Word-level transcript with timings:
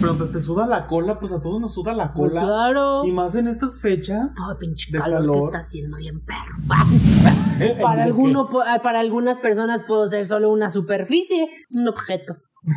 preguntas, 0.00 0.30
¿te 0.30 0.40
suda 0.40 0.66
la 0.66 0.86
cola? 0.86 1.18
Pues 1.18 1.32
a 1.32 1.40
todos 1.40 1.60
nos 1.60 1.74
suda 1.74 1.92
la 1.94 2.12
Pues 2.12 2.30
cola. 2.32 2.42
claro. 2.42 3.04
Y 3.04 3.12
más 3.12 3.34
en 3.36 3.46
estas 3.48 3.80
fechas. 3.80 4.34
Ay, 4.48 4.56
pinche 4.58 4.90
de 4.92 4.98
calor, 4.98 5.32
que 5.32 5.38
está 5.46 5.58
haciendo 5.58 5.96
bien 5.98 6.20
perro. 6.24 6.56
Para, 7.82 8.04
alguno, 8.04 8.48
ah, 8.66 8.80
para 8.82 9.00
algunas 9.00 9.38
personas 9.38 9.84
puedo 9.86 10.08
ser 10.08 10.24
solo 10.26 10.50
una 10.50 10.70
superficie, 10.70 11.46
un 11.70 11.86
objeto. 11.88 12.36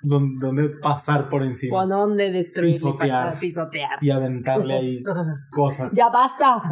Donde 0.00 0.68
pasar 0.80 1.28
por 1.28 1.42
encima. 1.42 1.76
Con 1.76 1.88
donde 1.88 2.30
destruir 2.30 2.70
y 2.70 2.74
Pisotear. 2.74 3.24
pasar, 3.26 3.40
pisotear. 3.40 3.98
Y 4.00 4.10
aventarle 4.10 4.74
ahí 4.74 5.02
cosas. 5.50 5.90
Ya 5.92 6.08
basta. 6.08 6.62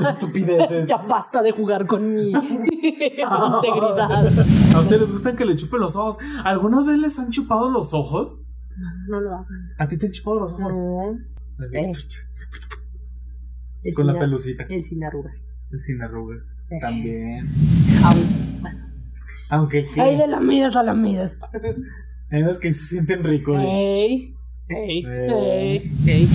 de 0.00 0.08
estupideces. 0.08 0.88
ya 0.88 0.96
basta 0.96 1.42
de 1.42 1.52
jugar 1.52 1.86
con 1.86 2.12
mi 2.12 2.32
integridad. 2.32 3.28
¿A 4.74 4.80
ustedes 4.80 5.00
les 5.02 5.12
gustan 5.12 5.36
que 5.36 5.44
le 5.44 5.54
chupen 5.54 5.78
los 5.80 5.94
ojos? 5.94 6.18
¿Alguna 6.44 6.82
vez 6.82 6.98
les 6.98 7.16
han 7.20 7.30
chupado 7.30 7.70
los 7.70 7.94
ojos? 7.94 8.42
No 9.08 9.20
lo 9.20 9.34
hagan. 9.34 9.66
¿A 9.78 9.88
ti 9.88 9.98
te 9.98 10.06
han 10.06 10.12
chupado 10.12 10.40
los 10.40 10.52
ojos? 10.52 10.74
No. 10.74 11.18
Eh. 11.72 11.92
El 13.84 13.94
Con 13.94 14.06
la 14.06 14.18
pelucita. 14.18 14.64
El 14.68 14.84
sin 14.84 15.02
arrugas. 15.04 15.48
Sin 15.72 16.02
arrugas. 16.02 16.56
Eh. 16.70 16.78
También. 16.80 17.52
Aunque 19.48 19.86
¿qué? 19.94 20.00
Hay 20.00 20.16
de 20.16 20.28
las 20.28 20.40
midas 20.40 20.76
a 20.76 20.82
las 20.82 20.96
midas. 20.96 21.38
hay 22.30 22.42
unas 22.42 22.58
que 22.58 22.72
se 22.72 22.84
sienten 22.86 23.24
rico. 23.24 23.58
¿eh? 23.58 23.64
Ey, 23.64 24.34
ey, 24.68 25.04
ey, 25.06 25.92
ey. 26.06 26.28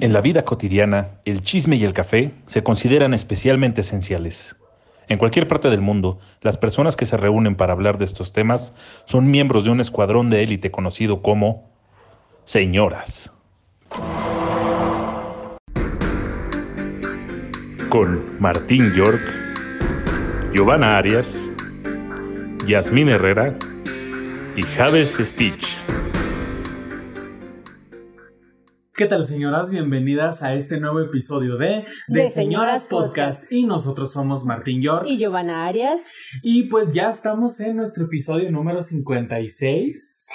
En 0.00 0.12
la 0.12 0.20
vida 0.20 0.44
cotidiana, 0.44 1.20
el 1.24 1.42
chisme 1.42 1.76
y 1.76 1.84
el 1.84 1.92
café 1.92 2.34
se 2.46 2.62
consideran 2.62 3.14
especialmente 3.14 3.80
esenciales. 3.80 4.56
En 5.08 5.18
cualquier 5.18 5.46
parte 5.46 5.70
del 5.70 5.80
mundo, 5.80 6.18
las 6.42 6.58
personas 6.58 6.96
que 6.96 7.06
se 7.06 7.16
reúnen 7.16 7.56
para 7.56 7.72
hablar 7.72 7.96
de 7.96 8.04
estos 8.04 8.32
temas 8.32 8.74
son 9.06 9.30
miembros 9.30 9.64
de 9.64 9.70
un 9.70 9.80
escuadrón 9.80 10.30
de 10.30 10.42
élite 10.42 10.70
conocido 10.70 11.22
como 11.22 11.75
señoras. 12.46 13.30
Con 17.88 18.40
Martín 18.40 18.92
York, 18.94 19.20
Giovanna 20.52 20.96
Arias, 20.96 21.50
Yasmín 22.66 23.08
Herrera 23.08 23.54
y 24.54 24.62
Javes 24.62 25.18
Speech. 25.22 25.66
¿Qué 28.96 29.04
tal, 29.04 29.24
señoras? 29.26 29.70
Bienvenidas 29.70 30.42
a 30.42 30.54
este 30.54 30.80
nuevo 30.80 31.00
episodio 31.00 31.58
de 31.58 31.84
De 32.08 32.28
Señoras 32.28 32.86
Podcast. 32.86 33.52
Y 33.52 33.66
nosotros 33.66 34.10
somos 34.10 34.46
Martín 34.46 34.80
York. 34.80 35.04
Y 35.06 35.18
Giovanna 35.18 35.66
Arias. 35.66 36.00
Y 36.40 36.70
pues 36.70 36.94
ya 36.94 37.10
estamos 37.10 37.60
en 37.60 37.76
nuestro 37.76 38.06
episodio 38.06 38.50
número 38.50 38.80
56. 38.80 40.26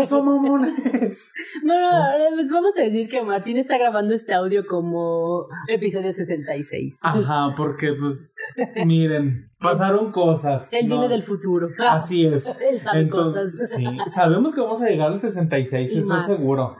¡Eso, 0.00 0.24
mamones! 0.24 1.30
Bueno, 1.62 1.90
pues 2.34 2.50
vamos 2.50 2.72
a 2.78 2.82
decir 2.82 3.08
que 3.08 3.22
Martín 3.22 3.58
está 3.58 3.76
grabando 3.76 4.14
este 4.14 4.32
audio 4.32 4.66
como 4.66 5.46
episodio 5.68 6.12
66. 6.12 7.00
Ajá, 7.02 7.54
porque 7.56 7.92
pues, 7.92 8.34
miren, 8.86 9.50
pasaron 9.58 10.10
cosas. 10.10 10.72
Él 10.72 10.88
¿no? 10.88 10.94
viene 10.98 11.08
del 11.08 11.22
futuro. 11.22 11.68
Así 11.86 12.24
es. 12.26 12.56
Él 12.70 12.80
sabe 12.80 13.00
Entonces, 13.00 13.52
cosas. 13.52 13.70
sí, 13.76 13.84
sabemos 14.14 14.54
que 14.54 14.60
vamos 14.62 14.82
a 14.82 14.88
llegar 14.88 15.12
al 15.12 15.20
66, 15.20 15.92
Y 15.92 15.98
eso 15.98 16.14
más. 16.14 16.26
seguro. 16.26 16.76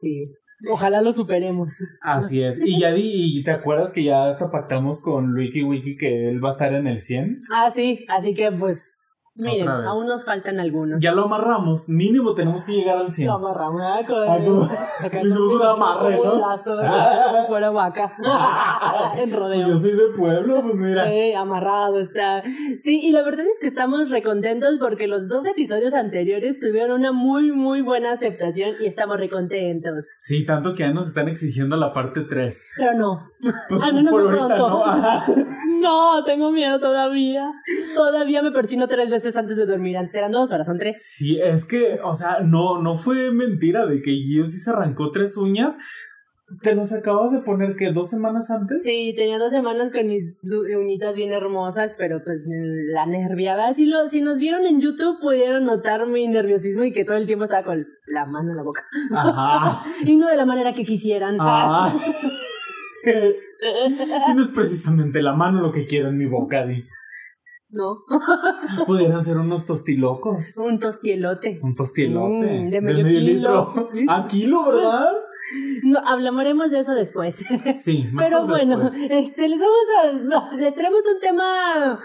Sí. 0.00 0.32
Ojalá 0.70 1.00
lo 1.00 1.12
superemos. 1.12 1.72
Así 2.02 2.42
es. 2.42 2.60
Y 2.62 2.80
ya 2.80 2.92
di, 2.92 3.38
y 3.38 3.44
te 3.44 3.50
acuerdas 3.50 3.92
que 3.92 4.04
ya 4.04 4.28
hasta 4.28 4.50
pactamos 4.50 5.00
con 5.00 5.34
Wiki 5.34 5.62
Wiki 5.62 5.96
que 5.96 6.28
él 6.28 6.44
va 6.44 6.50
a 6.50 6.52
estar 6.52 6.74
en 6.74 6.86
el 6.86 7.00
100. 7.00 7.42
Ah, 7.52 7.70
sí. 7.70 8.04
Así 8.08 8.34
que 8.34 8.52
pues, 8.52 8.92
miren, 9.40 9.62
Otra 9.68 9.78
vez. 9.78 9.86
aún 9.88 10.06
nos 10.06 10.24
faltan 10.24 10.60
algunos. 10.60 11.00
Ya 11.00 11.12
lo 11.12 11.24
amarramos, 11.24 11.88
mínimo 11.88 12.34
tenemos 12.34 12.64
que 12.64 12.72
llegar 12.72 12.98
al 12.98 13.12
100. 13.12 13.26
Lo 13.28 13.34
amarramos 13.34 13.80
ah, 13.84 14.00
con 14.06 14.20
le 14.20 15.20
hicimos 15.28 15.52
un 15.54 15.62
amarre, 15.62 16.16
como 16.18 16.32
un 16.32 16.40
¿no? 16.40 16.48
lazo, 16.48 16.76
como 16.76 17.46
fuera 17.48 17.70
vaca. 17.70 18.12
en 19.16 19.28
Pues 19.30 19.32
rodeo. 19.38 19.68
yo 19.68 19.78
soy 19.78 19.92
de 19.92 20.08
pueblo, 20.16 20.62
pues 20.62 20.76
mira. 20.76 21.10
Eh, 21.12 21.34
amarrado 21.34 22.00
está. 22.00 22.42
Sí, 22.82 23.00
y 23.02 23.12
la 23.12 23.22
verdad 23.22 23.46
es 23.46 23.58
que 23.60 23.66
estamos 23.68 24.10
recontentos 24.10 24.76
porque 24.78 25.06
los 25.06 25.28
dos 25.28 25.44
episodios 25.46 25.94
anteriores 25.94 26.58
tuvieron 26.58 27.00
una 27.00 27.12
muy, 27.12 27.52
muy 27.52 27.80
buena 27.82 28.12
aceptación 28.12 28.74
y 28.80 28.86
estamos 28.86 29.18
recontentos. 29.18 30.04
Sí, 30.18 30.44
tanto 30.44 30.74
que 30.74 30.82
ya 30.84 30.92
nos 30.92 31.06
están 31.08 31.28
exigiendo 31.28 31.76
la 31.76 31.92
parte 31.92 32.22
3. 32.22 32.68
Pero 32.76 32.94
no. 32.94 33.30
Pues 33.68 33.82
Al 33.90 33.94
menos 33.94 34.12
por 34.12 34.22
no 34.24 34.30
pronto. 34.30 34.68
no. 34.68 34.84
No, 35.80 36.24
tengo 36.24 36.50
miedo 36.52 36.78
todavía. 36.78 37.50
Todavía 37.94 38.42
me 38.42 38.50
persino 38.50 38.86
tres 38.86 39.08
veces 39.10 39.29
antes 39.36 39.56
de 39.56 39.66
dormir. 39.66 39.96
Antes 39.96 40.14
eran 40.14 40.32
dos, 40.32 40.50
ahora 40.50 40.64
son 40.64 40.78
tres. 40.78 40.98
Sí, 41.02 41.38
es 41.40 41.64
que, 41.64 41.98
o 42.02 42.14
sea, 42.14 42.40
no, 42.40 42.80
no 42.80 42.96
fue 42.96 43.32
mentira 43.32 43.86
de 43.86 44.02
que 44.02 44.12
Gio 44.12 44.44
sí 44.44 44.58
se 44.58 44.70
arrancó 44.70 45.10
tres 45.10 45.36
uñas. 45.36 45.78
¿Te 46.62 46.74
los 46.74 46.92
acabas 46.92 47.32
de 47.32 47.40
poner 47.40 47.76
que 47.76 47.92
dos 47.92 48.10
semanas 48.10 48.50
antes? 48.50 48.82
Sí, 48.82 49.14
tenía 49.16 49.38
dos 49.38 49.52
semanas 49.52 49.92
con 49.92 50.08
mis 50.08 50.38
uñitas 50.42 51.14
bien 51.14 51.32
hermosas, 51.32 51.94
pero 51.96 52.22
pues 52.24 52.44
la 52.92 53.06
nerviada. 53.06 53.72
Si, 53.72 53.86
lo, 53.86 54.08
si 54.08 54.20
nos 54.20 54.40
vieron 54.40 54.66
en 54.66 54.80
YouTube, 54.80 55.20
pudieron 55.20 55.64
notar 55.64 56.06
mi 56.08 56.26
nerviosismo 56.26 56.82
y 56.82 56.92
que 56.92 57.04
todo 57.04 57.16
el 57.16 57.26
tiempo 57.26 57.44
estaba 57.44 57.64
con 57.64 57.86
la 58.08 58.26
mano 58.26 58.50
en 58.50 58.56
la 58.56 58.62
boca. 58.64 58.82
Ajá. 59.14 59.80
Y 60.04 60.16
no 60.16 60.28
de 60.28 60.36
la 60.36 60.44
manera 60.44 60.74
que 60.74 60.84
quisieran. 60.84 61.36
Ah. 61.38 61.94
y 63.04 64.34
no 64.34 64.42
es 64.42 64.48
precisamente 64.48 65.22
la 65.22 65.34
mano 65.34 65.60
lo 65.60 65.72
que 65.72 65.86
quiero 65.86 66.08
en 66.08 66.18
mi 66.18 66.26
boca, 66.26 66.66
Di. 66.66 66.84
No. 67.72 68.04
Pudieran 68.86 69.22
ser 69.22 69.36
unos 69.36 69.66
tostilocos. 69.66 70.56
Un 70.56 70.80
tostielote. 70.80 71.60
Un 71.62 71.74
tostielote. 71.74 72.60
Mm, 72.60 72.70
de 72.70 72.80
medio 72.80 73.04
kilo. 73.06 73.90
A 74.08 74.26
kilo, 74.28 74.64
¿verdad? 74.66 75.12
No, 75.84 75.98
hablaremos 76.06 76.70
de 76.70 76.80
eso 76.80 76.94
después. 76.94 77.44
Sí, 77.74 78.08
mejor 78.12 78.18
Pero 78.18 78.46
bueno, 78.46 78.78
después. 78.78 79.10
este, 79.10 79.48
les 79.48 79.60
vamos 79.60 80.44
a. 80.50 80.56
Les 80.56 80.74
traemos 80.74 81.02
un 81.14 81.20
tema. 81.20 82.00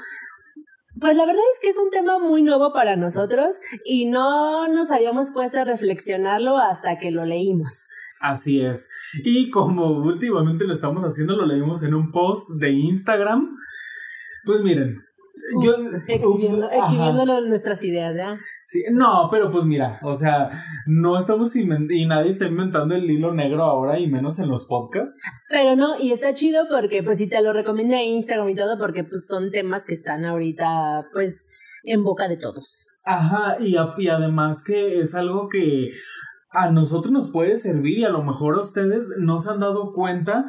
Pues 1.00 1.16
la 1.18 1.26
verdad 1.26 1.44
es 1.54 1.60
que 1.62 1.70
es 1.70 1.78
un 1.78 1.90
tema 1.90 2.20
muy 2.20 2.42
nuevo 2.42 2.72
para 2.72 2.96
nosotros 2.96 3.58
y 3.84 4.06
no 4.06 4.68
nos 4.70 4.92
habíamos 4.92 5.32
puesto 5.32 5.60
a 5.60 5.66
reflexionarlo 5.66 6.58
hasta 6.58 6.98
que 7.00 7.12
lo 7.12 7.26
leímos. 7.26 7.86
Así 8.22 8.62
es. 8.62 8.88
Y 9.24 9.50
como 9.50 9.90
últimamente 9.90 10.66
lo 10.66 10.72
estamos 10.74 11.04
haciendo, 11.04 11.36
lo 11.36 11.46
leímos 11.46 11.84
en 11.84 11.96
un 11.96 12.12
post 12.12 12.50
de 12.50 12.72
Instagram. 12.72 13.58
Pues 14.46 14.62
miren. 14.62 15.02
Yo, 15.62 15.72
exhibiendo, 16.08 16.68
ups, 16.68 17.48
nuestras 17.48 17.84
ideas, 17.84 18.14
¿verdad? 18.14 18.36
Sí, 18.64 18.84
no, 18.92 19.28
pero 19.32 19.52
pues 19.52 19.66
mira, 19.66 20.00
o 20.04 20.16
sea, 20.16 20.50
no 20.88 21.18
estamos 21.20 21.56
y 21.56 21.66
nadie 22.06 22.30
está 22.32 22.46
inventando 22.48 22.96
el 22.96 23.10
hilo 23.10 23.34
negro 23.34 23.64
ahora 23.64 24.00
y 24.00 24.08
menos 24.08 24.40
en 24.40 24.50
los 24.50 24.66
podcasts. 24.66 25.18
Pero 25.50 25.76
no, 25.76 26.00
y 26.00 26.12
está 26.12 26.34
chido 26.34 26.66
porque 26.70 27.04
pues 27.04 27.18
si 27.18 27.28
te 27.28 27.42
lo 27.42 27.54
recomienda 27.54 28.02
Instagram 28.02 28.50
y 28.50 28.56
todo, 28.56 28.78
porque 28.80 29.04
pues 29.04 29.28
son 29.28 29.52
temas 29.52 29.86
que 29.86 29.94
están 29.94 30.26
ahorita 30.26 31.08
pues 31.14 31.48
en 31.84 32.04
boca 32.04 32.28
de 32.28 32.38
todos. 32.38 32.68
Ajá, 33.06 33.58
y, 33.60 33.78
a- 33.78 33.94
y 33.98 34.08
además 34.08 34.64
que 34.66 35.00
es 35.00 35.14
algo 35.14 35.48
que 35.48 35.92
a 36.50 36.72
nosotros 36.72 37.12
nos 37.12 37.30
puede 37.32 37.58
servir 37.58 38.00
y 38.00 38.04
a 38.06 38.10
lo 38.10 38.24
mejor 38.24 38.56
a 38.56 38.62
ustedes 38.62 39.10
no 39.20 39.38
se 39.40 39.52
han 39.52 39.60
dado 39.60 39.92
cuenta 39.94 40.46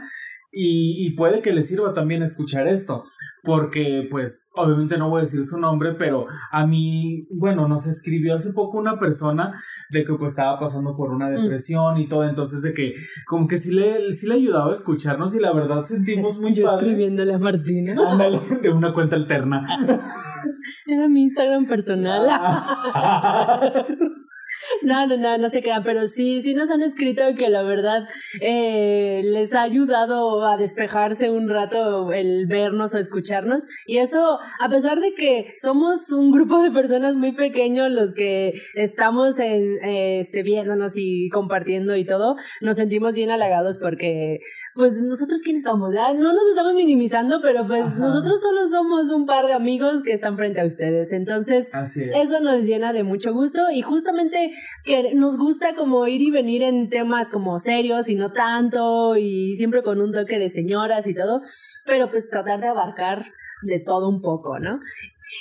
y, 0.58 1.06
y 1.06 1.10
puede 1.10 1.42
que 1.42 1.52
les 1.52 1.68
sirva 1.68 1.92
también 1.92 2.22
escuchar 2.22 2.66
esto, 2.66 3.04
porque 3.42 4.08
pues 4.10 4.48
obviamente 4.54 4.96
no 4.96 5.10
voy 5.10 5.18
a 5.18 5.24
decir 5.24 5.44
su 5.44 5.58
nombre, 5.58 5.92
pero 5.92 6.24
a 6.50 6.66
mí, 6.66 7.26
bueno, 7.30 7.68
nos 7.68 7.86
escribió 7.86 8.34
hace 8.34 8.54
poco 8.54 8.78
una 8.78 8.98
persona 8.98 9.52
de 9.90 10.04
que 10.06 10.14
pues 10.14 10.32
estaba 10.32 10.58
pasando 10.58 10.96
por 10.96 11.10
una 11.10 11.28
depresión 11.28 11.98
y 11.98 12.08
todo, 12.08 12.24
entonces 12.24 12.62
de 12.62 12.72
que 12.72 12.94
como 13.26 13.46
que 13.46 13.58
sí 13.58 13.70
le, 13.70 14.14
sí 14.14 14.26
le 14.26 14.36
ayudaba 14.36 14.70
a 14.70 14.74
escucharnos 14.74 15.34
y 15.34 15.40
la 15.40 15.52
verdad 15.52 15.82
sentimos 15.84 16.38
muy 16.38 16.54
Yo 16.54 16.64
padre. 16.64 16.86
escribiéndole 16.86 17.34
a 17.34 17.38
Martina. 17.38 17.94
Ándale, 18.10 18.40
de 18.62 18.70
una 18.70 18.94
cuenta 18.94 19.16
alterna. 19.16 19.62
Era 20.86 21.06
mi 21.06 21.24
Instagram 21.24 21.66
personal. 21.66 22.22
No, 24.82 25.06
no, 25.06 25.16
no, 25.16 25.38
no 25.38 25.50
se 25.50 25.62
crean, 25.62 25.82
pero 25.82 26.06
sí, 26.06 26.42
sí 26.42 26.54
nos 26.54 26.70
han 26.70 26.82
escrito 26.82 27.22
que 27.36 27.48
la 27.48 27.62
verdad 27.62 28.06
eh, 28.40 29.22
les 29.24 29.54
ha 29.54 29.62
ayudado 29.62 30.44
a 30.44 30.56
despejarse 30.56 31.30
un 31.30 31.48
rato 31.48 32.12
el 32.12 32.46
vernos 32.46 32.94
o 32.94 32.98
escucharnos. 32.98 33.64
Y 33.86 33.98
eso, 33.98 34.38
a 34.60 34.68
pesar 34.68 35.00
de 35.00 35.12
que 35.14 35.54
somos 35.60 36.12
un 36.12 36.30
grupo 36.30 36.62
de 36.62 36.70
personas 36.70 37.14
muy 37.14 37.32
pequeños 37.32 37.90
los 37.90 38.14
que 38.14 38.54
estamos 38.74 39.38
en, 39.38 39.82
eh, 39.84 40.20
este, 40.20 40.42
viéndonos 40.42 40.94
y 40.96 41.28
compartiendo 41.30 41.96
y 41.96 42.04
todo, 42.04 42.36
nos 42.60 42.76
sentimos 42.76 43.14
bien 43.14 43.30
halagados 43.30 43.78
porque, 43.78 44.40
pues, 44.76 45.00
nosotros 45.02 45.40
quiénes 45.42 45.64
somos, 45.64 45.92
¿ya? 45.94 46.12
No 46.12 46.32
nos 46.32 46.46
estamos 46.50 46.74
minimizando, 46.74 47.40
pero 47.42 47.66
pues 47.66 47.86
Ajá. 47.86 47.98
nosotros 47.98 48.40
solo 48.40 48.66
somos 48.68 49.10
un 49.10 49.26
par 49.26 49.46
de 49.46 49.54
amigos 49.54 50.02
que 50.02 50.12
están 50.12 50.36
frente 50.36 50.60
a 50.60 50.66
ustedes. 50.66 51.12
Entonces, 51.12 51.70
Así 51.72 52.04
es. 52.04 52.10
eso 52.14 52.40
nos 52.40 52.64
llena 52.64 52.92
de 52.92 53.02
mucho 53.02 53.32
gusto 53.32 53.70
y 53.72 53.82
justamente 53.82 54.52
que 54.84 55.14
nos 55.14 55.36
gusta 55.38 55.74
como 55.74 56.06
ir 56.06 56.22
y 56.22 56.30
venir 56.30 56.62
en 56.62 56.88
temas 56.90 57.30
como 57.30 57.58
serios 57.58 58.08
y 58.08 58.14
no 58.14 58.32
tanto 58.32 59.16
y 59.16 59.56
siempre 59.56 59.82
con 59.82 60.00
un 60.00 60.12
toque 60.12 60.38
de 60.38 60.50
señoras 60.50 61.06
y 61.06 61.14
todo, 61.14 61.40
pero 61.84 62.10
pues 62.10 62.28
tratar 62.28 62.60
de 62.60 62.68
abarcar 62.68 63.24
de 63.62 63.80
todo 63.80 64.08
un 64.08 64.20
poco, 64.20 64.58
¿no? 64.58 64.78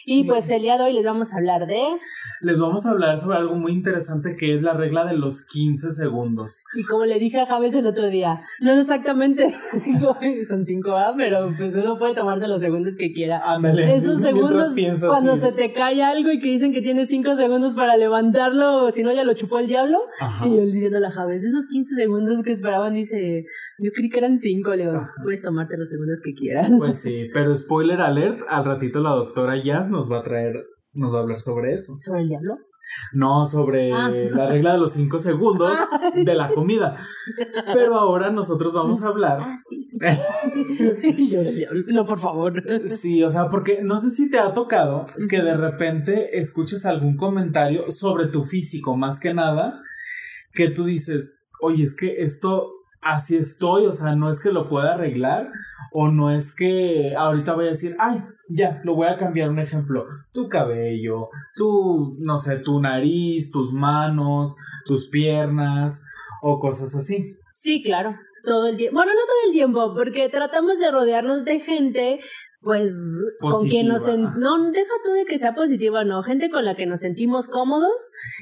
Y 0.07 0.23
pues 0.23 0.49
el 0.49 0.63
día 0.63 0.77
de 0.77 0.85
hoy 0.85 0.93
les 0.93 1.05
vamos 1.05 1.33
a 1.33 1.37
hablar 1.37 1.67
de... 1.67 1.79
Les 2.41 2.59
vamos 2.59 2.85
a 2.85 2.91
hablar 2.91 3.17
sobre 3.17 3.37
algo 3.37 3.55
muy 3.55 3.71
interesante 3.71 4.35
que 4.35 4.53
es 4.53 4.61
la 4.61 4.73
regla 4.73 5.05
de 5.05 5.15
los 5.15 5.45
15 5.45 5.91
segundos. 5.91 6.63
Y 6.75 6.83
como 6.83 7.05
le 7.05 7.17
dije 7.17 7.39
a 7.39 7.45
Javes 7.45 7.73
el 7.75 7.87
otro 7.87 8.09
día, 8.09 8.41
no 8.61 8.73
exactamente 8.73 9.53
son 10.47 10.65
5 10.65 10.91
A, 10.91 11.15
pero 11.15 11.51
pues 11.57 11.75
uno 11.75 11.97
puede 11.97 12.15
tomarse 12.15 12.47
los 12.47 12.61
segundos 12.61 12.97
que 12.97 13.13
quiera. 13.13 13.41
Ándale. 13.45 13.95
Esos 13.95 14.21
segundos 14.21 14.73
cuando 15.07 15.37
se 15.37 15.51
te 15.53 15.73
cae 15.73 16.03
algo 16.03 16.31
y 16.31 16.39
que 16.39 16.49
dicen 16.49 16.73
que 16.73 16.81
tienes 16.81 17.09
5 17.09 17.35
segundos 17.35 17.73
para 17.73 17.95
levantarlo, 17.95 18.91
si 18.91 19.03
no 19.03 19.13
ya 19.13 19.23
lo 19.23 19.33
chupó 19.33 19.59
el 19.59 19.67
diablo. 19.67 19.99
Y 20.45 20.57
él 20.57 20.71
diciendo 20.71 20.97
a 20.97 21.01
la 21.01 21.11
Javes, 21.11 21.43
esos 21.43 21.67
15 21.67 21.95
segundos 21.95 22.43
que 22.43 22.51
esperaban, 22.51 22.93
dice, 22.93 23.45
yo 23.77 23.91
creí 23.93 24.09
que 24.09 24.19
eran 24.19 24.39
5, 24.39 24.75
Leo. 24.75 25.01
Puedes 25.23 25.41
tomarte 25.41 25.77
los 25.77 25.89
segundos 25.89 26.21
que 26.23 26.33
quieras. 26.33 26.71
Pues 26.77 27.01
sí, 27.01 27.29
pero 27.33 27.55
spoiler 27.55 28.01
alert, 28.01 28.41
al 28.47 28.65
ratito 28.65 29.01
la 29.01 29.11
doctora 29.11 29.57
Nos 29.89 30.11
va 30.11 30.19
a 30.19 30.23
traer, 30.23 30.53
nos 30.93 31.13
va 31.13 31.19
a 31.19 31.21
hablar 31.23 31.41
sobre 31.41 31.73
eso. 31.73 31.93
¿Sobre 32.03 32.21
el 32.21 32.29
diablo? 32.29 32.57
No, 33.13 33.45
sobre 33.45 33.91
Ah. 33.91 34.09
la 34.09 34.47
regla 34.49 34.73
de 34.73 34.77
los 34.79 34.93
5 34.93 35.19
segundos 35.19 35.77
de 36.15 36.35
la 36.35 36.49
comida. 36.49 36.95
Pero 37.73 37.95
ahora 37.95 38.29
nosotros 38.29 38.73
vamos 38.73 39.03
a 39.03 39.07
hablar. 39.09 39.39
Ah, 39.41 39.57
sí. 39.69 39.89
Yo 41.29 41.41
del 41.43 41.55
diablo. 41.55 41.83
No, 41.87 42.05
por 42.05 42.19
favor. 42.19 42.63
Sí, 42.87 43.21
o 43.23 43.29
sea, 43.29 43.49
porque 43.49 43.79
no 43.83 43.97
sé 43.97 44.09
si 44.11 44.29
te 44.29 44.39
ha 44.39 44.53
tocado 44.53 45.07
que 45.29 45.41
de 45.41 45.55
repente 45.57 46.37
escuches 46.39 46.85
algún 46.85 47.17
comentario 47.17 47.89
sobre 47.91 48.27
tu 48.27 48.43
físico, 48.45 48.95
más 48.95 49.19
que 49.19 49.33
nada, 49.33 49.81
que 50.53 50.69
tú 50.69 50.85
dices, 50.85 51.47
oye, 51.61 51.83
es 51.83 51.95
que 51.95 52.21
esto 52.23 52.71
así 53.05 53.37
estoy, 53.37 53.85
o 53.85 53.93
sea, 53.93 54.15
no 54.15 54.29
es 54.29 54.41
que 54.41 54.51
lo 54.51 54.67
pueda 54.67 54.95
arreglar, 54.95 55.51
o 55.91 56.09
no 56.09 56.31
es 56.31 56.53
que 56.53 57.13
ahorita 57.15 57.53
voy 57.53 57.67
a 57.67 57.69
decir, 57.69 57.95
ay, 57.99 58.23
ya, 58.49 58.81
lo 58.83 58.95
voy 58.95 59.07
a 59.07 59.17
cambiar 59.17 59.49
un 59.49 59.59
ejemplo, 59.59 60.07
tu 60.33 60.49
cabello, 60.49 61.29
tu, 61.55 62.17
no 62.19 62.37
sé, 62.37 62.57
tu 62.57 62.81
nariz, 62.81 63.51
tus 63.51 63.73
manos, 63.73 64.55
tus 64.85 65.07
piernas, 65.07 66.03
o 66.41 66.59
cosas 66.59 66.95
así. 66.95 67.37
Sí, 67.51 67.81
claro. 67.83 68.17
Todo 68.43 68.67
el 68.67 68.77
tiempo. 68.77 68.95
Bueno, 68.95 69.13
no 69.13 69.21
todo 69.21 69.47
el 69.47 69.53
tiempo, 69.53 69.93
porque 69.95 70.29
tratamos 70.29 70.79
de 70.79 70.91
rodearnos 70.91 71.45
de 71.45 71.59
gente, 71.59 72.19
pues, 72.65 72.91
con 73.39 73.69
quien 73.69 73.87
nos... 73.87 74.01
Positiva. 74.01 74.31
sen- 74.33 74.37
No, 74.39 74.71
deja 74.71 74.91
tú 75.05 75.11
de 75.13 75.23
que 75.25 75.37
sea 75.37 75.53
positiva, 75.55 76.03
no. 76.03 76.21
Gente 76.23 76.49
con 76.49 76.65
la 76.65 76.75
que 76.75 76.85
nos 76.87 76.99
sentimos 76.99 77.47
cómodos 77.47 77.93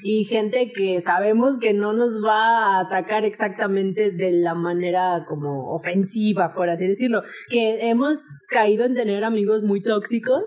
y 0.02 0.24
gente 0.26 0.72
que 0.72 1.02
sabemos 1.02 1.60
que 1.60 1.74
no 1.74 1.92
nos 1.94 2.24
va 2.24 2.78
a 2.78 2.80
atacar 2.80 3.26
exactamente 3.26 4.10
de 4.12 4.32
la 4.32 4.56
manera 4.56 5.26
como 5.28 5.74
ofensiva, 5.76 6.54
por 6.56 6.70
así 6.70 6.88
decirlo. 6.88 7.22
Que 7.50 7.90
hemos 7.90 8.20
caído 8.48 8.86
en 8.86 8.96
tener 8.96 9.24
amigos 9.26 9.62
muy 9.62 9.84
tóxicos. 9.84 10.44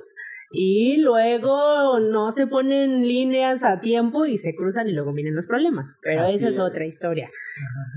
Y 0.52 0.98
luego 1.02 1.98
no 1.98 2.30
se 2.30 2.46
ponen 2.46 3.02
líneas 3.06 3.64
a 3.64 3.80
tiempo 3.80 4.26
y 4.26 4.38
se 4.38 4.54
cruzan 4.54 4.88
y 4.88 4.92
luego 4.92 5.12
vienen 5.12 5.34
los 5.34 5.48
problemas. 5.48 5.96
Pero 6.02 6.22
Así 6.22 6.36
esa 6.36 6.48
es, 6.48 6.58
otra 6.60 6.84
es. 6.84 6.94
historia. 6.94 7.28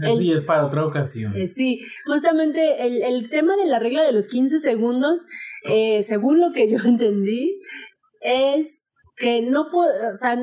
Eso 0.01 0.19
El- 0.19 0.31
es 0.35 0.45
para 0.45 0.65
otra 0.65 0.83
ocasión. 0.83 1.35
Eh, 1.37 1.47
sí, 1.47 1.81
justamente 2.07 2.87
el, 2.87 3.03
el 3.03 3.29
tema 3.29 3.55
de 3.55 3.67
la 3.67 3.77
regla 3.77 4.03
de 4.03 4.13
los 4.13 4.27
15 4.27 4.59
segundos, 4.59 5.27
eh, 5.65 6.03
según 6.03 6.39
lo 6.39 6.51
que 6.53 6.69
yo 6.71 6.77
entendí, 6.85 7.59
es 8.21 8.83
que 9.17 9.41
no 9.41 9.65
puedo, 9.71 9.89
o 10.11 10.15
sea, 10.15 10.37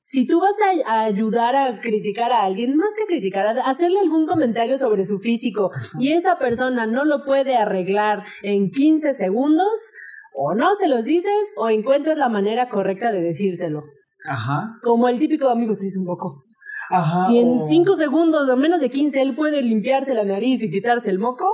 si 0.00 0.26
tú 0.26 0.38
vas 0.40 0.54
a, 0.86 0.90
a 1.00 1.04
ayudar 1.04 1.56
a 1.56 1.80
criticar 1.80 2.30
a 2.32 2.44
alguien, 2.44 2.76
más 2.76 2.90
que 2.98 3.06
criticar, 3.06 3.46
a 3.46 3.62
hacerle 3.62 4.00
algún 4.00 4.26
comentario 4.26 4.76
sobre 4.78 5.06
su 5.06 5.18
físico 5.18 5.70
y 5.98 6.12
esa 6.12 6.38
persona 6.38 6.86
no 6.86 7.04
lo 7.06 7.24
puede 7.24 7.56
arreglar 7.56 8.22
en 8.42 8.70
15 8.70 9.14
segundos, 9.14 9.68
o 10.36 10.54
no 10.54 10.74
se 10.74 10.88
los 10.88 11.04
dices 11.04 11.52
o 11.56 11.70
encuentras 11.70 12.18
la 12.18 12.28
manera 12.28 12.68
correcta 12.68 13.12
de 13.12 13.22
decírselo. 13.22 13.84
Ajá. 14.28 14.78
Como 14.82 15.08
el 15.08 15.18
típico 15.18 15.48
amigo 15.48 15.76
te 15.76 15.84
dice 15.84 15.98
un 15.98 16.06
poco. 16.06 16.42
Ajá. 16.90 17.26
Si 17.26 17.38
en 17.38 17.60
o- 17.60 17.64
5 17.66 17.96
segundos 17.96 18.48
o 18.48 18.56
menos 18.56 18.80
de 18.80 18.90
15 18.90 19.22
él 19.22 19.36
puede 19.36 19.62
limpiarse 19.62 20.12
la 20.12 20.24
nariz 20.24 20.62
y 20.62 20.70
quitarse 20.70 21.10
el 21.10 21.18
moco, 21.18 21.46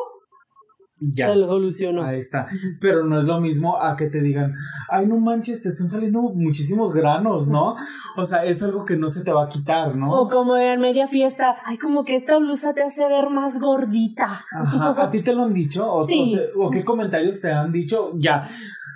Ya. 1.01 1.29
se 1.29 1.37
lo 1.37 1.47
solucionó. 1.49 2.03
Ahí 2.05 2.19
está. 2.19 2.47
Pero 2.81 3.05
no 3.05 3.19
es 3.19 3.25
lo 3.25 3.41
mismo 3.41 3.81
a 3.81 3.97
que 3.97 4.07
te 4.09 4.21
digan, 4.21 4.55
ay, 4.89 5.07
no 5.07 5.19
manches, 5.19 5.63
te 5.63 5.71
están 5.71 5.89
saliendo 5.89 6.21
muchísimos 6.23 6.93
granos, 6.93 7.49
¿no? 7.49 7.75
O 8.17 8.25
sea, 8.25 8.45
es 8.45 8.63
algo 8.63 8.85
que 8.85 8.97
no 8.97 9.09
se 9.09 9.23
te 9.25 9.33
va 9.33 9.45
a 9.45 9.49
quitar, 9.49 9.97
¿no? 9.97 10.11
O 10.13 10.29
como 10.29 10.57
en 10.57 10.81
media 10.81 11.09
fiesta, 11.09 11.57
ay, 11.65 11.79
como 11.79 12.05
que 12.05 12.17
esta 12.17 12.37
blusa 12.39 12.75
te 12.75 12.83
hace 12.83 13.07
ver 13.09 13.31
más 13.31 13.59
gordita. 13.59 14.45
Ajá. 14.53 15.03
¿A 15.03 15.11
ti 15.11 15.23
te 15.23 15.33
lo 15.33 15.45
han 15.45 15.55
dicho? 15.55 15.91
¿O, 15.91 16.07
Sí. 16.07 16.35
o 16.35 16.39
te- 16.39 16.51
o 16.57 16.71
qué 16.71 16.85
comentarios 16.85 17.41
te 17.41 17.51
han 17.51 17.73
dicho? 17.73 18.13
Ya. 18.17 18.45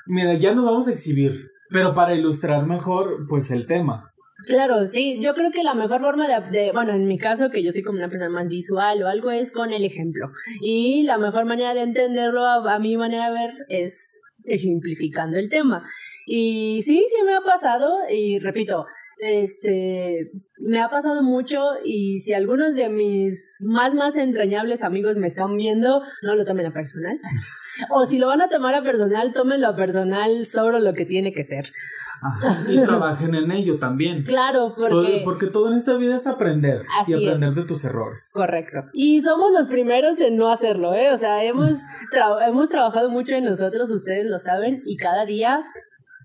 Mira, 0.07 0.35
ya 0.35 0.55
nos 0.55 0.65
vamos 0.65 0.89
a 0.89 0.93
exhibir. 0.93 1.49
Pero 1.71 1.95
para 1.95 2.15
ilustrar 2.15 2.67
mejor, 2.67 3.27
pues 3.29 3.51
el 3.51 3.67
tema. 3.67 4.11
Claro, 4.47 4.87
sí, 4.89 5.19
yo 5.23 5.35
creo 5.35 5.51
que 5.51 5.63
la 5.63 5.75
mejor 5.75 6.01
forma 6.03 6.27
de, 6.29 6.51
de- 6.51 6.73
bueno, 6.73 6.93
en 6.95 7.07
mi 7.07 7.19
caso, 7.19 7.51
que 7.51 7.63
yo 7.63 7.73
soy 7.73 7.83
como 7.83 7.99
una 7.99 8.09
persona 8.09 8.29
más 8.31 8.47
visual 8.49 9.03
o 9.03 9.09
algo, 9.09 9.31
es 9.31 9.53
con 9.53 9.73
el 9.73 9.85
ejemplo. 9.85 10.31
Y 10.61 11.05
la 11.05 11.19
mejor 11.19 11.47
manera 11.47 11.73
de 11.75 11.83
entenderlo, 11.83 12.45
a, 12.45 12.75
a 12.75 12.79
mi 12.79 12.97
manera 12.97 13.27
de 13.31 13.33
ver, 13.39 13.51
es 13.69 14.11
ejemplificando 14.45 15.39
el 15.39 15.49
tema. 15.49 15.87
Y 16.27 16.83
sí, 16.83 17.05
sí 17.09 17.17
me 17.25 17.35
ha 17.35 17.41
pasado, 17.41 17.91
y 18.11 18.39
repito, 18.39 18.85
este, 19.19 20.31
me 20.59 20.81
ha 20.81 20.91
pasado 20.91 21.23
mucho 21.23 21.59
y 21.85 22.21
si 22.21 22.35
algunos 22.35 22.75
de 22.75 22.89
mis 22.91 23.57
más, 23.61 23.95
más 23.95 24.19
entrañables 24.19 24.83
amigos 24.83 25.17
me 25.17 25.29
están 25.29 25.57
viendo, 25.57 26.03
no 26.23 26.35
lo 26.35 26.45
tomen 26.45 26.67
a 26.67 26.73
personal. 26.73 27.17
O 27.91 28.07
si 28.07 28.19
lo 28.19 28.29
van 28.29 28.41
a 28.43 28.49
tomar 28.49 28.75
a 28.75 28.83
personal, 28.83 29.33
tómenlo 29.33 29.69
a 29.69 29.77
personal 29.77 30.47
sobre 30.47 30.81
lo 30.81 30.93
que 30.95 31.07
tiene 31.07 31.33
que 31.33 31.45
ser. 31.45 31.73
Ajá. 32.23 32.59
Y 32.71 32.83
trabajen 32.83 33.35
en 33.35 33.51
ello 33.51 33.79
también. 33.79 34.23
Claro, 34.25 34.75
Todo- 34.77 34.89
porque... 35.03 35.21
porque 35.25 35.47
todo 35.49 35.71
en 35.71 35.77
esta 35.77 35.97
vida 35.97 36.17
es 36.17 36.27
aprender. 36.27 36.83
Así 37.01 37.13
y 37.13 37.25
aprender 37.27 37.51
es. 37.51 37.55
de 37.57 37.63
tus 37.65 37.85
errores. 37.85 38.31
Correcto. 38.33 38.81
Y 38.93 39.21
somos 39.21 39.51
los 39.53 39.67
primeros 39.69 40.21
en 40.21 40.37
no 40.37 40.49
hacerlo, 40.51 40.95
¿eh? 40.95 41.13
O 41.13 41.19
sea, 41.19 41.43
hemos, 41.45 41.71
tra- 42.13 42.49
hemos 42.49 42.69
trabajado 42.69 43.11
mucho 43.11 43.35
en 43.35 43.45
nosotros, 43.45 43.91
ustedes 43.91 44.27
lo 44.27 44.39
saben, 44.39 44.83
y 44.87 44.97
cada 44.97 45.27
día 45.27 45.65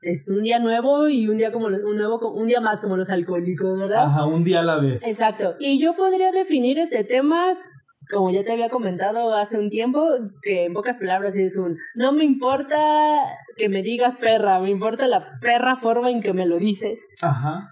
es 0.02 0.30
un 0.30 0.44
día 0.44 0.60
nuevo 0.60 1.10
y 1.10 1.28
un 1.28 1.38
día 1.38 1.52
como 1.52 1.66
un 1.66 1.98
nuevo 1.98 2.32
un 2.32 2.48
día 2.48 2.62
más 2.62 2.80
como 2.80 2.96
los 2.96 3.10
alcohólicos, 3.10 3.78
¿verdad? 3.78 4.06
Ajá, 4.06 4.26
un 4.26 4.46
día 4.46 4.62
a 4.62 4.64
la 4.64 4.78
vez. 4.80 5.06
Exacto. 5.06 5.56
Y 5.60 5.82
yo 5.82 5.94
podría 5.98 6.32
definir 6.32 6.80
este 6.80 7.04
tema 7.04 7.58
como 8.10 8.32
ya 8.32 8.44
te 8.44 8.52
había 8.52 8.70
comentado 8.70 9.34
hace 9.36 9.58
un 9.60 9.70
tiempo, 9.70 10.06
que 10.42 10.66
en 10.66 10.74
pocas 10.74 10.98
palabras 10.98 11.38
es 11.38 11.58
un 11.58 11.78
no 11.96 12.12
me 12.12 12.24
importa 12.24 12.78
que 13.56 13.70
me 13.70 13.84
digas 13.84 14.16
perra, 14.16 14.60
me 14.60 14.70
importa 14.70 15.08
la 15.08 15.40
perra 15.42 15.76
forma 15.76 16.10
en 16.10 16.22
que 16.22 16.34
me 16.34 16.46
lo 16.46 16.58
dices. 16.58 17.08
Ajá. 17.22 17.70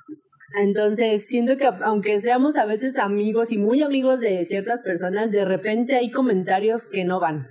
Entonces, 0.59 1.27
siento 1.27 1.57
que 1.57 1.65
aunque 1.65 2.19
seamos 2.19 2.57
a 2.57 2.65
veces 2.65 2.97
amigos 2.97 3.51
y 3.51 3.57
muy 3.57 3.83
amigos 3.83 4.19
de 4.19 4.45
ciertas 4.45 4.81
personas, 4.81 5.31
de 5.31 5.43
repente 5.43 5.95
hay 5.95 6.09
comentarios 6.09 6.87
que 6.87 7.03
no 7.03 7.19
van. 7.19 7.47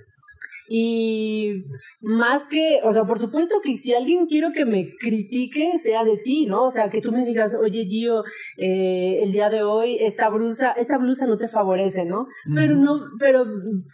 Y 0.69 1.63
más 2.01 2.47
que, 2.47 2.79
o 2.83 2.93
sea, 2.93 3.05
por 3.05 3.19
supuesto 3.19 3.55
que 3.63 3.75
si 3.75 3.93
alguien 3.93 4.25
quiero 4.27 4.51
que 4.53 4.65
me 4.65 4.89
critique, 4.99 5.71
sea 5.77 6.03
de 6.03 6.17
ti, 6.17 6.45
¿no? 6.45 6.65
O 6.65 6.71
sea, 6.71 6.89
que 6.89 7.01
tú 7.01 7.11
me 7.11 7.25
digas, 7.25 7.55
oye 7.55 7.85
Gio, 7.85 8.23
eh, 8.57 9.19
el 9.23 9.31
día 9.31 9.49
de 9.49 9.63
hoy 9.63 9.97
esta 9.99 10.29
blusa, 10.29 10.71
esta 10.71 10.97
blusa 10.97 11.25
no 11.25 11.37
te 11.37 11.47
favorece, 11.47 12.05
¿no? 12.05 12.27
Pero 12.53 12.75
no, 12.75 12.99
pero 13.19 13.45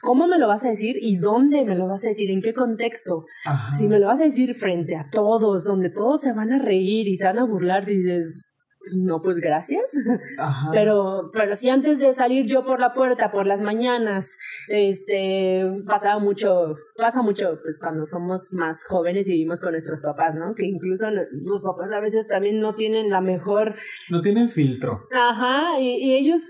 ¿cómo 0.02 0.28
me 0.28 0.40
lo 0.40 0.48
vas 0.48 0.66
a 0.66 0.70
decir? 0.70 0.96
¿Y 1.00 1.18
dónde 1.18 1.64
me 1.66 1.76
lo 1.76 1.88
vas 1.88 2.04
a 2.06 2.10
decir? 2.10 2.32
¿En 2.32 2.42
qué 2.42 2.54
contexto? 2.54 3.26
Ajá. 3.46 3.72
Si 3.76 3.88
me 3.88 4.00
lo 4.00 4.08
vas 4.08 4.22
a 4.22 4.26
decir 4.26 4.56
frente 4.56 4.96
a 4.96 5.10
todos, 5.12 5.66
donde 5.66 5.90
todos 5.90 6.22
se 6.22 6.34
van 6.34 6.52
a 6.52 6.60
reír 6.60 7.08
y 7.08 7.18
se 7.18 7.26
van 7.26 7.40
a 7.40 7.46
burlar, 7.46 7.86
dices, 7.86 8.34
no, 8.96 9.22
pues 9.22 9.40
gracias. 9.40 9.84
Ajá. 10.38 10.70
Pero, 10.74 11.30
pero 11.34 11.56
si 11.56 11.70
antes 11.70 12.00
de 12.00 12.14
salir 12.14 12.46
yo 12.46 12.66
por 12.66 12.80
la 12.80 12.94
puerta 12.94 13.32
por 13.32 13.48
las 13.48 13.62
mañanas, 13.62 14.38
este, 14.68 15.64
pasaba 15.88 16.20
mucho, 16.20 16.76
pasa 16.98 17.22
mucho, 17.22 17.60
pues 17.64 17.80
cuando 17.80 18.06
somos 18.06 18.52
más 18.54 18.86
jóvenes 18.86 19.28
y 19.28 19.32
vivimos 19.34 19.62
con 19.62 19.72
nuestros 19.72 20.02
papás, 20.02 20.36
¿no? 20.36 20.54
Que 20.56 20.66
incluso 20.66 21.08
los 21.32 21.64
papás 21.64 21.92
a 21.92 22.00
veces 22.00 22.28
también 22.28 22.60
no 22.60 22.76
tienen 22.76 23.10
la 23.10 23.22
mejor, 23.22 23.76
No 24.10 24.22
tienen 24.22 24.48
filtro. 24.50 25.06
ajá, 25.12 25.80
y, 25.80 25.96
y 25.98 26.16
ellos 26.16 26.42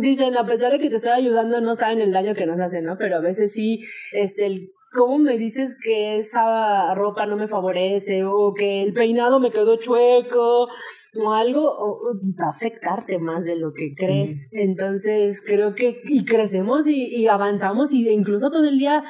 dicen, 0.00 0.36
a 0.36 0.46
pesar 0.46 0.72
de 0.72 0.78
que 0.78 0.90
te 0.90 0.96
estoy 0.96 1.12
ayudando, 1.12 1.60
no 1.60 1.74
saben 1.74 2.00
el 2.00 2.12
daño 2.12 2.34
que 2.34 2.46
nos 2.46 2.58
hacen, 2.60 2.84
¿no? 2.84 2.96
Pero 2.98 3.16
a 3.16 3.20
veces 3.20 3.52
sí, 3.52 3.84
este, 4.12 4.46
el 4.46 4.72
¿Cómo 4.94 5.18
me 5.18 5.38
dices 5.38 5.76
que 5.82 6.18
esa 6.18 6.94
ropa 6.94 7.26
no 7.26 7.36
me 7.36 7.48
favorece 7.48 8.24
o 8.24 8.54
que 8.54 8.80
el 8.82 8.92
peinado 8.94 9.40
me 9.40 9.50
quedó 9.50 9.76
chueco 9.76 10.68
o 11.16 11.32
algo? 11.32 11.62
O, 11.68 11.98
va 12.40 12.46
a 12.46 12.50
afectarte 12.50 13.18
más 13.18 13.44
de 13.44 13.56
lo 13.56 13.72
que 13.72 13.92
Sí. 13.92 14.06
crees. 14.06 14.48
Entonces 14.52 15.42
creo 15.44 15.74
que 15.74 16.00
y 16.04 16.24
crecemos 16.24 16.86
y, 16.86 17.06
y 17.06 17.26
avanzamos 17.26 17.92
y 17.92 18.08
incluso 18.08 18.50
todo 18.50 18.64
el 18.68 18.78
día 18.78 19.02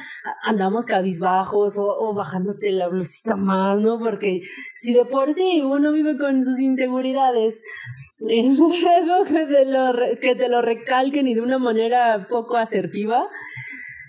andamos 0.45 0.87
cabizbajos 0.87 1.77
o, 1.77 1.85
o 1.87 2.15
bajándote 2.15 2.73
la 2.73 2.89
blusita 2.89 3.37
más, 3.37 3.79
¿no? 3.81 3.99
Porque 3.99 4.41
si 4.77 4.95
de 4.95 5.05
por 5.05 5.35
sí 5.35 5.61
uno 5.63 5.93
vive 5.93 6.17
con 6.17 6.45
sus 6.45 6.59
inseguridades, 6.61 7.61
y 8.21 8.57
luego 8.57 9.25
que 9.29 9.47
te 9.47 9.67
lo, 9.67 9.93
re- 9.93 10.19
que 10.19 10.35
te 10.35 10.49
lo 10.49 10.63
recalquen 10.63 11.27
y 11.29 11.35
de 11.35 11.43
una 11.43 11.59
manera 11.59 12.27
poco 12.31 12.57
asertiva, 12.57 13.27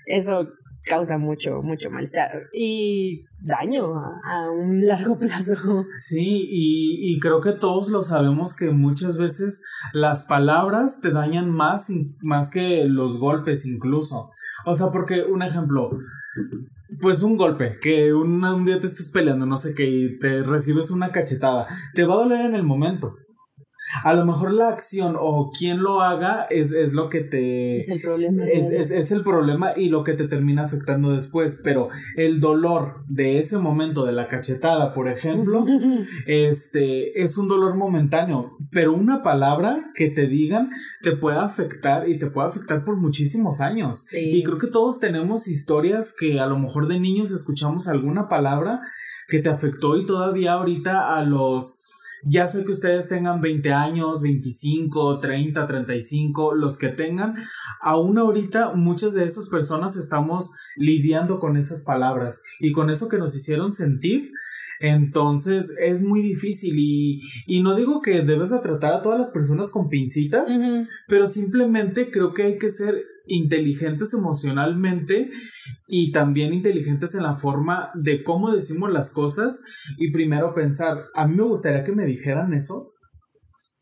eso 0.06 0.48
causa 0.86 1.18
mucho, 1.18 1.60
mucho 1.62 1.90
malestar 1.90 2.48
y 2.52 3.24
daño 3.40 3.94
a, 3.96 4.50
un 4.50 4.86
largo 4.86 5.18
plazo. 5.18 5.84
Sí, 5.96 6.48
y, 6.50 7.12
y, 7.12 7.18
creo 7.18 7.40
que 7.40 7.52
todos 7.52 7.90
lo 7.90 8.02
sabemos 8.02 8.54
que 8.54 8.70
muchas 8.70 9.18
veces 9.18 9.62
las 9.92 10.22
palabras 10.22 11.00
te 11.00 11.10
dañan 11.10 11.50
más, 11.50 11.90
más 12.22 12.50
que 12.50 12.84
los 12.86 13.18
golpes 13.18 13.66
incluso. 13.66 14.30
O 14.64 14.74
sea, 14.74 14.90
porque 14.90 15.24
un 15.24 15.42
ejemplo, 15.42 15.90
pues 17.00 17.22
un 17.22 17.36
golpe, 17.36 17.78
que 17.82 18.14
un, 18.14 18.42
un 18.42 18.64
día 18.64 18.80
te 18.80 18.86
estés 18.86 19.10
peleando, 19.10 19.44
no 19.44 19.56
sé 19.56 19.74
qué, 19.74 19.86
y 19.86 20.18
te 20.18 20.42
recibes 20.42 20.90
una 20.90 21.10
cachetada, 21.10 21.66
te 21.94 22.04
va 22.04 22.14
a 22.14 22.18
doler 22.18 22.46
en 22.46 22.54
el 22.54 22.62
momento. 22.62 23.16
A 24.02 24.14
lo 24.14 24.26
mejor 24.26 24.52
la 24.52 24.68
acción 24.68 25.16
o 25.18 25.52
quien 25.56 25.82
lo 25.82 26.00
haga 26.00 26.46
es, 26.50 26.72
es 26.72 26.92
lo 26.92 27.08
que 27.08 27.22
te... 27.22 27.80
Es 27.80 27.88
el 27.88 28.00
problema. 28.00 28.46
Es, 28.46 28.70
es, 28.70 28.90
es, 28.90 29.12
el 29.12 29.22
problema 29.22 29.72
y 29.76 29.88
lo 29.88 30.02
que 30.02 30.14
te 30.14 30.26
termina 30.26 30.64
afectando 30.64 31.12
después. 31.12 31.60
Pero 31.62 31.88
el 32.16 32.40
dolor 32.40 33.04
de 33.08 33.38
ese 33.38 33.58
momento 33.58 34.04
de 34.04 34.12
la 34.12 34.28
cachetada, 34.28 34.92
por 34.92 35.08
ejemplo, 35.08 35.64
este, 36.26 37.22
es 37.22 37.38
un 37.38 37.48
dolor 37.48 37.76
momentáneo. 37.76 38.56
Pero 38.70 38.92
una 38.92 39.22
palabra 39.22 39.90
que 39.94 40.10
te 40.10 40.26
digan 40.26 40.70
te 41.02 41.16
puede 41.16 41.38
afectar 41.38 42.08
y 42.08 42.18
te 42.18 42.26
puede 42.26 42.48
afectar 42.48 42.84
por 42.84 42.96
muchísimos 42.96 43.60
años. 43.60 44.06
Y 44.12 44.42
creo 44.42 44.58
que 44.58 44.66
todos 44.66 44.98
tenemos 44.98 45.48
historias 45.48 46.12
que 46.18 46.40
a 46.40 46.46
lo 46.46 46.58
mejor 46.58 46.88
de 46.88 46.98
niños 46.98 47.30
escuchamos 47.30 47.86
alguna 47.88 48.28
palabra 48.28 48.80
que 49.28 49.38
te 49.40 49.48
afectó 49.48 49.96
y 49.96 50.06
todavía 50.06 50.54
ahorita 50.54 51.16
a 51.16 51.22
los 51.22 51.76
ya 52.24 52.46
sé 52.46 52.64
que 52.64 52.70
ustedes 52.70 53.08
tengan 53.08 53.40
20 53.40 53.72
años, 53.72 54.20
25, 54.22 55.20
30, 55.20 55.66
35, 55.66 56.54
los 56.54 56.78
que 56.78 56.88
tengan. 56.88 57.34
Aún 57.80 58.18
ahorita 58.18 58.72
muchas 58.74 59.14
de 59.14 59.24
esas 59.24 59.48
personas 59.48 59.96
estamos 59.96 60.52
lidiando 60.76 61.38
con 61.38 61.56
esas 61.56 61.84
palabras 61.84 62.42
y 62.60 62.72
con 62.72 62.90
eso 62.90 63.08
que 63.08 63.18
nos 63.18 63.34
hicieron 63.34 63.72
sentir. 63.72 64.32
Entonces 64.78 65.74
es 65.80 66.02
muy 66.02 66.22
difícil 66.22 66.74
y, 66.78 67.22
y 67.46 67.62
no 67.62 67.74
digo 67.74 68.02
que 68.02 68.20
debes 68.20 68.50
de 68.50 68.58
tratar 68.58 68.92
a 68.92 69.02
todas 69.02 69.18
las 69.18 69.30
personas 69.30 69.70
con 69.70 69.88
pincitas, 69.88 70.50
pero 71.08 71.26
simplemente 71.26 72.10
creo 72.10 72.34
que 72.34 72.42
hay 72.42 72.58
que 72.58 72.70
ser 72.70 73.15
inteligentes 73.26 74.12
emocionalmente 74.14 75.28
y 75.88 76.12
también 76.12 76.54
inteligentes 76.54 77.14
en 77.14 77.22
la 77.22 77.34
forma 77.34 77.90
de 77.94 78.22
cómo 78.22 78.52
decimos 78.52 78.90
las 78.90 79.10
cosas 79.10 79.60
y 79.98 80.12
primero 80.12 80.54
pensar, 80.54 80.98
a 81.14 81.26
mí 81.26 81.36
me 81.36 81.44
gustaría 81.44 81.84
que 81.84 81.92
me 81.92 82.06
dijeran 82.06 82.54
eso. 82.54 82.92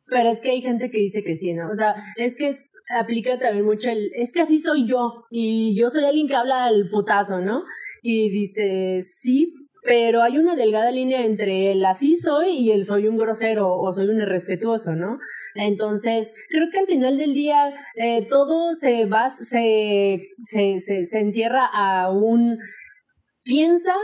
Pero 0.07 0.31
es 0.31 0.41
que 0.41 0.51
hay 0.51 0.63
gente 0.63 0.91
que 0.91 0.99
dice 0.99 1.23
que 1.23 1.37
sí, 1.37 1.55
¿no? 1.55 1.71
O 1.71 1.75
sea, 1.75 1.95
es 2.17 2.37
que 2.37 2.55
aplica 2.99 3.39
también 3.39 3.65
mucho 3.65 3.89
el, 3.89 4.11
es 4.15 4.33
que 4.33 4.43
así 4.43 4.61
soy 4.61 4.87
yo 4.87 5.25
y 5.31 5.79
yo 5.79 5.91
soy 5.91 6.05
alguien 6.05 6.29
que 6.29 6.37
habla 6.37 6.65
al 6.65 6.89
putazo, 6.91 7.41
¿no? 7.41 7.63
Y 8.03 8.31
dice, 8.31 9.01
sí, 9.03 9.55
pero 9.85 10.23
hay 10.23 10.39
una 10.39 10.57
delgada 10.57 10.91
línea 10.91 11.25
entre 11.25 11.71
el 11.71 11.85
así 11.85 12.17
soy 12.17 12.53
y 12.53 12.73
el 12.73 12.87
soy 12.87 13.07
un 13.07 13.19
grosero 13.19 13.69
o 13.69 13.93
soy 13.93 14.09
un 14.09 14.21
irrespetuoso, 14.21 14.97
¿no? 14.97 15.19
Entonces, 15.55 16.33
creo 16.49 16.69
que 16.73 16.79
al 16.79 16.87
final 16.87 17.19
del 17.19 17.35
día 17.35 17.75
eh, 17.97 18.27
todo 18.29 18.75
se 18.75 19.05
va, 19.05 19.29
se, 19.29 20.31
se, 20.43 20.81
se, 20.81 21.05
se 21.05 21.21
encierra 21.21 21.67
a 21.67 22.11
un 22.11 22.59
piensa 23.43 23.95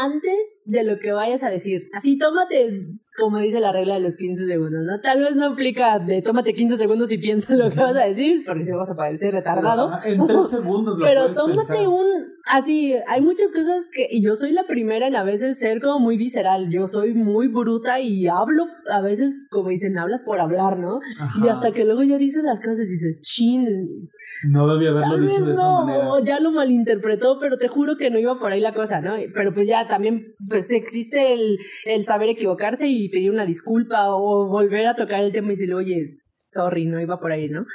antes 0.00 0.60
de 0.64 0.84
lo 0.84 0.98
que 0.98 1.12
vayas 1.12 1.42
a 1.42 1.50
decir. 1.50 1.88
Así 1.94 2.16
tómate 2.16 2.70
como 3.18 3.38
dice 3.38 3.60
la 3.60 3.72
regla 3.72 3.94
de 3.94 4.00
los 4.00 4.16
15 4.16 4.46
segundos, 4.46 4.82
¿no? 4.84 5.00
Tal 5.00 5.20
vez 5.20 5.36
no 5.36 5.46
aplica 5.46 5.98
de 5.98 6.22
tómate 6.22 6.54
15 6.54 6.76
segundos 6.76 7.10
y 7.12 7.18
piensa 7.18 7.54
lo 7.54 7.70
que 7.70 7.80
vas 7.80 7.96
a 7.96 8.04
decir, 8.04 8.42
porque 8.46 8.64
si 8.64 8.72
vas 8.72 8.90
a 8.90 8.94
parecer 8.94 9.32
retardado. 9.32 9.90
en 10.04 10.26
tres 10.26 10.48
segundos 10.50 10.98
lo 10.98 11.04
Pero 11.04 11.30
tómate 11.32 11.86
un, 11.86 12.06
así, 12.46 12.94
hay 13.06 13.20
muchas 13.20 13.52
cosas 13.52 13.88
que, 13.92 14.06
y 14.10 14.22
yo 14.22 14.36
soy 14.36 14.52
la 14.52 14.66
primera 14.66 15.06
en 15.06 15.16
a 15.16 15.24
veces 15.24 15.58
ser 15.58 15.80
como 15.80 15.98
muy 15.98 16.16
visceral, 16.16 16.70
yo 16.70 16.86
soy 16.86 17.14
muy 17.14 17.48
bruta 17.48 18.00
y 18.00 18.26
hablo, 18.28 18.66
a 18.90 19.00
veces, 19.00 19.34
como 19.50 19.68
dicen, 19.68 19.98
hablas 19.98 20.22
por 20.22 20.40
hablar, 20.40 20.78
¿no? 20.78 21.00
Y 21.44 21.48
hasta 21.48 21.72
que 21.72 21.84
luego 21.84 22.02
ya 22.02 22.18
dices 22.18 22.44
las 22.44 22.60
cosas, 22.60 22.88
dices, 22.88 23.20
chin, 23.22 24.08
no 24.44 24.72
debía 24.72 24.90
haberlo 24.90 25.18
dicho 25.18 25.44
de 25.46 25.52
esa 25.52 25.68
manera. 25.84 26.08
Ya 26.22 26.40
lo 26.40 26.52
malinterpretó, 26.52 27.38
pero 27.40 27.58
te 27.58 27.68
juro 27.68 27.96
que 27.96 28.10
no 28.10 28.18
iba 28.18 28.38
por 28.38 28.52
ahí 28.52 28.60
la 28.60 28.72
cosa, 28.72 29.00
¿no? 29.00 29.14
Pero 29.34 29.52
pues 29.52 29.68
ya 29.68 29.88
también 29.88 30.34
pues 30.48 30.70
existe 30.70 31.32
el, 31.32 31.58
el 31.86 32.04
saber 32.04 32.28
equivocarse 32.28 32.86
y 32.86 33.07
pedir 33.08 33.30
una 33.30 33.46
disculpa 33.46 34.14
o 34.14 34.48
volver 34.48 34.86
a 34.86 34.94
tocar 34.94 35.22
el 35.22 35.32
tema 35.32 35.48
y 35.48 35.50
decirle, 35.50 35.74
oye, 35.74 36.18
sorry, 36.48 36.86
no 36.86 37.00
iba 37.00 37.18
por 37.20 37.32
ahí, 37.32 37.48
¿no? 37.48 37.66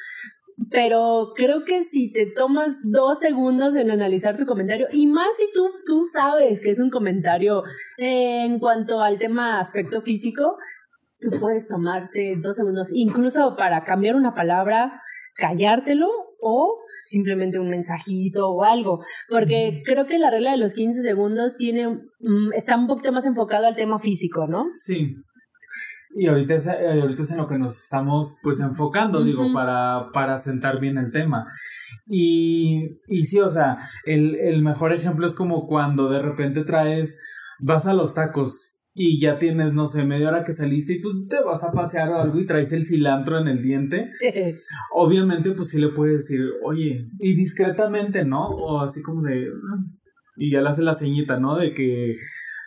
Pero 0.69 1.33
creo 1.35 1.63
que 1.65 1.83
si 1.83 2.11
te 2.11 2.27
tomas 2.27 2.77
dos 2.83 3.19
segundos 3.19 3.75
en 3.75 3.89
analizar 3.89 4.37
tu 4.37 4.45
comentario, 4.45 4.87
y 4.91 5.07
más 5.07 5.29
si 5.37 5.51
tú, 5.53 5.69
tú 5.85 6.03
sabes 6.11 6.59
que 6.61 6.69
es 6.69 6.79
un 6.79 6.89
comentario 6.89 7.63
en 7.97 8.59
cuanto 8.59 9.01
al 9.01 9.17
tema 9.17 9.59
aspecto 9.59 10.01
físico, 10.01 10.57
tú 11.19 11.39
puedes 11.39 11.67
tomarte 11.67 12.35
dos 12.41 12.55
segundos, 12.55 12.89
incluso 12.93 13.55
para 13.55 13.83
cambiar 13.83 14.15
una 14.15 14.35
palabra, 14.35 15.01
callártelo 15.35 16.07
o 16.43 16.79
simplemente 17.03 17.59
un 17.59 17.69
mensajito 17.69 18.49
o 18.49 18.63
algo, 18.63 19.03
porque 19.29 19.81
creo 19.85 20.05
que 20.05 20.19
la 20.19 20.29
regla 20.29 20.51
de 20.51 20.57
los 20.57 20.73
15 20.73 21.01
segundos 21.01 21.55
tiene, 21.57 21.87
mm, 21.87 22.53
está 22.55 22.77
un 22.77 22.87
poquito 22.87 23.11
más 23.11 23.25
enfocado 23.25 23.65
al 23.65 23.75
tema 23.75 23.99
físico, 23.99 24.47
¿no? 24.47 24.65
Sí. 24.75 25.15
Y 26.15 26.27
ahorita 26.27 26.53
es, 26.53 26.67
eh, 26.67 27.01
ahorita 27.01 27.23
es 27.23 27.31
en 27.31 27.37
lo 27.37 27.47
que 27.47 27.57
nos 27.57 27.81
estamos 27.81 28.37
pues 28.43 28.59
enfocando, 28.59 29.23
digo, 29.23 29.51
para, 29.51 30.09
para 30.13 30.37
sentar 30.37 30.79
bien 30.79 30.97
el 30.97 31.11
tema. 31.11 31.47
Y, 32.07 32.99
y 33.07 33.23
sí, 33.23 33.39
o 33.39 33.49
sea, 33.49 33.77
el, 34.05 34.35
el 34.35 34.61
mejor 34.61 34.93
ejemplo 34.93 35.25
es 35.25 35.33
como 35.33 35.65
cuando 35.65 36.09
de 36.09 36.21
repente 36.21 36.63
traes, 36.63 37.17
vas 37.59 37.87
a 37.87 37.93
los 37.93 38.13
tacos 38.13 38.72
y 38.95 39.19
ya 39.19 39.39
tienes, 39.39 39.73
no 39.73 39.87
sé, 39.87 40.05
media 40.05 40.29
hora 40.29 40.43
que 40.43 40.53
saliste 40.53 40.93
y 40.93 40.99
pues 40.99 41.15
te 41.27 41.41
vas 41.41 41.63
a 41.63 41.71
pasear 41.71 42.09
o 42.09 42.19
algo 42.19 42.39
y 42.39 42.45
traes 42.45 42.73
el 42.73 42.85
cilantro 42.85 43.39
en 43.39 43.47
el 43.47 43.61
diente, 43.61 44.11
obviamente 44.93 45.51
pues 45.51 45.69
sí 45.69 45.79
le 45.79 45.89
puedes 45.89 46.27
decir, 46.27 46.41
oye, 46.63 47.07
y 47.19 47.35
discretamente, 47.35 48.23
¿no? 48.23 48.47
O 48.49 48.81
así 48.81 49.01
como 49.01 49.23
de, 49.23 49.47
y 50.37 50.51
ya 50.51 50.61
le 50.61 50.69
hace 50.69 50.83
la 50.83 50.93
ceñita, 50.93 51.39
¿no? 51.39 51.57
De 51.57 51.73
que, 51.73 52.17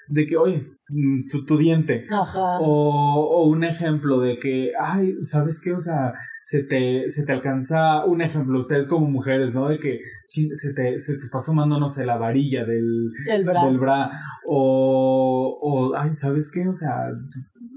de 0.08 0.26
que, 0.26 0.36
oye, 0.36 0.66
mm, 0.88 1.28
tu, 1.30 1.44
tu 1.44 1.58
diente. 1.58 2.06
Ajá. 2.10 2.58
O, 2.60 3.20
o 3.20 3.46
un 3.46 3.64
ejemplo 3.64 4.20
de 4.20 4.38
que, 4.38 4.72
ay, 4.80 5.14
¿sabes 5.20 5.60
qué? 5.62 5.72
O 5.72 5.78
sea, 5.78 6.14
se 6.40 6.62
te, 6.62 7.08
se 7.08 7.24
te 7.24 7.32
alcanza 7.32 8.04
un 8.04 8.22
ejemplo, 8.22 8.60
ustedes 8.60 8.88
como 8.88 9.10
mujeres, 9.10 9.52
¿no? 9.52 9.68
De 9.68 9.80
que 9.80 10.00
se 10.28 10.72
te, 10.74 10.96
se 10.98 11.14
te 11.14 11.24
está 11.24 11.40
sumando, 11.40 11.80
no 11.80 11.88
sé, 11.88 12.06
la 12.06 12.18
varilla 12.18 12.64
del, 12.64 13.10
del 13.26 13.44
bra. 13.44 13.64
Del 13.64 13.78
bra 13.78 14.10
o, 14.46 15.58
o, 15.60 15.96
ay, 15.96 16.10
¿sabes 16.10 16.52
qué? 16.52 16.68
O 16.68 16.72
sea, 16.72 17.10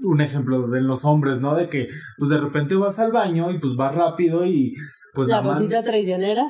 un 0.04 0.20
ejemplo 0.20 0.68
de 0.68 0.80
los 0.82 1.04
hombres, 1.04 1.40
¿no? 1.40 1.56
De 1.56 1.68
que, 1.68 1.88
pues 2.16 2.30
de 2.30 2.38
repente 2.38 2.76
vas 2.76 3.00
al 3.00 3.10
baño 3.10 3.50
y 3.50 3.58
pues 3.58 3.74
vas 3.74 3.94
rápido 3.94 4.46
y 4.46 4.76
pues 5.14 5.26
La 5.26 5.40
gotita 5.40 5.82
traicionera. 5.82 6.46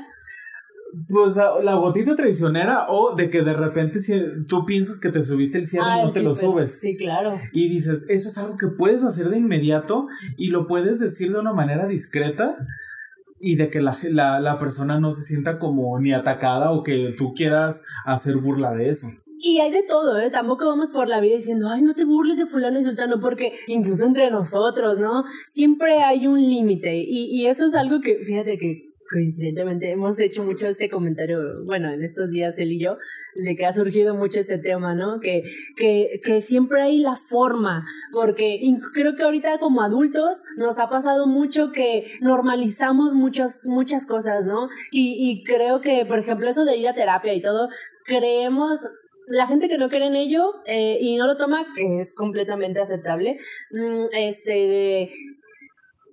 Pues 1.09 1.37
la 1.37 1.75
gotita 1.75 2.17
traicionera 2.17 2.87
o 2.89 3.15
de 3.15 3.31
que 3.31 3.43
de 3.43 3.55
repente 3.55 4.01
si 4.01 4.21
tú 4.49 4.67
piensas 4.67 4.99
que 4.99 5.11
te 5.11 5.23
subiste 5.23 5.59
el 5.59 5.67
cielo 5.67 5.87
y 5.87 6.03
no 6.07 6.11
te 6.13 6.21
lo 6.23 6.33
pero- 6.33 6.35
subes. 6.35 6.81
Sí, 6.81 6.97
claro. 6.97 7.39
Y 7.53 7.69
dices, 7.69 8.07
eso 8.09 8.29
es 8.29 8.37
algo 8.39 8.57
que 8.57 8.67
puedes 8.67 9.05
hacer 9.05 9.29
de 9.29 9.39
inmediato 9.39 10.07
y 10.37 10.49
lo 10.51 10.67
puedes 10.67 10.99
decir 10.99 11.33
de 11.33 11.39
una 11.39 11.53
manera 11.53 11.87
discreta 11.87 12.57
y 13.41 13.57
de 13.57 13.71
que 13.71 13.81
la, 13.81 13.97
la, 14.11 14.41
la 14.41 14.59
persona 14.59 14.99
no 15.01 15.13
se 15.13 15.23
sienta 15.23 15.59
como 15.59 15.99
ni 16.01 16.13
atacada 16.13 16.73
o 16.73 16.83
que 16.83 17.15
tú 17.17 17.35
quieras 17.35 17.85
hacer 18.05 18.37
burla 18.37 18.73
de 18.75 18.89
eso. 18.91 19.09
Y 19.43 19.61
hay 19.61 19.71
de 19.71 19.83
todo, 19.85 20.19
¿eh? 20.21 20.31
Tampoco 20.31 20.67
vamos 20.67 20.91
por 20.91 21.09
la 21.09 21.19
vida 21.21 21.37
diciendo, 21.37 21.71
ay, 21.71 21.81
no 21.81 21.95
te 21.95 22.05
burles 22.05 22.37
de 22.37 22.45
fulano 22.45 22.79
y 22.79 22.85
sultano, 22.85 23.21
porque 23.23 23.55
incluso 23.69 24.05
entre 24.05 24.31
nosotros, 24.31 24.99
¿no? 24.99 25.25
Siempre 25.47 26.03
hay 26.03 26.27
un 26.27 26.39
límite. 26.39 26.99
Y, 26.99 27.31
y 27.41 27.47
eso 27.47 27.65
es 27.65 27.75
algo 27.75 28.03
que, 28.03 28.19
fíjate 28.23 28.59
que 28.59 28.90
coincidentemente 29.11 29.91
hemos 29.91 30.19
hecho 30.21 30.45
mucho 30.45 30.69
este 30.69 30.89
comentario, 30.89 31.65
bueno, 31.65 31.91
en 31.93 32.03
estos 32.03 32.31
días 32.31 32.59
él 32.59 32.73
y 32.73 32.81
yo, 32.81 32.97
de 33.35 33.57
que 33.57 33.67
ha 33.67 33.73
surgido 33.73 34.15
mucho 34.15 34.41
ese 34.41 34.59
tema, 34.59 34.95
¿no? 34.95 35.21
Que, 35.21 35.43
que, 35.77 36.21
que 36.25 36.41
siempre 36.41 36.83
hay 36.83 36.99
la 36.99 37.17
forma, 37.17 37.85
porque 38.13 38.61
creo 38.95 39.17
que 39.17 39.23
ahorita 39.23 39.59
como 39.59 39.83
adultos 39.83 40.43
nos 40.57 40.79
ha 40.79 40.89
pasado 40.89 41.27
mucho 41.27 41.73
que 41.73 42.13
normalizamos 42.21 43.15
muchas, 43.15 43.61
muchas 43.65 44.07
cosas, 44.07 44.47
¿no? 44.47 44.69
Y, 44.91 45.43
creo 45.45 45.81
que, 45.81 46.05
por 46.07 46.19
ejemplo, 46.19 46.49
eso 46.49 46.65
de 46.65 46.77
ir 46.77 46.89
a 46.89 46.95
terapia 46.95 47.35
y 47.35 47.41
todo, 47.41 47.69
creemos 48.05 48.81
la 49.27 49.47
gente 49.47 49.69
que 49.69 49.79
no 49.79 49.89
cree 49.89 50.07
en 50.07 50.17
ello 50.17 50.55
eh, 50.67 50.99
y 51.01 51.17
no 51.17 51.27
lo 51.27 51.37
toma, 51.37 51.67
que 51.75 51.99
es 51.99 52.15
completamente 52.15 52.81
aceptable, 52.81 53.39
mm, 53.71 54.07
este, 54.13 55.11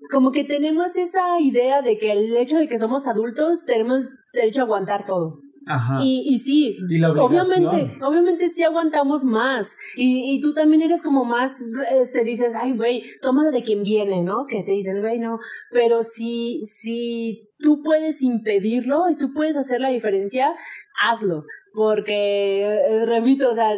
como 0.08 0.32
que 0.32 0.44
tenemos 0.44 0.96
esa 0.96 1.40
idea 1.40 1.82
de 1.82 1.98
que 1.98 2.12
el 2.12 2.36
hecho 2.38 2.58
de 2.58 2.68
que 2.68 2.80
somos 2.80 3.08
adultos 3.08 3.66
tenemos 3.66 4.06
derecho 4.34 4.62
a 4.62 4.64
aguantar 4.66 5.06
todo. 5.06 5.47
Ajá. 5.68 6.00
Y, 6.02 6.24
y 6.26 6.38
sí, 6.40 6.78
Y 6.90 7.00
obviamente, 7.04 7.98
obviamente 8.04 8.50
sí 8.50 8.64
aguantamos 8.64 9.24
más. 9.26 9.76
Y, 9.96 10.34
y 10.36 10.42
tú 10.42 10.54
también 10.54 10.82
eres 10.82 11.02
como 11.02 11.26
más, 11.26 11.60
este, 12.02 12.24
dices, 12.24 12.54
ay, 12.56 12.76
güey, 12.76 13.04
tómalo 13.22 13.52
de 13.52 13.64
quien 13.64 13.84
viene, 13.84 14.24
¿no? 14.24 14.46
Que 14.48 14.64
te 14.64 14.72
dicen, 14.72 15.02
güey, 15.02 15.20
no. 15.20 15.40
Pero 15.72 16.02
si, 16.04 16.62
si 16.64 17.50
tú 17.60 17.82
puedes 17.84 18.22
impedirlo 18.22 19.10
y 19.10 19.16
tú 19.18 19.34
puedes 19.34 19.58
hacer 19.58 19.82
la 19.82 19.90
diferencia, 19.90 20.54
hazlo. 21.02 21.44
Porque, 21.74 22.64
eh, 22.66 23.06
repito, 23.06 23.52
o 23.52 23.54
sea, 23.54 23.70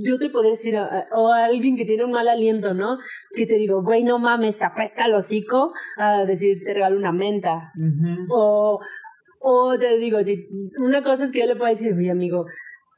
yo 0.00 0.16
te 0.18 0.30
podría 0.30 0.52
decir, 0.52 0.76
a- 0.76 0.84
a- 0.84 1.06
o 1.16 1.32
a 1.32 1.44
alguien 1.44 1.76
que 1.76 1.84
tiene 1.84 2.04
un 2.04 2.12
mal 2.12 2.28
aliento, 2.28 2.72
¿no? 2.72 2.98
Que 3.34 3.46
te 3.46 3.56
digo, 3.56 3.82
güey, 3.82 4.04
no 4.04 4.20
mames, 4.20 4.58
te 4.58 4.64
apesta 4.64 5.06
el 5.06 5.14
hocico, 5.14 5.72
a 5.96 6.24
decir, 6.24 6.62
te 6.64 6.72
regalo 6.74 6.96
una 6.96 7.10
menta. 7.10 7.72
O, 8.30 8.78
o 9.40 9.78
te 9.78 9.98
digo, 9.98 10.22
si 10.22 10.48
una 10.78 11.02
cosa 11.02 11.24
es 11.24 11.32
que 11.32 11.40
yo 11.40 11.46
le 11.46 11.56
puedo 11.56 11.70
decir, 11.70 11.94
mi 11.94 12.08
amigo, 12.08 12.46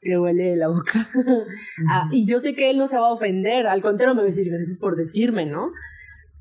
te 0.01 0.17
huele 0.17 0.55
la 0.55 0.67
boca. 0.67 1.09
Ah, 1.89 2.07
y 2.11 2.25
yo 2.27 2.39
sé 2.39 2.53
que 2.53 2.69
él 2.69 2.77
no 2.77 2.87
se 2.87 2.97
va 2.97 3.07
a 3.07 3.13
ofender, 3.13 3.67
al 3.67 3.81
contrario 3.81 4.13
me 4.13 4.21
va 4.21 4.25
a 4.25 4.27
decir, 4.27 4.49
gracias 4.49 4.77
por 4.77 4.95
decirme, 4.95 5.45
¿no? 5.45 5.71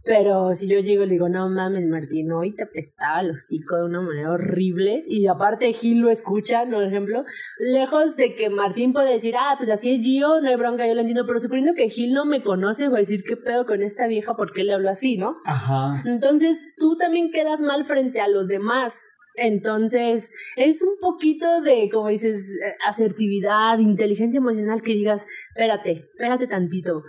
Pero 0.02 0.54
si 0.54 0.66
yo 0.66 0.80
llego 0.80 1.04
y 1.04 1.06
le 1.06 1.12
digo, 1.12 1.28
no 1.28 1.48
mames, 1.50 1.86
Martín, 1.86 2.32
hoy 2.32 2.54
te 2.54 2.64
apestaba 2.64 3.20
el 3.20 3.32
hocico 3.32 3.76
de 3.76 3.84
una 3.84 4.00
manera 4.00 4.32
horrible, 4.32 5.04
y 5.06 5.26
aparte 5.26 5.72
Gil 5.72 6.00
lo 6.00 6.10
escucha, 6.10 6.64
¿no? 6.64 6.78
Por 6.78 6.86
ejemplo, 6.86 7.24
lejos 7.58 8.16
de 8.16 8.34
que 8.34 8.48
Martín 8.48 8.92
puede 8.92 9.12
decir, 9.12 9.34
ah, 9.38 9.54
pues 9.58 9.68
así 9.70 9.94
es 9.94 10.00
Gio, 10.00 10.40
no 10.40 10.48
hay 10.48 10.56
bronca, 10.56 10.86
yo 10.86 10.94
lo 10.94 11.00
entiendo, 11.00 11.26
pero 11.26 11.38
suponiendo 11.38 11.74
que 11.74 11.90
Gil 11.90 12.14
no 12.14 12.24
me 12.24 12.42
conoce, 12.42 12.88
va 12.88 12.96
a 12.96 13.00
decir, 13.00 13.24
¿qué 13.26 13.36
pedo 13.36 13.66
con 13.66 13.82
esta 13.82 14.06
vieja? 14.06 14.36
¿Por 14.36 14.52
qué 14.52 14.64
le 14.64 14.72
hablo 14.72 14.88
así, 14.88 15.18
no? 15.18 15.36
Ajá. 15.44 16.02
Entonces 16.06 16.58
tú 16.76 16.96
también 16.96 17.30
quedas 17.30 17.60
mal 17.60 17.84
frente 17.84 18.20
a 18.20 18.28
los 18.28 18.48
demás. 18.48 19.00
Entonces 19.42 20.30
es 20.56 20.82
un 20.82 20.98
poquito 21.00 21.62
de, 21.62 21.88
como 21.90 22.08
dices, 22.08 22.50
eh, 22.50 22.76
asertividad, 22.86 23.78
inteligencia 23.78 24.36
emocional 24.36 24.82
que 24.82 24.92
digas, 24.92 25.26
espérate, 25.54 26.10
espérate 26.12 26.46
tantito. 26.46 27.04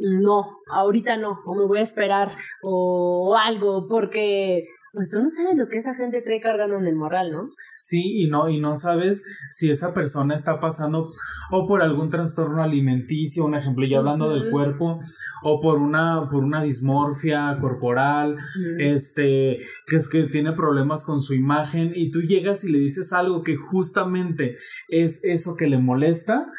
No, 0.00 0.58
ahorita 0.68 1.16
no, 1.16 1.38
o 1.46 1.54
me 1.54 1.64
voy 1.64 1.78
a 1.78 1.82
esperar, 1.82 2.36
o, 2.60 3.36
algo, 3.40 3.86
porque 3.88 4.64
pues 4.98 5.10
tú 5.10 5.22
no 5.22 5.30
sabes 5.30 5.56
lo 5.56 5.68
que 5.68 5.78
esa 5.78 5.94
gente 5.94 6.22
trae 6.22 6.40
cargando 6.40 6.76
en 6.76 6.88
el 6.88 6.96
moral, 6.96 7.30
¿no? 7.30 7.50
Sí, 7.78 8.20
y 8.20 8.26
no, 8.26 8.48
y 8.48 8.58
no 8.58 8.74
sabes 8.74 9.22
si 9.48 9.70
esa 9.70 9.94
persona 9.94 10.34
está 10.34 10.58
pasando 10.58 11.12
o 11.52 11.68
por 11.68 11.82
algún 11.82 12.10
trastorno 12.10 12.64
alimenticio, 12.64 13.44
un 13.44 13.54
ejemplo, 13.54 13.86
ya 13.86 13.98
hablando 13.98 14.28
del 14.28 14.50
cuerpo, 14.50 14.98
o 15.44 15.60
por 15.60 15.78
una, 15.78 16.28
por 16.28 16.42
una 16.42 16.64
dismorfia 16.64 17.58
corporal, 17.60 18.38
este, 18.80 19.60
que 19.86 19.94
es 19.94 20.08
que 20.08 20.24
tiene 20.24 20.52
problemas 20.54 21.04
con 21.04 21.20
su 21.20 21.32
imagen, 21.32 21.92
y 21.94 22.10
tú 22.10 22.20
llegas 22.22 22.64
y 22.64 22.72
le 22.72 22.80
dices 22.80 23.12
algo 23.12 23.42
que 23.42 23.54
justamente 23.54 24.56
es 24.88 25.20
eso 25.22 25.54
que 25.54 25.68
le 25.68 25.78
molesta. 25.78 26.50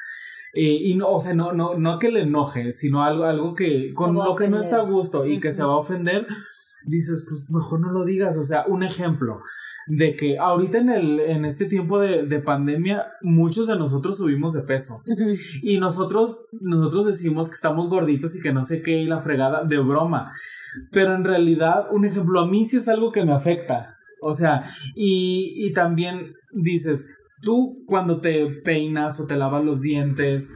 eh, 0.54 0.78
y 0.82 0.96
no, 0.96 1.10
o 1.10 1.20
sea, 1.20 1.34
no, 1.34 1.52
no, 1.52 1.76
no 1.76 2.00
que 2.00 2.10
le 2.10 2.22
enoje, 2.22 2.72
sino 2.72 3.04
algo, 3.04 3.26
algo 3.26 3.54
que, 3.54 3.94
con 3.94 4.16
lo 4.16 4.34
que 4.38 4.50
no 4.50 4.62
está 4.62 4.78
a 4.78 4.84
gusto 4.84 5.26
y 5.26 5.42
que 5.42 5.52
se 5.52 5.62
va 5.62 5.74
a 5.74 5.78
ofender, 5.78 6.26
dices, 6.86 7.24
pues 7.28 7.50
mejor 7.50 7.80
no 7.82 7.92
lo 7.92 8.06
digas. 8.06 8.38
O 8.38 8.44
sea, 8.44 8.66
un 8.68 8.84
ejemplo 8.84 9.42
de 9.88 10.16
que 10.16 10.38
ahorita 10.38 10.78
en 10.78 10.90
el, 10.90 11.20
en 11.20 11.46
este 11.46 11.66
tiempo 11.66 12.00
de, 12.00 12.24
de 12.24 12.40
pandemia, 12.40 13.08
muchos 13.22 13.68
de 13.68 13.76
nosotros 13.76 14.18
subimos 14.18 14.54
de 14.54 14.62
peso. 14.62 15.02
Y 15.62 15.80
nosotros, 15.80 16.40
nosotros 16.62 17.08
decimos 17.08 17.50
que 17.50 17.56
estamos 17.56 17.90
gorditos 17.90 18.36
y 18.36 18.42
que 18.42 18.54
no 18.54 18.64
sé 18.64 18.82
qué, 18.82 19.00
y 19.00 19.06
la 19.06 19.20
fregada 19.20 19.64
de 19.64 19.80
broma. 19.80 20.32
Pero 20.92 21.16
en 21.16 21.26
realidad, 21.26 21.88
un 21.92 22.06
ejemplo, 22.06 22.40
a 22.42 22.48
mí 22.48 22.66
sí 22.66 22.78
es 22.78 22.88
algo 22.88 23.12
que 23.12 23.26
me 23.26 23.34
afecta. 23.34 23.98
O 24.22 24.34
sea, 24.34 24.64
y, 24.96 25.54
y 25.56 25.74
también 25.74 26.36
dices, 26.52 27.08
tú 27.42 27.84
cuando 27.88 28.22
te 28.22 28.48
peinas 28.48 29.20
o 29.20 29.26
te 29.26 29.36
lavas 29.36 29.64
los 29.64 29.82
dientes. 29.82 30.52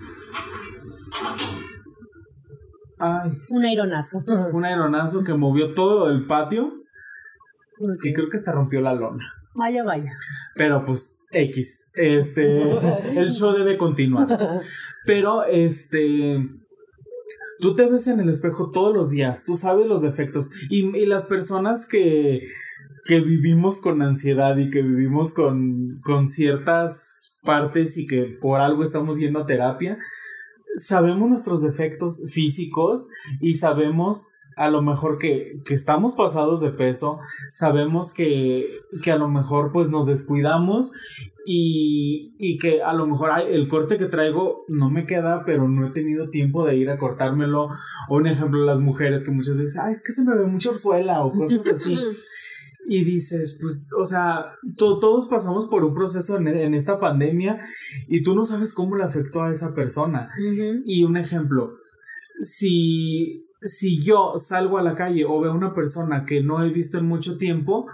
Ay, 3.03 3.31
Un 3.49 3.65
aironazo. 3.65 4.23
un 4.53 4.65
aeronazo 4.65 5.23
que 5.23 5.33
movió 5.33 5.73
todo 5.73 6.09
el 6.09 6.25
patio 6.25 6.73
y 8.03 8.13
creo 8.13 8.29
que 8.29 8.37
hasta 8.37 8.51
rompió 8.51 8.79
la 8.81 8.93
lona. 8.93 9.33
Vaya, 9.55 9.83
vaya. 9.83 10.11
Pero 10.55 10.85
pues 10.85 11.17
X. 11.31 11.87
Este. 11.93 12.61
el 13.19 13.31
show 13.31 13.53
debe 13.53 13.77
continuar. 13.77 14.27
Pero 15.05 15.43
este. 15.45 16.49
Tú 17.59 17.75
te 17.75 17.89
ves 17.89 18.07
en 18.07 18.19
el 18.19 18.29
espejo 18.29 18.71
todos 18.71 18.93
los 18.93 19.11
días, 19.11 19.43
tú 19.45 19.55
sabes 19.55 19.85
los 19.87 20.01
defectos. 20.01 20.49
Y, 20.69 20.97
y 20.97 21.05
las 21.05 21.25
personas 21.25 21.87
que, 21.87 22.47
que 23.05 23.21
vivimos 23.21 23.79
con 23.79 24.01
ansiedad 24.01 24.57
y 24.57 24.69
que 24.69 24.81
vivimos 24.81 25.33
con, 25.33 25.99
con 26.03 26.27
ciertas 26.27 27.37
partes 27.43 27.97
y 27.97 28.07
que 28.07 28.37
por 28.41 28.59
algo 28.59 28.83
estamos 28.83 29.19
yendo 29.19 29.39
a 29.39 29.45
terapia, 29.45 29.97
sabemos 30.75 31.29
nuestros 31.29 31.61
defectos 31.61 32.23
físicos 32.31 33.07
y 33.39 33.55
sabemos 33.55 34.27
a 34.57 34.69
lo 34.69 34.81
mejor 34.81 35.17
que, 35.17 35.61
que 35.65 35.73
estamos 35.73 36.13
pasados 36.13 36.61
de 36.61 36.71
peso, 36.71 37.19
sabemos 37.47 38.13
que, 38.13 38.81
que 39.01 39.11
a 39.11 39.17
lo 39.17 39.27
mejor 39.27 39.71
pues 39.71 39.89
nos 39.89 40.07
descuidamos 40.07 40.91
y, 41.45 42.35
y 42.37 42.57
que 42.57 42.81
a 42.81 42.93
lo 42.93 43.05
mejor 43.07 43.31
ay, 43.33 43.45
el 43.49 43.67
corte 43.67 43.97
que 43.97 44.05
traigo 44.05 44.65
no 44.67 44.89
me 44.89 45.05
queda, 45.05 45.43
pero 45.45 45.67
no 45.67 45.87
he 45.87 45.91
tenido 45.91 46.29
tiempo 46.29 46.65
de 46.65 46.75
ir 46.75 46.89
a 46.89 46.97
cortármelo. 46.97 47.69
O 48.09 48.17
un 48.17 48.27
ejemplo, 48.27 48.63
las 48.63 48.79
mujeres 48.79 49.23
que 49.23 49.31
muchas 49.31 49.57
veces, 49.57 49.77
ay, 49.77 49.93
es 49.93 50.03
que 50.03 50.11
se 50.11 50.23
me 50.23 50.35
ve 50.35 50.45
mucho 50.45 50.71
orzuela 50.71 51.23
o 51.23 51.33
cosas 51.33 51.65
así. 51.67 51.97
Y 52.87 53.03
dices, 53.05 53.57
pues, 53.61 53.85
o 53.97 54.03
sea, 54.05 54.55
to- 54.77 54.99
todos 54.99 55.27
pasamos 55.27 55.67
por 55.67 55.85
un 55.85 55.93
proceso 55.93 56.37
en, 56.37 56.47
en 56.47 56.73
esta 56.73 56.99
pandemia 56.99 57.59
y 58.09 58.23
tú 58.23 58.35
no 58.35 58.43
sabes 58.43 58.73
cómo 58.73 58.97
le 58.97 59.03
afectó 59.05 59.41
a 59.43 59.51
esa 59.51 59.73
persona. 59.73 60.29
Y 60.85 61.03
un 61.05 61.15
ejemplo, 61.17 61.75
si, 62.39 63.45
si 63.61 64.03
yo 64.03 64.33
salgo 64.35 64.77
a 64.77 64.83
la 64.83 64.95
calle 64.95 65.25
o 65.25 65.39
veo 65.39 65.51
a 65.51 65.55
una 65.55 65.73
persona 65.73 66.25
que 66.25 66.41
no 66.43 66.63
he 66.63 66.71
visto 66.71 66.97
en 66.97 67.05
mucho 67.05 67.37
tiempo, 67.37 67.85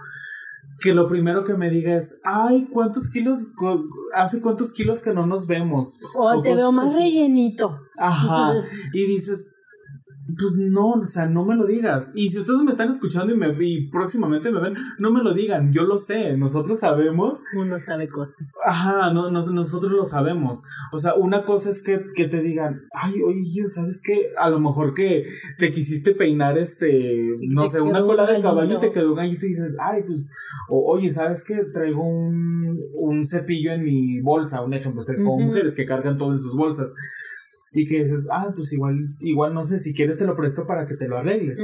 que 0.80 0.94
lo 0.94 1.06
primero 1.08 1.44
que 1.44 1.54
me 1.54 1.68
diga 1.70 1.94
es, 1.94 2.16
ay, 2.24 2.66
¿cuántos 2.72 3.10
kilos, 3.10 3.46
cu- 3.56 3.86
hace 4.14 4.40
cuántos 4.40 4.72
kilos 4.72 5.02
que 5.02 5.12
no 5.12 5.26
nos 5.26 5.46
vemos? 5.46 5.96
O 6.16 6.38
O 6.38 6.42
te 6.42 6.54
veo 6.54 6.72
más 6.72 6.94
así. 6.94 7.02
rellenito. 7.04 7.78
Ajá. 7.98 8.52
Y 8.94 9.06
dices, 9.06 9.46
pues 10.38 10.54
no, 10.56 10.90
o 10.92 11.04
sea, 11.04 11.26
no 11.26 11.44
me 11.44 11.56
lo 11.56 11.66
digas. 11.66 12.12
Y 12.14 12.28
si 12.28 12.38
ustedes 12.38 12.60
me 12.62 12.70
están 12.70 12.88
escuchando 12.88 13.32
y, 13.34 13.36
me, 13.36 13.54
y 13.60 13.88
próximamente 13.90 14.50
me 14.50 14.60
ven, 14.60 14.74
no 14.98 15.10
me 15.10 15.22
lo 15.22 15.32
digan, 15.34 15.72
yo 15.72 15.82
lo 15.84 15.98
sé, 15.98 16.36
nosotros 16.36 16.80
sabemos 16.80 17.42
Uno 17.56 17.78
sabe 17.80 18.08
cosas. 18.08 18.36
Ajá, 18.64 19.12
no, 19.12 19.30
nos- 19.30 19.50
nosotros 19.52 19.92
lo 19.92 20.04
sabemos. 20.04 20.62
O 20.92 20.98
sea, 20.98 21.14
una 21.14 21.44
cosa 21.44 21.70
es 21.70 21.82
que, 21.82 22.00
que 22.14 22.28
te 22.28 22.40
digan, 22.42 22.82
ay, 22.92 23.14
oye, 23.22 23.42
yo, 23.54 23.66
¿sabes 23.66 24.00
qué? 24.02 24.28
A 24.38 24.50
lo 24.50 24.58
mejor 24.60 24.94
que 24.94 25.26
te 25.58 25.70
quisiste 25.72 26.14
peinar, 26.14 26.58
este, 26.58 27.36
no 27.48 27.66
sé, 27.66 27.80
una 27.80 28.04
cola 28.04 28.24
un 28.24 28.34
de 28.34 28.42
caballo 28.42 28.76
y 28.76 28.80
te 28.80 28.92
quedó 28.92 29.10
un 29.10 29.16
gallito 29.16 29.46
y 29.46 29.50
dices, 29.50 29.76
ay, 29.80 30.02
pues, 30.06 30.28
o, 30.68 30.92
oye, 30.92 31.10
¿sabes 31.10 31.44
qué? 31.44 31.64
Traigo 31.72 32.02
un, 32.02 32.78
un 32.94 33.24
cepillo 33.26 33.72
en 33.72 33.84
mi 33.84 34.20
bolsa, 34.20 34.62
un 34.62 34.74
ejemplo, 34.74 35.00
ustedes 35.00 35.22
como 35.22 35.36
Ujú. 35.36 35.44
mujeres 35.46 35.74
que 35.74 35.84
cargan 35.84 36.16
todo 36.18 36.32
en 36.32 36.38
sus 36.38 36.54
bolsas. 36.56 36.94
Y 37.72 37.86
que 37.86 38.04
dices, 38.04 38.28
ah, 38.32 38.52
pues 38.54 38.72
igual, 38.72 38.96
igual 39.20 39.54
no 39.54 39.62
sé, 39.62 39.78
si 39.78 39.94
quieres 39.94 40.18
te 40.18 40.24
lo 40.24 40.36
presto 40.36 40.66
para 40.66 40.86
que 40.86 40.96
te 40.96 41.06
lo 41.06 41.18
arregles. 41.18 41.62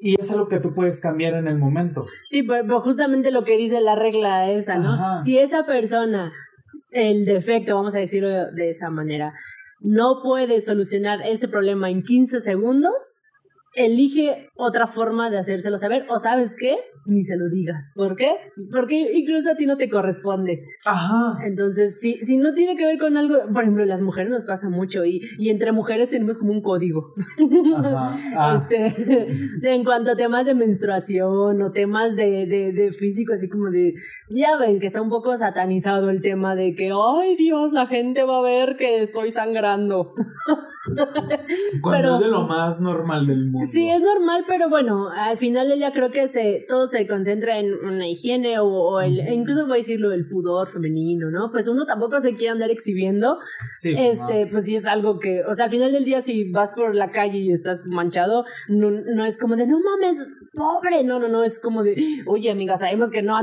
Y 0.00 0.20
es 0.20 0.32
algo 0.32 0.48
que 0.48 0.60
tú 0.60 0.74
puedes 0.74 1.00
cambiar 1.00 1.34
en 1.34 1.46
el 1.48 1.58
momento. 1.58 2.06
Sí, 2.28 2.42
pero, 2.42 2.62
pero 2.64 2.80
justamente 2.82 3.30
lo 3.30 3.44
que 3.44 3.56
dice 3.56 3.80
la 3.80 3.94
regla 3.94 4.50
esa, 4.50 4.78
¿no? 4.78 4.94
Ajá. 4.94 5.20
Si 5.20 5.38
esa 5.38 5.64
persona, 5.64 6.32
el 6.90 7.24
defecto, 7.24 7.74
vamos 7.74 7.94
a 7.94 7.98
decirlo 7.98 8.28
de 8.52 8.70
esa 8.70 8.90
manera, 8.90 9.32
no 9.80 10.20
puede 10.22 10.60
solucionar 10.60 11.20
ese 11.24 11.48
problema 11.48 11.90
en 11.90 12.02
15 12.02 12.40
segundos, 12.40 12.94
elige 13.74 14.48
otra 14.56 14.86
forma 14.86 15.30
de 15.30 15.38
hacérselo 15.38 15.78
saber. 15.78 16.06
O 16.08 16.18
sabes 16.18 16.54
qué, 16.58 16.76
ni 17.06 17.24
se 17.24 17.36
lo 17.36 17.48
digas. 17.48 17.92
¿Por 17.94 18.16
qué? 18.16 18.30
Porque 18.70 19.12
incluso 19.14 19.50
a 19.50 19.56
ti 19.56 19.66
no 19.66 19.76
te 19.76 19.88
corresponde. 19.88 20.66
Ajá. 20.84 21.38
Entonces, 21.44 21.98
si, 22.00 22.14
si 22.18 22.36
no 22.36 22.54
tiene 22.54 22.76
que 22.76 22.84
ver 22.84 22.98
con 22.98 23.16
algo, 23.16 23.38
por 23.52 23.62
ejemplo, 23.62 23.84
las 23.84 24.00
mujeres 24.00 24.30
nos 24.30 24.44
pasa 24.44 24.68
mucho 24.68 25.04
y, 25.04 25.20
y 25.38 25.50
entre 25.50 25.72
mujeres 25.72 26.08
tenemos 26.08 26.38
como 26.38 26.52
un 26.52 26.62
código. 26.62 27.14
Ajá. 27.78 28.18
Ah. 28.34 28.56
Este, 28.56 29.74
en 29.74 29.84
cuanto 29.84 30.12
a 30.12 30.16
temas 30.16 30.46
de 30.46 30.54
menstruación 30.54 31.60
o 31.60 31.72
temas 31.72 32.16
de, 32.16 32.46
de, 32.46 32.72
de 32.72 32.92
físico, 32.92 33.34
así 33.34 33.48
como 33.48 33.70
de, 33.70 33.94
ya 34.30 34.56
ven 34.56 34.80
que 34.80 34.86
está 34.86 35.02
un 35.02 35.10
poco 35.10 35.36
satanizado 35.36 36.10
el 36.10 36.22
tema 36.22 36.54
de 36.54 36.74
que, 36.74 36.92
ay 36.92 37.36
Dios, 37.36 37.72
la 37.72 37.86
gente 37.86 38.22
va 38.24 38.38
a 38.38 38.42
ver 38.42 38.76
que 38.76 39.02
estoy 39.02 39.32
sangrando. 39.32 40.14
Cuando 41.82 42.14
es 42.14 42.20
de 42.20 42.28
lo 42.28 42.46
más 42.46 42.80
normal 42.80 43.26
del 43.26 43.46
mundo. 43.46 43.68
Sí, 43.70 43.88
es 43.88 44.00
normal, 44.00 44.44
pero 44.48 44.68
bueno, 44.68 45.10
al 45.10 45.38
final 45.38 45.68
del 45.68 45.78
día 45.78 45.92
creo 45.92 46.10
que 46.10 46.28
se, 46.28 46.64
todo 46.68 46.86
se 46.88 47.06
concentra 47.06 47.58
en 47.58 47.72
una 47.84 48.08
higiene 48.08 48.58
o, 48.58 49.00
el, 49.00 49.20
incluso 49.32 49.66
voy 49.66 49.74
a 49.74 49.78
decirlo, 49.78 50.12
el 50.12 50.28
pudor 50.28 50.68
femenino, 50.68 51.30
¿no? 51.30 51.50
Pues 51.52 51.68
uno 51.68 51.86
tampoco 51.86 52.20
se 52.20 52.34
quiere 52.34 52.52
andar 52.52 52.70
exhibiendo. 52.70 53.38
Sí. 53.76 53.94
Este, 53.96 54.46
pues 54.46 54.64
sí 54.64 54.76
es 54.76 54.86
algo 54.86 55.18
que, 55.18 55.42
o 55.44 55.54
sea, 55.54 55.66
al 55.66 55.70
final 55.70 55.92
del 55.92 56.04
día 56.04 56.20
si 56.22 56.50
vas 56.50 56.72
por 56.72 56.94
la 56.94 57.10
calle 57.10 57.38
y 57.38 57.52
estás 57.52 57.84
manchado, 57.86 58.44
no, 58.68 58.90
no 58.90 59.24
es 59.24 59.38
como 59.38 59.56
de, 59.56 59.66
no 59.66 59.78
mames, 59.80 60.18
pobre, 60.52 61.04
no, 61.04 61.18
no, 61.18 61.28
no, 61.28 61.44
es 61.44 61.58
como 61.60 61.82
de, 61.82 61.96
oye 62.26 62.50
amiga, 62.50 62.76
sabemos 62.76 63.10
que 63.10 63.22
no 63.22 63.36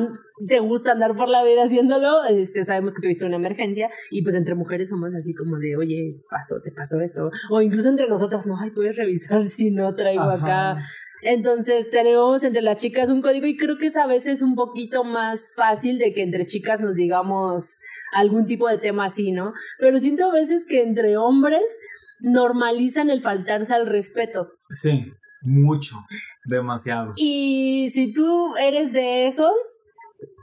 te 0.47 0.59
gusta 0.59 0.91
andar 0.91 1.15
por 1.15 1.27
la 1.27 1.43
vida 1.43 1.63
haciéndolo, 1.63 2.23
este, 2.25 2.63
sabemos 2.63 2.93
que 2.93 3.01
tuviste 3.01 3.25
una 3.25 3.35
emergencia 3.35 3.89
y 4.09 4.21
pues 4.21 4.35
entre 4.35 4.55
mujeres 4.55 4.89
somos 4.89 5.13
así 5.15 5.33
como 5.33 5.57
de, 5.57 5.75
oye, 5.75 6.21
pasó, 6.29 6.61
te 6.61 6.71
pasó 6.71 6.99
esto, 7.01 7.28
o 7.49 7.61
incluso 7.61 7.89
entre 7.89 8.07
nosotras, 8.07 8.45
no, 8.47 8.59
ay, 8.59 8.71
puedes 8.71 8.97
revisar 8.97 9.47
si 9.47 9.71
no 9.71 9.95
traigo 9.95 10.23
acá. 10.23 10.77
Entonces 11.21 11.89
tenemos 11.89 12.43
entre 12.43 12.61
las 12.61 12.77
chicas 12.77 13.09
un 13.09 13.21
código 13.21 13.45
y 13.45 13.57
creo 13.57 13.77
que 13.77 13.87
es 13.87 13.97
a 13.97 14.07
veces 14.07 14.41
un 14.41 14.55
poquito 14.55 15.03
más 15.03 15.49
fácil 15.55 15.97
de 15.97 16.13
que 16.13 16.23
entre 16.23 16.45
chicas 16.45 16.79
nos 16.79 16.95
digamos 16.95 17.77
algún 18.13 18.45
tipo 18.45 18.67
de 18.69 18.77
tema 18.77 19.05
así, 19.05 19.31
¿no? 19.31 19.53
Pero 19.79 19.99
siento 19.99 20.25
a 20.29 20.33
veces 20.33 20.65
que 20.65 20.81
entre 20.81 21.17
hombres 21.17 21.79
normalizan 22.21 23.09
el 23.09 23.21
faltarse 23.21 23.73
al 23.73 23.85
respeto. 23.85 24.47
Sí, 24.71 25.11
mucho, 25.41 25.95
demasiado. 26.45 27.13
Y 27.15 27.89
si 27.91 28.13
tú 28.13 28.55
eres 28.57 28.91
de 28.91 29.27
esos, 29.27 29.53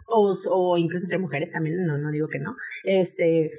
o, 0.07 0.35
o 0.51 0.79
incluso 0.79 1.05
entre 1.05 1.18
mujeres 1.18 1.51
también, 1.51 1.85
no, 1.87 1.99
no 1.99 2.11
digo 2.11 2.29
que 2.29 2.38
no, 2.38 2.57
este, 2.85 3.51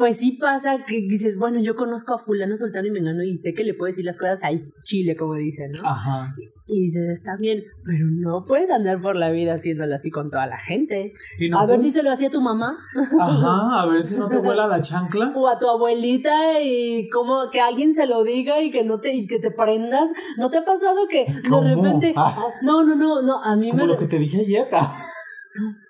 pues 0.00 0.16
sí 0.16 0.32
pasa 0.40 0.82
que 0.86 1.02
dices, 1.02 1.38
bueno, 1.38 1.60
yo 1.60 1.76
conozco 1.76 2.14
a 2.14 2.18
fulano, 2.18 2.56
sultano 2.56 2.88
y 2.88 2.90
mengano 2.90 3.22
y 3.22 3.36
sé 3.36 3.52
que 3.52 3.64
le 3.64 3.74
puedo 3.74 3.88
decir 3.88 4.06
las 4.06 4.16
cosas 4.16 4.42
al 4.42 4.72
chile, 4.82 5.14
como 5.14 5.34
dicen, 5.34 5.72
¿no? 5.72 5.86
Ajá. 5.86 6.34
Y 6.66 6.84
dices, 6.84 7.06
está 7.10 7.36
bien, 7.36 7.64
pero 7.84 8.06
no 8.06 8.46
puedes 8.46 8.70
andar 8.70 9.02
por 9.02 9.14
la 9.14 9.30
vida 9.30 9.52
haciéndolo 9.52 9.94
así 9.94 10.10
con 10.10 10.30
toda 10.30 10.46
la 10.46 10.56
gente. 10.56 11.12
a 11.54 11.66
ver, 11.66 11.80
díselo 11.80 12.10
así 12.10 12.24
a 12.24 12.30
tu 12.30 12.40
mamá. 12.40 12.78
Ajá, 13.20 13.82
a 13.82 13.86
ver 13.86 14.02
si 14.02 14.16
no 14.16 14.30
te 14.30 14.38
vuela 14.38 14.66
la 14.66 14.80
chancla. 14.80 15.34
O 15.36 15.46
a 15.46 15.58
tu 15.58 15.68
abuelita 15.68 16.62
y 16.62 17.10
como 17.10 17.50
que 17.50 17.60
alguien 17.60 17.94
se 17.94 18.06
lo 18.06 18.24
diga 18.24 18.62
y 18.62 18.70
que 18.70 18.84
no 18.84 19.00
te, 19.00 19.14
y 19.14 19.26
que 19.26 19.38
te 19.38 19.50
prendas. 19.50 20.08
¿No 20.38 20.50
te 20.50 20.58
ha 20.58 20.64
pasado 20.64 21.08
que 21.10 21.26
de 21.26 21.74
repente... 21.74 22.14
Ah. 22.16 22.38
No, 22.62 22.84
no, 22.84 22.96
no, 22.96 23.20
no, 23.20 23.44
a 23.44 23.54
mí 23.54 23.70
me... 23.70 23.86
lo 23.86 23.98
que 23.98 24.06
te 24.06 24.18
dije 24.18 24.40
ayer. 24.40 24.66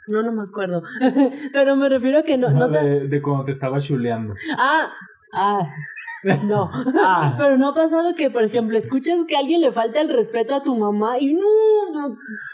No, 0.09 0.23
no 0.23 0.33
me 0.33 0.43
acuerdo. 0.43 0.83
Pero 1.53 1.77
me 1.77 1.89
refiero 1.89 2.19
a 2.19 2.23
que 2.23 2.39
no. 2.39 2.51
no 2.51 2.69
de, 2.69 3.09
de, 3.09 3.23
cuando 3.23 3.45
te 3.45 3.53
estaba 3.53 3.81
chuleando. 3.81 4.35
Ah, 4.59 4.91
ah. 5.33 5.71
No. 6.45 6.71
ah. 7.03 7.35
Pero 7.39 7.57
no 7.57 7.69
ha 7.69 7.75
pasado 7.75 8.15
que, 8.15 8.31
por 8.31 8.45
ejemplo, 8.45 8.77
escuchas 8.77 9.25
que 9.27 9.37
a 9.37 9.41
alguien 9.41 9.61
le 9.61 9.73
falta 9.73 10.01
el 10.01 10.09
respeto 10.09 10.55
a 10.55 10.63
tu 10.63 10.77
mamá 10.77 11.19
y 11.19 11.35
no. 11.35 11.43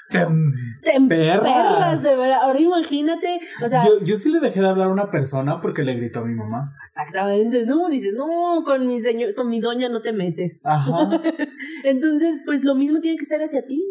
Te, 0.08 0.26
te 0.82 1.00
perras. 1.08 2.02
de 2.02 2.16
verdad. 2.16 2.38
Ahora 2.42 2.60
imagínate. 2.60 3.40
O 3.64 3.68
sea. 3.68 3.84
Yo, 3.84 4.04
yo 4.04 4.16
sí 4.16 4.30
le 4.30 4.40
dejé 4.40 4.60
de 4.60 4.68
hablar 4.68 4.88
a 4.88 4.92
una 4.92 5.10
persona 5.10 5.60
porque 5.60 5.82
le 5.82 5.94
gritó 5.94 6.20
a 6.20 6.24
mi 6.24 6.34
mamá. 6.34 6.74
Exactamente. 6.82 7.66
No, 7.66 7.88
dices, 7.88 8.14
no, 8.16 8.62
con 8.64 8.86
mi 8.86 9.00
señor, 9.00 9.34
con 9.34 9.48
mi 9.48 9.60
doña 9.60 9.88
no 9.88 10.00
te 10.00 10.12
metes. 10.12 10.60
Ajá. 10.64 11.20
Entonces, 11.84 12.40
pues 12.44 12.64
lo 12.64 12.74
mismo 12.74 13.00
tiene 13.00 13.18
que 13.18 13.24
ser 13.24 13.42
hacia 13.42 13.64
ti. 13.66 13.82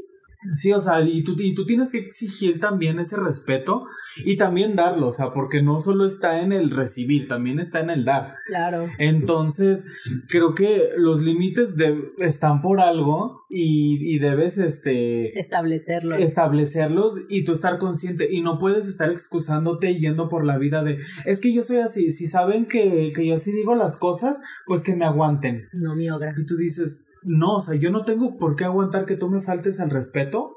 Sí, 0.53 0.71
o 0.71 0.79
sea, 0.79 1.01
y 1.01 1.23
tú, 1.23 1.35
y 1.37 1.53
tú 1.55 1.65
tienes 1.65 1.91
que 1.91 1.99
exigir 1.99 2.59
también 2.59 2.99
ese 2.99 3.17
respeto 3.17 3.85
y 4.23 4.37
también 4.37 4.75
darlo, 4.75 5.07
o 5.07 5.13
sea, 5.13 5.33
porque 5.33 5.61
no 5.61 5.79
solo 5.79 6.05
está 6.05 6.41
en 6.41 6.51
el 6.51 6.71
recibir, 6.71 7.27
también 7.27 7.59
está 7.59 7.79
en 7.79 7.89
el 7.89 8.05
dar. 8.05 8.35
Claro. 8.45 8.87
Entonces, 8.97 9.85
creo 10.27 10.53
que 10.53 10.89
los 10.97 11.21
límites 11.21 11.75
están 12.19 12.61
por 12.61 12.79
algo 12.79 13.45
y, 13.49 14.15
y 14.15 14.19
debes 14.19 14.57
este, 14.57 15.37
establecerlos. 15.39 16.19
Establecerlos 16.19 17.21
y 17.29 17.43
tú 17.43 17.51
estar 17.51 17.77
consciente 17.77 18.27
y 18.31 18.41
no 18.41 18.59
puedes 18.59 18.87
estar 18.87 19.09
excusándote 19.09 19.97
yendo 19.99 20.29
por 20.29 20.45
la 20.45 20.57
vida 20.57 20.83
de, 20.83 20.99
es 21.25 21.39
que 21.39 21.53
yo 21.53 21.61
soy 21.61 21.77
así, 21.77 22.11
si 22.11 22.27
saben 22.27 22.65
que, 22.65 23.11
que 23.15 23.25
yo 23.25 23.35
así 23.35 23.51
digo 23.51 23.75
las 23.75 23.99
cosas, 23.99 24.41
pues 24.65 24.83
que 24.83 24.95
me 24.95 25.05
aguanten. 25.05 25.67
No, 25.73 25.95
mi 25.95 26.09
obra. 26.09 26.33
Y 26.37 26.45
tú 26.45 26.55
dices, 26.57 27.07
no, 27.25 27.55
o 27.55 27.59
sea, 27.59 27.75
yo 27.75 27.91
no 27.91 28.05
tengo 28.05 28.37
por 28.37 28.55
qué 28.55 28.63
aguantar 28.63 29.05
que 29.05 29.17
tú 29.17 29.29
me 29.29 29.41
faltes 29.41 29.79
el 29.79 29.89
respeto 29.89 30.55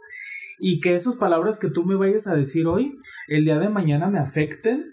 y 0.61 0.81
que 0.81 0.95
esas 0.95 1.17
palabras 1.17 1.59
que 1.59 1.71
tú 1.71 1.85
me 1.85 1.95
vayas 1.95 2.27
a 2.27 2.35
decir 2.35 2.67
hoy, 2.67 2.99
el 3.29 3.45
día 3.45 3.59
de 3.59 3.69
mañana 3.69 4.09
me 4.09 4.19
afecten 4.19 4.93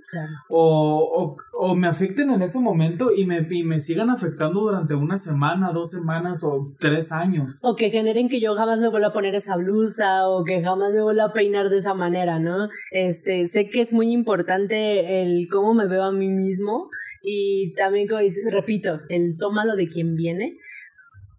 o, 0.50 1.36
o, 1.54 1.76
me 1.76 1.88
afecten 1.88 2.30
en 2.30 2.42
ese 2.42 2.60
momento 2.60 3.10
y 3.16 3.26
me, 3.26 3.48
y 3.50 3.64
me 3.64 3.80
sigan 3.80 4.10
afectando 4.10 4.62
durante 4.62 4.94
una 4.94 5.18
semana, 5.18 5.72
dos 5.74 5.90
semanas 5.90 6.44
o 6.44 6.74
tres 6.80 7.12
años. 7.12 7.60
O 7.64 7.76
que 7.76 7.90
generen 7.90 8.30
que 8.30 8.40
yo 8.40 8.56
jamás 8.56 8.80
me 8.80 8.90
vuelva 8.90 9.08
a 9.08 9.14
poner 9.14 9.36
esa 9.36 9.58
blusa 9.58 10.28
o 10.28 10.44
que 10.44 10.62
jamás 10.62 10.94
me 10.94 11.02
vuelva 11.02 11.26
a 11.26 11.34
peinar 11.34 11.70
de 11.70 11.80
esa 11.80 11.94
manera, 11.94 12.40
¿no? 12.40 12.70
Este, 12.92 13.48
sé 13.48 13.70
que 13.70 13.82
es 13.82 13.92
muy 13.92 14.12
importante 14.12 15.24
el 15.24 15.48
cómo 15.50 15.74
me 15.74 15.88
veo 15.88 16.04
a 16.04 16.12
mí 16.12 16.28
mismo 16.28 16.90
y 17.24 17.74
también, 17.74 18.08
como 18.08 18.22
repito, 18.52 19.00
el 19.10 19.38
tómalo 19.38 19.76
de 19.76 19.88
quien 19.88 20.16
viene 20.16 20.60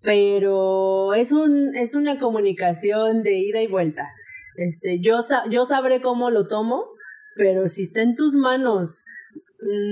pero 0.06 1.14
es 1.14 1.32
un 1.32 1.74
es 1.74 1.96
una 1.96 2.20
comunicación 2.20 3.24
de 3.24 3.34
ida 3.38 3.60
y 3.60 3.66
vuelta. 3.66 4.08
Este, 4.54 5.00
yo 5.00 5.18
yo 5.50 5.66
sabré 5.66 6.00
cómo 6.00 6.30
lo 6.30 6.46
tomo, 6.46 6.84
pero 7.34 7.66
si 7.66 7.82
está 7.82 8.02
en 8.02 8.14
tus 8.14 8.36
manos 8.36 9.02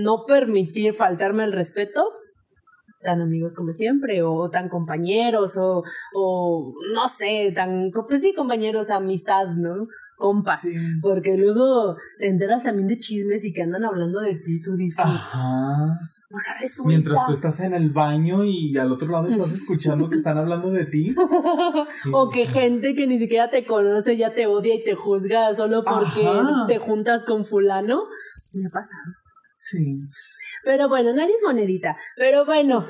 no 0.04 0.24
permitir 0.24 0.94
faltarme 0.94 1.42
el 1.42 1.52
respeto, 1.52 2.12
tan 3.02 3.22
amigos 3.22 3.56
como 3.56 3.72
siempre, 3.72 4.22
o 4.22 4.48
tan 4.50 4.68
compañeros, 4.68 5.56
o, 5.56 5.82
o 6.14 6.74
no 6.94 7.08
sé, 7.08 7.50
tan, 7.52 7.90
pues 7.90 8.20
sí, 8.20 8.34
compañeros, 8.34 8.90
amistad, 8.90 9.48
¿no? 9.56 9.88
Compas. 10.16 10.62
Porque 11.02 11.36
luego 11.36 11.96
te 12.18 12.28
enteras 12.28 12.62
también 12.62 12.86
de 12.86 12.98
chismes 12.98 13.44
y 13.44 13.52
que 13.52 13.62
andan 13.62 13.84
hablando 13.84 14.20
de 14.20 14.36
ti, 14.36 14.62
tú 14.62 14.76
dices. 14.76 15.04
Ajá. 15.04 15.98
Mientras 16.84 17.24
tú 17.26 17.32
estás 17.32 17.60
en 17.60 17.74
el 17.74 17.90
baño 17.90 18.44
y 18.44 18.76
al 18.76 18.90
otro 18.90 19.08
lado 19.08 19.28
estás 19.28 19.52
escuchando 19.54 20.08
que 20.08 20.16
están 20.16 20.38
hablando 20.38 20.70
de 20.70 20.86
ti. 20.86 21.14
o 22.12 22.30
que 22.30 22.46
gente 22.46 22.94
que 22.94 23.06
ni 23.06 23.18
siquiera 23.18 23.50
te 23.50 23.66
conoce 23.66 24.16
ya 24.16 24.34
te 24.34 24.46
odia 24.46 24.74
y 24.74 24.84
te 24.84 24.94
juzga 24.94 25.54
solo 25.54 25.84
porque 25.84 26.28
te 26.68 26.78
juntas 26.78 27.24
con 27.24 27.44
fulano. 27.44 28.04
Me 28.52 28.66
ha 28.66 28.70
pasado. 28.70 29.14
Sí. 29.56 30.00
Pero 30.64 30.88
bueno, 30.88 31.14
nadie 31.14 31.32
es 31.32 31.42
monedita. 31.44 31.96
Pero 32.16 32.44
bueno. 32.46 32.86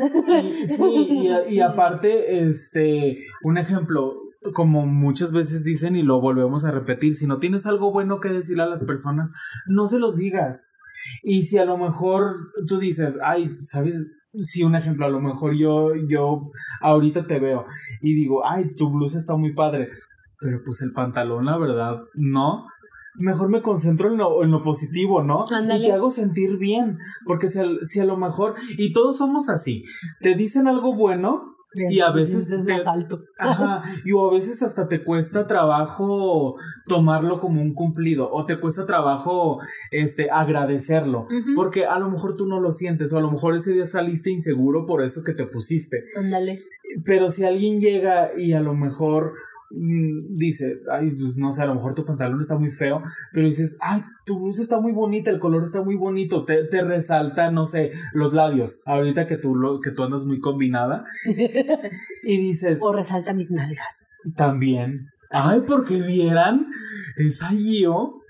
sí, 0.64 1.08
y, 1.10 1.54
y 1.54 1.60
aparte, 1.60 2.46
este, 2.46 3.24
un 3.42 3.58
ejemplo, 3.58 4.14
como 4.52 4.86
muchas 4.86 5.32
veces 5.32 5.64
dicen 5.64 5.96
y 5.96 6.02
lo 6.02 6.20
volvemos 6.20 6.64
a 6.64 6.70
repetir, 6.70 7.14
si 7.14 7.26
no 7.26 7.38
tienes 7.38 7.66
algo 7.66 7.92
bueno 7.92 8.20
que 8.20 8.28
decirle 8.28 8.62
a 8.62 8.68
las 8.68 8.84
personas, 8.84 9.32
no 9.66 9.86
se 9.86 9.98
los 9.98 10.16
digas. 10.16 10.70
Y 11.22 11.42
si 11.42 11.58
a 11.58 11.64
lo 11.64 11.78
mejor 11.78 12.48
tú 12.66 12.78
dices, 12.78 13.18
ay, 13.24 13.56
¿sabes? 13.62 14.12
Si 14.40 14.64
un 14.64 14.74
ejemplo, 14.74 15.06
a 15.06 15.10
lo 15.10 15.20
mejor 15.20 15.54
yo, 15.54 15.94
yo 16.08 16.50
ahorita 16.80 17.26
te 17.26 17.38
veo 17.38 17.66
y 18.00 18.14
digo, 18.14 18.46
ay, 18.46 18.74
tu 18.74 18.90
blusa 18.90 19.18
está 19.18 19.36
muy 19.36 19.54
padre, 19.54 19.90
pero 20.40 20.60
pues 20.64 20.82
el 20.82 20.92
pantalón, 20.92 21.44
la 21.44 21.56
verdad, 21.56 22.00
no. 22.14 22.66
Mejor 23.16 23.48
me 23.48 23.62
concentro 23.62 24.10
en 24.10 24.16
lo, 24.16 24.42
en 24.42 24.50
lo 24.50 24.62
positivo, 24.62 25.22
¿no? 25.22 25.44
Y 25.78 25.82
te 25.86 25.92
hago 25.92 26.10
sentir 26.10 26.58
bien, 26.58 26.98
porque 27.24 27.48
si 27.48 27.60
si 27.82 28.00
a 28.00 28.04
lo 28.04 28.16
mejor, 28.16 28.54
y 28.76 28.92
todos 28.92 29.18
somos 29.18 29.48
así, 29.48 29.84
te 30.20 30.34
dicen 30.34 30.66
algo 30.66 30.96
bueno, 30.96 31.53
y 31.74 32.00
a 32.00 32.10
veces 32.10 32.48
te, 32.48 32.72
Ajá, 33.38 33.82
y 34.04 34.12
a 34.16 34.30
veces 34.32 34.62
hasta 34.62 34.88
te 34.88 35.04
cuesta 35.04 35.46
trabajo 35.46 36.56
tomarlo 36.86 37.40
como 37.40 37.60
un 37.60 37.74
cumplido 37.74 38.30
o 38.32 38.44
te 38.44 38.58
cuesta 38.58 38.86
trabajo 38.86 39.60
este 39.90 40.30
agradecerlo, 40.30 41.26
porque 41.56 41.86
a 41.86 41.98
lo 41.98 42.10
mejor 42.10 42.36
tú 42.36 42.46
no 42.46 42.60
lo 42.60 42.72
sientes 42.72 43.12
o 43.12 43.18
a 43.18 43.20
lo 43.20 43.30
mejor 43.30 43.54
ese 43.54 43.72
día 43.72 43.86
saliste 43.86 44.30
inseguro 44.30 44.86
por 44.86 45.02
eso 45.02 45.22
que 45.24 45.34
te 45.34 45.46
pusiste. 45.46 46.04
Ándale. 46.16 46.60
Pero 47.04 47.28
si 47.28 47.44
alguien 47.44 47.80
llega 47.80 48.30
y 48.36 48.52
a 48.52 48.60
lo 48.60 48.74
mejor 48.74 49.34
Mm, 49.76 50.36
dice, 50.36 50.80
ay, 50.90 51.10
pues 51.10 51.36
no 51.36 51.52
sé, 51.52 51.62
a 51.62 51.66
lo 51.66 51.74
mejor 51.74 51.94
tu 51.94 52.04
pantalón 52.04 52.40
está 52.40 52.56
muy 52.56 52.70
feo, 52.70 53.02
pero 53.32 53.46
dices, 53.46 53.76
ay, 53.80 54.02
tu 54.24 54.38
blusa 54.38 54.62
está 54.62 54.80
muy 54.80 54.92
bonita, 54.92 55.30
el 55.30 55.40
color 55.40 55.64
está 55.64 55.82
muy 55.82 55.96
bonito, 55.96 56.44
te, 56.44 56.64
te 56.64 56.82
resalta, 56.82 57.50
no 57.50 57.64
sé, 57.64 57.92
los 58.12 58.32
labios, 58.32 58.82
ahorita 58.86 59.26
que 59.26 59.36
tú, 59.36 59.54
lo, 59.54 59.80
que 59.80 59.90
tú 59.90 60.04
andas 60.04 60.24
muy 60.24 60.40
combinada, 60.40 61.04
y 62.22 62.38
dices... 62.38 62.80
O 62.82 62.92
resalta 62.92 63.34
mis 63.34 63.50
nalgas. 63.50 64.08
También. 64.36 65.08
Ay, 65.30 65.62
porque 65.66 66.00
vieran, 66.00 66.66
esa 67.16 67.50
yo, 67.52 68.20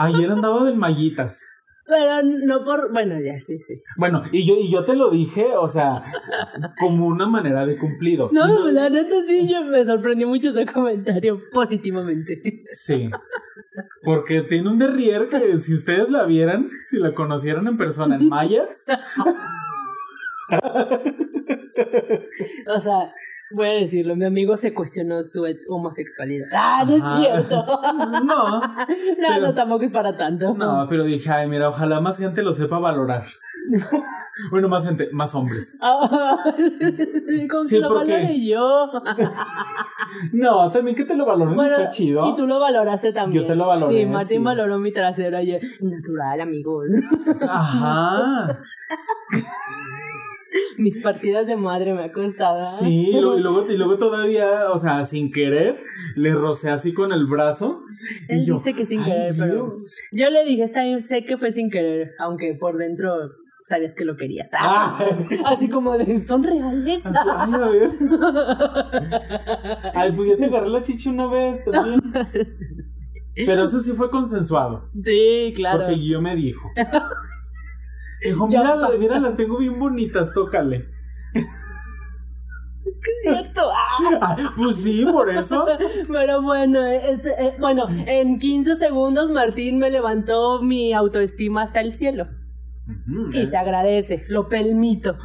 ayer 0.00 0.30
andaba 0.30 0.64
de 0.64 0.74
mallitas. 0.74 1.40
Pero 1.86 2.22
no 2.46 2.64
por, 2.64 2.92
bueno, 2.92 3.20
ya, 3.20 3.38
sí, 3.40 3.58
sí. 3.60 3.74
Bueno, 3.98 4.22
y 4.32 4.46
yo, 4.46 4.54
y 4.58 4.70
yo 4.70 4.84
te 4.84 4.94
lo 4.94 5.10
dije, 5.10 5.48
o 5.56 5.68
sea, 5.68 6.04
como 6.78 7.06
una 7.06 7.26
manera 7.26 7.66
de 7.66 7.76
cumplido. 7.76 8.30
No, 8.32 8.70
la 8.70 8.88
neta 8.88 9.16
sí, 9.28 9.46
yo 9.50 9.64
me 9.64 9.84
sorprendió 9.84 10.26
mucho 10.26 10.50
ese 10.50 10.64
comentario 10.64 11.40
positivamente. 11.52 12.62
Sí. 12.64 13.10
Porque 14.02 14.42
tiene 14.42 14.70
un 14.70 14.78
derrier 14.78 15.28
que 15.28 15.58
si 15.58 15.74
ustedes 15.74 16.08
la 16.10 16.24
vieran, 16.24 16.70
si 16.88 16.98
la 16.98 17.12
conocieran 17.12 17.66
en 17.66 17.76
persona 17.76 18.16
en 18.16 18.28
mayas. 18.30 18.86
o 22.66 22.80
sea, 22.80 23.12
voy 23.50 23.68
a 23.68 23.72
decirlo, 23.72 24.16
mi 24.16 24.24
amigo 24.24 24.56
se 24.56 24.74
cuestionó 24.74 25.22
su 25.24 25.44
homosexualidad. 25.68 26.48
Ah, 26.52 26.84
no 26.86 26.96
es 26.96 27.02
cierto. 27.20 27.64
No. 28.24 28.60
no, 28.60 29.40
no, 29.40 29.54
tampoco 29.54 29.84
es 29.84 29.90
para 29.90 30.16
tanto. 30.16 30.54
No, 30.54 30.86
pero 30.88 31.04
dije, 31.04 31.30
ay, 31.30 31.48
mira, 31.48 31.68
ojalá 31.68 32.00
más 32.00 32.18
gente 32.18 32.42
lo 32.42 32.52
sepa 32.52 32.78
valorar. 32.78 33.24
bueno, 34.50 34.68
más 34.68 34.86
gente, 34.86 35.08
más 35.12 35.34
hombres. 35.34 35.78
Como 37.50 37.64
sí, 37.64 37.78
lo 37.80 37.94
valore 37.94 38.46
yo. 38.46 38.90
no, 40.32 40.70
también 40.70 40.96
que 40.96 41.04
te 41.04 41.16
lo 41.16 41.26
valoren 41.26 41.58
está 41.58 41.90
chido. 41.90 42.28
Y 42.28 42.36
tú 42.36 42.46
lo 42.46 42.60
valoraste 42.60 43.12
también. 43.12 43.42
Yo 43.42 43.46
te 43.46 43.54
lo 43.54 43.66
valoré. 43.66 44.00
Sí, 44.00 44.06
Martín 44.06 44.44
valoró 44.44 44.78
mi 44.78 44.92
trasero 44.92 45.36
ayer. 45.36 45.60
Natural, 45.80 46.40
amigos. 46.40 46.86
Ajá. 47.48 48.60
Mis 50.78 51.02
partidas 51.02 51.46
de 51.46 51.56
madre 51.56 51.94
me 51.94 52.04
ha 52.04 52.12
costado. 52.12 52.60
Sí, 52.80 53.10
y 53.10 53.20
luego, 53.20 53.66
y 53.68 53.76
luego, 53.76 53.98
todavía, 53.98 54.70
o 54.70 54.78
sea, 54.78 55.04
sin 55.04 55.30
querer, 55.30 55.80
le 56.16 56.32
rocé 56.34 56.70
así 56.70 56.92
con 56.92 57.12
el 57.12 57.26
brazo. 57.26 57.82
Él 58.28 58.46
dice 58.46 58.74
que 58.74 58.86
sin 58.86 59.02
querer, 59.04 59.34
pero 59.38 59.78
yo 60.12 60.30
le 60.30 60.44
dije, 60.44 60.62
está 60.62 60.82
bien, 60.82 61.02
sé 61.02 61.24
que 61.24 61.38
fue 61.38 61.52
sin 61.52 61.70
querer, 61.70 62.12
aunque 62.18 62.56
por 62.58 62.76
dentro 62.76 63.10
sabías 63.64 63.94
que 63.94 64.04
lo 64.04 64.16
querías. 64.16 64.50
Ah. 64.58 64.98
Así 65.46 65.68
como 65.68 65.96
de, 65.98 66.22
son 66.22 66.44
reales. 66.44 67.02
ay, 67.06 67.52
a 67.52 67.68
ver. 67.68 67.90
Ay, 69.94 70.12
pues 70.14 70.28
ya 70.28 70.36
te 70.36 70.44
agarré 70.44 70.68
la 70.68 70.82
chicha 70.82 71.10
una 71.10 71.26
vez 71.26 71.64
también. 71.64 72.00
Pero 73.34 73.64
eso 73.64 73.80
sí 73.80 73.92
fue 73.92 74.10
consensuado. 74.10 74.88
Sí, 75.02 75.52
claro. 75.56 75.80
Porque 75.80 76.06
yo 76.06 76.20
me 76.20 76.36
dijo. 76.36 76.70
Dijo, 78.24 78.46
mira, 78.48 78.76
mira, 78.98 79.18
las 79.20 79.36
tengo 79.36 79.58
bien 79.58 79.78
bonitas, 79.78 80.32
tócale. 80.32 80.88
Es 81.34 83.00
que 83.00 83.10
es 83.10 83.22
cierto. 83.22 83.70
Ah. 84.20 84.52
pues 84.56 84.76
sí, 84.76 85.06
por 85.10 85.30
eso. 85.30 85.64
Pero 86.08 86.42
bueno, 86.42 86.82
este, 86.82 87.30
eh, 87.30 87.54
bueno, 87.60 87.86
en 87.88 88.38
15 88.38 88.76
segundos 88.76 89.30
Martín 89.30 89.78
me 89.78 89.88
levantó 89.90 90.60
mi 90.62 90.92
autoestima 90.92 91.62
hasta 91.62 91.80
el 91.80 91.94
cielo. 91.94 92.26
Y 93.32 93.46
se 93.46 93.56
agradece, 93.56 94.24
lo 94.28 94.48
permito. 94.48 95.16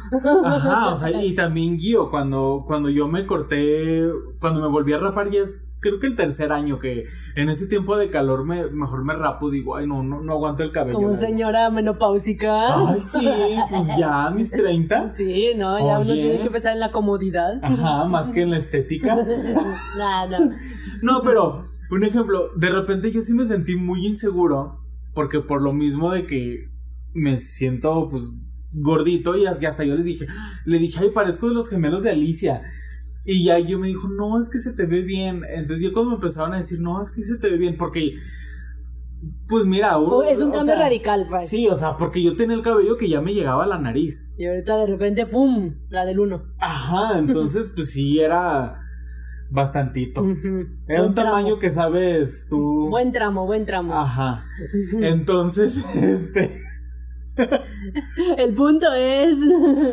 Ajá, 0.44 0.90
o 0.92 0.96
sea, 0.96 1.10
y 1.22 1.34
también 1.34 1.76
Guío, 1.78 2.10
cuando, 2.10 2.62
cuando 2.66 2.88
yo 2.88 3.08
me 3.08 3.26
corté, 3.26 4.08
cuando 4.40 4.60
me 4.60 4.68
volví 4.68 4.92
a 4.92 4.98
rapar, 4.98 5.30
ya 5.30 5.40
es 5.40 5.68
creo 5.80 5.98
que 5.98 6.06
el 6.06 6.16
tercer 6.16 6.52
año 6.52 6.78
que 6.78 7.06
en 7.36 7.48
ese 7.48 7.66
tiempo 7.66 7.96
de 7.96 8.10
calor 8.10 8.44
me, 8.44 8.68
mejor 8.70 9.04
me 9.04 9.14
rapo, 9.14 9.50
digo, 9.50 9.76
ay 9.76 9.86
no, 9.86 10.02
no, 10.02 10.20
no 10.20 10.32
aguanto 10.32 10.62
el 10.62 10.72
cabello. 10.72 10.98
Como 10.98 11.16
señora 11.16 11.70
menopáusica. 11.70 12.88
Ay, 12.88 13.00
sí, 13.02 13.28
pues 13.70 13.88
ya 13.98 14.30
mis 14.30 14.50
30. 14.50 15.14
Sí, 15.14 15.52
no, 15.56 15.78
ya 15.78 15.98
uno 15.98 16.12
tiene 16.12 16.42
que 16.42 16.50
pensar 16.50 16.74
en 16.74 16.80
la 16.80 16.92
comodidad. 16.92 17.58
Ajá, 17.62 18.04
más 18.04 18.30
que 18.30 18.42
en 18.42 18.50
la 18.50 18.58
estética. 18.58 19.16
no, 19.98 20.28
no. 20.28 20.50
No, 21.02 21.22
pero, 21.24 21.64
un 21.90 22.04
ejemplo, 22.04 22.50
de 22.56 22.70
repente 22.70 23.10
yo 23.10 23.20
sí 23.20 23.32
me 23.32 23.46
sentí 23.46 23.76
muy 23.76 24.06
inseguro, 24.06 24.80
porque 25.14 25.40
por 25.40 25.62
lo 25.62 25.72
mismo 25.72 26.10
de 26.10 26.26
que 26.26 26.68
me 27.12 27.36
siento 27.36 28.08
pues 28.10 28.34
gordito 28.72 29.36
y 29.36 29.46
hasta 29.46 29.84
yo 29.84 29.96
les 29.96 30.04
dije, 30.04 30.26
le 30.64 30.78
dije, 30.78 30.98
ay, 31.00 31.10
parezco 31.10 31.48
de 31.48 31.54
los 31.54 31.68
gemelos 31.68 32.02
de 32.02 32.10
Alicia. 32.10 32.62
Y 33.24 33.44
ya 33.44 33.58
yo 33.58 33.78
me 33.78 33.88
dijo, 33.88 34.08
no, 34.08 34.38
es 34.38 34.48
que 34.48 34.58
se 34.58 34.72
te 34.72 34.86
ve 34.86 35.02
bien. 35.02 35.42
Entonces 35.48 35.84
yo 35.84 35.92
cuando 35.92 36.10
me 36.10 36.14
empezaron 36.16 36.54
a 36.54 36.58
decir, 36.58 36.80
no, 36.80 37.00
es 37.02 37.10
que 37.10 37.22
se 37.22 37.36
te 37.36 37.50
ve 37.50 37.58
bien, 37.58 37.76
porque, 37.76 38.14
pues 39.46 39.66
mira, 39.66 39.96
es 40.28 40.40
un 40.40 40.52
cambio 40.52 40.74
radical, 40.74 41.26
pues. 41.28 41.48
Sí, 41.48 41.68
o 41.68 41.76
sea, 41.76 41.96
porque 41.96 42.22
yo 42.22 42.34
tenía 42.34 42.56
el 42.56 42.62
cabello 42.62 42.96
que 42.96 43.08
ya 43.08 43.20
me 43.20 43.34
llegaba 43.34 43.64
a 43.64 43.66
la 43.66 43.78
nariz. 43.78 44.32
Y 44.38 44.46
ahorita 44.46 44.76
de 44.78 44.86
repente, 44.86 45.26
¡fum! 45.26 45.74
La 45.90 46.04
del 46.04 46.20
uno. 46.20 46.44
Ajá, 46.58 47.18
entonces 47.18 47.72
pues 47.74 47.92
sí, 47.92 48.18
era 48.20 48.74
bastantito. 49.50 50.24
Era 50.86 51.04
un 51.04 51.14
tamaño 51.14 51.58
que 51.58 51.70
sabes 51.70 52.46
tú. 52.48 52.88
Buen 52.88 53.12
tramo, 53.12 53.46
buen 53.46 53.66
tramo. 53.66 53.94
Ajá. 53.94 54.44
Entonces, 55.00 55.84
este... 55.94 56.69
El 58.38 58.54
punto 58.54 58.92
es. 58.94 59.36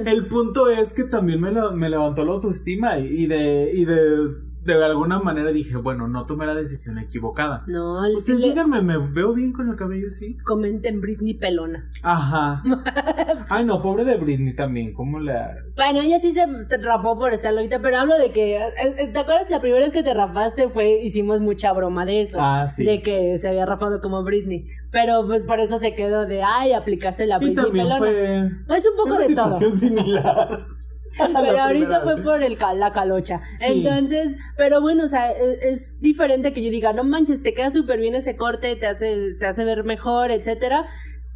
El 0.05 0.27
punto 0.27 0.69
es 0.69 0.93
que 0.93 1.03
también 1.05 1.39
me, 1.41 1.51
me 1.51 1.89
levantó 1.89 2.23
la 2.25 2.33
autoestima 2.33 2.99
y, 2.99 3.27
de, 3.27 3.71
y 3.73 3.85
de 3.85 4.46
de 4.73 4.85
alguna 4.85 5.19
manera 5.19 5.51
dije, 5.51 5.75
bueno, 5.77 6.07
no 6.07 6.25
tomé 6.25 6.45
la 6.45 6.55
decisión 6.55 6.97
equivocada. 6.99 7.63
No, 7.67 8.01
Ustedes 8.15 8.41
díganme, 8.41 8.81
¿me 8.81 8.97
veo 8.97 9.33
bien 9.33 9.53
con 9.53 9.69
el 9.69 9.75
cabello 9.75 10.07
así? 10.07 10.35
Comenten 10.43 11.01
Britney 11.01 11.33
pelona. 11.33 11.87
Ajá. 12.03 12.63
Ay, 13.49 13.65
no, 13.65 13.81
pobre 13.81 14.03
de 14.03 14.17
Britney 14.17 14.53
también, 14.53 14.93
¿cómo 14.93 15.19
le 15.19 15.33
Bueno, 15.75 16.01
ella 16.01 16.19
sí 16.19 16.33
se 16.33 16.45
rapó 16.81 17.17
por 17.17 17.33
estar 17.33 17.53
ahorita, 17.53 17.81
pero 17.81 17.97
hablo 17.97 18.17
de 18.17 18.31
que, 18.31 18.57
eh, 18.57 18.61
eh, 18.97 19.09
¿te 19.11 19.19
acuerdas 19.19 19.49
la 19.49 19.61
primera 19.61 19.85
vez 19.85 19.93
que 19.93 20.03
te 20.03 20.13
rapaste 20.13 20.69
fue, 20.69 21.01
hicimos 21.03 21.39
mucha 21.39 21.71
broma 21.73 22.05
de 22.05 22.21
eso? 22.21 22.37
Ah, 22.39 22.67
sí. 22.67 22.83
De 22.83 23.01
que 23.01 23.37
se 23.37 23.47
había 23.49 23.65
rapado 23.65 24.01
como 24.01 24.23
Britney. 24.23 24.63
Pero 24.91 25.25
pues 25.27 25.43
por 25.43 25.59
eso 25.59 25.77
se 25.77 25.95
quedó 25.95 26.25
de, 26.25 26.41
ay, 26.43 26.73
aplicaste 26.73 27.25
la 27.27 27.37
Britney 27.37 27.53
y 27.53 27.65
también 27.65 27.87
Fue... 27.97 28.51
Pues 28.67 28.83
un 28.89 28.97
poco 28.97 29.19
de 29.19 29.35
todo. 29.35 29.59
similar. 29.77 30.67
pero 31.41 31.61
ahorita 31.61 32.01
fue 32.01 32.21
por 32.21 32.43
el 32.43 32.57
la 32.75 32.91
calocha. 32.91 33.41
Entonces, 33.65 34.37
pero 34.55 34.81
bueno, 34.81 35.05
o 35.05 35.07
sea, 35.07 35.31
e, 35.31 35.69
es, 35.69 35.99
diferente 35.99 36.53
que 36.53 36.63
yo 36.63 36.71
diga, 36.71 36.93
no 36.93 37.03
manches, 37.03 37.43
te 37.43 37.53
queda 37.53 37.71
súper 37.71 37.99
bien 37.99 38.15
ese 38.15 38.35
corte, 38.35 38.75
te 38.75 38.87
hace, 38.87 39.35
te 39.39 39.45
hace 39.45 39.63
ver 39.63 39.83
mejor, 39.83 40.31
etcétera 40.31 40.87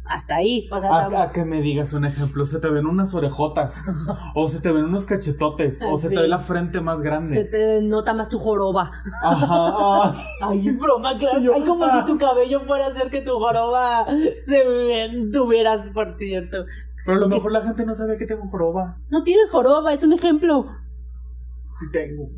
hasta 0.04 0.36
ahí. 0.36 0.68
O 0.70 0.80
sea, 0.80 1.22
a, 1.22 1.32
que 1.32 1.44
me 1.44 1.60
digas 1.62 1.92
un 1.92 2.04
ejemplo, 2.04 2.44
se 2.44 2.60
te 2.60 2.68
ven 2.68 2.86
unas 2.86 3.14
orejotas, 3.14 3.82
o 4.34 4.48
se 4.48 4.60
te 4.60 4.70
ven 4.70 4.84
unos 4.84 5.06
cachetotes, 5.06 5.82
o 5.82 5.96
se 5.96 6.10
te 6.10 6.20
ve 6.20 6.28
la 6.28 6.38
frente 6.38 6.80
más 6.80 7.00
grande. 7.00 7.34
Se 7.34 7.44
te 7.44 7.82
nota 7.82 8.12
más 8.12 8.28
tu 8.28 8.38
joroba. 8.38 8.90
Ajá. 9.22 10.14
Ay, 10.42 10.68
es 10.68 10.78
broma, 10.78 11.16
claro. 11.16 11.52
Ay, 11.54 11.62
como 11.62 11.88
si 11.88 12.04
tu 12.06 12.18
cabello 12.18 12.60
fuera 12.66 12.86
a 12.86 12.90
hacer 12.90 13.10
que 13.10 13.22
tu 13.22 13.32
joroba 13.32 14.06
se 14.46 15.28
tuvieras, 15.32 15.90
por 15.90 16.16
cierto. 16.18 16.64
Pero 17.04 17.16
a 17.16 17.20
lo 17.20 17.28
mejor 17.28 17.52
la 17.52 17.60
gente 17.60 17.84
no 17.84 17.94
sabe 17.94 18.16
que 18.16 18.26
tengo 18.26 18.46
joroba. 18.46 18.98
No 19.10 19.22
tienes 19.22 19.50
joroba, 19.50 19.92
es 19.92 20.02
un 20.02 20.12
ejemplo. 20.12 20.66
Sí 21.78 21.86
tengo. 21.92 22.28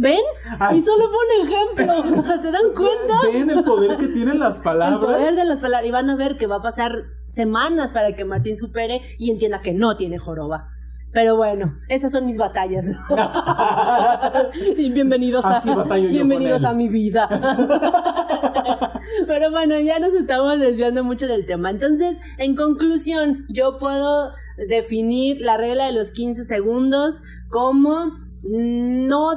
¿Ven? 0.00 0.20
Y 0.72 0.80
solo 0.80 1.04
fue 1.08 1.18
un 1.26 1.48
ejemplo. 1.48 2.22
¿Se 2.42 2.50
dan 2.50 2.74
cuenta? 2.74 3.14
Ven 3.32 3.50
el 3.50 3.64
poder 3.64 3.96
que 3.96 4.08
tienen 4.08 4.38
las 4.38 4.58
palabras. 4.58 5.00
El 5.00 5.06
poder 5.06 5.34
de 5.34 5.44
las 5.44 5.58
palabras. 5.58 5.88
Y 5.88 5.92
van 5.92 6.10
a 6.10 6.16
ver 6.16 6.36
que 6.36 6.46
va 6.46 6.56
a 6.56 6.62
pasar 6.62 6.92
semanas 7.24 7.92
para 7.92 8.12
que 8.12 8.24
Martín 8.24 8.56
supere 8.56 9.00
y 9.18 9.30
entienda 9.30 9.60
que 9.60 9.72
no 9.72 9.96
tiene 9.96 10.18
joroba. 10.18 10.68
Pero 11.12 11.36
bueno, 11.36 11.74
esas 11.88 12.12
son 12.12 12.26
mis 12.26 12.36
batallas. 12.36 12.86
y 14.76 14.92
bienvenidos 14.92 15.44
a, 15.44 15.60
bienvenidos 15.96 16.64
a 16.64 16.72
mi 16.72 16.88
vida. 16.88 17.28
Pero 19.26 19.50
bueno, 19.50 19.80
ya 19.80 19.98
nos 19.98 20.14
estamos 20.14 20.60
desviando 20.60 21.02
mucho 21.02 21.26
del 21.26 21.46
tema. 21.46 21.70
Entonces, 21.70 22.18
en 22.38 22.54
conclusión, 22.54 23.44
yo 23.48 23.78
puedo 23.78 24.30
definir 24.68 25.40
la 25.40 25.56
regla 25.56 25.86
de 25.86 25.92
los 25.92 26.12
15 26.12 26.44
segundos 26.44 27.22
como 27.48 28.12
no, 28.42 29.30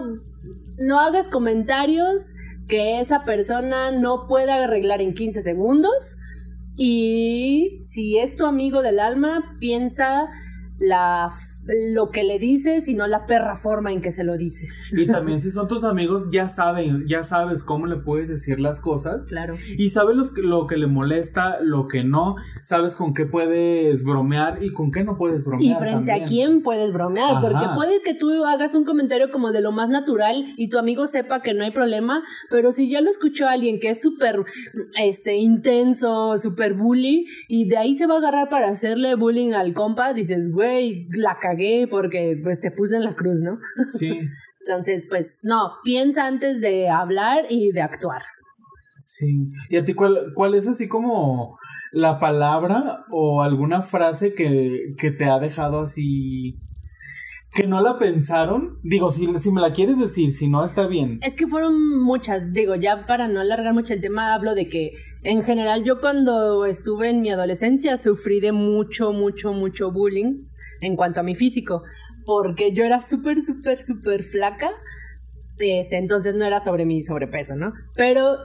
no 0.77 0.99
hagas 0.99 1.27
comentarios 1.27 2.33
que 2.67 2.99
esa 2.99 3.23
persona 3.23 3.91
no 3.91 4.27
pueda 4.27 4.63
arreglar 4.63 5.01
en 5.01 5.15
15 5.15 5.41
segundos. 5.41 6.17
Y 6.75 7.77
si 7.79 8.19
es 8.19 8.35
tu 8.35 8.45
amigo 8.45 8.83
del 8.83 8.99
alma, 8.99 9.55
piensa 9.59 10.27
la 10.79 11.31
lo 11.65 12.11
que 12.11 12.23
le 12.23 12.39
dices 12.39 12.87
y 12.87 12.93
no 12.95 13.07
la 13.07 13.25
perra 13.25 13.55
forma 13.55 13.91
en 13.91 14.01
que 14.01 14.11
se 14.11 14.23
lo 14.23 14.37
dices. 14.37 14.71
Y 14.91 15.07
también 15.07 15.39
si 15.39 15.49
son 15.49 15.67
tus 15.67 15.83
amigos, 15.83 16.29
ya 16.31 16.47
saben, 16.47 17.05
ya 17.07 17.23
sabes 17.23 17.63
cómo 17.63 17.87
le 17.87 17.97
puedes 17.97 18.29
decir 18.29 18.59
las 18.59 18.81
cosas. 18.81 19.29
Claro. 19.29 19.55
Y 19.77 19.89
sabes 19.89 20.15
lo 20.35 20.67
que 20.67 20.77
le 20.77 20.87
molesta, 20.87 21.59
lo 21.61 21.87
que 21.87 22.03
no, 22.03 22.35
sabes 22.61 22.95
con 22.95 23.13
qué 23.13 23.25
puedes 23.25 24.03
bromear 24.03 24.61
y 24.61 24.73
con 24.73 24.91
qué 24.91 25.03
no 25.03 25.17
puedes 25.17 25.45
bromear. 25.45 25.77
Y 25.77 25.79
frente 25.79 26.11
a 26.11 26.25
quién 26.25 26.61
puedes 26.61 26.91
bromear, 26.91 27.41
porque 27.41 27.65
puede 27.75 28.01
que 28.03 28.13
tú 28.13 28.45
hagas 28.45 28.73
un 28.73 28.85
comentario 28.85 29.31
como 29.31 29.51
de 29.51 29.61
lo 29.61 29.71
más 29.71 29.89
natural 29.89 30.53
y 30.57 30.69
tu 30.69 30.77
amigo 30.77 31.07
sepa 31.07 31.41
que 31.41 31.53
no 31.53 31.63
hay 31.63 31.71
problema, 31.71 32.23
pero 32.49 32.71
si 32.71 32.89
ya 32.89 33.01
lo 33.01 33.09
escuchó 33.09 33.47
alguien 33.47 33.79
que 33.79 33.89
es 33.89 34.01
súper 34.01 34.43
este, 34.99 35.35
intenso, 35.35 36.37
súper 36.37 36.73
bully, 36.73 37.25
y 37.47 37.67
de 37.67 37.77
ahí 37.77 37.95
se 37.95 38.07
va 38.07 38.15
a 38.15 38.17
agarrar 38.17 38.49
para 38.49 38.69
hacerle 38.69 39.15
bullying 39.15 39.53
al 39.53 39.73
compa, 39.73 40.13
dices, 40.13 40.51
güey, 40.51 41.07
la 41.11 41.37
porque 41.89 42.39
pues 42.41 42.61
te 42.61 42.71
puse 42.71 42.95
en 42.95 43.03
la 43.03 43.15
cruz, 43.15 43.39
¿no? 43.39 43.57
Sí. 43.89 44.19
Entonces, 44.65 45.05
pues 45.09 45.37
no, 45.43 45.73
piensa 45.83 46.25
antes 46.25 46.61
de 46.61 46.89
hablar 46.89 47.45
y 47.49 47.71
de 47.71 47.81
actuar. 47.81 48.21
Sí. 49.03 49.51
¿Y 49.69 49.77
a 49.77 49.83
ti 49.83 49.93
cuál, 49.93 50.31
cuál 50.35 50.55
es 50.55 50.67
así 50.67 50.87
como 50.87 51.57
la 51.91 52.19
palabra 52.19 53.05
o 53.11 53.41
alguna 53.41 53.81
frase 53.81 54.33
que, 54.33 54.95
que 54.97 55.11
te 55.11 55.25
ha 55.25 55.39
dejado 55.39 55.81
así 55.81 56.59
que 57.53 57.67
no 57.67 57.81
la 57.81 57.99
pensaron. 57.99 58.79
Digo, 58.83 59.11
si, 59.11 59.27
si 59.37 59.51
me 59.51 59.61
la 59.61 59.73
quieres 59.73 59.99
decir, 59.99 60.31
si 60.31 60.47
no, 60.47 60.65
está 60.65 60.87
bien. 60.87 61.19
Es 61.21 61.35
que 61.35 61.47
fueron 61.47 62.01
muchas. 62.01 62.51
Digo, 62.51 62.75
ya 62.75 63.05
para 63.05 63.27
no 63.27 63.39
alargar 63.39 63.73
mucho 63.73 63.93
el 63.93 64.01
tema, 64.01 64.33
hablo 64.33 64.55
de 64.55 64.67
que 64.67 64.93
en 65.23 65.43
general 65.43 65.83
yo 65.83 66.01
cuando 66.01 66.65
estuve 66.65 67.09
en 67.09 67.21
mi 67.21 67.29
adolescencia 67.29 67.97
sufrí 67.97 68.39
de 68.39 68.51
mucho, 68.51 69.13
mucho, 69.13 69.53
mucho 69.53 69.91
bullying 69.91 70.47
en 70.85 70.95
cuanto 70.95 71.19
a 71.19 71.23
mi 71.23 71.35
físico. 71.35 71.83
porque 72.25 72.73
yo 72.73 72.85
era 72.85 73.01
súper, 73.01 73.41
súper, 73.41 73.81
súper 73.81 74.23
flaca. 74.23 74.71
Este, 75.57 75.97
entonces 75.97 76.35
no 76.35 76.45
era 76.45 76.59
sobre 76.59 76.85
mi 76.85 77.03
sobrepeso, 77.03 77.55
¿no? 77.55 77.73
Pero 77.95 78.37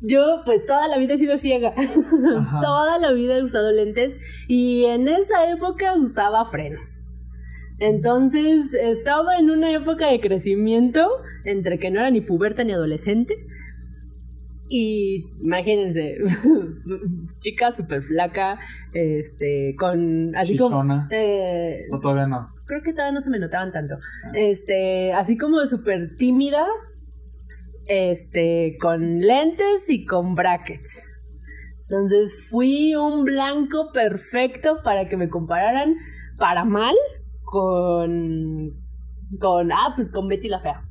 yo 0.00 0.42
pues 0.44 0.66
toda 0.66 0.88
la 0.88 0.98
vida 0.98 1.14
he 1.14 1.18
sido 1.18 1.38
ciega. 1.38 1.74
toda 2.62 2.98
la 2.98 3.12
vida 3.12 3.38
he 3.38 3.42
usado 3.42 3.70
lentes 3.72 4.18
y 4.48 4.84
en 4.86 5.08
esa 5.08 5.50
época 5.50 5.94
usaba 5.96 6.44
frenos. 6.44 7.02
Entonces 7.78 8.74
estaba 8.74 9.38
en 9.38 9.50
una 9.50 9.72
época 9.72 10.08
de 10.08 10.20
crecimiento 10.20 11.08
entre 11.44 11.78
que 11.78 11.90
no 11.90 12.00
era 12.00 12.10
ni 12.10 12.20
puberta 12.20 12.64
ni 12.64 12.72
adolescente. 12.72 13.34
Y 14.68 15.26
imagínense, 15.40 16.16
chica 17.38 17.72
súper 17.72 18.02
flaca, 18.02 18.58
este, 18.92 19.74
con 19.78 20.34
así 20.34 20.56
como... 20.56 20.82
Eh, 21.10 21.86
o 21.92 21.98
todavía 21.98 22.26
no. 22.26 22.48
Creo 22.66 22.82
que 22.82 22.92
todavía 22.92 23.12
no 23.12 23.20
se 23.20 23.30
me 23.30 23.38
notaban 23.38 23.72
tanto. 23.72 23.96
Ah. 24.24 24.30
Este, 24.34 25.12
así 25.12 25.36
como 25.36 25.60
súper 25.66 26.16
tímida, 26.16 26.66
este, 27.86 28.76
con 28.80 29.20
lentes 29.20 29.90
y 29.90 30.06
con 30.06 30.34
brackets. 30.34 31.04
Entonces 31.82 32.48
fui 32.48 32.94
un 32.94 33.24
blanco 33.24 33.90
perfecto 33.92 34.78
para 34.82 35.08
que 35.08 35.18
me 35.18 35.28
compararan 35.28 35.94
para 36.38 36.64
mal 36.64 36.94
con, 37.42 38.70
con, 39.38 39.70
ah, 39.72 39.92
pues 39.94 40.10
con 40.10 40.26
Betty 40.28 40.48
la 40.48 40.60
Fea. 40.60 40.82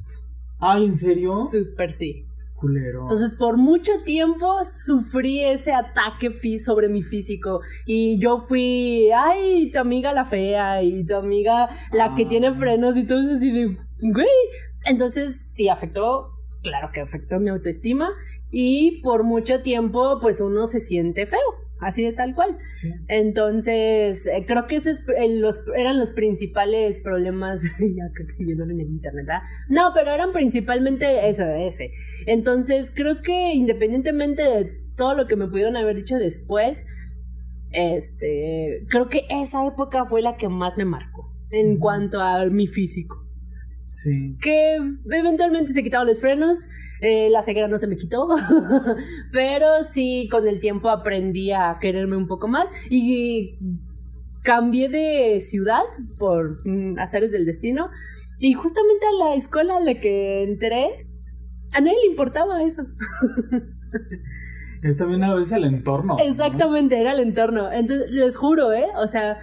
Ay, 0.60 0.86
¿en 0.86 0.96
serio? 0.96 1.34
Súper 1.52 1.94
sí. 1.94 2.28
Culero. 2.62 3.02
Entonces, 3.02 3.38
por 3.40 3.58
mucho 3.58 3.92
tiempo 4.06 4.60
sufrí 4.86 5.44
ese 5.44 5.74
ataque 5.74 6.32
sobre 6.60 6.88
mi 6.88 7.02
físico. 7.02 7.62
Y 7.86 8.20
yo 8.20 8.38
fui, 8.48 9.10
ay, 9.12 9.72
tu 9.72 9.80
amiga 9.80 10.14
la 10.14 10.26
fea 10.26 10.84
y 10.84 11.04
tu 11.04 11.16
amiga 11.16 11.70
la 11.92 12.16
que 12.16 12.26
tiene 12.26 12.48
ah. 12.48 12.54
frenos 12.54 12.96
y 12.96 13.06
todo 13.06 13.22
eso 13.24 13.34
así 13.34 13.52
de, 13.52 13.78
güey. 14.02 14.28
Entonces, 14.86 15.54
sí, 15.56 15.68
afectó 15.68 16.32
claro 16.62 16.90
que 16.94 17.02
afectó 17.02 17.40
mi 17.40 17.50
autoestima 17.50 18.10
y 18.52 19.02
por 19.02 19.24
mucho 19.24 19.62
tiempo 19.62 20.20
pues 20.22 20.42
uno 20.42 20.68
se 20.68 20.80
siente 20.80 21.26
feo, 21.26 21.40
así 21.82 22.04
de 22.04 22.14
tal 22.14 22.34
cual. 22.34 22.58
Entonces, 23.08 24.26
eh, 24.28 24.46
creo 24.48 24.66
que 24.68 24.78
esos 24.78 25.02
los, 25.30 25.60
eran 25.76 26.00
los 26.00 26.12
principales 26.12 27.00
problemas, 27.00 27.62
ya 27.80 28.04
creo 28.14 28.26
que 28.28 28.32
si 28.32 28.44
en 28.44 28.62
el 28.62 28.82
internet, 28.82 29.26
¿verdad? 29.26 29.42
No, 29.68 29.92
pero 29.94 30.14
eran 30.14 30.32
principalmente 30.32 31.28
eso, 31.28 31.44
ese. 31.44 31.92
Entonces, 32.28 32.92
creo 32.96 33.20
que 33.20 33.54
independientemente 33.54 34.44
de 34.44 34.72
todo 34.96 35.16
lo 35.16 35.28
que 35.28 35.36
me 35.36 35.48
pudieron 35.48 35.76
haber 35.76 35.96
dicho 35.96 36.16
después, 36.16 36.86
este, 37.72 38.84
creo 38.90 39.10
que 39.10 39.26
esa 39.30 39.66
época 39.66 40.06
fue 40.06 40.22
la 40.22 40.36
que 40.36 40.50
más 40.50 40.78
me 40.78 40.86
marcó 40.86 41.32
en 41.52 41.78
cuanto 41.78 42.20
a 42.22 42.46
mi 42.46 42.68
físico. 42.68 43.31
Sí. 43.92 44.38
Que 44.42 44.78
eventualmente 45.12 45.74
se 45.74 45.84
quitaron 45.84 46.08
los 46.08 46.20
frenos, 46.20 46.58
eh, 47.02 47.30
la 47.30 47.42
ceguera 47.42 47.68
no 47.68 47.78
se 47.78 47.88
me 47.88 47.98
quitó, 47.98 48.26
pero 49.32 49.84
sí 49.84 50.30
con 50.32 50.48
el 50.48 50.62
tiempo 50.62 50.90
aprendí 50.90 51.52
a 51.52 51.78
quererme 51.82 52.16
un 52.16 52.28
poco 52.28 52.48
más 52.48 52.70
y 52.90 53.60
cambié 54.44 54.88
de 54.88 55.42
ciudad 55.42 55.84
por 56.18 56.66
mm, 56.66 56.98
azares 57.00 57.32
del 57.32 57.46
destino 57.46 57.90
y 58.40 58.54
justamente 58.54 59.06
a 59.06 59.26
la 59.26 59.36
escuela 59.36 59.78
a 59.78 59.82
la 59.82 60.00
que 60.00 60.44
entré, 60.44 61.08
a 61.74 61.82
nadie 61.82 61.98
le 62.06 62.12
importaba 62.12 62.64
eso. 62.64 62.84
Es 64.84 64.98
también 64.98 65.24
a 65.24 65.36
veces 65.36 65.54
el 65.54 65.66
entorno. 65.66 66.18
Exactamente, 66.20 67.00
era 67.00 67.12
el 67.12 67.20
entorno. 67.20 67.72
Entonces, 67.72 68.10
les 68.12 68.36
juro, 68.36 68.74
¿eh? 68.74 68.88
O 68.96 69.06
sea, 69.06 69.38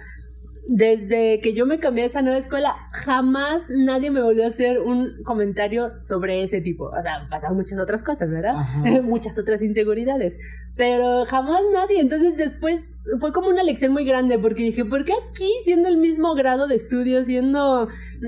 desde 0.71 1.41
que 1.41 1.53
yo 1.53 1.65
me 1.65 1.79
cambié 1.79 2.03
a 2.03 2.05
esa 2.05 2.21
nueva 2.21 2.37
escuela, 2.37 2.75
jamás 2.91 3.63
nadie 3.69 4.11
me 4.11 4.21
volvió 4.21 4.43
a 4.43 4.49
hacer 4.49 4.77
un 4.79 5.23
comentario 5.23 5.93
sobre 5.99 6.43
ese 6.43 6.61
tipo. 6.61 6.85
O 6.85 7.01
sea, 7.01 7.27
pasaron 7.27 7.57
muchas 7.57 7.79
otras 7.79 8.03
cosas, 8.03 8.29
¿verdad? 8.29 8.53
muchas 9.03 9.39
otras 9.39 9.63
inseguridades. 9.63 10.37
Pero 10.77 11.25
jamás 11.25 11.61
nadie. 11.73 11.99
Entonces 11.99 12.37
después 12.37 13.03
fue 13.19 13.33
como 13.33 13.49
una 13.49 13.63
lección 13.63 13.91
muy 13.93 14.05
grande 14.05 14.37
porque 14.37 14.61
dije, 14.61 14.85
¿por 14.85 15.05
qué 15.05 15.13
aquí, 15.13 15.51
siendo 15.63 15.89
el 15.89 15.97
mismo 15.97 16.35
grado 16.35 16.67
de 16.67 16.75
estudio, 16.75 17.23
siendo 17.23 17.87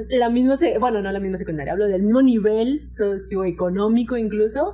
la 0.10 0.30
misma, 0.32 0.56
bueno, 0.80 1.04
no 1.04 1.12
la 1.12 1.20
misma 1.20 1.38
secundaria, 1.38 1.74
hablo 1.74 1.86
del 1.86 2.02
mismo 2.02 2.24
nivel 2.24 2.90
socioeconómico 2.90 4.18
incluso? 4.18 4.74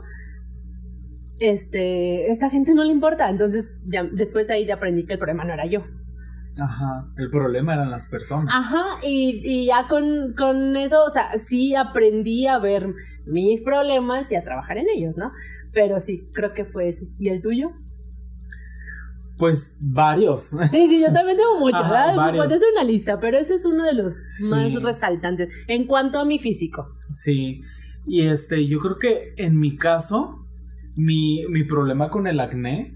Este, 1.42 2.32
esta 2.32 2.50
gente 2.50 2.74
no 2.74 2.86
le 2.86 2.94
importa. 2.94 3.30
Entonces, 3.30 3.76
ya, 3.86 4.06
después 4.10 4.50
ahí 4.50 4.72
aprendí 4.72 5.06
que 5.06 5.14
el 5.14 5.20
problema 5.20 5.44
no 5.44 5.54
era 5.54 5.66
yo. 5.66 5.84
Ajá, 6.60 7.08
el 7.17 7.30
problema 7.30 7.74
eran 7.74 7.91
las 7.91 8.08
personas. 8.08 8.54
Ajá, 8.54 8.84
y, 9.04 9.41
y 9.43 9.65
ya 9.67 9.88
con, 9.88 10.34
con, 10.34 10.76
eso, 10.76 11.04
o 11.04 11.10
sea, 11.10 11.38
sí 11.38 11.76
aprendí 11.76 12.48
a 12.48 12.60
ver 12.60 12.93
mis 13.26 13.62
problemas 13.62 14.32
y 14.32 14.36
a 14.36 14.43
trabajar 14.43 14.78
en 14.78 14.88
ellos, 14.89 15.17
¿no? 15.17 15.32
Pero 15.74 16.00
sí, 16.00 16.30
creo 16.34 16.54
que 16.54 16.65
fue 16.65 16.89
ese. 16.89 17.08
¿Y 17.20 17.30
el 17.30 17.41
tuyo? 17.41 17.72
Pues 19.38 19.78
varios. 19.80 20.50
Sí, 20.72 20.88
sí, 20.88 21.00
yo 21.00 21.13
también 21.13 21.38
tengo 21.38 21.60
muchos, 21.60 21.84
¿verdad? 21.84 22.15
Puedes 22.15 22.54
hacer 22.54 22.67
una 22.74 22.84
lista, 22.84 23.20
pero 23.20 23.38
ese 23.38 23.56
es 23.56 23.65
uno 23.65 23.86
de 23.86 23.93
los 23.93 24.15
más 24.50 24.74
resaltantes 24.82 25.50
en 25.67 25.86
cuanto 25.86 26.20
a 26.20 26.26
mi 26.26 26.39
físico. 26.39 26.88
Sí, 27.12 27.62
y 28.08 28.22
este, 28.24 28.65
yo 28.67 28.80
creo 28.80 28.98
que 28.98 29.34
en 29.38 29.60
mi 29.60 29.76
caso, 29.76 30.47
mi, 30.98 31.46
mi 31.50 31.64
problema 31.64 32.10
con 32.10 32.26
el 32.26 32.40
acné 32.40 32.94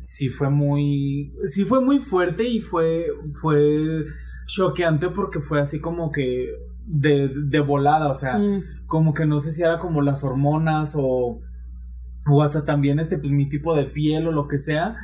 sí 0.00 0.28
fue 0.28 0.50
muy. 0.50 1.32
Sí 1.44 1.64
fue 1.64 1.80
muy 1.80 2.00
fuerte 2.00 2.44
y 2.44 2.60
fue. 2.60 3.06
fue 3.40 4.04
choqueante 4.46 5.08
porque 5.08 5.38
fue 5.38 5.60
así 5.60 5.80
como 5.80 6.10
que. 6.10 6.48
de, 6.84 7.28
de 7.28 7.60
volada. 7.60 8.10
O 8.10 8.14
sea, 8.14 8.38
como 8.86 9.14
que 9.14 9.24
no 9.24 9.38
sé 9.38 9.52
si 9.52 9.62
era 9.62 9.78
como 9.78 10.02
las 10.02 10.24
hormonas 10.24 10.96
o. 10.98 11.40
o 12.28 12.42
hasta 12.42 12.64
también 12.64 12.98
este 12.98 13.18
pues, 13.18 13.30
mi 13.30 13.48
tipo 13.48 13.76
de 13.76 13.86
piel 13.86 14.26
o 14.26 14.32
lo 14.32 14.48
que 14.48 14.58
sea. 14.58 14.96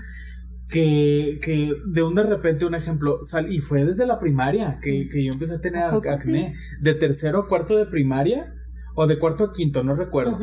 Que, 0.69 1.41
que 1.43 1.73
de 1.87 2.03
un 2.03 2.15
de 2.15 2.23
repente, 2.25 2.65
un 2.65 2.77
ejemplo, 2.77 3.19
sal, 3.23 3.53
y 3.53 3.59
fue 3.59 3.85
desde 3.85 4.07
la 4.07 4.21
primaria 4.21 4.79
que, 4.81 5.09
que 5.09 5.25
yo 5.25 5.33
empecé 5.33 5.55
a 5.55 5.61
tener 5.61 5.85
acné. 5.85 6.55
De 6.81 6.95
tercero 6.95 7.39
a 7.39 7.49
cuarto 7.49 7.77
de 7.77 7.87
primaria, 7.87 8.55
o 8.95 9.07
de 9.07 9.19
cuarto 9.19 9.45
a 9.45 9.53
quinto, 9.53 9.83
no 9.83 9.95
recuerdo. 9.95 10.39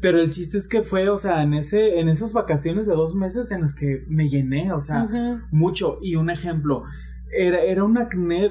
Pero 0.00 0.20
el 0.20 0.28
chiste 0.28 0.58
es 0.58 0.68
que 0.68 0.82
fue, 0.82 1.08
o 1.08 1.16
sea, 1.16 1.42
en 1.42 1.54
ese, 1.54 2.00
en 2.00 2.08
esas 2.08 2.32
vacaciones 2.32 2.86
de 2.86 2.94
dos 2.94 3.14
meses 3.14 3.50
en 3.50 3.62
las 3.62 3.74
que 3.74 4.04
me 4.08 4.28
llené, 4.28 4.72
o 4.72 4.80
sea, 4.80 5.08
mucho. 5.50 5.98
Y 6.02 6.16
un 6.16 6.30
ejemplo, 6.30 6.84
era, 7.30 7.60
era 7.60 7.84
un 7.84 7.98
acné 7.98 8.50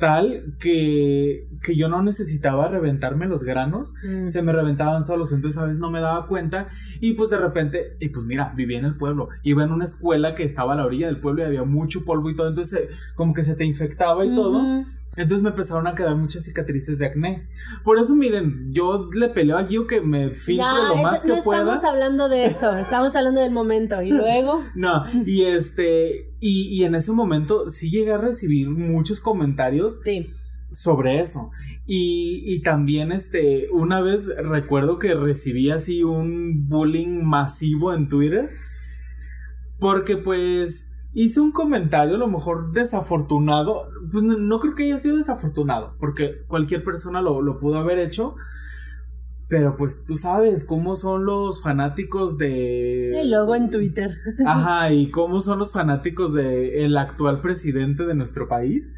tal 0.00 0.54
que, 0.60 1.46
que 1.62 1.76
yo 1.76 1.88
no 1.88 2.02
necesitaba 2.02 2.68
reventarme 2.68 3.26
los 3.26 3.44
granos, 3.44 3.94
mm. 4.02 4.26
se 4.26 4.42
me 4.42 4.52
reventaban 4.52 5.04
solos, 5.04 5.32
entonces 5.32 5.60
a 5.60 5.66
veces 5.66 5.78
no 5.78 5.90
me 5.90 6.00
daba 6.00 6.26
cuenta 6.26 6.66
y 7.00 7.12
pues 7.12 7.30
de 7.30 7.38
repente, 7.38 7.96
y 8.00 8.08
pues 8.08 8.24
mira, 8.24 8.52
vivía 8.56 8.78
en 8.78 8.86
el 8.86 8.96
pueblo, 8.96 9.28
iba 9.44 9.62
en 9.62 9.70
una 9.70 9.84
escuela 9.84 10.34
que 10.34 10.42
estaba 10.42 10.72
a 10.72 10.76
la 10.76 10.86
orilla 10.86 11.06
del 11.06 11.20
pueblo 11.20 11.42
y 11.42 11.46
había 11.46 11.62
mucho 11.64 12.04
polvo 12.04 12.30
y 12.30 12.34
todo, 12.34 12.48
entonces 12.48 12.88
como 13.14 13.34
que 13.34 13.44
se 13.44 13.54
te 13.54 13.64
infectaba 13.64 14.24
y 14.24 14.34
todo. 14.34 14.82
Entonces 15.16 15.42
me 15.42 15.50
empezaron 15.50 15.88
a 15.88 15.94
quedar 15.94 16.16
muchas 16.16 16.44
cicatrices 16.44 16.98
de 16.98 17.06
acné. 17.06 17.48
Por 17.82 17.98
eso, 17.98 18.14
miren, 18.14 18.72
yo 18.72 19.08
le 19.12 19.28
peleo 19.28 19.58
a 19.58 19.66
Gio 19.66 19.86
que 19.88 20.00
me 20.00 20.32
filtre 20.32 20.66
lo 20.88 20.96
más 20.96 21.22
que 21.22 21.34
pueda. 21.42 21.64
No 21.64 21.74
estamos 21.74 21.84
hablando 21.84 22.28
de 22.28 22.46
eso, 22.46 22.76
estamos 22.78 23.16
hablando 23.16 23.40
del 23.40 23.50
momento. 23.50 24.00
¿Y 24.02 24.10
luego? 24.10 24.62
no, 24.76 25.02
y 25.26 25.44
este, 25.44 26.32
y, 26.38 26.68
y, 26.68 26.84
en 26.84 26.94
ese 26.94 27.10
momento 27.10 27.68
sí 27.68 27.90
llegué 27.90 28.12
a 28.12 28.18
recibir 28.18 28.70
muchos 28.70 29.20
comentarios 29.20 30.00
sobre 30.68 31.20
eso. 31.20 31.50
Y, 31.86 32.44
y 32.46 32.62
también, 32.62 33.10
este, 33.10 33.68
una 33.72 34.00
vez 34.00 34.28
recuerdo 34.36 35.00
que 35.00 35.14
recibí 35.14 35.72
así 35.72 36.04
un 36.04 36.68
bullying 36.68 37.24
masivo 37.24 37.92
en 37.92 38.06
Twitter. 38.06 38.48
Porque 39.80 40.18
pues 40.18 40.90
hice 41.12 41.40
un 41.40 41.52
comentario 41.52 42.14
a 42.16 42.18
lo 42.18 42.28
mejor 42.28 42.72
desafortunado. 42.72 43.88
Pues 44.10 44.24
no, 44.24 44.60
creo 44.60 44.74
que 44.74 44.84
haya 44.84 44.98
sido 44.98 45.16
desafortunado, 45.16 45.96
porque 45.98 46.44
cualquier 46.46 46.84
persona 46.84 47.20
lo, 47.20 47.42
lo, 47.42 47.58
pudo 47.58 47.78
haber 47.78 47.98
hecho. 47.98 48.34
Pero 49.48 49.76
pues 49.76 50.04
tú 50.04 50.14
sabes 50.14 50.64
cómo 50.64 50.94
son 50.94 51.24
los 51.24 51.60
fanáticos 51.60 52.38
de... 52.38 53.20
Y 53.20 53.28
luego 53.28 53.56
en 53.56 53.68
Twitter. 53.68 54.16
Ajá, 54.46 54.92
y 54.92 55.10
cómo 55.10 55.40
son 55.40 55.58
los 55.58 55.72
fanáticos 55.72 56.34
de 56.34 56.84
el 56.84 56.96
actual 56.96 57.40
presidente 57.40 58.06
de 58.06 58.14
nuestro 58.14 58.46
país. 58.46 58.94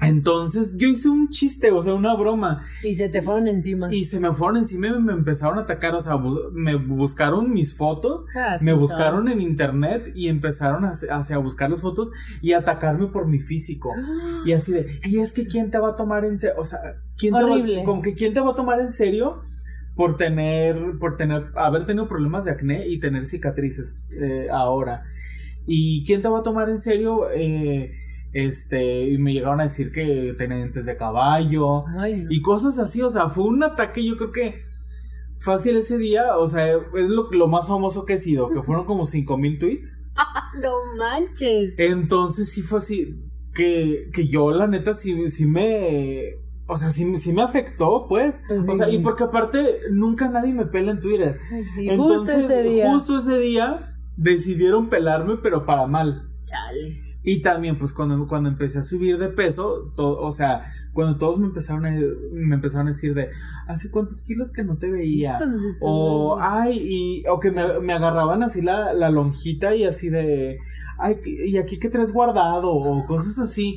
Entonces 0.00 0.76
yo 0.78 0.88
hice 0.88 1.08
un 1.08 1.28
chiste, 1.28 1.72
o 1.72 1.82
sea, 1.82 1.94
una 1.94 2.14
broma. 2.14 2.62
Y 2.84 2.96
se 2.96 3.08
te 3.08 3.20
fueron 3.20 3.48
encima. 3.48 3.92
Y 3.92 4.04
se 4.04 4.20
me 4.20 4.32
fueron 4.32 4.58
encima 4.58 4.88
y 4.88 5.00
me 5.00 5.12
empezaron 5.12 5.58
a 5.58 5.62
atacar, 5.62 5.94
o 5.94 6.00
sea, 6.00 6.16
me 6.52 6.76
buscaron 6.76 7.52
mis 7.52 7.74
fotos, 7.74 8.26
ah, 8.36 8.58
me 8.60 8.72
buscaron 8.72 9.28
en 9.28 9.40
internet 9.40 10.12
y 10.14 10.28
empezaron 10.28 10.84
a, 10.84 10.92
a, 10.92 11.38
buscar 11.38 11.70
las 11.70 11.80
fotos 11.80 12.12
y 12.40 12.52
atacarme 12.52 13.08
por 13.08 13.26
mi 13.26 13.40
físico. 13.40 13.92
Y 14.46 14.52
así 14.52 14.72
de, 14.72 15.00
y 15.04 15.18
es 15.18 15.32
que 15.32 15.46
quién 15.46 15.70
te 15.70 15.78
va 15.78 15.90
a 15.90 15.96
tomar 15.96 16.24
en 16.24 16.38
serio, 16.38 16.56
o 16.58 16.64
sea, 16.64 16.78
¿quién 17.18 17.34
te 17.34 17.42
va, 17.42 17.84
como 17.84 18.00
que 18.02 18.14
quién 18.14 18.34
te 18.34 18.40
va 18.40 18.52
a 18.52 18.54
tomar 18.54 18.80
en 18.80 18.92
serio 18.92 19.40
por 19.98 20.16
tener, 20.16 20.96
por 21.00 21.16
tener, 21.16 21.46
haber 21.56 21.84
tenido 21.84 22.06
problemas 22.06 22.44
de 22.44 22.52
acné 22.52 22.86
y 22.86 23.00
tener 23.00 23.24
cicatrices 23.24 24.04
eh, 24.12 24.46
ahora. 24.48 25.02
¿Y 25.66 26.04
quién 26.06 26.22
te 26.22 26.28
va 26.28 26.38
a 26.38 26.42
tomar 26.44 26.68
en 26.68 26.78
serio? 26.78 27.28
Eh, 27.34 27.92
Este, 28.32 29.08
y 29.10 29.18
me 29.18 29.32
llegaron 29.32 29.60
a 29.60 29.64
decir 29.64 29.90
que 29.90 30.34
tenía 30.36 30.58
dientes 30.58 30.84
de 30.86 30.96
caballo 30.96 31.84
Ay, 31.98 32.22
no. 32.24 32.26
y 32.30 32.42
cosas 32.42 32.78
así, 32.78 33.00
o 33.02 33.08
sea, 33.10 33.28
fue 33.28 33.44
un 33.44 33.62
ataque, 33.64 34.04
yo 34.06 34.16
creo 34.16 34.32
que 34.32 34.60
fácil 35.40 35.76
ese 35.76 35.96
día, 35.98 36.36
o 36.36 36.46
sea, 36.46 36.66
es 36.72 37.08
lo, 37.08 37.30
lo 37.30 37.48
más 37.48 37.66
famoso 37.68 38.04
que 38.04 38.14
he 38.14 38.18
sido, 38.18 38.50
que 38.50 38.62
fueron 38.62 38.84
como 38.86 39.06
5000 39.06 39.58
tweets. 39.58 40.02
No 40.62 40.72
manches. 40.96 41.74
Entonces 41.78 42.50
sí 42.52 42.62
fue 42.62 42.78
así, 42.78 43.14
que, 43.54 44.08
que 44.12 44.26
yo 44.28 44.50
la 44.50 44.66
neta 44.66 44.92
sí, 44.92 45.28
sí 45.28 45.46
me... 45.46 46.22
O 46.66 46.76
sea, 46.76 46.90
sí, 46.90 47.04
me- 47.04 47.16
sí 47.18 47.32
me 47.32 47.42
afectó, 47.42 48.06
pues. 48.08 48.42
Pues 48.48 48.68
O 48.68 48.74
sea, 48.74 48.90
y 48.90 48.98
porque 48.98 49.24
aparte 49.24 49.58
nunca 49.90 50.28
nadie 50.28 50.52
me 50.52 50.66
pela 50.66 50.90
en 50.90 51.00
Twitter. 51.00 51.38
Y 51.78 51.88
justo 51.88 51.92
Entonces, 52.12 52.44
ese 52.46 52.62
día. 52.62 52.90
justo 52.90 53.16
ese 53.16 53.38
día 53.38 53.94
decidieron 54.16 54.88
pelarme, 54.90 55.36
pero 55.42 55.64
para 55.64 55.86
mal. 55.86 56.28
Chale. 56.44 57.07
Y 57.30 57.42
también, 57.42 57.78
pues, 57.78 57.92
cuando, 57.92 58.26
cuando 58.26 58.48
empecé 58.48 58.78
a 58.78 58.82
subir 58.82 59.18
de 59.18 59.28
peso, 59.28 59.90
to- 59.96 60.18
o 60.18 60.30
sea, 60.30 60.64
cuando 60.94 61.18
todos 61.18 61.38
me 61.38 61.46
empezaron 61.46 61.84
a, 61.84 61.90
me 61.90 62.54
empezaron 62.54 62.86
a 62.86 62.90
decir 62.90 63.12
de, 63.14 63.28
¿hace 63.66 63.90
cuántos 63.90 64.22
kilos 64.22 64.52
que 64.52 64.64
no 64.64 64.76
te 64.76 64.88
veía? 64.90 65.38
O, 65.82 66.38
ay, 66.40 66.78
y, 66.80 67.24
o 67.28 67.38
que 67.38 67.50
me, 67.50 67.80
me 67.80 67.92
agarraban 67.92 68.42
así 68.42 68.62
la, 68.62 68.92
la 68.94 69.10
lonjita 69.10 69.74
y 69.74 69.84
así 69.84 70.08
de, 70.08 70.58
ay, 70.98 71.16
¿y 71.24 71.58
aquí 71.58 71.78
qué 71.78 71.90
traes 71.90 72.12
guardado? 72.12 72.70
O 72.70 73.04
cosas 73.06 73.38
así. 73.38 73.76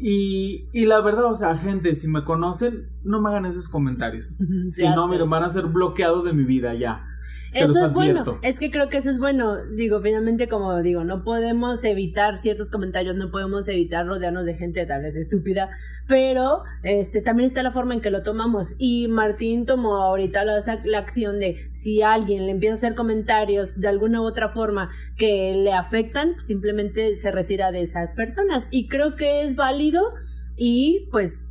Y, 0.00 0.68
y 0.72 0.86
la 0.86 1.00
verdad, 1.00 1.24
o 1.24 1.34
sea, 1.34 1.56
gente, 1.56 1.94
si 1.94 2.06
me 2.06 2.22
conocen, 2.22 2.88
no 3.02 3.20
me 3.20 3.30
hagan 3.30 3.46
esos 3.46 3.68
comentarios. 3.68 4.38
Si 4.70 4.84
no, 4.94 5.08
miren, 5.08 5.28
van 5.28 5.42
a 5.42 5.48
ser 5.48 5.66
bloqueados 5.66 6.24
de 6.24 6.32
mi 6.32 6.44
vida 6.44 6.72
ya. 6.74 7.04
Se 7.50 7.60
eso 7.60 7.68
los 7.68 7.76
es 7.76 7.92
bueno, 7.92 8.38
es 8.42 8.58
que 8.58 8.70
creo 8.70 8.88
que 8.88 8.98
eso 8.98 9.10
es 9.10 9.18
bueno. 9.18 9.64
Digo, 9.64 10.00
finalmente, 10.02 10.48
como 10.48 10.82
digo, 10.82 11.04
no 11.04 11.24
podemos 11.24 11.82
evitar 11.84 12.36
ciertos 12.36 12.70
comentarios, 12.70 13.16
no 13.16 13.30
podemos 13.30 13.68
evitar 13.68 14.06
rodearnos 14.06 14.44
de 14.44 14.54
gente 14.54 14.84
tal 14.86 15.02
vez 15.02 15.16
estúpida, 15.16 15.70
pero 16.06 16.62
este 16.82 17.22
también 17.22 17.46
está 17.46 17.62
la 17.62 17.72
forma 17.72 17.94
en 17.94 18.00
que 18.00 18.10
lo 18.10 18.22
tomamos. 18.22 18.74
Y 18.78 19.08
Martín 19.08 19.64
tomó 19.64 19.96
ahorita 19.96 20.44
la, 20.44 20.58
la 20.84 20.98
acción 20.98 21.38
de 21.38 21.66
si 21.70 22.02
alguien 22.02 22.46
le 22.46 22.52
empieza 22.52 22.72
a 22.72 22.74
hacer 22.74 22.94
comentarios 22.94 23.80
de 23.80 23.88
alguna 23.88 24.20
u 24.20 24.24
otra 24.24 24.50
forma 24.50 24.90
que 25.16 25.54
le 25.54 25.72
afectan, 25.72 26.34
simplemente 26.42 27.16
se 27.16 27.30
retira 27.30 27.72
de 27.72 27.82
esas 27.82 28.14
personas. 28.14 28.68
Y 28.70 28.88
creo 28.88 29.16
que 29.16 29.44
es 29.44 29.56
válido 29.56 30.02
y 30.56 31.08
pues 31.10 31.44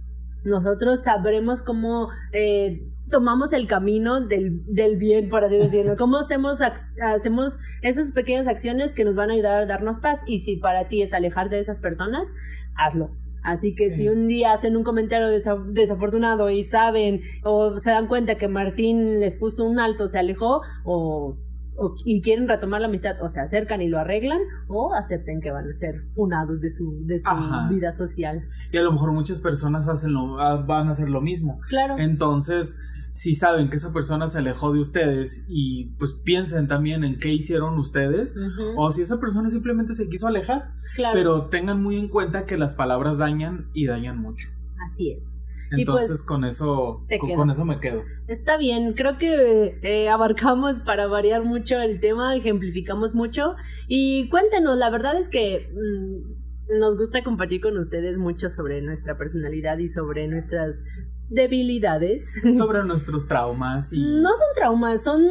nosotros 0.43 1.03
sabremos 1.03 1.61
cómo 1.61 2.09
eh, 2.33 2.87
tomamos 3.09 3.53
el 3.53 3.67
camino 3.67 4.21
del, 4.21 4.63
del 4.65 4.97
bien, 4.97 5.29
por 5.29 5.43
así 5.43 5.57
decirlo. 5.57 5.95
Cómo 5.97 6.17
hacemos, 6.17 6.59
ac- 6.61 6.79
hacemos 7.15 7.57
esas 7.81 8.11
pequeñas 8.11 8.47
acciones 8.47 8.93
que 8.93 9.03
nos 9.05 9.15
van 9.15 9.29
a 9.29 9.33
ayudar 9.33 9.61
a 9.61 9.65
darnos 9.65 9.99
paz. 9.99 10.23
Y 10.27 10.39
si 10.39 10.57
para 10.57 10.87
ti 10.87 11.01
es 11.01 11.13
alejarte 11.13 11.55
de 11.55 11.61
esas 11.61 11.79
personas, 11.79 12.33
hazlo. 12.75 13.11
Así 13.43 13.73
que 13.75 13.91
Sí. 13.91 13.97
si 14.03 14.09
un 14.09 14.27
día 14.27 14.51
hacen 14.51 14.75
un 14.75 14.83
comentario 14.83 15.27
desa- 15.27 15.63
desafortunado 15.71 16.49
y 16.49 16.63
saben 16.63 17.21
o 17.43 17.79
se 17.79 17.91
dan 17.91 18.07
cuenta 18.07 18.35
que 18.35 18.47
Martín 18.49 19.19
les 19.21 19.35
puso 19.35 19.63
un 19.63 19.79
alto, 19.79 20.07
se 20.07 20.19
alejó 20.19 20.61
o, 20.83 21.33
o- 21.77 21.93
y 22.03 22.19
quieren 22.21 22.49
retomar 22.49 22.81
la 22.81 22.87
amistad 22.87 23.15
o 23.21 23.29
se 23.29 23.39
acercan 23.39 23.81
y 23.81 23.87
lo 23.87 23.99
arreglan 23.99 24.39
o 24.67 24.93
acepten 24.93 25.39
que 25.39 25.51
van 25.51 25.65
a 25.69 25.71
ser 25.71 26.01
funados 26.13 26.59
de 26.59 26.69
su, 26.71 27.05
de 27.05 27.19
su 27.19 27.29
Ajá. 27.29 27.69
vida 27.69 27.93
social. 27.93 28.41
Y 28.73 28.77
a 28.77 28.81
lo 28.81 28.91
mejor 28.91 29.13
muchas 29.13 29.39
personas 29.39 29.87
hacen 29.87 30.11
lo, 30.11 30.41
ah, 30.41 30.57
van 30.67 30.87
a 30.87 30.91
hacer 30.91 31.07
lo 31.07 31.21
mismo. 31.21 31.59
Claro. 31.69 31.95
Entonces, 31.99 32.75
si 33.17 33.33
saben 33.33 33.69
que 33.69 33.77
esa 33.77 33.91
persona 33.91 34.27
se 34.27 34.37
alejó 34.37 34.71
de 34.71 34.79
ustedes 34.79 35.43
y 35.49 35.85
pues 35.97 36.13
piensen 36.13 36.67
también 36.67 37.03
en 37.03 37.17
qué 37.17 37.29
hicieron 37.29 37.79
ustedes, 37.79 38.35
o 38.75 38.91
si 38.91 39.01
esa 39.01 39.19
persona 39.19 39.49
simplemente 39.49 39.93
se 39.93 40.07
quiso 40.07 40.27
alejar, 40.27 40.69
claro. 40.95 41.15
pero 41.15 41.45
tengan 41.47 41.81
muy 41.81 41.97
en 41.97 42.09
cuenta 42.09 42.45
que 42.45 42.57
las 42.57 42.75
palabras 42.75 43.17
dañan 43.17 43.69
y 43.73 43.87
dañan 43.87 44.19
mucho. 44.19 44.49
Así 44.87 45.09
es. 45.09 45.39
Entonces 45.71 46.09
pues, 46.09 46.23
con 46.23 46.45
eso 46.45 47.03
con 47.35 47.49
eso 47.49 47.65
me 47.65 47.79
quedo. 47.79 48.03
Está 48.27 48.55
bien, 48.55 48.93
creo 48.93 49.17
que 49.17 49.79
eh, 49.81 50.09
abarcamos 50.09 50.79
para 50.85 51.07
variar 51.07 51.43
mucho 51.43 51.79
el 51.79 51.99
tema, 51.99 52.35
ejemplificamos 52.35 53.15
mucho. 53.15 53.55
Y 53.87 54.29
cuéntenos, 54.29 54.77
la 54.77 54.91
verdad 54.91 55.19
es 55.19 55.27
que 55.27 55.71
mm, 55.73 56.36
nos 56.69 56.97
gusta 56.97 57.23
compartir 57.23 57.61
con 57.61 57.77
ustedes 57.77 58.17
mucho 58.17 58.49
sobre 58.49 58.81
nuestra 58.81 59.15
personalidad 59.15 59.77
y 59.77 59.87
sobre 59.87 60.27
nuestras 60.27 60.83
debilidades. 61.29 62.25
Sobre 62.57 62.83
nuestros 62.85 63.27
traumas 63.27 63.91
y 63.91 63.99
No 63.99 64.29
son 64.29 64.47
traumas, 64.55 65.03
son 65.03 65.21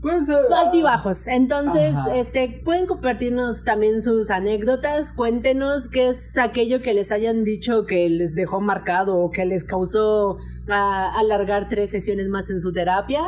pues 0.00 0.28
altibajos. 0.28 1.26
Entonces, 1.26 1.94
Ajá. 1.94 2.14
este, 2.16 2.60
pueden 2.64 2.86
compartirnos 2.86 3.64
también 3.64 4.02
sus 4.02 4.30
anécdotas, 4.30 5.12
cuéntenos 5.12 5.88
qué 5.88 6.08
es 6.08 6.36
aquello 6.36 6.82
que 6.82 6.94
les 6.94 7.10
hayan 7.10 7.42
dicho 7.44 7.86
que 7.86 8.08
les 8.10 8.34
dejó 8.34 8.60
marcado 8.60 9.16
o 9.16 9.30
que 9.30 9.46
les 9.46 9.64
causó 9.64 10.36
ah, 10.68 11.12
alargar 11.16 11.68
tres 11.68 11.90
sesiones 11.90 12.28
más 12.28 12.50
en 12.50 12.60
su 12.60 12.72
terapia. 12.72 13.22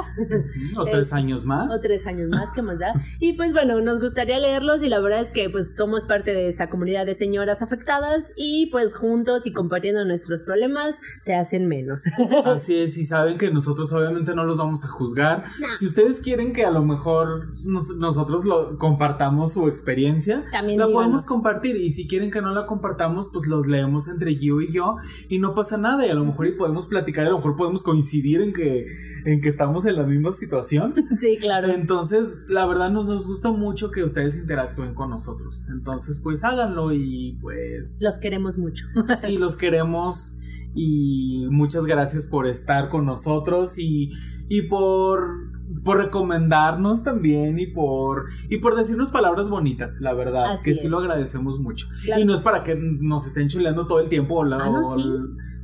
o 0.78 0.84
tres 0.90 1.12
años 1.12 1.44
más. 1.44 1.74
o 1.74 1.80
tres 1.80 2.06
años 2.06 2.28
más 2.28 2.52
que 2.54 2.62
más 2.62 2.78
da. 2.78 2.92
Y 3.20 3.34
pues 3.34 3.52
bueno, 3.52 3.80
nos 3.80 4.00
gustaría 4.00 4.38
leerlos 4.38 4.82
y 4.82 4.88
la 4.88 5.00
verdad 5.00 5.20
es 5.20 5.30
que 5.30 5.48
pues 5.48 5.74
somos 5.76 6.04
parte 6.04 6.32
de 6.32 6.48
esta 6.48 6.68
comunidad 6.68 7.06
de 7.06 7.14
señoras 7.14 7.57
afectadas 7.62 8.32
y 8.36 8.66
pues 8.66 8.96
juntos 8.96 9.46
y 9.46 9.52
compartiendo 9.52 10.04
nuestros 10.04 10.42
problemas 10.42 10.98
se 11.20 11.34
hacen 11.34 11.66
menos. 11.68 12.04
Así 12.44 12.76
es, 12.76 12.96
y 12.98 13.04
saben 13.04 13.38
que 13.38 13.50
nosotros 13.50 13.92
obviamente 13.92 14.34
no 14.34 14.44
los 14.44 14.56
vamos 14.56 14.84
a 14.84 14.88
juzgar. 14.88 15.44
Si 15.76 15.86
ustedes 15.86 16.20
quieren 16.20 16.52
que 16.52 16.64
a 16.64 16.70
lo 16.70 16.82
mejor 16.84 17.48
nos- 17.64 17.96
nosotros 17.96 18.44
lo 18.44 18.76
compartamos 18.78 19.52
su 19.52 19.68
experiencia, 19.68 20.44
También 20.50 20.78
la 20.78 20.86
díganos. 20.86 20.92
podemos 20.92 21.24
compartir. 21.24 21.76
Y 21.76 21.90
si 21.92 22.06
quieren 22.06 22.30
que 22.30 22.40
no 22.42 22.52
la 22.54 22.66
compartamos, 22.66 23.28
pues 23.32 23.46
los 23.46 23.66
leemos 23.66 24.08
entre 24.08 24.36
you 24.36 24.60
y 24.60 24.72
yo 24.72 24.96
y 25.28 25.38
no 25.38 25.54
pasa 25.54 25.76
nada. 25.78 26.06
Y 26.06 26.10
a 26.10 26.14
lo 26.14 26.24
mejor 26.24 26.46
y 26.46 26.52
podemos 26.52 26.86
platicar, 26.86 27.24
y 27.24 27.26
a 27.28 27.30
lo 27.30 27.36
mejor 27.36 27.56
podemos 27.56 27.82
coincidir 27.82 28.40
en 28.40 28.52
que, 28.52 28.86
en 29.24 29.40
que 29.40 29.48
estamos 29.48 29.86
en 29.86 29.96
la 29.96 30.04
misma 30.04 30.32
situación. 30.32 30.94
sí, 31.18 31.38
claro. 31.40 31.68
Entonces, 31.68 32.38
la 32.48 32.66
verdad 32.66 32.90
nos, 32.90 33.06
nos 33.06 33.26
gusta 33.26 33.50
mucho 33.50 33.90
que 33.90 34.02
ustedes 34.04 34.36
interactúen 34.36 34.94
con 34.94 35.10
nosotros. 35.10 35.66
Entonces, 35.68 36.18
pues 36.18 36.44
háganlo 36.44 36.92
y 36.92 37.36
pues... 37.48 38.00
Los 38.02 38.16
queremos 38.20 38.58
mucho. 38.58 38.84
Sí, 39.16 39.38
los 39.38 39.56
queremos 39.56 40.36
y 40.74 41.46
muchas 41.50 41.86
gracias 41.86 42.26
por 42.26 42.46
estar 42.46 42.90
con 42.90 43.06
nosotros 43.06 43.78
y, 43.78 44.10
y 44.48 44.62
por, 44.62 45.50
por 45.82 45.96
recomendarnos 45.96 47.02
también 47.02 47.58
y 47.58 47.68
por, 47.68 48.26
y 48.50 48.58
por 48.58 48.76
decirnos 48.76 49.10
palabras 49.10 49.48
bonitas, 49.48 49.98
la 50.00 50.12
verdad, 50.12 50.52
Así 50.52 50.64
que 50.64 50.76
sí 50.76 50.88
lo 50.88 50.98
agradecemos 50.98 51.58
mucho. 51.58 51.88
Claro 52.04 52.20
Y 52.20 52.24
no 52.26 52.34
es 52.34 52.42
para 52.42 52.62
que 52.62 52.76
nos 52.76 53.26
estén 53.26 53.48
chuleando 53.48 53.86
todo 53.86 54.00
el 54.00 54.08
tiempo 54.08 54.36
o 54.36 54.44
la... 54.44 54.56
Ah, 54.56 54.70
no, 54.70 54.86
o 54.86 54.94
sí. 54.94 55.02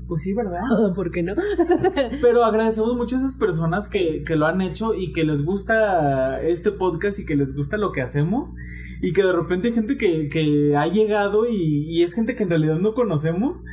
Pues 0.07 0.23
sí, 0.23 0.35
¿verdad? 0.35 0.61
¿Por 0.95 1.11
qué 1.11 1.23
no? 1.23 1.35
Pero 2.23 2.45
agradecemos 2.45 2.97
mucho 2.97 3.17
a 3.17 3.19
esas 3.19 3.37
personas 3.37 3.89
que, 3.89 4.23
que 4.25 4.37
lo 4.37 4.47
han 4.47 4.61
hecho 4.61 4.95
y 4.95 5.13
que 5.13 5.25
les 5.25 5.45
gusta 5.45 6.41
este 6.43 6.73
podcast 6.73 7.19
y 7.19 7.27
que 7.27 7.37
les 7.37 7.55
gusta 7.55 7.77
lo 7.77 7.93
que 7.93 8.03
hacemos. 8.03 8.55
Y 9.01 9.13
que 9.13 9.23
de 9.23 9.33
repente 9.33 9.69
hay 9.69 9.75
gente 9.75 9.99
que, 9.99 10.29
que 10.29 10.75
ha 10.77 10.87
llegado 10.87 11.47
y, 11.47 11.87
y 11.89 12.03
es 12.03 12.15
gente 12.15 12.37
que 12.37 12.45
en 12.45 12.51
realidad 12.51 12.79
no 12.79 12.95
conocemos. 12.95 13.65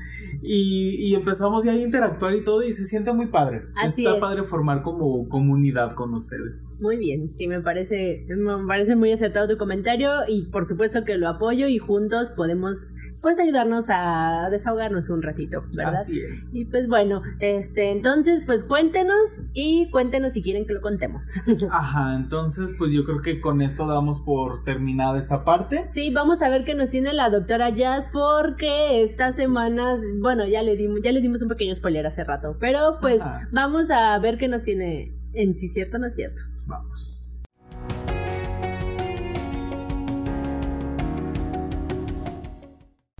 Y, 0.43 0.95
y 0.97 1.13
empezamos 1.13 1.63
ya 1.63 1.71
a 1.71 1.75
interactuar 1.75 2.34
y 2.34 2.43
todo 2.43 2.63
y 2.63 2.73
se 2.73 2.86
siente 2.86 3.13
muy 3.13 3.27
padre. 3.27 3.61
Así 3.75 4.03
Está 4.03 4.15
es. 4.15 4.21
padre 4.21 4.43
formar 4.43 4.82
como 4.82 5.27
comunidad 5.27 5.93
con 5.93 6.13
ustedes. 6.15 6.65
Muy 6.79 6.97
bien, 6.97 7.32
sí, 7.38 7.47
me 7.47 7.61
parece, 7.61 8.25
me 8.27 8.65
parece 8.65 8.95
muy 8.95 9.11
acertado 9.11 9.47
tu 9.47 9.57
comentario 9.57 10.09
y 10.27 10.47
por 10.49 10.65
supuesto 10.65 11.03
que 11.05 11.17
lo 11.17 11.29
apoyo 11.29 11.67
y 11.67 11.77
juntos 11.77 12.32
podemos 12.32 12.91
pues 13.22 13.39
ayudarnos 13.39 13.86
a 13.89 14.47
desahogarnos 14.49 15.09
un 15.09 15.22
ratito, 15.22 15.63
¿verdad? 15.74 15.93
Así 15.93 16.19
es. 16.19 16.55
Y 16.55 16.65
pues 16.65 16.88
bueno, 16.88 17.22
este, 17.39 17.91
entonces 17.91 18.41
pues 18.45 18.63
cuéntenos 18.63 19.41
y 19.53 19.89
cuéntenos 19.91 20.34
si 20.34 20.41
quieren 20.41 20.65
que 20.65 20.74
lo 20.74 20.82
contemos. 20.82 21.34
Ajá, 21.72 22.15
entonces 22.15 22.72
pues 22.78 22.91
yo 22.91 23.03
creo 23.03 23.22
que 23.22 23.39
con 23.39 23.61
esto 23.61 23.88
damos 23.88 24.22
por 24.22 24.63
terminada 24.63 25.19
esta 25.19 25.43
parte. 25.43 25.86
Sí, 25.86 26.11
vamos 26.13 26.41
a 26.41 26.49
ver 26.49 26.63
qué 26.63 26.76
nos 26.76 26.89
tiene 26.89 27.13
la 27.13 27.30
doctora 27.30 27.69
Jazz 27.69 28.09
porque 28.11 29.03
estas 29.03 29.36
semanas, 29.36 29.99
bueno, 30.19 30.47
ya 30.47 30.63
le 30.63 30.76
dimos, 30.76 31.01
ya 31.01 31.11
les 31.11 31.22
dimos 31.22 31.41
un 31.41 31.49
pequeño 31.49 31.76
spoiler 31.76 32.05
hace 32.07 32.24
rato, 32.24 32.57
pero 32.59 32.97
pues 32.99 33.22
Ajá. 33.22 33.47
vamos 33.51 33.91
a 33.91 34.17
ver 34.19 34.38
qué 34.38 34.47
nos 34.47 34.63
tiene 34.63 35.13
en 35.34 35.55
sí 35.55 35.67
cierto 35.69 35.97
o 35.97 35.99
no 35.99 36.07
es 36.07 36.15
cierto. 36.15 36.41
Vamos. 36.65 37.40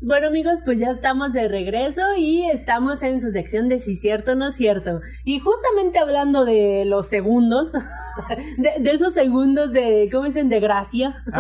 Bueno 0.04 0.30
amigos, 0.30 0.62
pues 0.66 0.80
ya 0.80 0.90
estamos 0.90 1.32
de 1.32 1.48
regreso 1.48 2.02
y 2.18 2.50
estamos 2.50 3.04
en 3.04 3.22
su 3.22 3.30
sección 3.30 3.70
de 3.70 3.78
si 3.78 3.96
cierto 3.96 4.32
o 4.32 4.36
no 4.36 4.48
es 4.48 4.56
cierto. 4.56 5.00
Y 5.26 5.40
justamente 5.40 6.00
hablando 6.00 6.44
de 6.44 6.86
los 6.86 7.08
segundos, 7.08 7.72
de, 8.58 8.72
de 8.80 8.92
esos 8.92 9.14
segundos 9.14 9.72
de, 9.72 10.10
¿cómo 10.12 10.26
dicen? 10.26 10.50
De 10.50 10.60
gracia. 10.60 11.24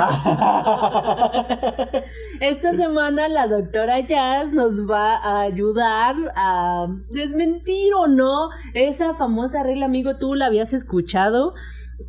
Esta 2.40 2.74
semana 2.76 3.28
la 3.30 3.48
doctora 3.48 4.00
Jazz 4.02 4.52
nos 4.52 4.88
va 4.88 5.16
a 5.16 5.42
ayudar 5.42 6.16
a 6.36 6.86
desmentir 7.10 7.92
o 7.96 8.06
no 8.08 8.52
esa 8.76 9.16
famosa 9.16 9.64
regla, 9.64 9.88
amigo, 9.88 10.18
tú 10.18 10.36
la 10.36 10.46
habías 10.46 10.72
escuchado. 10.74 11.56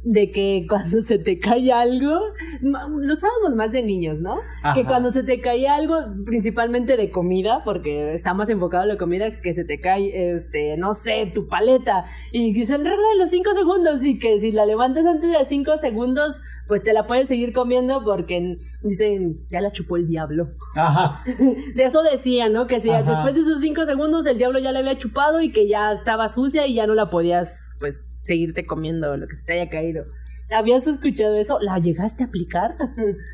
De 0.05 0.30
que 0.30 0.66
cuando 0.68 1.01
se 1.01 1.18
te 1.18 1.38
cae 1.38 1.72
algo, 1.72 2.18
lo 2.61 3.16
sabemos 3.16 3.55
más 3.57 3.72
de 3.72 3.82
niños, 3.82 4.20
¿no? 4.20 4.36
Que 4.74 4.84
cuando 4.84 5.11
se 5.11 5.22
te 5.22 5.40
cae 5.40 5.68
algo, 5.68 5.97
principalmente 6.24 6.97
de 6.97 7.11
comida, 7.11 7.62
porque 7.64 8.14
está 8.14 8.34
más 8.34 8.49
enfocado 8.49 8.84
en 8.84 8.90
la 8.90 8.97
comida, 8.97 9.38
que 9.38 9.55
se 9.55 9.64
te 9.64 9.78
cae, 9.78 10.34
este, 10.34 10.76
no 10.76 10.95
sé, 10.95 11.30
tu 11.34 11.49
paleta, 11.49 12.05
y 12.32 12.53
que 12.55 12.66
se 12.66 12.76
regla 12.76 12.93
de 12.93 13.18
los 13.18 13.30
5 13.30 13.55
segundos, 13.55 14.05
y 14.05 14.18
que 14.18 14.40
si 14.40 14.53
la 14.53 14.66
levantas 14.66 15.05
antes 15.07 15.30
de 15.30 15.45
5 15.45 15.76
segundos, 15.78 16.40
pues 16.66 16.82
te 16.82 16.93
la 16.93 17.07
puedes 17.07 17.28
seguir 17.28 17.53
comiendo 17.53 18.03
porque 18.05 18.57
dicen, 18.82 19.45
ya 19.51 19.61
la 19.61 19.72
chupó 19.72 19.97
el 19.97 20.07
diablo. 20.07 20.49
Ajá. 20.76 21.22
De 21.74 21.84
eso 21.84 22.03
decía, 22.03 22.49
¿no? 22.49 22.66
Que 22.66 22.80
si 22.80 22.88
después 22.88 23.34
de 23.34 23.40
esos 23.40 23.61
5 23.61 23.84
segundos 23.84 24.26
el 24.26 24.38
diablo 24.38 24.59
ya 24.59 24.72
la 24.72 24.80
había 24.80 24.99
chupado 24.99 25.40
y 25.40 25.53
que 25.53 25.68
ya 25.68 25.93
estaba 25.93 26.28
sucia 26.28 26.66
y 26.66 26.74
ya 26.74 26.86
no 26.86 26.95
la 26.95 27.11
podías, 27.11 27.76
pues, 27.80 28.05
seguirte 28.22 28.66
comiendo 28.66 29.16
lo 29.16 29.26
que 29.26 29.34
se 29.34 29.44
te 29.44 29.52
haya 29.54 29.70
caído. 29.70 30.06
¿Habías 30.50 30.86
escuchado 30.86 31.36
eso? 31.36 31.58
¿La 31.60 31.78
llegaste 31.78 32.24
a 32.24 32.26
aplicar? 32.26 32.76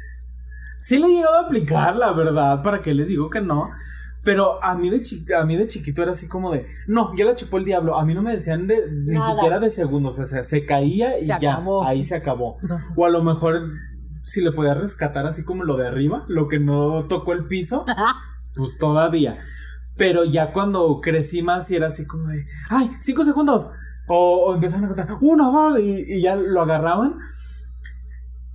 sí, 0.79 0.99
la 0.99 1.07
he 1.07 1.11
llegado 1.11 1.37
a 1.37 1.47
aplicar, 1.47 1.97
la 1.97 2.13
verdad, 2.13 2.63
para 2.63 2.81
que 2.81 2.95
les 2.95 3.09
digo 3.09 3.31
que 3.31 3.41
no. 3.41 3.71
Pero 4.25 4.63
a 4.63 4.77
mí 4.77 4.91
de 4.91 5.01
a 5.37 5.45
mí 5.45 5.57
de 5.57 5.67
chiquito 5.67 6.03
era 6.03 6.13
así 6.13 6.29
como 6.29 6.53
de, 6.53 6.67
no, 6.87 7.15
ya 7.17 7.25
la 7.25 7.35
chupó 7.35 7.59
el 7.59 7.65
diablo. 7.65 7.99
A 7.99 8.05
mí 8.05 8.15
no 8.15 8.23
me 8.23 8.35
decían 8.35 8.67
de 8.67 8.91
ni 8.91 9.21
siquiera 9.21 9.59
de 9.59 9.71
segundos, 9.71 10.19
o 10.19 10.27
sea, 10.27 10.43
se 10.43 10.67
caía 10.67 11.19
y 11.19 11.27
ya, 11.27 11.63
ahí 11.85 12.05
se 12.05 12.17
acabó. 12.17 12.59
O 12.97 13.07
a 13.07 13.11
lo 13.11 13.23
mejor 13.23 13.71
si 14.29 14.43
le 14.43 14.53
podía 14.53 14.75
rescatar 14.75 15.27
así 15.27 15.45
como 15.45 15.65
lo 15.65 15.77
de 15.77 15.89
arriba, 15.89 16.25
lo 16.29 16.49
que 16.49 16.59
no 16.59 17.05
tocó 17.05 17.33
el 17.33 17.47
piso, 17.47 17.87
pues 18.55 18.77
todavía. 18.79 19.39
Pero 19.97 20.25
ya 20.25 20.53
cuando 20.53 21.01
crecí 21.01 21.43
más 21.43 21.71
y 21.71 21.77
era 21.77 21.87
así 21.87 22.07
como 22.07 22.29
de, 22.29 22.45
ay, 22.69 22.91
cinco 23.01 23.25
segundos, 23.25 23.71
o, 24.09 24.55
empezaron 24.55 24.85
a 24.85 24.89
contar, 24.89 25.09
uno, 25.21 25.53
dos, 25.53 25.81
y, 25.81 26.21
ya 26.21 26.37
lo 26.37 26.63
agarraban. 26.63 27.19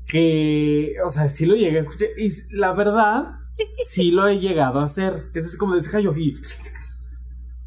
Que, 0.08 0.96
o 1.06 1.10
sea, 1.10 1.28
sí 1.28 1.46
lo 1.46 1.56
llegué 1.56 1.78
a 1.78 1.82
escuchar. 1.82 2.10
Y 2.18 2.30
la 2.56 2.74
verdad, 2.74 3.40
sí 3.88 4.12
lo 4.12 4.28
he 4.28 4.40
llegado 4.40 4.80
a 4.80 4.84
hacer. 4.84 5.30
Es 5.34 5.46
así 5.46 5.58
como 5.58 5.76
de 5.76 6.04
yo 6.04 6.16
y. 6.16 6.36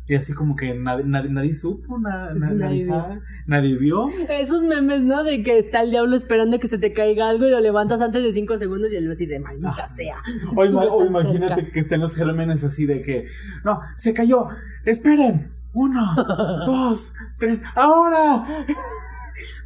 Y 0.08 0.14
así 0.14 0.34
como 0.34 0.54
que 0.54 0.72
nadie, 0.72 1.04
nadie, 1.04 1.52
supo, 1.52 1.98
nadie, 1.98 2.82
sabe, 2.82 3.20
nadie 3.46 3.76
vio. 3.76 4.08
Esos 4.28 4.62
memes, 4.62 5.02
¿no? 5.02 5.24
De 5.24 5.42
que 5.42 5.58
está 5.58 5.82
el 5.82 5.90
diablo 5.90 6.14
esperando 6.14 6.60
que 6.60 6.68
se 6.68 6.78
te 6.78 6.92
caiga 6.92 7.28
algo 7.28 7.46
y 7.46 7.50
lo 7.50 7.58
levantas 7.58 8.00
antes 8.00 8.22
de 8.22 8.32
cinco 8.32 8.56
segundos 8.56 8.92
y 8.92 8.96
él 8.96 9.10
así 9.10 9.26
de 9.26 9.40
maldita 9.40 9.74
ah. 9.82 9.86
sea. 9.96 10.22
O, 10.54 10.64
imagínate 11.06 11.70
que 11.70 11.80
estén 11.80 12.00
los 12.00 12.14
gérmenes 12.14 12.62
así 12.62 12.86
de 12.86 13.02
que, 13.02 13.26
no, 13.64 13.80
se 13.96 14.14
cayó, 14.14 14.46
esperen, 14.84 15.50
uno, 15.76 16.14
dos, 16.66 17.12
tres, 17.38 17.60
ahora. 17.74 18.46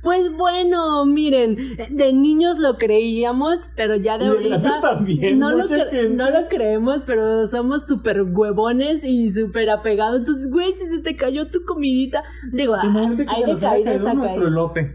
Pues 0.02 0.32
bueno, 0.36 1.04
miren, 1.06 1.56
de 1.90 2.12
niños 2.12 2.58
lo 2.58 2.76
creíamos, 2.76 3.58
pero 3.76 3.94
ya 3.94 4.18
de 4.18 4.26
ahorita 4.26 4.58
no, 5.36 5.52
lo 5.52 5.64
no 6.10 6.30
lo 6.30 6.48
creemos, 6.48 7.02
pero 7.06 7.46
somos 7.46 7.86
súper 7.86 8.22
huevones 8.22 9.04
y 9.04 9.30
súper 9.30 9.70
apegados. 9.70 10.20
Entonces, 10.20 10.50
güey, 10.50 10.72
si 10.72 10.96
se 10.96 11.02
te 11.02 11.16
cayó 11.16 11.48
tu 11.48 11.62
comidita, 11.64 12.24
digo, 12.52 12.74
hay 12.74 13.44
de 13.44 13.60
caídas 13.60 14.14
nuestro 14.14 14.48
elote. 14.48 14.94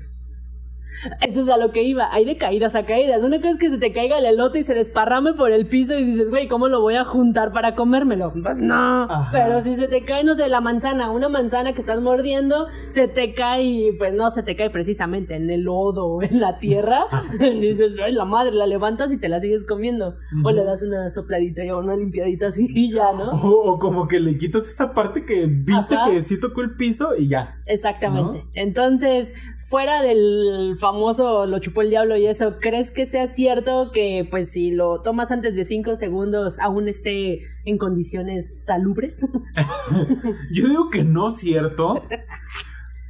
Eso 1.21 1.41
es 1.41 1.49
a 1.49 1.57
lo 1.57 1.71
que 1.71 1.83
iba. 1.83 2.09
Hay 2.11 2.25
de 2.25 2.37
caídas 2.37 2.75
a 2.75 2.85
caídas. 2.85 3.21
Una 3.21 3.37
cosa 3.37 3.51
es 3.51 3.57
que 3.57 3.69
se 3.69 3.77
te 3.77 3.93
caiga 3.93 4.17
el 4.17 4.25
elote 4.25 4.59
y 4.59 4.63
se 4.63 4.73
desparrame 4.73 5.33
por 5.33 5.51
el 5.51 5.67
piso 5.67 5.97
y 5.97 6.03
dices, 6.03 6.29
güey, 6.29 6.47
¿cómo 6.47 6.67
lo 6.67 6.81
voy 6.81 6.95
a 6.95 7.05
juntar 7.05 7.51
para 7.51 7.75
comérmelo? 7.75 8.31
Pues 8.31 8.59
no. 8.59 9.07
Pero 9.31 9.61
si 9.61 9.75
se 9.75 9.87
te 9.87 10.03
cae, 10.03 10.23
no 10.23 10.35
sé, 10.35 10.47
la 10.49 10.61
manzana, 10.61 11.11
una 11.11 11.29
manzana 11.29 11.73
que 11.73 11.81
estás 11.81 12.01
mordiendo, 12.01 12.67
se 12.89 13.07
te 13.07 13.33
cae, 13.33 13.93
pues 13.97 14.13
no 14.13 14.29
se 14.29 14.43
te 14.43 14.55
cae 14.55 14.69
precisamente 14.69 15.35
en 15.35 15.49
el 15.49 15.63
lodo 15.63 16.05
o 16.05 16.23
en 16.23 16.39
la 16.39 16.57
tierra. 16.57 17.05
dices, 17.39 17.95
güey, 17.97 18.13
la 18.13 18.25
madre, 18.25 18.53
la 18.53 18.67
levantas 18.67 19.11
y 19.11 19.17
te 19.17 19.29
la 19.29 19.39
sigues 19.39 19.65
comiendo. 19.65 20.15
O 20.43 20.51
le 20.51 20.63
das 20.63 20.81
una 20.81 21.09
sopladita 21.09 21.61
o 21.73 21.79
una 21.79 21.95
limpiadita 21.95 22.47
así 22.47 22.67
y 22.69 22.93
ya, 22.93 23.11
¿no? 23.13 23.31
O, 23.31 23.79
como 23.79 24.07
que 24.07 24.19
le 24.19 24.37
quitas 24.37 24.67
esa 24.67 24.93
parte 24.93 25.25
que 25.25 25.45
viste 25.47 25.95
que 26.07 26.21
sí 26.21 26.39
tocó 26.39 26.61
el 26.61 26.75
piso 26.75 27.15
y 27.15 27.29
ya. 27.29 27.57
Exactamente. 27.65 28.45
Entonces, 28.53 29.33
fuera 29.70 30.01
del 30.01 30.78
famoso 30.80 31.45
lo 31.45 31.59
chupó 31.59 31.82
el 31.82 31.89
diablo 31.89 32.18
y 32.18 32.28
eso, 32.28 32.57
¿crees 32.59 32.91
que 32.91 33.05
sea 33.05 33.28
cierto 33.28 33.91
que 33.91 34.28
pues 34.30 34.51
si 34.51 34.72
lo 34.72 35.01
tomas 35.01 35.32
antes 35.32 35.55
de 35.55 35.66
cinco 35.66 35.95
segundos 35.95 36.59
aún 36.59 36.88
esté 36.88 37.41
en 37.66 37.78
condiciones 37.78 38.63
salubres? 38.66 39.26
Yo 40.51 40.68
digo 40.68 40.89
que 40.89 41.03
no 41.03 41.30
es 41.30 41.38
cierto. 41.38 42.03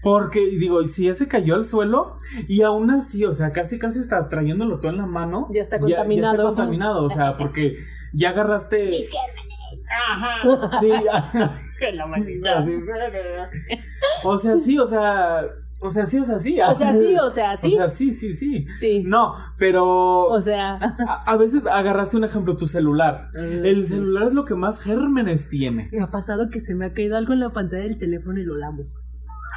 Porque, 0.01 0.39
digo, 0.59 0.85
si 0.85 1.05
ya 1.05 1.15
se 1.15 1.27
cayó 1.27 1.55
al 1.55 1.65
suelo 1.65 2.13
y 2.47 2.61
aún 2.61 2.91
así, 2.91 3.25
o 3.25 3.33
sea, 3.33 3.51
casi 3.53 3.79
casi 3.79 3.97
está 3.97 4.29
trayéndolo 4.29 4.79
todo 4.79 4.91
en 4.91 4.99
la 4.99 5.07
mano. 5.07 5.47
Ya 5.49 5.61
está 5.61 5.79
contaminado. 5.79 6.21
Ya, 6.21 6.29
está 6.29 6.43
contaminado, 6.43 7.05
o 7.05 7.09
sea, 7.09 7.37
porque 7.37 7.77
ya 8.13 8.29
agarraste. 8.29 8.91
Mis 8.91 9.09
Ajá. 10.07 10.69
Sí, 10.79 10.89
la 11.93 12.05
maldita. 12.05 12.63
O 14.23 14.37
sea, 14.37 14.57
sí, 14.57 14.77
o 14.79 14.85
sea, 14.85 15.43
o 15.85 15.89
sea, 15.89 16.05
sí, 16.05 16.19
o 16.19 16.25
sea, 16.25 16.39
sí. 16.39 16.59
O 16.59 16.75
sea, 16.75 16.93
sí, 16.93 17.15
o 17.17 17.29
sea, 17.29 17.57
sí. 17.57 17.67
O 17.67 17.69
sea, 17.71 17.87
sí, 17.87 18.11
sí, 18.11 18.33
sí. 18.33 18.65
Sí. 18.79 19.03
No, 19.05 19.35
pero. 19.57 20.23
O 20.27 20.41
sea. 20.41 20.75
A, 21.25 21.37
veces 21.37 21.65
agarraste 21.65 22.17
un 22.17 22.23
ejemplo, 22.23 22.57
tu 22.57 22.67
celular. 22.67 23.29
Mm, 23.33 23.65
el 23.65 23.85
celular 23.85 24.27
es 24.27 24.33
lo 24.33 24.45
que 24.45 24.55
más 24.55 24.81
gérmenes 24.81 25.49
tiene. 25.49 25.89
Me 25.91 26.01
ha 26.01 26.07
pasado 26.07 26.49
que 26.49 26.59
se 26.59 26.75
me 26.75 26.85
ha 26.85 26.93
caído 26.93 27.17
algo 27.17 27.33
en 27.33 27.39
la 27.39 27.51
pantalla 27.51 27.83
del 27.83 27.97
teléfono 27.97 28.39
y 28.39 28.43
lo 28.43 28.55
lamo. 28.55 28.83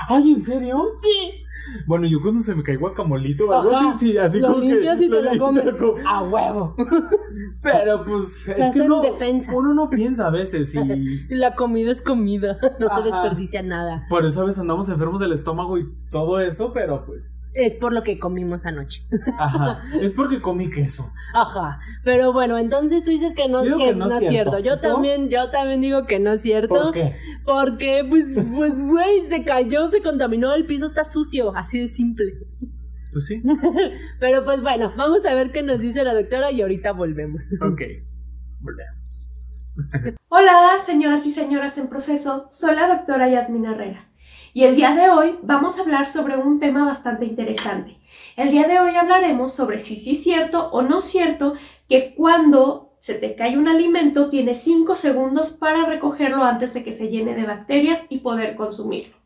Ay, 0.08 0.32
¿en 0.32 0.44
serio? 0.44 0.82
Sí. 1.02 1.44
Bueno, 1.86 2.06
yo 2.06 2.20
cuando 2.20 2.40
se 2.42 2.54
me 2.54 2.62
cae 2.62 2.76
guacamolito 2.76 3.52
algo 3.52 3.76
así, 3.76 3.86
sí, 3.98 4.18
así 4.18 4.40
lo 4.40 4.48
como 4.48 4.60
limpias 4.60 5.00
y 5.00 5.08
te 5.08 5.22
lo 5.22 5.38
comes 5.38 5.64
a 6.06 6.22
huevo. 6.22 6.74
Pero 7.62 8.04
pues 8.04 8.42
se 8.44 8.52
es 8.52 8.74
que 8.74 8.80
uno, 8.82 9.02
uno 9.54 9.74
no 9.74 9.90
piensa 9.90 10.26
a 10.26 10.30
veces 10.30 10.74
y 10.74 11.26
la 11.34 11.54
comida 11.54 11.90
es 11.90 12.02
comida, 12.02 12.58
no 12.78 12.88
se 12.88 13.02
desperdicia 13.02 13.62
nada. 13.62 14.04
Por 14.08 14.24
eso 14.24 14.42
a 14.42 14.44
veces 14.44 14.60
andamos 14.60 14.88
enfermos 14.88 15.20
del 15.20 15.32
estómago 15.32 15.78
y 15.78 15.88
todo 16.10 16.40
eso, 16.40 16.72
pero 16.72 17.02
pues 17.04 17.42
es 17.54 17.74
por 17.76 17.92
lo 17.92 18.02
que 18.02 18.18
comimos 18.18 18.66
anoche. 18.66 19.04
Ajá, 19.38 19.80
es 20.00 20.14
porque 20.14 20.40
comí 20.40 20.70
queso. 20.70 21.10
Ajá, 21.34 21.80
pero 22.04 22.32
bueno, 22.32 22.58
entonces 22.58 23.02
tú 23.04 23.10
dices 23.10 23.34
que 23.34 23.48
no, 23.48 23.62
que 23.62 23.94
no, 23.94 24.06
es 24.06 24.28
cierto. 24.28 24.58
Yo 24.58 24.80
también 24.80 25.28
yo 25.28 25.50
también 25.50 25.80
digo 25.80 26.06
que 26.06 26.20
no 26.20 26.32
es 26.32 26.42
cierto. 26.42 26.74
¿Por 26.74 26.92
qué? 26.92 27.16
Porque 27.44 28.06
pues 28.08 28.36
pues 28.54 28.80
güey, 28.80 29.28
se 29.28 29.44
cayó, 29.44 29.88
se 29.88 30.02
contaminó, 30.02 30.54
el 30.54 30.66
piso 30.66 30.86
está 30.86 31.04
sucio. 31.04 31.52
Así 31.58 31.80
de 31.80 31.88
simple. 31.88 32.34
Pues 33.10 33.26
sí. 33.26 33.42
Pero 34.20 34.44
pues 34.44 34.62
bueno, 34.62 34.92
vamos 34.96 35.26
a 35.26 35.34
ver 35.34 35.50
qué 35.50 35.64
nos 35.64 35.80
dice 35.80 36.04
la 36.04 36.14
doctora 36.14 36.52
y 36.52 36.62
ahorita 36.62 36.92
volvemos. 36.92 37.42
Ok, 37.60 37.82
volvemos. 38.60 39.26
Hola, 40.28 40.78
señoras 40.86 41.26
y 41.26 41.32
señoras 41.32 41.76
en 41.76 41.88
proceso, 41.88 42.46
soy 42.52 42.76
la 42.76 42.86
doctora 42.86 43.28
Yasmina 43.28 43.72
Herrera. 43.72 44.08
Y 44.54 44.64
el 44.64 44.76
día 44.76 44.94
de 44.94 45.10
hoy 45.10 45.36
vamos 45.42 45.78
a 45.78 45.82
hablar 45.82 46.06
sobre 46.06 46.36
un 46.36 46.60
tema 46.60 46.84
bastante 46.84 47.24
interesante. 47.24 47.98
El 48.36 48.52
día 48.52 48.68
de 48.68 48.78
hoy 48.78 48.94
hablaremos 48.94 49.52
sobre 49.52 49.80
si 49.80 49.96
sí 49.96 50.12
es 50.12 50.22
cierto 50.22 50.70
o 50.70 50.82
no 50.82 51.00
cierto 51.00 51.54
que 51.88 52.14
cuando 52.14 52.96
se 53.00 53.14
te 53.14 53.34
cae 53.34 53.58
un 53.58 53.66
alimento 53.66 54.30
tienes 54.30 54.60
5 54.60 54.94
segundos 54.94 55.50
para 55.50 55.86
recogerlo 55.86 56.44
antes 56.44 56.72
de 56.74 56.84
que 56.84 56.92
se 56.92 57.08
llene 57.08 57.34
de 57.34 57.46
bacterias 57.46 58.06
y 58.08 58.18
poder 58.18 58.54
consumirlo. 58.54 59.17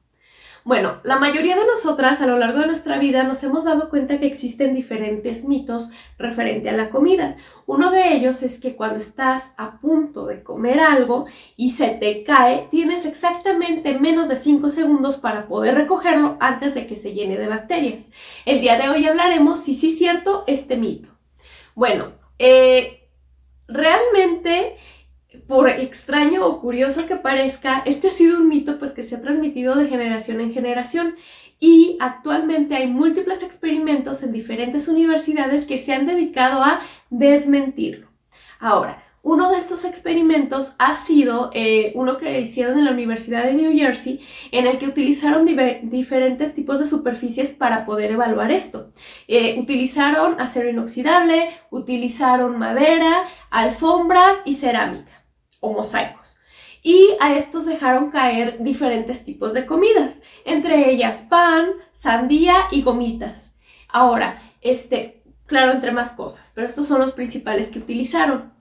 Bueno, 0.64 1.00
la 1.02 1.18
mayoría 1.18 1.56
de 1.56 1.66
nosotras 1.66 2.20
a 2.20 2.26
lo 2.26 2.38
largo 2.38 2.60
de 2.60 2.68
nuestra 2.68 2.98
vida 2.98 3.24
nos 3.24 3.42
hemos 3.42 3.64
dado 3.64 3.90
cuenta 3.90 4.20
que 4.20 4.26
existen 4.26 4.76
diferentes 4.76 5.44
mitos 5.44 5.90
referente 6.18 6.68
a 6.68 6.72
la 6.72 6.88
comida. 6.88 7.36
Uno 7.66 7.90
de 7.90 8.14
ellos 8.14 8.44
es 8.44 8.60
que 8.60 8.76
cuando 8.76 9.00
estás 9.00 9.54
a 9.56 9.80
punto 9.80 10.24
de 10.26 10.44
comer 10.44 10.78
algo 10.78 11.26
y 11.56 11.70
se 11.70 11.88
te 11.88 12.22
cae, 12.22 12.68
tienes 12.70 13.06
exactamente 13.06 13.98
menos 13.98 14.28
de 14.28 14.36
5 14.36 14.70
segundos 14.70 15.16
para 15.16 15.48
poder 15.48 15.74
recogerlo 15.74 16.36
antes 16.38 16.74
de 16.74 16.86
que 16.86 16.94
se 16.94 17.12
llene 17.12 17.38
de 17.38 17.48
bacterias. 17.48 18.12
El 18.46 18.60
día 18.60 18.78
de 18.78 18.88
hoy 18.88 19.04
hablaremos 19.04 19.64
si 19.64 19.74
sí 19.74 19.88
es 19.88 19.98
cierto 19.98 20.44
este 20.46 20.76
mito. 20.76 21.08
Bueno, 21.74 22.12
eh, 22.38 23.08
realmente 23.66 24.76
por 25.46 25.68
extraño 25.68 26.46
o 26.46 26.60
curioso 26.60 27.06
que 27.06 27.16
parezca, 27.16 27.82
este 27.84 28.08
ha 28.08 28.10
sido 28.10 28.38
un 28.38 28.48
mito 28.48 28.78
pues 28.78 28.92
que 28.92 29.02
se 29.02 29.16
ha 29.16 29.20
transmitido 29.20 29.74
de 29.74 29.88
generación 29.88 30.40
en 30.40 30.52
generación 30.52 31.16
y 31.60 31.96
actualmente 32.00 32.74
hay 32.74 32.88
múltiples 32.88 33.42
experimentos 33.42 34.22
en 34.22 34.32
diferentes 34.32 34.88
universidades 34.88 35.66
que 35.66 35.78
se 35.78 35.92
han 35.92 36.06
dedicado 36.06 36.62
a 36.62 36.80
desmentirlo. 37.10 38.08
Ahora, 38.58 39.04
uno 39.24 39.52
de 39.52 39.58
estos 39.58 39.84
experimentos 39.84 40.74
ha 40.80 40.96
sido 40.96 41.50
eh, 41.54 41.92
uno 41.94 42.16
que 42.16 42.40
hicieron 42.40 42.76
en 42.76 42.84
la 42.84 42.90
Universidad 42.90 43.44
de 43.44 43.54
New 43.54 43.72
Jersey, 43.72 44.20
en 44.50 44.66
el 44.66 44.78
que 44.78 44.88
utilizaron 44.88 45.46
diferentes 45.84 46.56
tipos 46.56 46.80
de 46.80 46.86
superficies 46.86 47.52
para 47.52 47.86
poder 47.86 48.10
evaluar 48.10 48.50
esto. 48.50 48.90
Eh, 49.28 49.60
utilizaron 49.60 50.40
acero 50.40 50.68
inoxidable, 50.68 51.50
utilizaron 51.70 52.58
madera, 52.58 53.28
alfombras 53.50 54.38
y 54.44 54.56
cerámica 54.56 55.11
mosaicos. 55.70 56.40
Y 56.82 57.10
a 57.20 57.34
estos 57.34 57.64
dejaron 57.64 58.10
caer 58.10 58.62
diferentes 58.62 59.24
tipos 59.24 59.54
de 59.54 59.66
comidas, 59.66 60.20
entre 60.44 60.90
ellas 60.90 61.24
pan, 61.28 61.70
sandía 61.92 62.66
y 62.72 62.82
gomitas. 62.82 63.56
Ahora, 63.88 64.42
este, 64.60 65.22
claro, 65.46 65.72
entre 65.72 65.92
más 65.92 66.12
cosas, 66.12 66.50
pero 66.54 66.66
estos 66.66 66.88
son 66.88 67.00
los 67.00 67.12
principales 67.12 67.70
que 67.70 67.78
utilizaron. 67.78 68.52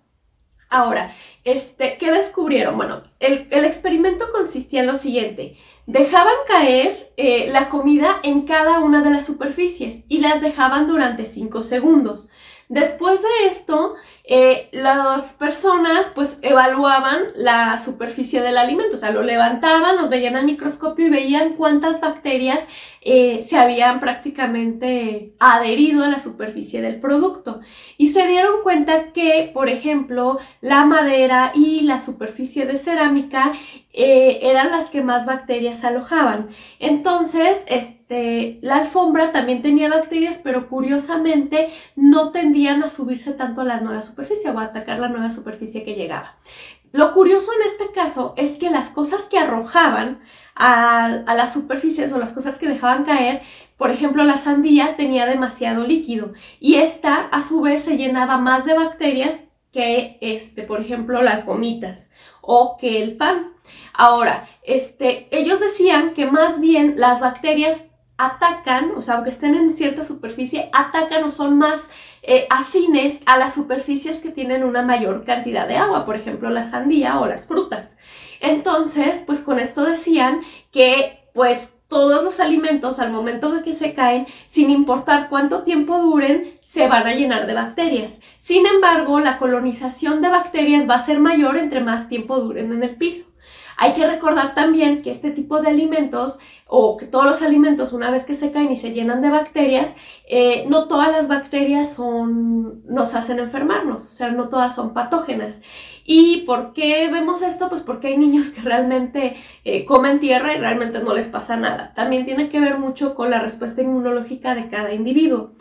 Ahora, 0.69 1.13
este, 1.43 1.97
¿qué 1.97 2.11
descubrieron? 2.11 2.77
Bueno, 2.77 3.03
el, 3.19 3.65
experimento 3.65 4.31
consistía 4.31 4.79
en 4.79 4.87
lo 4.87 4.95
siguiente. 4.95 5.57
Dejaban 5.85 6.33
caer 6.47 7.11
eh, 7.17 7.49
la 7.51 7.67
comida 7.67 8.21
en 8.23 8.43
cada 8.43 8.79
una 8.79 9.01
de 9.01 9.09
las 9.09 9.25
superficies 9.25 10.05
y 10.07 10.19
las 10.19 10.39
dejaban 10.39 10.87
durante 10.87 11.25
5 11.25 11.63
segundos. 11.63 12.29
Después 12.69 13.21
de 13.21 13.47
esto, 13.47 13.95
eh, 14.33 14.69
las 14.71 15.33
personas 15.33 16.09
pues 16.15 16.39
evaluaban 16.41 17.19
la 17.35 17.77
superficie 17.77 18.41
del 18.41 18.57
alimento, 18.57 18.95
o 18.95 18.97
sea, 18.97 19.11
lo 19.11 19.23
levantaban, 19.23 19.97
los 19.97 20.09
veían 20.09 20.37
al 20.37 20.45
microscopio 20.45 21.07
y 21.07 21.09
veían 21.09 21.55
cuántas 21.57 21.99
bacterias 21.99 22.65
eh, 23.01 23.43
se 23.43 23.57
habían 23.57 23.99
prácticamente 23.99 25.33
adherido 25.37 26.05
a 26.05 26.07
la 26.07 26.19
superficie 26.19 26.81
del 26.81 27.01
producto. 27.01 27.59
Y 27.97 28.07
se 28.07 28.25
dieron 28.25 28.61
cuenta 28.63 29.11
que, 29.11 29.51
por 29.53 29.67
ejemplo, 29.67 30.37
la 30.61 30.85
madera 30.85 31.51
y 31.53 31.81
la 31.81 31.99
superficie 31.99 32.65
de 32.65 32.77
cerámica 32.77 33.51
eh, 33.93 34.39
eran 34.43 34.71
las 34.71 34.89
que 34.89 35.01
más 35.01 35.25
bacterias 35.25 35.83
alojaban. 35.83 36.49
Entonces, 36.79 37.65
este, 37.67 38.59
la 38.61 38.77
alfombra 38.77 39.31
también 39.31 39.61
tenía 39.61 39.89
bacterias, 39.89 40.39
pero 40.41 40.69
curiosamente 40.69 41.71
no 41.95 42.31
tendían 42.31 42.83
a 42.83 42.87
subirse 42.87 43.33
tanto 43.33 43.61
a 43.61 43.65
la 43.65 43.81
nueva 43.81 43.99
o 44.53 44.59
a 44.59 44.63
atacar 44.63 44.99
la 44.99 45.09
nueva 45.09 45.31
superficie 45.31 45.83
que 45.83 45.95
llegaba. 45.95 46.35
Lo 46.91 47.13
curioso 47.13 47.51
en 47.53 47.67
este 47.67 47.91
caso 47.91 48.33
es 48.37 48.57
que 48.57 48.69
las 48.69 48.89
cosas 48.89 49.29
que 49.29 49.37
arrojaban 49.37 50.19
a, 50.55 51.05
a, 51.05 51.35
las 51.35 51.53
superficies 51.53 52.11
o 52.11 52.19
las 52.19 52.33
cosas 52.33 52.59
que 52.59 52.67
dejaban 52.67 53.05
caer, 53.05 53.41
por 53.77 53.91
ejemplo, 53.91 54.23
la 54.23 54.37
sandía 54.37 54.97
tenía 54.97 55.25
demasiado 55.25 55.85
líquido 55.87 56.33
y 56.59 56.75
esta 56.75 57.15
a 57.15 57.41
su 57.41 57.61
vez 57.61 57.83
se 57.83 57.97
llenaba 57.97 58.37
más 58.37 58.65
de 58.65 58.73
bacterias 58.73 59.41
que, 59.71 60.17
este, 60.21 60.63
por 60.63 60.81
ejemplo, 60.81 61.21
las 61.21 61.45
gomitas 61.45 62.09
o 62.41 62.77
que 62.77 63.01
el 63.01 63.15
pan. 63.15 63.53
Ahora, 63.93 64.47
este, 64.63 65.27
ellos 65.31 65.59
decían 65.59 66.13
que 66.13 66.25
más 66.25 66.59
bien 66.59 66.95
las 66.97 67.21
bacterias 67.21 67.87
atacan, 68.25 68.91
o 68.95 69.01
sea, 69.01 69.15
aunque 69.15 69.31
estén 69.31 69.55
en 69.55 69.71
cierta 69.71 70.03
superficie, 70.03 70.69
atacan 70.73 71.23
o 71.23 71.31
son 71.31 71.57
más 71.57 71.89
eh, 72.21 72.45
afines 72.49 73.21
a 73.25 73.37
las 73.37 73.55
superficies 73.55 74.21
que 74.21 74.29
tienen 74.29 74.63
una 74.63 74.83
mayor 74.83 75.25
cantidad 75.25 75.67
de 75.67 75.77
agua, 75.77 76.05
por 76.05 76.15
ejemplo, 76.15 76.49
la 76.49 76.63
sandía 76.63 77.19
o 77.19 77.25
las 77.25 77.47
frutas. 77.47 77.97
Entonces, 78.39 79.23
pues 79.25 79.41
con 79.41 79.59
esto 79.59 79.83
decían 79.83 80.41
que, 80.71 81.19
pues, 81.33 81.73
todos 81.87 82.23
los 82.23 82.39
alimentos 82.39 82.99
al 82.99 83.11
momento 83.11 83.51
de 83.51 83.63
que 83.63 83.73
se 83.73 83.93
caen, 83.93 84.25
sin 84.47 84.69
importar 84.69 85.27
cuánto 85.27 85.63
tiempo 85.63 85.99
duren, 85.99 86.57
se 86.61 86.87
van 86.87 87.05
a 87.05 87.13
llenar 87.13 87.47
de 87.47 87.53
bacterias. 87.53 88.21
Sin 88.37 88.65
embargo, 88.65 89.19
la 89.19 89.37
colonización 89.37 90.21
de 90.21 90.29
bacterias 90.29 90.89
va 90.89 90.95
a 90.95 90.99
ser 90.99 91.19
mayor 91.19 91.57
entre 91.57 91.81
más 91.81 92.07
tiempo 92.07 92.39
duren 92.39 92.71
en 92.71 92.83
el 92.83 92.95
piso. 92.95 93.25
Hay 93.77 93.93
que 93.93 94.07
recordar 94.07 94.53
también 94.53 95.01
que 95.01 95.09
este 95.09 95.31
tipo 95.31 95.59
de 95.59 95.69
alimentos 95.69 96.37
o 96.73 96.95
que 96.95 97.05
todos 97.05 97.25
los 97.25 97.41
alimentos 97.41 97.91
una 97.91 98.11
vez 98.11 98.25
que 98.25 98.33
se 98.33 98.49
caen 98.49 98.71
y 98.71 98.77
se 98.77 98.93
llenan 98.93 99.21
de 99.21 99.29
bacterias, 99.29 99.97
eh, 100.25 100.63
no 100.69 100.87
todas 100.87 101.11
las 101.11 101.27
bacterias 101.27 101.93
son, 101.93 102.81
nos 102.87 103.13
hacen 103.13 103.39
enfermarnos, 103.39 104.07
o 104.07 104.11
sea, 104.13 104.31
no 104.31 104.47
todas 104.47 104.73
son 104.73 104.93
patógenas. 104.93 105.61
¿Y 106.05 106.43
por 106.45 106.71
qué 106.71 107.09
vemos 107.11 107.41
esto? 107.41 107.67
Pues 107.67 107.81
porque 107.81 108.07
hay 108.07 108.17
niños 108.17 108.51
que 108.51 108.61
realmente 108.61 109.35
eh, 109.65 109.83
comen 109.83 110.21
tierra 110.21 110.55
y 110.55 110.59
realmente 110.59 111.03
no 111.03 111.13
les 111.13 111.27
pasa 111.27 111.57
nada. 111.57 111.91
También 111.93 112.23
tiene 112.23 112.47
que 112.47 112.61
ver 112.61 112.79
mucho 112.79 113.15
con 113.15 113.29
la 113.31 113.39
respuesta 113.39 113.81
inmunológica 113.81 114.55
de 114.55 114.69
cada 114.69 114.93
individuo. 114.93 115.51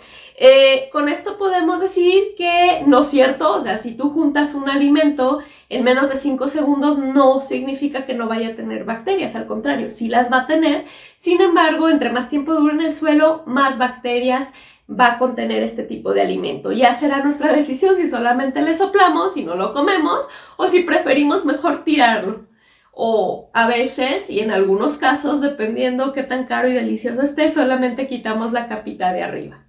Eh, 0.43 0.89
con 0.91 1.11
esto 1.11 1.37
podemos 1.37 1.83
decir 1.83 2.35
que 2.35 2.83
no 2.87 3.03
es 3.03 3.09
cierto, 3.09 3.53
o 3.53 3.61
sea, 3.61 3.77
si 3.77 3.95
tú 3.95 4.09
juntas 4.09 4.55
un 4.55 4.71
alimento 4.71 5.41
en 5.69 5.85
menos 5.85 6.09
de 6.09 6.17
5 6.17 6.49
segundos 6.49 6.97
no 6.97 7.43
significa 7.43 8.07
que 8.07 8.15
no 8.15 8.27
vaya 8.27 8.49
a 8.49 8.57
tener 8.57 8.85
bacterias, 8.85 9.37
al 9.37 9.47
contrario, 9.47 9.91
sí 9.91 10.09
las 10.09 10.33
va 10.33 10.39
a 10.39 10.47
tener, 10.47 10.87
sin 11.17 11.43
embargo, 11.43 11.91
entre 11.91 12.11
más 12.11 12.31
tiempo 12.31 12.55
dure 12.55 12.73
en 12.73 12.81
el 12.81 12.95
suelo, 12.95 13.43
más 13.45 13.77
bacterias 13.77 14.55
va 14.91 15.13
a 15.13 15.19
contener 15.19 15.63
este 15.63 15.83
tipo 15.83 16.15
de 16.15 16.23
alimento. 16.23 16.73
Ya 16.73 16.95
será 16.95 17.23
nuestra 17.23 17.53
decisión 17.53 17.95
si 17.95 18.09
solamente 18.09 18.63
le 18.63 18.73
soplamos, 18.73 19.35
si 19.35 19.45
no 19.45 19.57
lo 19.57 19.75
comemos, 19.75 20.27
o 20.57 20.69
si 20.69 20.81
preferimos 20.85 21.45
mejor 21.45 21.85
tirarlo. 21.85 22.47
O 22.93 23.51
a 23.53 23.67
veces, 23.69 24.31
y 24.31 24.41
en 24.41 24.51
algunos 24.51 24.97
casos, 24.97 25.43
dependiendo 25.43 26.15
qué 26.15 26.23
tan 26.23 26.47
caro 26.47 26.67
y 26.67 26.73
delicioso 26.73 27.21
esté, 27.21 27.51
solamente 27.51 28.09
quitamos 28.09 28.53
la 28.53 28.69
capita 28.69 29.13
de 29.13 29.23
arriba. 29.23 29.67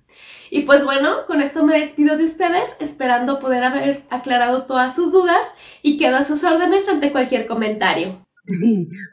Y 0.54 0.64
pues 0.64 0.84
bueno, 0.84 1.26
con 1.28 1.40
esto 1.42 1.66
me 1.66 1.80
despido 1.80 2.18
de 2.18 2.26
ustedes, 2.26 2.76
esperando 2.82 3.40
poder 3.40 3.64
haber 3.64 4.04
aclarado 4.10 4.66
todas 4.66 4.94
sus 4.94 5.14
dudas 5.14 5.56
y 5.82 5.98
quedo 5.98 6.18
a 6.18 6.26
sus 6.26 6.44
órdenes 6.44 6.90
ante 6.90 7.14
cualquier 7.14 7.48
comentario. 7.48 8.28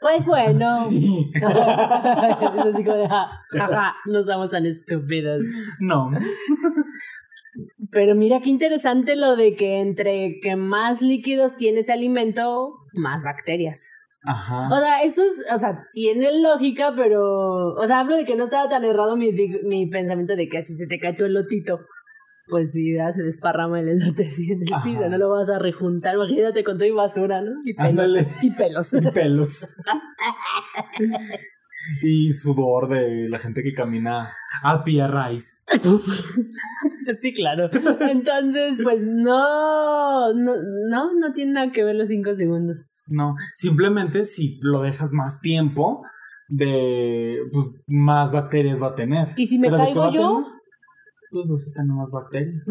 Pues 0.01 0.25
bueno. 0.25 0.89
no 4.05 4.19
estamos 4.19 4.49
tan 4.49 4.65
estúpidos. 4.65 5.41
No. 5.79 6.11
Pero 7.89 8.15
mira 8.15 8.41
qué 8.41 8.49
interesante 8.49 9.15
lo 9.15 9.37
de 9.37 9.55
que 9.55 9.79
entre 9.79 10.41
que 10.41 10.57
más 10.57 11.01
líquidos 11.01 11.55
tiene 11.55 11.79
ese 11.79 11.93
alimento, 11.93 12.73
más 12.91 13.23
bacterias. 13.23 13.87
Ajá. 14.23 14.67
O 14.69 14.79
sea, 14.79 15.03
eso 15.03 15.21
es, 15.21 15.53
o 15.53 15.57
sea, 15.57 15.87
tiene 15.93 16.41
lógica, 16.41 16.93
pero, 16.95 17.73
o 17.73 17.87
sea, 17.87 17.99
hablo 17.99 18.15
de 18.15 18.25
que 18.25 18.35
no 18.35 18.45
estaba 18.45 18.69
tan 18.69 18.83
errado 18.83 19.15
mi, 19.15 19.31
mi 19.31 19.87
pensamiento 19.87 20.35
de 20.35 20.49
que 20.49 20.61
si 20.61 20.73
se 20.73 20.87
te 20.87 20.99
cae 20.99 21.13
tu 21.13 21.25
elotito, 21.25 21.79
pues 22.49 22.71
sí, 22.71 22.95
ya 22.95 23.13
se 23.13 23.21
desparrama 23.21 23.79
el 23.79 23.89
elote 23.89 24.27
así 24.27 24.51
en 24.51 24.61
el 24.61 24.69
piso, 24.83 25.07
no 25.07 25.17
lo 25.17 25.29
vas 25.29 25.49
a 25.49 25.59
rejuntar, 25.59 26.15
imagínate 26.15 26.63
con 26.63 26.77
todo 26.77 26.87
y 26.87 26.91
basura, 26.91 27.41
¿no? 27.41 27.51
Y 27.63 27.73
pelos. 27.73 28.27
Y 28.41 28.51
pelos. 28.51 28.93
y 28.93 29.11
pelos. 29.11 29.69
y 32.01 32.33
sudor 32.33 32.89
de 32.89 33.29
la 33.29 33.39
gente 33.39 33.63
que 33.63 33.73
camina 33.73 34.29
a 34.63 34.83
pie 34.83 35.07
raíz. 35.07 35.63
sí, 37.21 37.33
claro. 37.33 37.69
Entonces, 37.71 38.77
pues 38.83 39.01
no, 39.05 40.33
no, 40.33 40.53
no, 40.89 41.13
no 41.13 41.31
tiene 41.33 41.53
nada 41.53 41.71
que 41.71 41.83
ver 41.83 41.95
los 41.95 42.09
cinco 42.09 42.35
segundos. 42.35 42.89
No, 43.07 43.35
simplemente 43.53 44.23
si 44.23 44.59
lo 44.61 44.81
dejas 44.81 45.11
más 45.13 45.39
tiempo, 45.41 46.03
de 46.47 47.37
pues 47.51 47.83
más 47.87 48.31
bacterias 48.31 48.81
va 48.81 48.89
a 48.89 48.95
tener. 48.95 49.33
¿Y 49.37 49.47
si 49.47 49.59
me 49.59 49.69
caigo 49.69 50.11
yo? 50.11 50.45
pues 51.31 51.45
no 51.47 51.57
se 51.57 51.83
más 51.83 52.11
bacterias. 52.11 52.67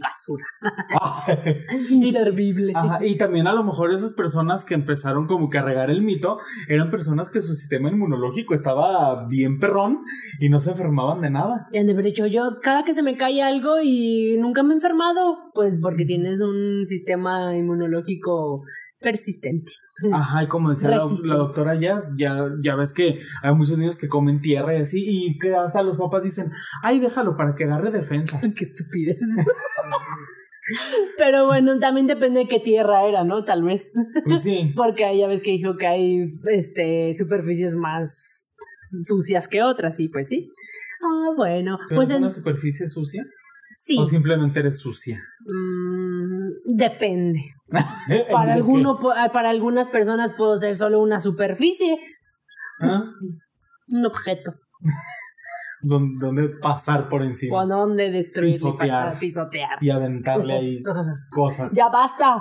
Basura. 0.00 0.44
Inservible. 1.90 2.72
y 3.02 3.16
también 3.18 3.46
a 3.46 3.52
lo 3.52 3.62
mejor 3.62 3.92
esas 3.92 4.14
personas 4.14 4.64
que 4.64 4.74
empezaron 4.74 5.26
como 5.26 5.50
que 5.50 5.58
a 5.58 5.62
regar 5.62 5.90
el 5.90 6.02
mito 6.02 6.38
eran 6.68 6.90
personas 6.90 7.30
que 7.30 7.42
su 7.42 7.52
sistema 7.52 7.90
inmunológico 7.90 8.54
estaba 8.54 9.26
bien 9.26 9.58
perrón 9.58 10.00
y 10.38 10.48
no 10.48 10.60
se 10.60 10.70
enfermaban 10.70 11.20
de 11.20 11.30
nada. 11.30 11.68
Y 11.72 11.78
han 11.78 11.86
de 11.86 11.92
haber 11.92 12.06
dicho 12.06 12.26
yo, 12.26 12.58
cada 12.62 12.84
que 12.84 12.94
se 12.94 13.02
me 13.02 13.16
cae 13.16 13.42
algo 13.42 13.76
y 13.82 14.36
nunca 14.38 14.62
me 14.62 14.72
he 14.72 14.76
enfermado, 14.76 15.50
pues 15.54 15.76
porque 15.80 16.04
tienes 16.04 16.40
un 16.40 16.86
sistema 16.86 17.56
inmunológico 17.56 18.64
persistente. 19.00 19.72
Ajá, 20.12 20.44
y 20.44 20.48
como 20.48 20.70
decía 20.70 20.90
la, 20.90 21.36
doctora 21.36 21.78
Jazz, 21.78 22.14
ya, 22.16 22.48
ya 22.62 22.74
ves 22.74 22.92
que 22.92 23.18
hay 23.42 23.54
muchos 23.54 23.76
niños 23.76 23.98
que 23.98 24.08
comen 24.08 24.40
tierra 24.40 24.76
y 24.76 24.80
así, 24.80 25.04
y 25.06 25.38
que 25.38 25.54
hasta 25.54 25.82
los 25.82 25.96
papás 25.96 26.22
dicen, 26.22 26.50
ay, 26.82 27.00
déjalo 27.00 27.36
para 27.36 27.54
que 27.54 27.64
agarre 27.64 27.90
defensas. 27.90 28.54
Qué 28.54 28.64
estupidez. 28.64 29.18
Pero 31.18 31.46
bueno, 31.46 31.78
también 31.78 32.06
depende 32.06 32.40
de 32.40 32.46
qué 32.46 32.60
tierra 32.60 33.04
era, 33.04 33.24
¿no? 33.24 33.44
Tal 33.44 33.64
vez. 33.64 33.90
Pues 34.24 34.42
sí. 34.42 34.72
Porque 34.76 35.16
ya 35.18 35.26
ves 35.26 35.42
que 35.42 35.50
dijo 35.50 35.76
que 35.76 35.86
hay 35.86 36.38
este 36.46 37.14
superficies 37.16 37.74
más 37.74 38.44
sucias 39.06 39.48
que 39.48 39.62
otras, 39.62 39.98
y 40.00 40.08
pues 40.08 40.28
sí. 40.28 40.52
Ah, 41.02 41.32
bueno. 41.36 41.78
pues 41.94 42.10
es 42.10 42.18
una 42.18 42.30
superficie 42.30 42.86
sucia? 42.86 43.24
Sí. 43.82 43.96
¿O 43.98 44.04
simplemente 44.04 44.60
eres 44.60 44.78
sucia? 44.78 45.22
Mm, 45.46 46.50
depende. 46.66 47.54
para, 48.30 48.52
alguno, 48.52 48.98
ah, 49.16 49.30
para 49.32 49.48
algunas 49.48 49.88
personas 49.88 50.34
puedo 50.34 50.58
ser 50.58 50.76
solo 50.76 51.00
una 51.00 51.18
superficie. 51.18 51.98
¿Ah? 52.80 53.04
Un 53.88 54.04
objeto. 54.04 54.52
donde 55.82 56.48
pasar 56.60 57.08
por 57.08 57.22
encima. 57.22 57.58
O 57.58 57.66
donde 57.66 58.10
destruir 58.10 58.52
pisotear, 58.52 59.18
pisotear. 59.18 59.78
Y 59.80 59.90
aventarle 59.90 60.54
ahí 60.54 60.82
cosas. 61.30 61.72
Ya 61.72 61.88
basta. 61.88 62.40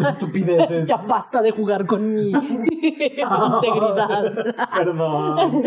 de 0.00 0.08
estupideces. 0.08 0.86
Ya 0.86 0.96
basta 0.96 1.42
de 1.42 1.50
jugar 1.50 1.86
con 1.86 2.14
mi 2.14 2.30
integridad. 2.30 3.60
Perdón. 4.76 5.64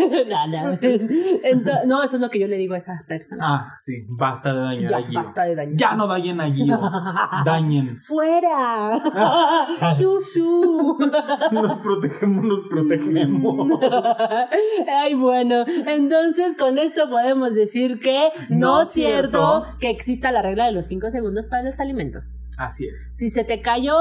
no, 1.86 2.02
eso 2.02 2.16
es 2.16 2.22
lo 2.22 2.30
que 2.30 2.40
yo 2.40 2.46
le 2.46 2.56
digo 2.56 2.74
a 2.74 2.78
esas 2.78 3.02
personas. 3.04 3.40
Ah, 3.42 3.74
sí. 3.76 4.06
Basta 4.08 4.54
de 4.54 4.60
dañar 4.60 4.90
ya, 4.90 5.20
Basta 5.20 5.42
de 5.44 5.54
dañar. 5.54 5.76
Ya 5.76 5.94
no 5.94 6.06
dañen 6.06 6.40
allí. 6.40 6.70
Dañen. 7.44 7.96
¡Fuera! 7.96 9.02
¡Shu, 9.98 10.20
shu! 10.22 10.98
Nos 11.52 11.74
protegemos, 11.78 12.44
nos 12.44 12.62
protegemos. 12.62 13.80
Ay, 14.88 15.14
bueno. 15.14 15.64
Entonces, 15.86 16.56
con 16.56 16.78
esto 16.78 17.07
podemos 17.08 17.54
decir 17.54 17.98
que 18.00 18.28
no, 18.50 18.58
No 18.58 18.82
es 18.82 18.90
cierto, 18.92 19.62
cierto. 19.64 19.78
que 19.80 19.90
exista 19.90 20.30
la 20.32 20.42
regla 20.42 20.66
de 20.66 20.72
los 20.72 20.86
5 20.86 21.10
segundos 21.10 21.46
para 21.46 21.62
los 21.62 21.78
alimentos. 21.80 22.32
Así 22.56 22.86
es. 22.86 23.16
Si 23.16 23.30
se 23.30 23.44
te 23.44 23.60
cayó, 23.60 23.96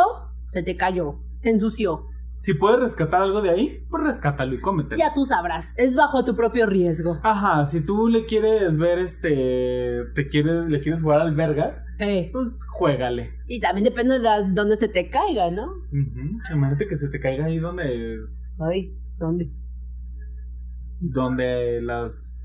se 0.51 0.63
te 0.63 0.75
cayó, 0.75 1.19
se 1.41 1.49
ensució. 1.49 2.05
Si 2.39 2.53
puedes 2.53 2.79
rescatar 2.79 3.23
algo 3.23 3.41
de 3.41 3.49
ahí, 3.49 3.83
pues 3.89 4.03
rescátalo 4.03 4.53
y 4.53 4.61
cómetelo. 4.61 4.99
Ya 4.99 5.11
tú 5.11 5.25
sabrás, 5.25 5.73
es 5.75 5.95
bajo 5.95 6.23
tu 6.23 6.35
propio 6.35 6.67
riesgo. 6.67 7.17
Ajá, 7.23 7.65
si 7.65 7.83
tú 7.83 8.09
le 8.09 8.25
quieres 8.25 8.77
ver 8.77 8.99
este. 8.99 10.03
Te 10.13 10.27
quieres, 10.27 10.67
le 10.69 10.79
quieres 10.79 11.01
jugar 11.01 11.21
al 11.21 11.33
vergas, 11.33 11.87
Eh, 11.97 12.29
pues 12.31 12.59
juégale. 12.77 13.31
Y 13.47 13.59
también 13.59 13.85
depende 13.85 14.19
de 14.19 14.29
dónde 14.51 14.77
se 14.77 14.87
te 14.87 15.09
caiga, 15.09 15.49
¿no? 15.49 15.67
Imagínate 15.91 16.87
que 16.87 16.95
se 16.95 17.09
te 17.09 17.19
caiga 17.19 17.45
ahí 17.45 17.57
donde. 17.57 18.17
Ay, 18.59 18.95
¿dónde? 19.17 19.49
donde 20.99 21.79
las 21.81 22.41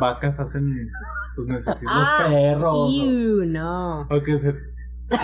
vacas 0.00 0.38
hacen 0.40 0.88
sus 1.34 1.46
necesidades. 1.46 1.86
Ah, 1.88 2.26
perros. 2.28 2.76
o- 2.76 2.88
Iu, 2.90 3.46
no. 3.46 4.02
O, 4.02 4.22
que 4.22 4.38
se. 4.38 4.54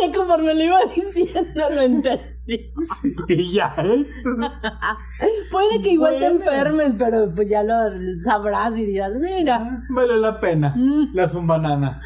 Ya 0.00 0.12
conforme 0.16 0.54
lo 0.54 0.62
iba 0.62 0.78
diciendo, 0.94 1.68
lo 1.74 1.80
entendí. 1.82 2.32
y 3.28 3.52
ya, 3.52 3.74
¿eh? 3.78 4.06
Puede 5.50 5.82
que 5.82 5.90
igual 5.90 6.18
te 6.18 6.26
enfermes, 6.26 6.94
pero 6.98 7.32
pues 7.34 7.50
ya 7.50 7.62
lo 7.62 7.74
sabrás 8.24 8.76
y 8.78 8.86
dirás, 8.86 9.12
mira. 9.14 9.82
Vale 9.90 10.16
la 10.18 10.40
pena. 10.40 10.72
Mm, 10.76 11.14
La 11.14 11.28
zumbanana. 11.28 12.00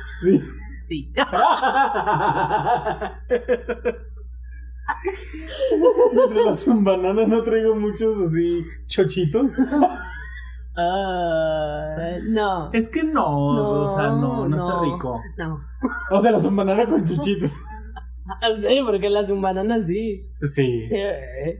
sí. 0.86 1.12
Entre 6.22 6.44
la 6.44 6.52
zumbanana 6.52 7.26
no 7.26 7.42
traigo 7.42 7.74
muchos 7.76 8.16
así 8.28 8.64
chochitos. 8.86 9.48
Ah, 10.76 12.18
no. 12.28 12.70
Es 12.72 12.90
que 12.90 13.02
no, 13.02 13.54
No, 13.54 13.70
o 13.82 13.88
sea, 13.88 14.08
no, 14.08 14.46
no, 14.46 14.56
está 14.56 14.80
rico. 14.82 15.22
No. 15.38 15.60
O 16.10 16.20
sea, 16.20 16.32
la 16.32 16.40
zumbanana 16.40 16.86
con 16.86 17.04
chochitos. 17.04 17.50
Sí, 17.50 18.80
porque 18.84 19.08
las 19.08 19.30
humanas 19.30 19.86
sí. 19.86 20.26
Sí. 20.42 20.86
Sí. 20.86 20.96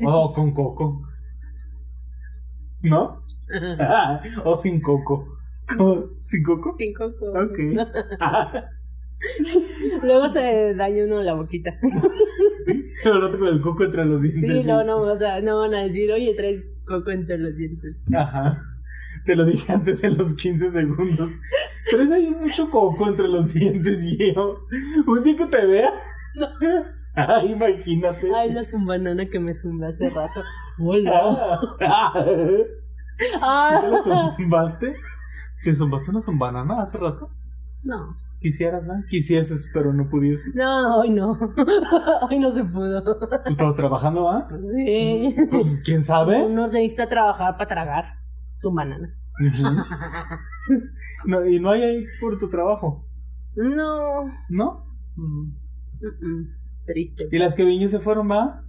O 0.04 0.32
con 0.32 0.52
coco. 0.52 1.02
¿No? 2.82 3.22
o 4.44 4.54
sin 4.54 4.80
coco. 4.80 5.36
¿Sin 6.20 6.42
coco? 6.42 6.74
Cinco 6.76 7.12
cosas. 7.18 7.46
Ok. 7.46 7.58
Luego 10.04 10.28
se 10.28 10.74
daña 10.74 11.04
uno 11.04 11.22
la 11.22 11.34
boquita. 11.34 11.78
Pero 13.02 13.18
no 13.18 13.38
con 13.38 13.48
el 13.48 13.60
coco 13.60 13.84
entre 13.84 14.04
los 14.04 14.22
dientes. 14.22 14.40
Sí, 14.40 14.62
no, 14.64 14.84
no, 14.84 14.98
o 14.98 15.16
sea, 15.16 15.40
no 15.40 15.60
van 15.60 15.74
a 15.74 15.82
decir, 15.82 16.10
oye, 16.12 16.34
traes 16.34 16.64
coco 16.84 17.10
entre 17.10 17.38
los 17.38 17.56
dientes. 17.56 17.96
Ajá. 18.14 18.62
Te 19.26 19.34
lo 19.36 19.44
dije 19.44 19.72
antes 19.72 20.02
en 20.04 20.16
los 20.16 20.34
15 20.34 20.70
segundos. 20.70 21.30
Pero 21.90 22.14
hay 22.14 22.30
mucho 22.30 22.70
coco 22.70 23.08
entre 23.08 23.28
los 23.28 23.52
dientes 23.52 24.04
y 24.04 24.32
yo. 24.34 24.60
Un 25.06 25.22
día 25.24 25.36
que 25.36 25.46
te 25.46 25.66
vea. 25.66 25.90
Ay, 27.14 27.52
imagínate. 27.52 28.28
Ay, 28.34 28.52
la 28.52 28.64
zumbanana 28.64 29.26
que 29.26 29.40
me 29.40 29.52
zumbé 29.54 29.88
hace 29.88 30.08
rato. 30.10 30.40
Hola. 30.78 31.60
¿Te 31.78 33.24
Ah. 33.42 33.82
la 33.82 34.34
zumbaste? 34.36 34.94
¿Te 35.64 35.74
zumbaste 35.74 36.10
una 36.10 36.20
zumbanana 36.20 36.82
hace 36.82 36.98
rato? 36.98 37.30
No, 37.82 38.16
Quisieras, 38.40 38.86
¿no? 38.86 38.94
Quisieses, 39.08 39.70
pero 39.72 39.92
no 39.94 40.04
pudieses. 40.06 40.54
no, 40.54 40.98
hoy 40.98 41.08
no. 41.10 41.32
Hoy 42.30 42.38
no 42.38 42.52
se 42.54 42.62
pudo. 42.64 43.02
Estabas 43.46 43.74
trabajando, 43.74 44.28
¿ah? 44.28 44.46
Sí. 44.60 45.34
Pues 45.50 45.80
quién 45.84 46.04
sabe. 46.04 46.44
Uno 46.44 46.66
necesita 46.68 47.08
trabajar 47.08 47.56
para 47.56 47.66
tragar 47.66 48.04
Ujú. 49.38 49.64
No, 51.26 51.46
y 51.46 51.60
no 51.60 51.70
hay 51.70 51.82
ahí 51.82 52.04
por 52.20 52.38
tu 52.38 52.48
trabajo, 52.48 53.06
No. 53.56 54.24
¿no? 54.50 54.84
Mm, 55.16 55.48
mm, 56.00 56.48
Triste. 56.86 57.28
¿Y 57.30 57.38
las 57.38 57.54
que 57.54 57.64
viñas 57.64 57.90
se 57.90 58.00
fueron, 58.00 58.30
va? 58.30 58.64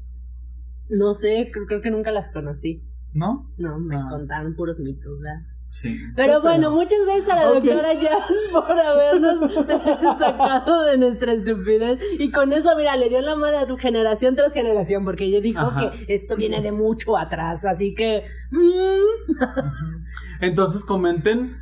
No 0.89 1.13
sé, 1.13 1.49
creo, 1.53 1.65
creo 1.67 1.81
que 1.81 1.91
nunca 1.91 2.11
las 2.11 2.29
conocí. 2.29 2.83
¿No? 3.13 3.51
No, 3.59 3.79
me 3.79 3.95
Ah. 3.95 4.07
contaron 4.09 4.55
puros 4.55 4.79
mitos, 4.79 5.19
¿verdad? 5.19 5.41
Sí. 5.69 5.95
Pero 6.15 6.41
bueno, 6.41 6.71
muchas 6.71 6.97
gracies 7.05 7.29
a 7.29 7.35
la 7.35 7.45
doctora 7.45 7.93
Jazz 7.93 8.31
por 8.51 8.71
habernos 8.79 9.53
sacado 10.19 10.83
de 10.83 10.97
nuestra 10.97 11.33
estupidez. 11.33 11.99
Y 12.17 12.31
con 12.31 12.51
eso, 12.53 12.75
mira, 12.75 12.95
le 12.97 13.09
dio 13.09 13.21
la 13.21 13.35
madre 13.35 13.57
a 13.57 13.67
tu 13.67 13.77
generación 13.77 14.35
tras 14.35 14.53
generación, 14.53 15.03
porque 15.05 15.25
ella 15.25 15.39
dijo 15.41 15.59
Ajá. 15.59 15.91
que 15.91 16.13
esto 16.13 16.35
viene 16.35 16.61
de 16.61 16.71
mucho 16.71 17.17
atrás. 17.17 17.63
Así 17.65 17.93
que. 17.93 18.25
mm, 18.51 20.41
Entonces 20.41 20.83
comenten 20.83 21.57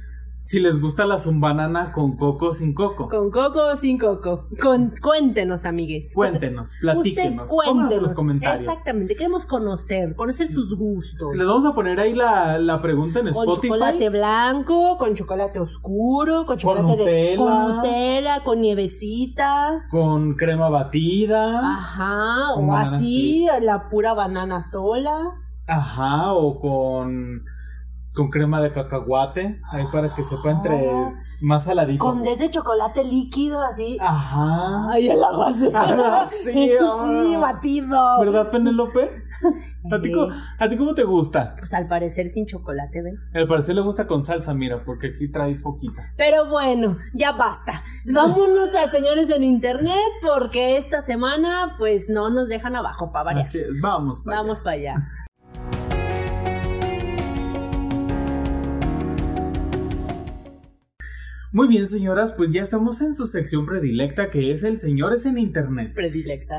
si 0.48 0.60
les 0.60 0.80
gusta 0.80 1.08
la 1.08 1.18
zumbanana 1.18 1.91
con 1.91 2.16
coco 2.16 2.50
o 2.50 2.54
sin 2.54 2.76
coco. 2.76 3.10
con 3.10 3.32
coco 3.32 3.62
o 3.72 3.76
sin 3.76 3.98
coco. 3.98 4.48
Con, 4.62 4.93
cuéntenos, 5.02 5.66
amigues. 5.66 6.12
Cuéntenos, 6.14 6.76
platíquenos, 6.80 7.52
Usted 7.52 7.72
cuéntenos. 7.72 8.04
los 8.04 8.14
comentarios. 8.14 8.62
Exactamente, 8.68 9.16
queremos 9.16 9.48
conocer, 9.48 10.14
conocer 10.16 10.48
sus 10.48 10.78
gustos. 10.78 11.36
Les 11.36 11.48
vamos 11.48 11.66
a 11.66 11.74
poner 11.74 12.00
ahí 12.00 12.14
la, 12.14 12.60
la 12.60 12.80
pregunta 12.80 13.22
en 13.22 13.26
Con 13.32 13.43
Spotify. 13.43 13.70
chocolate 13.70 14.10
blanco, 14.12 14.98
con 15.00 15.16
chocolate 15.16 15.60
oscuro, 15.60 16.46
con 16.46 16.58
chocolate 16.60 17.04
de 17.04 17.36
Nutella. 17.36 17.38
con 17.38 17.76
Nutella, 17.78 18.43
con 18.43 18.62
nievecita. 18.62 19.88
Con 19.89 20.36
crema 20.36 20.70
batida. 20.70 21.60
Ajá, 21.74 22.54
Con 22.54 22.70
o 22.70 22.76
así, 22.78 23.48
la 23.64 23.88
pura 23.88 24.14
banana 24.14 24.62
sola. 24.62 25.18
Ajá, 25.68 26.34
o 26.34 26.60
con, 26.60 27.41
con 28.16 28.30
crema 28.30 28.61
de 28.61 28.72
cacahuate. 28.72 29.59
Ahí 29.72 29.86
para 29.91 30.16
que 30.16 30.24
sepa 30.24 30.51
entre 30.51 30.89
Ah. 30.89 31.13
más 31.41 31.66
saladito. 31.66 32.03
Con 32.03 32.24
de 32.24 32.32
ese 32.34 32.49
chocolate 32.49 33.03
líquido 33.03 33.61
así. 33.61 33.97
Ajá. 34.01 34.89
Ay, 34.91 35.09
el 35.09 35.24
agua 35.24 35.49
así. 35.49 35.70
Ah, 35.74 36.26
sí, 36.43 36.72
ah. 36.82 37.05
sí, 37.24 37.36
batido. 37.36 38.20
¿Verdad, 38.20 38.49
Penélope? 38.51 39.09
¿A 39.91 40.01
ti, 40.01 40.07
Sí. 40.07 40.13
co- 40.13 40.28
¿A 40.57 40.68
ti 40.68 40.78
cómo 40.78 40.95
te 40.95 41.03
gusta? 41.03 41.55
Pues 41.59 41.72
al 41.76 41.88
parecer 41.88 42.30
sin 42.32 42.47
chocolate, 42.47 43.03
¿ven? 43.03 43.18
Al 43.36 43.47
parecer 43.47 43.76
le 43.76 43.82
gusta 43.82 44.07
con 44.07 44.24
salsa, 44.24 44.51
mira, 44.55 44.84
porque 44.84 45.07
aquí 45.07 45.30
trae 45.30 45.55
poquita. 45.57 46.11
Pero 46.18 46.49
bueno, 46.49 46.97
ya 47.13 47.34
basta. 47.34 47.84
Vámonos 48.05 48.70
a 48.74 48.89
señores 48.89 49.30
en 49.30 49.43
internet 49.43 49.93
porque 50.24 50.78
esta 50.78 51.03
semana 51.03 51.76
pues 51.78 52.09
no 52.09 52.32
nos 52.32 52.47
dejan 52.47 52.76
abajo 52.76 53.11
para 53.11 53.26
variar. 53.26 53.45
Así 53.45 53.59
es, 53.59 53.68
vamos, 53.80 54.22
para 54.22 54.38
Vamos 54.38 54.59
para 54.61 54.72
allá. 54.78 54.95
Muy 61.56 61.70
bien, 61.70 61.88
señoras, 61.88 62.34
pues 62.34 62.51
ya 62.51 62.62
estamos 62.62 62.99
en 62.99 63.14
su 63.14 63.26
sección 63.28 63.66
predilecta 63.66 64.30
que 64.30 64.51
es 64.51 64.66
el 64.66 64.76
Señores 64.76 65.26
en 65.26 65.38
Internet. 65.38 65.93
Predilecta, 65.95 66.53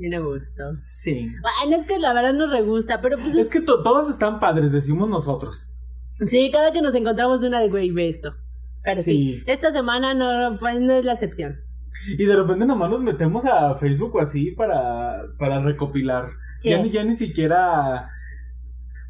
bien 0.00 0.14
a 0.14 0.18
gusto. 0.18 0.64
Sí. 0.74 1.28
Bueno, 1.40 1.76
es 1.80 1.86
que 1.86 1.96
la 2.00 2.12
verdad 2.12 2.32
nos 2.32 2.50
re 2.50 2.62
gusta, 2.62 3.00
pero 3.00 3.18
pues 3.18 3.36
Es 3.36 3.48
que 3.48 3.60
to- 3.60 3.84
todas 3.84 4.10
están 4.10 4.40
padres, 4.40 4.72
decimos 4.72 5.08
nosotros. 5.08 5.70
Sí, 6.26 6.50
cada 6.52 6.72
que 6.72 6.82
nos 6.82 6.92
encontramos 6.96 7.44
una 7.44 7.60
de 7.60 7.68
güey 7.68 7.92
ve 7.92 8.08
esto. 8.08 8.34
Pero 8.82 9.00
sí. 9.00 9.12
Sí. 9.36 9.42
esta 9.46 9.70
semana 9.70 10.12
no, 10.12 10.58
pues, 10.58 10.80
no 10.80 10.92
es 10.92 11.04
la 11.04 11.12
excepción. 11.12 11.60
Y 12.18 12.24
de 12.24 12.34
repente 12.34 12.66
nomás 12.66 12.90
nos 12.90 13.02
metemos 13.04 13.46
a 13.46 13.76
Facebook 13.76 14.16
o 14.16 14.20
así 14.20 14.50
para, 14.50 15.22
para 15.38 15.62
recopilar. 15.62 16.30
Sí. 16.58 16.70
Ya, 16.70 16.82
ni, 16.82 16.90
ya 16.90 17.04
ni 17.04 17.14
siquiera... 17.14 18.08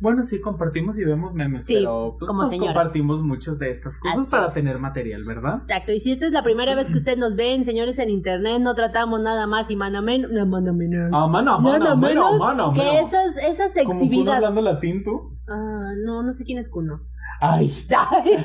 Bueno, 0.03 0.22
sí, 0.24 0.40
compartimos 0.40 0.98
y 0.98 1.05
vemos 1.05 1.32
memes, 1.32 1.64
Sí, 1.64 1.74
pero 1.74 2.16
pues, 2.18 2.26
como 2.28 2.42
nos 2.42 2.50
señoras. 2.50 2.74
compartimos 2.74 3.22
muchas 3.22 3.59
de 3.61 3.70
estas 3.70 3.96
cosas 3.98 4.18
Así 4.18 4.28
para 4.30 4.48
es. 4.48 4.55
tener 4.55 4.78
material, 4.78 5.22
¿verdad? 5.24 5.61
Exacto, 5.62 5.92
y 5.92 6.00
si 6.00 6.11
esta 6.12 6.26
es 6.26 6.32
la 6.32 6.42
primera 6.42 6.74
vez 6.74 6.88
que 6.88 6.96
ustedes 6.96 7.18
nos 7.18 7.36
ven, 7.36 7.64
señores 7.64 7.98
en 8.00 8.11
internet, 8.11 8.61
no 8.61 8.74
tratamos 8.74 9.20
nada 9.20 9.46
más 9.46 9.70
y 9.70 9.76
mana 9.76 10.03
menos, 10.03 10.30
no, 10.32 10.44
mana 10.44 10.72
menos. 10.72 11.11
Ah, 11.14 11.28
mano, 11.28 11.61
mano, 11.61 11.78
nada 11.78 11.94
mano, 11.94 12.09
menos 12.09 12.38
mano, 12.40 12.72
que 12.72 12.80
mano. 12.80 12.98
esas, 13.07 13.36
esas 13.48 13.76
exhibidas. 13.76 14.34
hablando 14.36 14.61
latín, 14.61 15.05
tú. 15.05 15.38
Ah, 15.48 15.92
no, 16.05 16.22
no 16.22 16.32
sé 16.32 16.44
quién 16.44 16.59
es 16.59 16.68
Kuno. 16.68 17.00
Ay, 17.40 17.72
Ay, 17.96 18.44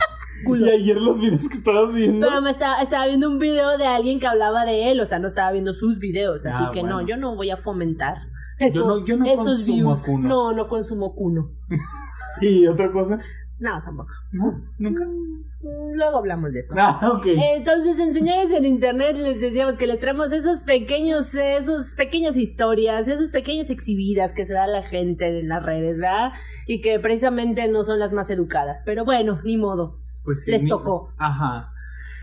culo. 0.44 0.66
y 0.66 0.70
ayer 0.70 0.96
los 1.00 1.20
videos 1.20 1.48
que 1.48 1.56
estabas 1.58 1.94
viendo. 1.94 2.26
Pero 2.28 2.40
me 2.42 2.50
estaba, 2.50 2.80
estaba 2.82 3.06
viendo 3.06 3.28
un 3.28 3.38
video 3.38 3.76
de 3.78 3.86
alguien 3.86 4.18
que 4.20 4.26
hablaba 4.26 4.64
de 4.64 4.90
él, 4.90 5.00
o 5.00 5.06
sea, 5.06 5.18
no 5.18 5.28
estaba 5.28 5.52
viendo 5.52 5.74
sus 5.74 5.98
videos, 5.98 6.44
así 6.46 6.58
Ah, 6.60 6.70
que 6.72 6.80
bueno. 6.80 7.00
no, 7.00 7.06
yo 7.06 7.16
no 7.16 7.36
voy 7.36 7.50
a 7.50 7.56
fomentar. 7.56 8.18
Esos, 8.58 8.86
no- 8.86 9.04
yo 9.06 9.16
no 9.16 9.24
consumo. 9.34 10.02
Kuno. 10.02 10.28
No, 10.28 10.52
no 10.52 10.68
consumo 10.68 11.14
Kuno. 11.14 11.50
Y 12.40 12.66
otra 12.66 12.90
cosa. 12.90 13.20
No, 13.60 13.80
tampoco. 13.84 14.10
No, 14.32 14.60
nunca. 14.78 15.04
Mm, 15.04 15.94
Luego 15.94 16.18
hablamos 16.18 16.52
de 16.52 16.60
eso. 16.60 16.74
Ah, 16.78 16.98
ok. 17.16 17.26
Entonces, 17.56 17.98
en 17.98 18.14
Señores 18.14 18.50
en 18.52 18.64
Internet 18.64 19.16
les 19.16 19.38
decíamos 19.40 19.76
que 19.76 19.86
les 19.86 20.00
traemos 20.00 20.32
esos 20.32 20.64
pequeños, 20.64 21.34
esos 21.34 21.94
pequeñas 21.96 22.36
historias, 22.36 23.06
esas 23.06 23.30
pequeñas 23.30 23.70
exhibidas 23.70 24.32
que 24.32 24.46
se 24.46 24.54
da 24.54 24.66
la 24.66 24.82
gente 24.82 25.38
en 25.40 25.48
las 25.48 25.62
redes, 25.62 25.98
¿verdad? 25.98 26.32
Y 26.66 26.80
que 26.80 26.98
precisamente 26.98 27.68
no 27.68 27.84
son 27.84 27.98
las 28.00 28.12
más 28.12 28.30
educadas. 28.30 28.82
Pero 28.84 29.04
bueno, 29.04 29.38
ni 29.44 29.56
modo. 29.56 29.98
Pues 30.24 30.42
sí, 30.44 30.50
les 30.50 30.62
ni- 30.64 30.68
tocó. 30.70 31.10
Ajá. 31.18 31.68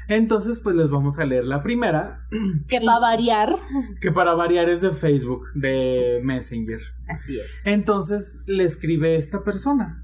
Entonces, 0.09 0.59
pues 0.59 0.75
les 0.75 0.89
vamos 0.89 1.19
a 1.19 1.25
leer 1.25 1.45
la 1.45 1.61
primera, 1.61 2.27
Que 2.67 2.81
para 2.81 2.99
variar. 2.99 3.55
que 4.01 4.11
para 4.11 4.33
variar 4.33 4.67
es 4.67 4.81
de 4.81 4.89
Facebook, 4.91 5.45
de 5.53 6.19
Messenger. 6.23 6.81
Así 7.07 7.39
es. 7.39 7.61
Entonces 7.63 8.43
le 8.47 8.63
escribe 8.63 9.15
esta 9.15 9.43
persona. 9.43 10.03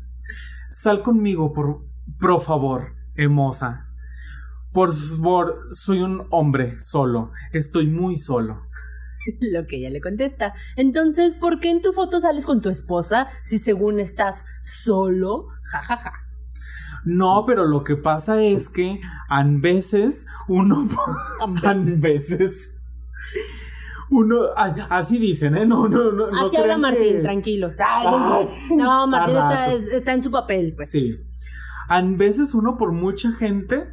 Sal 0.70 1.01
conmigo, 1.01 1.51
por, 1.53 1.82
Por 2.20 2.39
favor, 2.41 2.93
hermosa. 3.16 3.88
Por 4.72 4.93
favor, 4.93 5.60
soy 5.72 6.01
un 6.01 6.28
hombre 6.30 6.80
solo. 6.80 7.32
Estoy 7.51 7.88
muy 7.88 8.16
solo. 8.16 8.62
Lo 9.39 9.66
que 9.66 9.78
ella 9.78 9.89
le 9.89 10.01
contesta. 10.01 10.53
Entonces, 10.76 11.34
¿por 11.34 11.60
qué 11.60 11.72
en 11.72 11.82
tu 11.82 11.93
foto 11.93 12.22
sales 12.22 12.45
con 12.45 12.62
tu 12.62 12.70
esposa 12.70 13.28
si 13.43 13.58
según 13.58 13.99
estás 13.99 14.45
solo? 14.64 15.47
Ja, 15.72 15.82
ja, 15.82 15.97
ja. 15.97 16.12
No, 17.06 17.45
pero 17.45 17.66
lo 17.66 17.84
que 17.84 17.95
pasa 17.95 18.43
es 18.43 18.70
que 18.70 18.99
a 19.30 19.43
veces 19.45 20.26
uno... 20.47 20.88
A 21.64 21.74
veces... 21.76 22.72
Uno, 24.10 24.38
así 24.56 25.18
dicen, 25.18 25.58
¿eh? 25.58 25.66
No, 25.66 25.88
no, 25.88 26.12
no. 26.12 26.30
no 26.30 26.45
Así 26.45 26.58
habla 26.58 26.78
Martín, 26.78 27.18
que- 27.18 27.22
tranquilos. 27.22 27.78
Ay, 27.80 28.06
Ay, 28.08 28.47
no, 28.78 29.08
Martín 29.08 29.36
está 29.93 30.14
en 30.14 30.24
su 30.24 30.30
papel, 30.30 30.74
pues. 30.76 30.91
Sí. 30.91 31.18
A 31.89 32.01
veces 32.03 32.53
uno 32.53 32.78
por 32.78 32.91
mucha 32.91 33.32
gente 33.32 33.88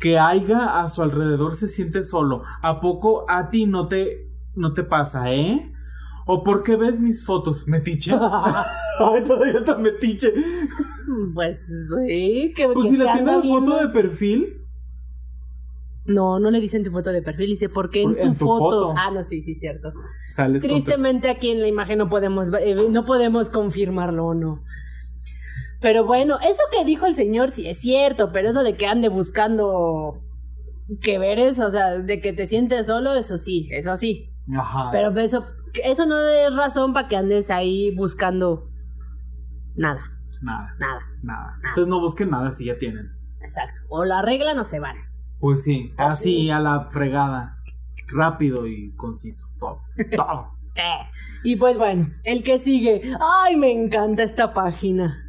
que 0.00 0.18
haya 0.18 0.80
a 0.80 0.88
su 0.88 1.02
alrededor 1.02 1.54
se 1.54 1.68
siente 1.68 2.02
solo. 2.02 2.42
¿A 2.62 2.80
poco 2.80 3.24
a 3.30 3.50
ti 3.50 3.66
no 3.66 3.86
te, 3.86 4.28
no 4.56 4.72
te 4.72 4.82
pasa, 4.82 5.32
eh? 5.32 5.72
¿O 6.26 6.42
por 6.42 6.62
qué 6.62 6.76
ves 6.76 7.00
mis 7.00 7.24
fotos? 7.24 7.66
Metiche. 7.66 8.12
Ay, 8.98 9.22
todavía 9.24 9.58
está 9.58 9.76
metiche. 9.76 10.32
Pues 11.34 11.66
sí, 12.06 12.52
que, 12.56 12.66
Pues 12.68 12.86
que 12.86 12.90
si 12.90 12.98
te 12.98 13.04
la 13.04 13.12
tiene 13.12 13.32
la 13.32 13.42
foto 13.42 13.78
de 13.78 13.88
perfil. 13.88 14.60
No, 16.06 16.38
no 16.38 16.50
le 16.50 16.60
dicen 16.60 16.84
tu 16.84 16.90
foto 16.90 17.10
de 17.10 17.22
perfil, 17.22 17.50
dice, 17.50 17.68
¿por 17.70 17.90
qué 17.90 18.02
en, 18.02 18.16
En 18.18 18.32
tu, 18.32 18.44
foto? 18.46 18.64
foto. 18.88 18.94
Ah, 18.96 19.10
no, 19.10 19.22
sí, 19.22 19.42
sí, 19.42 19.54
cierto. 19.54 19.92
Sales 20.28 20.62
Tristemente 20.62 21.30
aquí 21.30 21.50
en 21.50 21.60
la 21.60 21.66
imagen 21.66 21.98
no 21.98 22.10
podemos, 22.10 22.48
eh, 22.60 22.88
no 22.90 23.04
podemos 23.06 23.48
confirmarlo 23.48 24.26
o 24.26 24.34
no. 24.34 24.62
Pero 25.80 26.04
bueno, 26.04 26.38
eso 26.40 26.62
que 26.72 26.84
dijo 26.84 27.06
el 27.06 27.16
señor 27.16 27.50
sí 27.52 27.68
es 27.68 27.78
cierto, 27.78 28.32
pero 28.32 28.50
eso 28.50 28.62
de 28.62 28.76
que 28.76 28.86
ande 28.86 29.08
buscando 29.08 30.20
que 31.02 31.18
veres, 31.18 31.58
o 31.60 31.70
sea, 31.70 31.98
de 31.98 32.20
que 32.20 32.32
te 32.32 32.46
sientes 32.46 32.86
solo, 32.86 33.14
eso 33.14 33.38
sí, 33.38 33.68
eso 33.72 33.96
sí. 33.96 34.30
Ajá. 34.54 34.90
Pero 34.92 35.18
eso, 35.20 35.46
eso 35.82 36.06
no 36.06 36.18
es 36.18 36.54
razón 36.54 36.92
para 36.92 37.08
que 37.08 37.16
andes 37.16 37.50
ahí 37.50 37.94
buscando 37.96 38.70
nada, 39.76 40.00
Nada, 40.42 40.74
nada. 40.78 41.00
nada. 41.22 41.56
Entonces 41.56 41.86
no 41.88 42.00
busquen 42.00 42.30
nada 42.30 42.50
si 42.50 42.66
ya 42.66 42.78
tienen. 42.78 43.10
Exacto. 43.40 43.80
O 43.88 44.04
lo 44.04 44.14
arreglan 44.14 44.58
o 44.58 44.64
se 44.64 44.78
van. 44.78 44.96
Pues 45.40 45.62
sí, 45.64 45.92
así 45.96 46.50
a 46.50 46.60
la 46.60 46.86
fregada. 46.90 47.58
Rápido 48.08 48.66
y 48.66 48.92
conciso. 48.94 49.48
Todo. 49.58 49.80
Todo. 50.16 50.50
Eh. 50.76 51.06
Y 51.44 51.54
pues 51.54 51.78
bueno, 51.78 52.10
el 52.24 52.42
que 52.42 52.58
sigue. 52.58 53.00
Ay, 53.20 53.54
me 53.54 53.70
encanta 53.70 54.24
esta 54.24 54.52
página. 54.52 55.24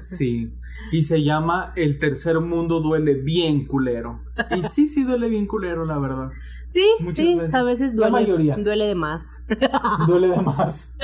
Sí. 0.00 0.57
Y 0.92 1.02
se 1.02 1.22
llama 1.22 1.72
El 1.76 1.98
tercer 1.98 2.40
mundo 2.40 2.80
duele 2.80 3.14
bien 3.14 3.66
culero. 3.66 4.20
Y 4.56 4.62
sí, 4.62 4.86
sí 4.86 5.04
duele 5.04 5.28
bien 5.28 5.46
culero, 5.46 5.84
la 5.84 5.98
verdad. 5.98 6.30
Sí, 6.68 6.84
Muchas 7.00 7.16
sí, 7.16 7.34
veces. 7.36 7.54
a 7.54 7.62
veces 7.62 7.94
La 7.94 8.08
duele, 8.08 8.26
mayoría. 8.26 8.56
duele 8.56 8.86
de 8.86 8.94
más. 8.94 9.42
Duele 10.06 10.28
de 10.28 10.40
más. 10.40 10.94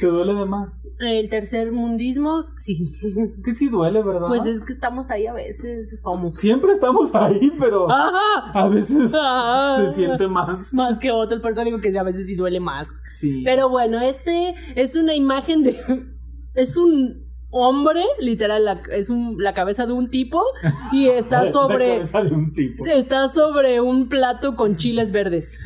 ¿Te 0.00 0.06
duele 0.06 0.34
de 0.34 0.44
más? 0.46 0.88
El 0.98 1.30
tercer 1.30 1.70
mundismo, 1.72 2.44
sí. 2.56 2.92
Es 3.34 3.42
que 3.42 3.52
sí 3.52 3.68
duele, 3.68 4.02
¿verdad? 4.02 4.28
Pues 4.28 4.44
es 4.46 4.60
que 4.62 4.72
estamos 4.72 5.10
ahí 5.10 5.26
a 5.26 5.32
veces, 5.32 6.00
somos. 6.02 6.36
Siempre 6.38 6.72
estamos 6.72 7.14
ahí, 7.14 7.52
pero 7.58 7.86
¡Ah! 7.90 8.50
a 8.54 8.68
veces 8.68 9.12
Ah. 9.14 9.78
se 9.86 9.94
siente 9.94 10.26
más. 10.28 10.72
Más 10.74 10.98
que 10.98 11.10
otras 11.12 11.40
personas, 11.40 11.66
digo 11.66 11.80
que 11.80 11.96
a 11.98 12.02
veces 12.02 12.26
sí 12.26 12.34
duele 12.34 12.60
más. 12.60 12.88
Sí. 13.02 13.42
Pero 13.44 13.68
bueno, 13.70 14.00
este 14.00 14.54
es 14.74 14.96
una 14.96 15.14
imagen 15.14 15.62
de. 15.62 15.76
Es 16.54 16.76
un 16.76 17.25
hombre, 17.58 18.02
literal, 18.20 18.64
la, 18.64 18.80
es 18.92 19.10
un, 19.10 19.36
la 19.38 19.54
cabeza 19.54 19.86
de 19.86 19.92
un 19.92 20.10
tipo 20.10 20.42
y 20.92 21.08
está 21.08 21.44
La 21.44 21.52
sobre. 21.52 21.88
cabeza 21.94 22.22
de 22.22 22.30
un 22.34 22.50
tipo. 22.52 22.86
Está 22.86 23.28
sobre 23.28 23.80
un 23.80 24.08
plato 24.08 24.56
con 24.56 24.76
chiles 24.76 25.12
verdes. 25.12 25.58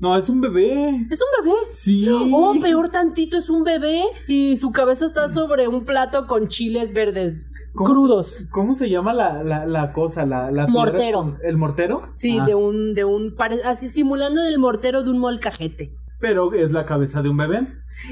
No, 0.00 0.16
es 0.16 0.28
un 0.30 0.40
bebé. 0.40 1.06
Es 1.10 1.20
un 1.20 1.44
bebé. 1.44 1.56
Sí. 1.70 2.06
Oh, 2.10 2.54
peor 2.60 2.90
tantito, 2.90 3.36
es 3.36 3.50
un 3.50 3.64
bebé 3.64 4.02
y 4.28 4.56
su 4.56 4.70
cabeza 4.72 5.04
está 5.04 5.28
sobre 5.28 5.68
un 5.68 5.84
plato 5.84 6.26
con 6.26 6.48
chiles 6.48 6.94
verdes 6.94 7.34
¿Cómo 7.74 7.90
crudos. 7.90 8.28
se- 8.28 8.48
¿Cómo 8.48 8.72
se 8.72 8.88
llama 8.88 9.12
la, 9.12 9.44
la, 9.44 9.66
la 9.66 9.92
cosa? 9.92 10.24
La, 10.24 10.50
la 10.50 10.66
Mortero. 10.68 11.36
¿El 11.44 11.56
mortero? 11.58 12.08
Sí, 12.14 12.38
Ah, 12.40 12.46
de 12.46 12.54
un, 12.54 12.94
de 12.94 13.04
un, 13.04 13.36
pare- 13.36 13.62
así, 13.64 13.90
simulando 13.90 14.42
el 14.42 14.58
mortero 14.58 15.02
de 15.04 15.10
un 15.10 15.18
molcajete. 15.18 15.92
Pero 16.20 16.52
es 16.52 16.70
la 16.72 16.84
cabeza 16.86 17.22
de 17.22 17.28
un 17.30 17.36
bebé. 17.38 17.66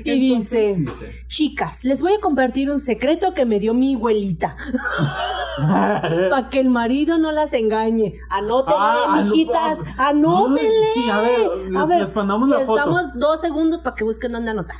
Y 0.05 0.33
Entonces, 0.33 0.77
dice, 0.77 1.07
dice. 1.07 1.25
chicas, 1.29 1.83
les 1.85 2.01
voy 2.03 2.13
a 2.13 2.21
compartir 2.21 2.71
un 2.71 2.81
secreto 2.81 3.33
que 3.35 3.47
me 3.47 3.59
dio 3.59 3.73
mi 3.75 3.95
abuelita, 3.95 4.55
para 5.59 6.49
que 6.51 6.61
el 6.61 6.69
marido 6.71 7.19
no 7.19 7.33
las 7.33 7.53
engañe. 7.53 8.15
Anótenle, 8.31 8.77
Ah, 8.79 9.23
mijitas, 9.25 9.79
anótenle. 9.99 10.71
sí, 10.95 11.09
a 11.11 11.21
ver, 11.21 11.41
les- 11.71 11.89
les 12.01 12.15
mandamos 12.15 12.49
la 12.49 12.59
les 12.59 12.67
foto. 12.67 12.85
damos 12.85 13.03
dos 13.15 13.41
segundos 13.41 13.83
para 13.83 13.97
que 13.97 14.05
busquen 14.05 14.33
dónde 14.33 14.51
anotar. 14.51 14.77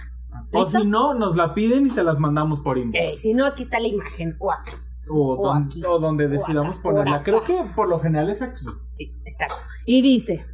O 0.53 0.61
¿Listo? 0.61 0.81
si 0.81 0.87
no, 0.87 1.15
nos 1.15 1.37
la 1.37 1.55
piden 1.55 1.87
y 1.87 1.91
se 1.91 2.03
las 2.03 2.19
mandamos 2.19 2.61
por 2.61 2.79
Eh, 2.79 2.83
inbox. 2.83 3.19
si 3.21 3.35
no, 3.35 3.47
aquí 3.47 3.63
está 3.65 3.81
la 3.81 3.89
imagen. 3.89 4.37
O, 4.41 4.57
o 5.11 5.43
don- 5.43 5.65
aquí, 5.65 5.83
o 5.85 5.99
donde 5.99 6.27
o 6.27 6.29
decidamos 6.29 6.77
acá, 6.77 6.83
ponerla. 6.83 7.23
Creo 7.23 7.43
que 7.45 7.65
por 7.75 7.89
lo 7.89 7.99
general 7.99 8.29
es 8.31 8.43
aquí. 8.43 8.65
Sí, 8.91 9.15
está. 9.25 9.47
Y 9.87 10.01
dice, 10.03 10.47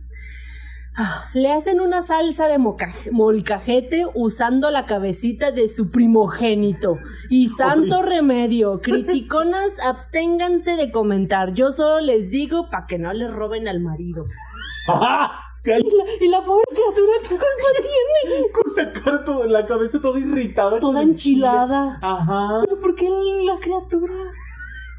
le 1.33 1.53
hacen 1.53 1.81
una 1.81 2.03
salsa 2.03 2.47
de 2.47 2.59
molcajete 2.59 4.07
usando 4.15 4.71
la 4.71 4.87
cabecita 4.87 5.51
de 5.51 5.69
su 5.69 5.91
primogénito. 5.91 6.97
Y 7.31 7.49
santo 7.49 8.03
remedio, 8.03 8.81
criticonas, 8.83 9.73
absténganse 9.85 10.77
de 10.77 10.91
comentar. 10.93 11.55
Yo 11.55 11.71
solo 11.73 12.01
les 12.01 12.31
digo 12.31 12.69
para 12.71 12.87
que 12.87 12.99
no 12.99 13.13
les 13.13 13.33
roben 13.33 13.69
al 13.69 13.81
marido. 13.81 14.25
Y 15.67 15.71
la, 15.71 16.05
y 16.21 16.29
la 16.29 16.45
pobre 16.45 16.63
criatura, 16.69 17.13
¿qué 17.23 17.29
culpa 17.29 17.71
tiene? 18.23 18.53
Con 18.53 18.77
la 18.77 18.93
cara 18.93 19.47
la 19.47 19.67
cabeza 19.67 19.99
toda 19.99 20.21
irritada. 20.21 20.79
Toda 20.79 21.03
enchilada. 21.03 21.99
Ajá. 22.03 22.61
¿Pero 22.67 22.79
por 22.81 22.95
qué 22.95 23.09
la 23.09 23.59
criatura? 23.59 24.13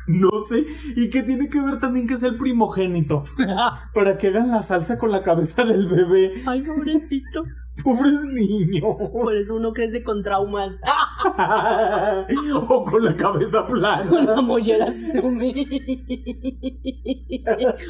No 0.07 0.29
sé. 0.47 0.65
¿Y 0.95 1.09
qué 1.09 1.23
tiene 1.23 1.49
que 1.49 1.61
ver 1.61 1.79
también 1.79 2.07
que 2.07 2.13
es 2.13 2.23
el 2.23 2.37
primogénito? 2.37 3.23
Para 3.93 4.17
que 4.17 4.27
hagan 4.27 4.51
la 4.51 4.61
salsa 4.61 4.97
con 4.97 5.11
la 5.11 5.23
cabeza 5.23 5.63
del 5.63 5.87
bebé. 5.87 6.43
Ay, 6.45 6.61
pobrecito. 6.61 7.43
Pobres 7.83 8.21
niños. 8.31 8.95
Por 9.11 9.35
eso 9.35 9.55
uno 9.55 9.73
crece 9.73 10.03
con 10.03 10.23
traumas. 10.23 10.75
o 12.67 12.83
con 12.85 13.03
la 13.03 13.15
cabeza 13.15 13.65
plana. 13.67 14.09
La 14.21 14.41
mollera 14.41 14.87
sumi. 14.91 15.67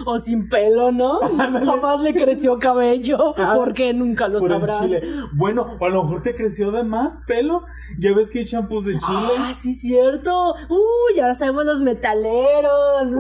o 0.06 0.20
sin 0.20 0.50
pelo, 0.50 0.92
¿no? 0.92 1.20
Jamás 1.20 2.02
le 2.02 2.14
creció 2.14 2.58
cabello. 2.58 3.36
Ah, 3.38 3.54
porque 3.56 3.94
nunca 3.94 4.28
lo 4.28 4.40
Por 4.40 4.50
sabrá. 4.50 4.74
chile. 4.80 5.04
Bueno, 5.34 5.78
a 5.80 5.90
lo 5.90 6.04
mejor 6.04 6.24
te 6.24 6.36
creció 6.36 6.72
de 6.72 6.84
más 6.84 7.20
pelo. 7.28 7.64
Ya 8.00 8.14
ves 8.16 8.32
que 8.32 8.40
hay 8.40 8.46
champús 8.46 8.86
de 8.86 8.98
chile. 8.98 9.30
Ah, 9.38 9.54
sí, 9.54 9.76
cierto. 9.76 10.54
Uy, 10.70 11.20
ahora 11.20 11.36
sabemos 11.36 11.66
los 11.66 11.82
metaleros. 11.82 13.12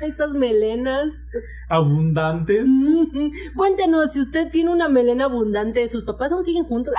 Esas 0.00 0.32
melenas. 0.32 1.08
Abundantes. 1.68 2.66
Cuéntenos 3.56 4.12
si 4.12 4.20
usted 4.20 4.50
tiene 4.50 4.70
una 4.70 4.88
melena 4.88 5.24
abundante. 5.24 5.88
¿Sus 5.88 6.04
papás 6.04 6.32
aún 6.32 6.44
siguen 6.44 6.64
juntos? 6.64 6.94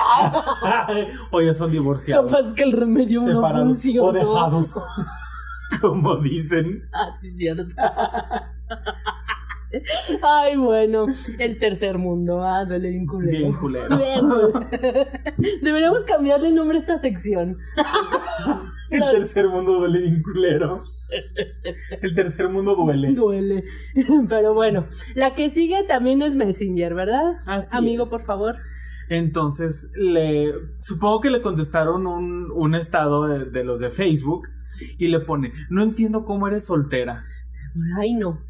o 1.30 1.40
ya 1.40 1.54
son 1.54 1.70
divorciados. 1.70 2.30
Capaz 2.30 2.54
que 2.54 2.62
el 2.62 2.72
remedio 2.72 3.22
no 3.22 3.34
separados 3.34 3.68
funcionó. 3.68 4.04
o 4.04 4.12
dejados. 4.12 4.74
Como 5.80 6.16
dicen. 6.16 6.88
Ah, 6.92 7.10
sí, 7.20 7.30
cierto. 7.32 7.72
Ay, 10.22 10.56
bueno, 10.56 11.06
el 11.38 11.58
tercer 11.60 11.96
mundo. 11.96 12.42
Ah, 12.42 12.64
duele 12.64 12.90
bien 12.90 13.06
culero. 13.06 13.38
Bien 13.38 13.52
culero. 13.52 13.96
Bien 13.96 14.28
culero. 14.28 15.08
Deberíamos 15.62 16.04
cambiarle 16.04 16.48
el 16.48 16.56
nombre 16.56 16.78
a 16.78 16.80
esta 16.80 16.98
sección. 16.98 17.56
El 18.90 19.00
tercer 19.00 19.48
mundo 19.48 19.74
duele 19.74 20.00
bien 20.00 20.22
culero. 20.22 20.82
El 22.02 22.14
tercer 22.14 22.48
mundo 22.48 22.74
duele. 22.74 23.12
Duele. 23.12 23.64
Pero 24.28 24.54
bueno, 24.54 24.86
la 25.14 25.34
que 25.34 25.50
sigue 25.50 25.82
también 25.84 26.22
es 26.22 26.34
Messenger, 26.36 26.94
¿verdad? 26.94 27.36
Así 27.46 27.76
Amigo, 27.76 28.04
es. 28.04 28.10
por 28.10 28.22
favor. 28.24 28.56
Entonces, 29.08 29.90
le 29.96 30.52
supongo 30.78 31.20
que 31.20 31.30
le 31.30 31.42
contestaron 31.42 32.06
un, 32.06 32.50
un 32.52 32.74
estado 32.74 33.26
de, 33.26 33.44
de 33.46 33.64
los 33.64 33.80
de 33.80 33.90
Facebook 33.90 34.48
y 34.98 35.08
le 35.08 35.20
pone, 35.20 35.52
no 35.68 35.82
entiendo 35.82 36.22
cómo 36.22 36.46
eres 36.46 36.66
soltera. 36.66 37.24
Ay, 37.98 38.14
no. 38.14 38.40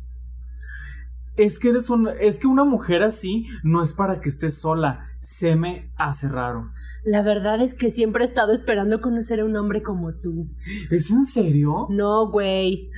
Es 1.43 1.59
que 1.59 1.71
eres 1.71 1.89
un, 1.91 2.09
es 2.21 2.39
que 2.39 2.47
una 2.47 2.65
mujer 2.65 3.03
así 3.03 3.47
no 3.63 3.83
es 3.83 3.95
para 3.95 4.21
que 4.21 4.29
estés 4.29 4.61
sola. 4.61 5.01
Se 5.19 5.57
me 5.57 5.91
hace 5.97 6.29
raro. 6.29 6.71
La 7.05 7.23
verdad 7.23 7.61
es 7.63 7.75
que 7.75 7.91
siempre 7.91 8.25
he 8.25 8.27
estado 8.27 8.53
esperando 8.53 9.01
conocer 9.01 9.41
a 9.41 9.45
un 9.47 9.57
hombre 9.57 9.83
como 9.83 10.13
tú. 10.15 10.49
¿Es 10.91 11.11
en 11.11 11.25
serio? 11.25 11.87
No, 11.89 12.29
güey. 12.31 12.91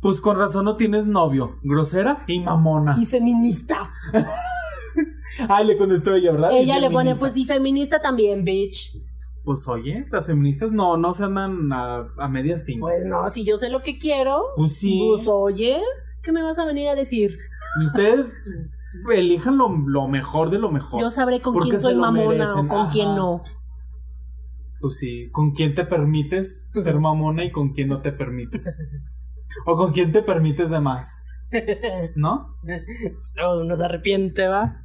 Pues 0.00 0.20
con 0.20 0.38
razón 0.38 0.66
no 0.66 0.76
tienes 0.76 1.06
novio. 1.08 1.58
Grosera 1.64 2.22
y 2.28 2.38
mamona. 2.40 2.96
Y 3.00 3.06
feminista. 3.06 3.92
Ay, 5.48 5.66
le 5.66 5.76
contestó 5.76 6.14
ella, 6.14 6.32
¿verdad? 6.32 6.50
Ella 6.52 6.78
le 6.78 6.90
pone, 6.90 7.14
pues, 7.16 7.36
y 7.36 7.44
feminista 7.44 8.00
también, 8.00 8.44
bitch. 8.44 8.92
Pues 9.42 9.66
oye, 9.68 10.06
las 10.10 10.26
feministas 10.26 10.70
no, 10.70 10.96
no 10.96 11.12
se 11.14 11.24
andan 11.24 11.72
a, 11.72 12.06
a 12.18 12.28
medias 12.28 12.64
tintas. 12.64 12.82
Pues 12.82 13.04
no, 13.06 13.28
si 13.30 13.44
yo 13.44 13.56
sé 13.56 13.70
lo 13.70 13.82
que 13.82 13.98
quiero, 13.98 14.42
Pues 14.56 14.76
sí. 14.78 15.02
pues 15.16 15.26
oye, 15.28 15.80
¿qué 16.22 16.30
me 16.30 16.42
vas 16.42 16.58
a 16.58 16.66
venir 16.66 16.88
a 16.88 16.94
decir? 16.94 17.38
Ustedes 17.84 18.34
elijan 19.12 19.56
lo, 19.56 19.68
lo 19.68 20.08
mejor 20.08 20.50
de 20.50 20.58
lo 20.58 20.70
mejor. 20.70 21.00
Yo 21.00 21.10
sabré 21.10 21.40
con 21.40 21.56
quién 21.58 21.78
soy 21.78 21.94
mamona 21.94 22.54
o 22.54 22.66
con 22.66 22.82
ajá. 22.82 22.90
quién 22.90 23.14
no. 23.14 23.42
Pues 24.80 24.96
sí, 24.96 25.28
con 25.30 25.52
quién 25.52 25.74
te 25.74 25.84
permites 25.84 26.68
ser 26.74 26.98
mamona 26.98 27.44
y 27.44 27.52
con 27.52 27.70
quién 27.70 27.88
no 27.88 28.00
te 28.00 28.12
permites. 28.12 28.82
O 29.66 29.76
con 29.76 29.92
quién 29.92 30.10
te 30.10 30.22
permites 30.22 30.70
de 30.70 30.80
más. 30.80 31.26
¿No? 32.14 32.56
No, 33.36 33.60
uno 33.60 33.76
se 33.76 33.84
arrepiente, 33.84 34.46
¿va? 34.46 34.84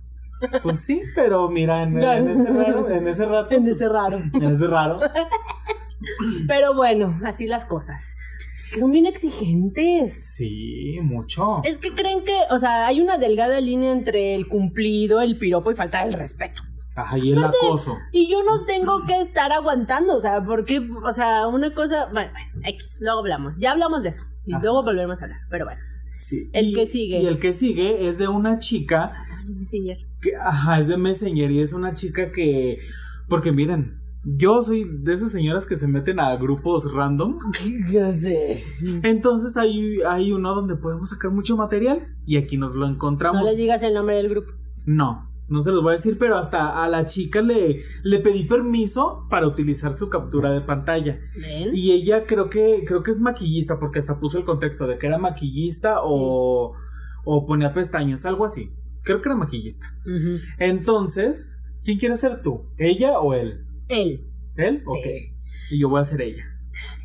Pues 0.64 0.82
sí, 0.82 1.02
pero 1.16 1.50
mira, 1.50 1.84
en, 1.84 2.02
en 2.02 2.28
ese, 2.28 2.52
raro, 2.52 2.90
en 2.90 3.08
ese 3.08 3.26
rato. 3.26 3.50
En 3.56 3.68
ese 3.68 3.88
raro. 3.88 4.20
En 4.34 4.44
ese 4.44 4.68
raro. 4.68 4.98
Pero 6.48 6.76
bueno, 6.76 7.20
así 7.24 7.48
las 7.48 7.66
cosas. 7.66 8.16
Es 8.56 8.72
que 8.74 8.80
son 8.80 8.92
bien 8.92 9.06
exigentes. 9.06 10.36
Sí, 10.36 10.98
mucho. 11.04 11.62
Es 11.64 11.78
que 11.78 11.94
creen 11.94 12.24
que, 12.24 12.36
o 12.52 12.60
sea, 12.60 12.88
hay 12.88 13.02
una 13.02 13.18
delgada 13.18 13.60
línea 13.60 13.92
entre 13.92 14.36
el 14.36 14.48
cumplido, 14.48 15.22
el 15.22 15.38
piropo 15.38 15.72
y 15.72 15.76
falta 15.76 16.04
el 16.06 16.14
respeto. 16.14 16.62
Ajá, 16.96 17.18
y 17.18 17.34
el 17.34 17.44
acoso. 17.44 17.98
Y 18.14 18.32
yo 18.32 18.42
no 18.44 18.64
tengo 18.66 19.06
que 19.06 19.20
estar 19.20 19.52
aguantando, 19.52 20.16
o 20.16 20.22
sea, 20.22 20.42
porque, 20.46 20.80
o 20.80 21.12
sea, 21.12 21.46
una 21.48 21.74
cosa, 21.74 22.06
bueno, 22.14 22.32
bueno, 22.32 22.68
X, 22.70 23.00
luego 23.02 23.20
hablamos, 23.20 23.54
ya 23.58 23.72
hablamos 23.72 24.02
de 24.04 24.10
eso, 24.10 24.22
y 24.46 24.54
Ajá. 24.54 24.62
luego 24.64 24.82
volvemos 24.84 25.20
a 25.22 25.26
hablar, 25.26 25.40
pero 25.50 25.66
bueno, 25.66 25.82
Sí. 26.14 26.50
El 26.54 26.68
Y- 26.70 26.74
que 26.74 26.88
sigue. 26.88 27.20
Y 27.22 27.26
el 27.26 27.40
que 27.40 27.52
sigue 27.52 28.08
es 28.08 28.18
de 28.18 28.30
una 28.30 28.58
chica 28.60 29.12
Messenger. 29.46 29.98
que, 30.22 30.32
ajá, 30.38 30.80
es 30.80 30.88
de 30.88 30.96
Messenger 30.96 31.52
y 31.52 31.60
es 31.60 31.74
una 31.74 31.94
chica 31.94 32.32
que, 32.32 32.80
porque 33.28 33.52
miren, 33.52 34.00
yo 34.26 34.62
soy 34.64 34.86
de 34.86 35.14
esas 35.14 35.32
señoras 35.32 35.68
que 35.68 35.76
se 35.76 35.88
meten 35.88 36.20
a 36.20 36.36
grupos 36.38 36.92
random, 36.92 37.38
Ya 37.92 38.12
sé. 38.12 38.64
entonces 39.04 39.56
hay, 39.58 40.00
hay 40.08 40.32
uno 40.34 40.56
donde 40.56 40.76
podemos 40.76 41.10
sacar 41.10 41.32
mucho 41.32 41.56
material 41.56 42.08
y 42.26 42.38
aquí 42.38 42.58
nos 42.58 42.74
lo 42.76 42.88
No 42.88 42.94
encontramos. 42.94 43.44
les 43.44 43.56
digas 43.58 43.84
el 43.84 43.94
nombre 43.94 44.16
del 44.16 44.30
grupo. 44.30 44.52
No, 44.88 45.30
no 45.48 45.62
se 45.62 45.70
los 45.72 45.82
voy 45.84 45.92
a 45.92 45.96
decir, 45.98 46.18
pero 46.18 46.38
hasta 46.38 46.84
a 46.84 46.90
la 46.90 47.06
chica 47.06 47.42
le, 47.42 47.82
le 48.04 48.20
pedí 48.20 48.44
permiso 48.46 49.26
para 49.30 49.48
utilizar 49.48 49.94
su 49.94 50.10
captura 50.10 50.52
de 50.52 50.62
pantalla. 50.62 51.20
¿Ven? 51.42 51.70
Y 51.76 51.92
ella 51.92 52.26
creo 52.26 52.50
que, 52.50 52.84
creo 52.88 53.04
que 53.04 53.12
es 53.12 53.20
maquillista, 53.20 53.80
porque 53.80 54.00
hasta 54.00 54.20
puso 54.20 54.38
el 54.40 54.44
contexto 54.46 54.88
de 54.88 54.98
que 54.98 55.06
era 55.08 55.18
maquillista 55.20 55.98
o, 56.04 56.74
o 57.26 57.46
ponía 57.46 57.74
pestañas, 57.74 58.26
algo 58.26 58.46
así. 58.46 58.72
Creo 59.04 59.22
que 59.22 59.30
era 59.30 59.36
maquillista. 59.36 59.86
Entonces, 60.58 61.58
¿quién 61.84 62.00
quiere 62.00 62.18
ser 62.18 62.42
tú? 62.42 62.64
¿Ella 62.78 63.20
o 63.20 63.34
él? 63.34 63.65
Él. 63.88 64.26
¿Él? 64.58 64.80
Sí. 64.80 64.84
Ok. 64.86 65.08
Y 65.72 65.80
yo 65.80 65.90
voy 65.90 66.00
a 66.00 66.04
ser 66.04 66.22
ella. 66.22 66.44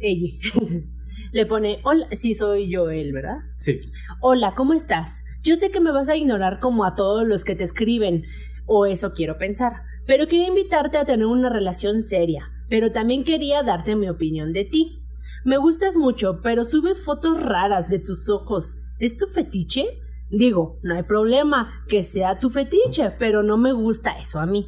Ella. 0.00 0.32
Le 1.32 1.46
pone, 1.46 1.80
hola, 1.84 2.08
sí 2.10 2.34
soy 2.34 2.68
yo 2.70 2.90
él, 2.90 3.12
¿verdad? 3.12 3.38
Sí. 3.56 3.80
Hola, 4.20 4.54
¿cómo 4.56 4.74
estás? 4.74 5.22
Yo 5.42 5.54
sé 5.54 5.70
que 5.70 5.80
me 5.80 5.92
vas 5.92 6.08
a 6.08 6.16
ignorar 6.16 6.58
como 6.58 6.84
a 6.84 6.94
todos 6.94 7.26
los 7.26 7.44
que 7.44 7.54
te 7.54 7.62
escriben, 7.62 8.24
o 8.66 8.84
eso 8.86 9.12
quiero 9.12 9.36
pensar, 9.36 9.82
pero 10.06 10.26
quería 10.26 10.48
invitarte 10.48 10.98
a 10.98 11.04
tener 11.04 11.26
una 11.26 11.48
relación 11.48 12.02
seria, 12.02 12.50
pero 12.68 12.90
también 12.90 13.22
quería 13.22 13.62
darte 13.62 13.94
mi 13.94 14.08
opinión 14.08 14.50
de 14.50 14.64
ti. 14.64 15.04
Me 15.44 15.56
gustas 15.56 15.94
mucho, 15.94 16.40
pero 16.42 16.64
subes 16.64 17.04
fotos 17.04 17.40
raras 17.40 17.88
de 17.88 18.00
tus 18.00 18.28
ojos. 18.28 18.78
¿Es 18.98 19.16
tu 19.16 19.26
fetiche? 19.26 19.86
Digo, 20.30 20.78
no 20.82 20.96
hay 20.96 21.04
problema 21.04 21.84
que 21.88 22.02
sea 22.02 22.40
tu 22.40 22.50
fetiche, 22.50 23.12
pero 23.18 23.42
no 23.42 23.56
me 23.56 23.72
gusta 23.72 24.18
eso 24.18 24.40
a 24.40 24.46
mí. 24.46 24.66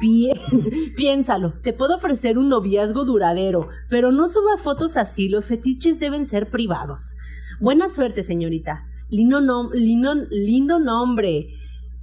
Pi- 0.00 0.32
Piénsalo, 0.96 1.54
te 1.62 1.72
puedo 1.72 1.96
ofrecer 1.96 2.38
un 2.38 2.48
noviazgo 2.48 3.04
duradero, 3.04 3.68
pero 3.88 4.12
no 4.12 4.28
subas 4.28 4.62
fotos 4.62 4.96
así, 4.96 5.28
los 5.28 5.44
fetiches 5.46 5.98
deben 6.00 6.26
ser 6.26 6.50
privados. 6.50 7.14
Buena 7.60 7.88
suerte, 7.88 8.22
señorita. 8.22 8.86
Lindo, 9.10 9.40
nom- 9.40 9.70
lindo, 9.72 10.14
lindo 10.30 10.78
nombre. 10.78 11.48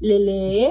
¿Le 0.01 0.19
lee? 0.19 0.67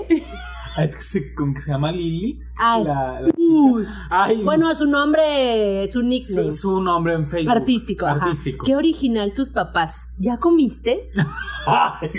Ah, 0.76 0.82
Es 0.84 0.96
que 0.96 1.02
se, 1.02 1.34
como 1.34 1.54
que 1.54 1.60
se 1.60 1.70
llama 1.70 1.92
Lily. 1.92 2.40
Ay. 2.58 2.82
La, 2.84 3.20
la 3.20 3.28
Uy. 3.36 3.84
chica. 3.84 4.06
Ay, 4.10 4.42
Bueno, 4.44 4.74
su 4.74 4.86
nombre, 4.88 5.86
su 5.92 6.00
su, 6.00 6.02
nickname. 6.04 6.50
su 6.50 6.80
nombre 6.82 7.14
en 7.14 7.30
Facebook. 7.30 7.52
Artístico, 7.52 8.06
ajá. 8.06 8.24
Artístico. 8.24 8.66
Qué 8.66 8.74
original 8.74 9.32
tus 9.34 9.50
papás. 9.50 10.08
¿Ya 10.18 10.36
comiste? 10.38 11.08
Ay. 11.66 12.10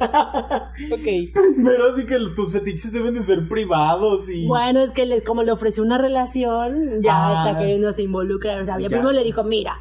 Ok. 0.00 1.32
Primero 1.32 1.96
sí 1.96 2.06
que 2.06 2.16
tus 2.34 2.52
fetiches 2.52 2.92
deben 2.92 3.14
de 3.14 3.22
ser 3.22 3.48
privados 3.48 4.28
y... 4.30 4.46
Bueno, 4.46 4.80
es 4.80 4.90
que 4.90 5.06
le- 5.06 5.22
como 5.22 5.42
le 5.42 5.52
ofreció 5.52 5.82
una 5.82 5.98
relación, 5.98 7.02
ya 7.02 7.12
Ah. 7.30 7.46
está 7.48 7.58
queriendo 7.60 7.92
se 7.92 8.02
involucrar. 8.02 8.60
O 8.60 8.64
sea, 8.64 8.78
ya 8.78 8.88
primero 8.88 9.12
le 9.12 9.22
dijo, 9.24 9.44
mira, 9.44 9.76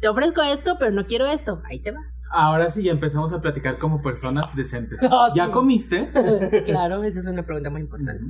te 0.00 0.08
ofrezco 0.08 0.42
esto, 0.42 0.76
pero 0.78 0.90
no 0.90 1.06
quiero 1.06 1.26
esto. 1.26 1.60
Ahí 1.64 1.80
te 1.80 1.92
va. 1.92 2.00
Ahora 2.30 2.68
sí 2.68 2.82
ya 2.82 2.92
empezamos 2.92 3.32
a 3.32 3.40
platicar 3.40 3.78
como 3.78 4.02
personas 4.02 4.54
decentes. 4.54 5.00
Ah, 5.10 5.28
¿Ya 5.34 5.46
sí. 5.46 5.50
comiste? 5.50 6.10
claro, 6.66 7.02
esa 7.04 7.20
es 7.20 7.26
una 7.26 7.44
pregunta 7.44 7.70
muy 7.70 7.80
importante. 7.82 8.22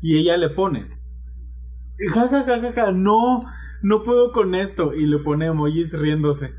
Y 0.00 0.18
ella 0.18 0.36
le 0.36 0.48
pone. 0.50 0.88
Ja, 2.14 2.28
ja, 2.28 2.44
ja, 2.44 2.60
ja, 2.60 2.72
ja, 2.72 2.92
no, 2.92 3.42
no 3.82 4.02
puedo 4.02 4.32
con 4.32 4.54
esto. 4.54 4.94
Y 4.94 5.06
le 5.06 5.18
pone 5.18 5.46
emojis 5.46 5.92
riéndose. 5.98 6.52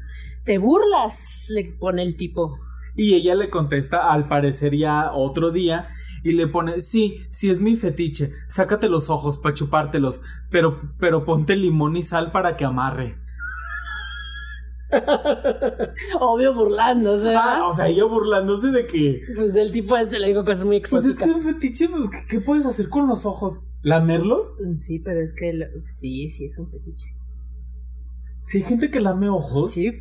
Te 0.45 0.57
burlas, 0.57 1.45
le 1.49 1.74
pone 1.80 2.03
el 2.03 2.16
tipo. 2.16 2.57
Y 2.95 3.15
ella 3.15 3.35
le 3.35 3.49
contesta, 3.49 4.11
al 4.11 4.27
parecer 4.27 4.75
ya 4.75 5.11
otro 5.13 5.51
día, 5.51 5.87
y 6.23 6.31
le 6.33 6.47
pone, 6.47 6.79
sí, 6.79 7.17
sí 7.29 7.49
es 7.49 7.59
mi 7.59 7.75
fetiche, 7.75 8.31
sácate 8.47 8.87
los 8.87 9.09
ojos 9.09 9.37
para 9.39 9.55
chupártelos, 9.55 10.21
pero, 10.49 10.79
pero 10.99 11.25
ponte 11.25 11.55
limón 11.55 11.97
y 11.97 12.03
sal 12.03 12.31
para 12.31 12.55
que 12.55 12.65
amarre. 12.65 13.15
Obvio 16.19 16.53
burlándose. 16.53 17.25
¿verdad? 17.29 17.43
Ah, 17.61 17.67
o 17.67 17.73
sea, 17.73 17.87
ella 17.87 18.05
burlándose 18.05 18.71
de 18.71 18.85
que, 18.85 19.21
Pues 19.35 19.55
el 19.55 19.71
tipo 19.71 19.97
este 19.97 20.19
le 20.19 20.27
dijo 20.27 20.45
cosas 20.45 20.65
muy 20.65 20.79
pues 20.81 21.03
es 21.05 21.13
exóticas. 21.15 21.27
que 21.27 21.33
un 21.33 21.53
fetiche, 21.53 21.89
pues, 21.89 22.09
¿qué, 22.09 22.25
qué 22.29 22.41
puedes 22.41 22.65
hacer 22.67 22.89
con 22.89 23.07
los 23.07 23.25
ojos? 23.25 23.65
¿Lamerlos? 23.81 24.57
Sí, 24.75 24.99
pero 24.99 25.19
es 25.21 25.33
que 25.33 25.51
lo- 25.53 25.65
sí, 25.87 26.29
sí 26.29 26.45
es 26.45 26.57
un 26.57 26.69
fetiche. 26.69 27.07
Si 28.41 28.59
hay 28.59 28.63
gente 28.65 28.91
que 28.91 28.99
lame 29.01 29.29
ojos, 29.29 29.71
Sí. 29.73 29.91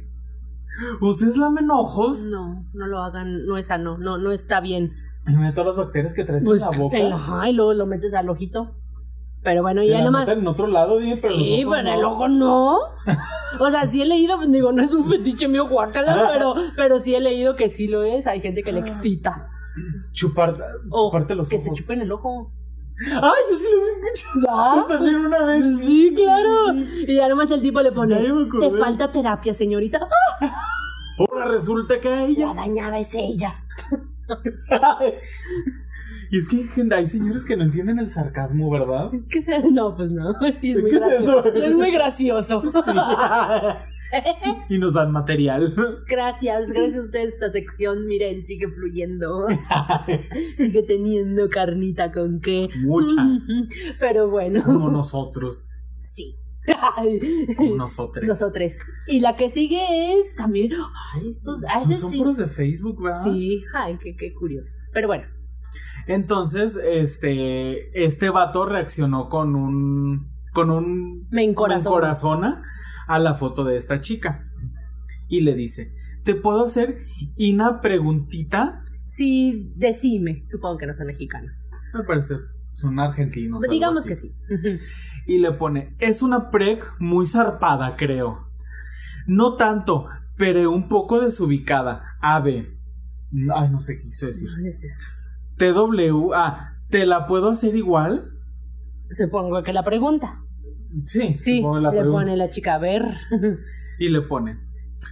¿Ustedes 1.01 1.37
lamen 1.37 1.71
ojos? 1.71 2.27
No, 2.31 2.65
no 2.73 2.87
lo 2.87 3.03
hagan, 3.03 3.47
no 3.47 3.57
es 3.57 3.67
sano, 3.69 3.99
no, 3.99 4.19
no 4.19 4.33
está 4.33 4.61
bien. 4.61 4.93
Y 5.27 5.37
mete 5.37 5.53
todas 5.55 5.77
las 5.77 5.87
bacterias 5.87 6.15
que 6.15 6.25
traes 6.25 6.45
Pues 6.45 6.63
en 6.63 6.71
la 6.71 6.77
boca. 6.79 6.97
el- 6.99 7.13
ajá, 7.13 7.49
y 7.49 7.53
luego 7.53 7.75
lo 7.75 7.87
metes 7.87 8.13
al 8.15 8.29
ojito. 8.29 8.75
Pero 9.45 9.63
bueno, 9.63 9.83
ya 9.83 10.01
nomás. 10.05 10.29
en 10.29 10.47
otro 10.47 10.69
lado, 10.69 10.99
pero 11.01 11.17
Sí, 11.35 11.65
ojos 11.65 11.77
pero 11.79 11.83
no. 11.91 11.99
el 11.99 12.05
ojo 12.05 12.29
no. 12.29 12.79
O 13.59 13.71
sea, 13.71 13.87
sí 13.87 14.01
he 14.01 14.07
leído, 14.07 14.39
digo, 14.49 14.71
no 14.73 14.83
es 14.83 14.95
un 14.95 15.09
fetiche 15.09 15.49
mío 15.49 15.69
guácala, 15.69 16.29
pero, 16.33 16.55
pero 16.77 16.99
sí 17.01 17.15
he 17.17 17.21
leído 17.21 17.57
que 17.57 17.69
sí 17.69 17.89
lo 17.89 18.05
es. 18.05 18.27
Hay 18.29 18.41
gente 18.41 18.63
que 18.63 18.71
le 18.73 18.79
excita. 18.81 19.49
Chupar, 20.13 20.55
O 20.91 21.09
chuparte 21.09 21.35
los 21.35 21.49
que 21.49 21.59
te 21.59 21.67
ojos. 21.69 21.79
chupen 21.81 22.03
el 22.03 22.13
ojo. 22.13 22.53
Ay, 23.11 23.41
yo 23.51 23.57
sí 23.57 23.67
lo 23.71 23.81
había 23.81 23.93
escuchado. 23.93 24.77
¿Ya? 24.77 24.87
También 24.97 25.17
una 25.17 25.45
vez. 25.45 25.81
Sí, 25.81 26.13
claro. 26.15 26.73
sí, 26.75 26.87
sí. 26.87 27.05
Y 27.09 27.17
ya 27.17 27.29
nomás 27.29 27.51
el 27.51 27.61
tipo 27.63 27.81
le 27.81 27.93
pone, 27.93 28.17
te 28.61 28.71
falta 28.79 29.11
terapia, 29.13 29.55
señorita. 29.55 30.01
¡Ah! 30.41 30.53
Ahora 31.19 31.45
resulta 31.47 32.01
que 32.01 32.09
La 32.09 32.25
ella. 32.25 32.55
dañada 32.55 32.99
es 32.99 33.15
ella. 33.15 33.55
y 36.31 36.39
es 36.39 36.49
que 36.49 36.95
hay, 36.95 37.07
señores 37.07 37.45
que 37.45 37.57
no 37.57 37.65
entienden 37.65 37.99
el 37.99 38.11
sarcasmo, 38.11 38.71
¿verdad? 38.71 39.11
¿Qué 39.31 39.43
se- 39.43 39.71
No, 39.71 39.95
pues 39.95 40.11
no. 40.11 40.31
Es 40.41 40.55
¿Qué 40.61 40.73
es 40.73 41.21
eso? 41.21 41.45
Es 41.45 41.75
muy 41.75 41.91
gracioso. 41.93 42.63
Y 44.69 44.79
nos 44.79 44.95
dan 44.95 45.13
material. 45.13 45.75
Gracias, 46.09 46.71
gracias 46.71 46.97
a 46.97 47.03
usted 47.05 47.21
esta 47.29 47.51
sección, 47.51 48.07
miren, 48.07 48.43
sigue 48.43 48.69
fluyendo. 48.69 49.47
sigue 50.57 50.83
teniendo 50.83 51.49
carnita 51.49 52.13
con 52.13 52.41
qué. 52.41 52.69
Mucha. 52.85 53.15
Pero 54.01 54.31
bueno, 54.31 54.63
Como 54.65 54.91
nosotros. 54.91 55.69
sí. 55.99 56.37
Como 57.57 57.75
nosotros. 57.77 58.25
Nosotros. 58.25 58.75
Y 59.09 59.21
la 59.21 59.37
que 59.37 59.51
sigue 59.51 60.17
es 60.19 60.35
también. 60.37 60.73
Ay, 61.15 61.29
estos. 61.29 61.61
Son, 61.61 61.95
son 61.95 62.11
sí. 62.13 62.19
puros 62.19 62.37
de 62.37 62.47
Facebook, 62.47 63.03
¿verdad? 63.03 63.25
Sí, 63.25 63.65
ay, 63.75 63.99
qué, 64.01 64.15
qué 64.15 64.33
curiosos. 64.33 64.91
Pero 64.93 65.09
bueno, 65.09 65.25
Entonces, 66.07 66.77
este, 66.77 68.05
este 68.05 68.31
vato 68.31 68.65
reaccionó 68.65 69.29
con 69.29 69.57
un, 69.57 70.31
con 70.53 70.71
un, 70.71 71.27
me 71.33 71.43
encorazona. 71.43 72.63
A 73.07 73.19
la 73.19 73.35
foto 73.35 73.65
de 73.65 73.77
esta 73.77 74.01
chica. 74.01 74.41
Y 75.29 75.41
le 75.41 75.55
dice, 75.55 75.93
¿te 76.25 76.35
puedo 76.35 76.65
hacer 76.65 77.07
una 77.39 77.81
preguntita? 77.81 78.85
Sí, 79.05 79.73
decime. 79.77 80.43
Supongo 80.45 80.79
que 80.79 80.87
no 80.87 80.95
son 80.95 81.07
mexicanos. 81.07 81.67
Al 81.93 82.05
parecer 82.05 82.39
son 82.73 82.99
argentinos. 82.99 83.63
Digamos 83.71 84.05
que 84.05 84.17
sí. 84.17 84.35
Y 85.27 85.39
le 85.39 85.53
pone, 85.53 85.95
es 85.99 86.23
una 86.23 86.49
preg 86.49 86.83
muy 86.99 87.27
zarpada, 87.27 87.97
creo. 87.97 88.49
No 89.27 89.55
tanto, 89.55 90.07
pero 90.37 90.71
un 90.71 90.89
poco 90.89 91.21
desubicada. 91.21 92.17
Ave. 92.21 92.77
Ay, 93.55 93.71
no 93.71 93.79
sé 93.79 93.97
qué 93.97 94.03
quiso 94.03 94.27
decir. 94.27 94.49
TW, 95.59 96.33
ah, 96.35 96.77
¿te 96.89 97.07
la 97.07 97.27
puedo 97.27 97.51
hacer 97.51 97.77
igual? 97.77 98.31
Supongo 99.11 99.63
que 99.63 99.73
la 99.73 99.85
pregunta. 99.85 100.43
Sí, 101.05 101.37
Sí, 101.41 101.59
supongo 101.59 101.81
la 101.81 101.91
le 101.91 101.99
pregunta. 102.01 102.19
pone 102.25 102.37
la 102.37 102.51
chica 102.51 102.75
a 102.75 102.79
ver. 102.79 103.03
Y 103.99 104.09
le 104.09 104.21
pone, 104.23 104.59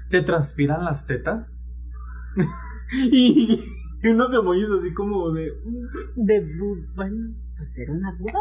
¿te 0.09 0.23
transpiran 0.23 0.85
las 0.85 1.07
tetas? 1.07 1.63
y, 3.13 3.61
y 4.03 4.09
unos 4.09 4.33
emojis 4.35 4.67
así 4.79 4.93
como 4.93 5.31
de... 5.31 5.53
De, 6.17 6.47
bueno, 6.95 7.35
pues 7.57 7.79
era 7.79 7.93
una 7.93 8.13
duda. 8.13 8.39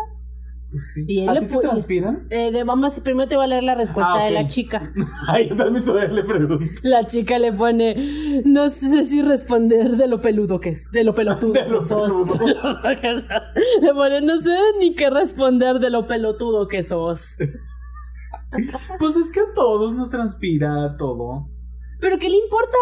Pues 0.71 0.91
sí. 0.93 1.03
Y 1.07 1.21
él 1.21 1.29
¿A 1.29 1.33
le 1.33 1.41
ti 1.41 1.47
te 1.47 1.57
transpiran? 1.57 2.27
Eh, 2.29 2.51
de 2.51 2.63
vamos, 2.63 2.99
primero 2.99 3.27
te 3.27 3.35
voy 3.35 3.45
a 3.45 3.47
leer 3.47 3.63
la 3.63 3.73
respuesta 3.73 4.13
Ah, 4.17 4.23
de 4.25 4.31
la 4.31 4.47
chica. 4.47 4.91
Ay, 5.27 5.49
yo 5.49 5.55
también 5.55 5.83
todavía 5.83 6.13
le 6.13 6.23
pregunto. 6.23 6.63
La 6.83 7.05
chica 7.07 7.39
le 7.39 7.51
pone, 7.51 8.41
no 8.45 8.69
sé 8.69 9.03
si 9.05 9.21
responder 9.23 9.97
de 9.97 10.07
lo 10.07 10.21
peludo 10.21 10.59
que 10.59 10.69
es, 10.69 10.91
de 10.91 11.03
lo 11.03 11.15
pelotudo 11.15 11.53
De 11.53 11.67
lo 11.67 11.79
que 11.79 11.85
sos. 11.87 12.37
peludo. 12.37 12.53
le 13.81 13.93
pone, 13.93 14.21
no 14.21 14.37
sé 14.41 14.55
ni 14.79 14.93
qué 14.93 15.09
responder 15.09 15.79
de 15.79 15.89
lo 15.89 16.05
pelotudo 16.05 16.67
que 16.67 16.83
sos. 16.83 17.35
Pues 18.99 19.15
es 19.15 19.31
que 19.31 19.39
a 19.39 19.53
todos 19.55 19.95
nos 19.95 20.09
transpira 20.11 20.95
todo. 20.97 21.49
¿Pero 21.99 22.17
qué 22.19 22.29
le 22.29 22.37
importa? 22.37 22.77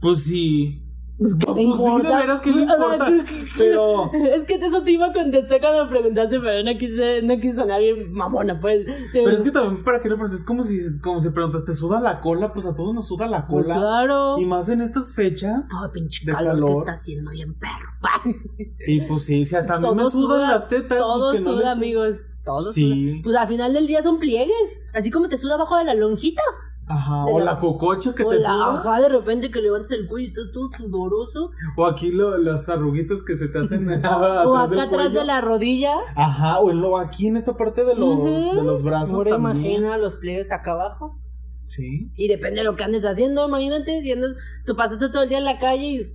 Pues 0.00 0.22
sí. 0.24 0.83
¿Qué 1.16 1.24
le 1.24 1.36
Pues 1.36 1.78
sí, 1.78 2.02
de 2.08 2.14
veras, 2.16 2.40
¿qué 2.42 2.50
le 2.50 2.62
O 2.62 2.66
sea, 2.66 2.74
importa? 2.74 3.06
que- 3.06 3.46
Pero... 3.56 4.10
Es 4.34 4.44
que 4.44 4.54
eso 4.54 4.82
te 4.82 4.90
iba 4.90 5.06
a 5.06 5.12
contestar 5.12 5.60
cuando 5.60 5.84
me 5.84 5.90
preguntaste, 5.90 6.40
pero 6.40 6.62
no 6.64 6.76
quise, 6.76 7.22
no 7.22 7.36
quise 7.36 7.54
sonar 7.54 7.80
bien 7.80 8.12
mamona, 8.12 8.58
pues. 8.60 8.84
Pero 9.12 9.30
es 9.30 9.42
que 9.42 9.52
también 9.52 9.84
para 9.84 10.00
qué 10.00 10.08
le 10.08 10.16
preguntas, 10.16 10.40
es 10.40 10.44
como 10.44 10.64
si, 10.64 10.78
como 11.00 11.20
si 11.20 11.30
preguntas, 11.30 11.64
¿te 11.64 11.72
suda 11.72 12.00
la 12.00 12.20
cola? 12.20 12.52
Pues 12.52 12.66
a 12.66 12.74
todos 12.74 12.92
nos 12.94 13.06
suda 13.06 13.28
la 13.28 13.46
Pues 13.46 13.64
cola. 13.64 13.76
claro. 13.76 14.38
Y 14.40 14.44
más 14.46 14.68
en 14.68 14.80
estas 14.80 15.14
fechas. 15.14 15.68
Ay, 15.80 15.90
pinche 15.92 16.24
de 16.26 16.32
calor, 16.32 16.54
que 16.54 16.60
calor. 16.60 16.78
está 16.80 16.92
haciendo 16.92 17.30
bien 17.30 17.54
perro. 17.54 18.34
Y 18.86 19.00
pues 19.02 19.24
sí, 19.24 19.46
si 19.46 19.54
hasta 19.56 19.74
a 19.74 19.78
mí 19.78 19.86
me 19.94 20.04
sudan 20.06 20.10
suda, 20.10 20.48
las 20.48 20.68
tetas. 20.68 20.98
Todo 20.98 21.30
pues 21.30 21.38
que 21.42 21.48
no 21.48 21.52
suda, 21.56 21.64
les- 21.70 21.76
amigos. 21.76 22.16
Todo 22.44 22.72
Sí. 22.72 22.90
suda. 23.12 23.20
Pues 23.22 23.36
al 23.36 23.48
final 23.48 23.72
del 23.72 23.86
día 23.86 24.02
son 24.02 24.18
pliegues. 24.18 24.80
Así 24.92 25.10
como 25.10 25.28
te 25.28 25.38
suda 25.38 25.54
abajo 25.54 25.76
de 25.78 25.84
la 25.84 25.94
lonjita. 25.94 26.42
Ajá, 26.86 27.24
o 27.24 27.38
la- 27.38 27.52
la 27.52 27.58
cococha 27.58 28.14
que 28.14 28.24
o 28.24 28.28
te 28.30 28.40
la 28.40 28.48
suda. 28.48 28.74
ajá, 28.74 29.00
de 29.00 29.08
repente 29.08 29.50
que 29.50 29.60
levantas 29.62 29.90
el 29.92 30.06
cuello 30.06 30.26
y 30.26 30.30
estás 30.30 30.52
todo 30.52 30.68
sudoroso. 30.76 31.50
O 31.76 31.86
aquí 31.86 32.12
lo- 32.12 32.36
las 32.38 32.68
arruguitas 32.68 33.22
que 33.22 33.36
se 33.36 33.48
te 33.48 33.58
hacen 33.58 33.88
o 33.88 33.90
del 33.94 34.04
acá 34.04 34.62
atrás 34.82 34.88
cuello. 34.88 35.10
de 35.20 35.24
la 35.24 35.40
rodilla. 35.40 35.94
Ajá, 36.14 36.58
o 36.60 36.70
en 36.70 36.80
lo, 36.82 36.98
aquí 36.98 37.26
en 37.28 37.36
esta 37.38 37.56
parte 37.56 37.84
de 37.84 37.94
los, 37.94 38.16
Ujú. 38.18 38.54
de 38.56 38.62
los 38.62 38.82
brazos 38.82 39.14
Ahora 39.14 39.30
también. 39.32 39.56
imagina 39.64 39.96
los 39.98 40.16
pliegues 40.16 40.52
acá 40.52 40.72
abajo. 40.72 41.18
Sí, 41.62 42.10
Y 42.16 42.28
depende 42.28 42.58
de 42.60 42.64
lo 42.64 42.76
que 42.76 42.84
andes 42.84 43.06
haciendo, 43.06 43.48
imagínate, 43.48 44.02
si 44.02 44.12
andas, 44.12 44.32
tú 44.66 44.76
pasaste 44.76 45.08
todo 45.08 45.22
el 45.22 45.30
día 45.30 45.38
en 45.38 45.46
la 45.46 45.58
calle 45.58 45.86
y... 45.86 46.14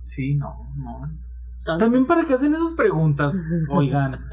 sí, 0.00 0.36
no, 0.36 0.54
no. 0.76 1.10
Entonces, 1.58 1.78
También 1.78 2.06
para 2.06 2.24
que 2.24 2.34
hacen 2.34 2.54
esas 2.54 2.74
preguntas, 2.74 3.34
oigan, 3.68 4.24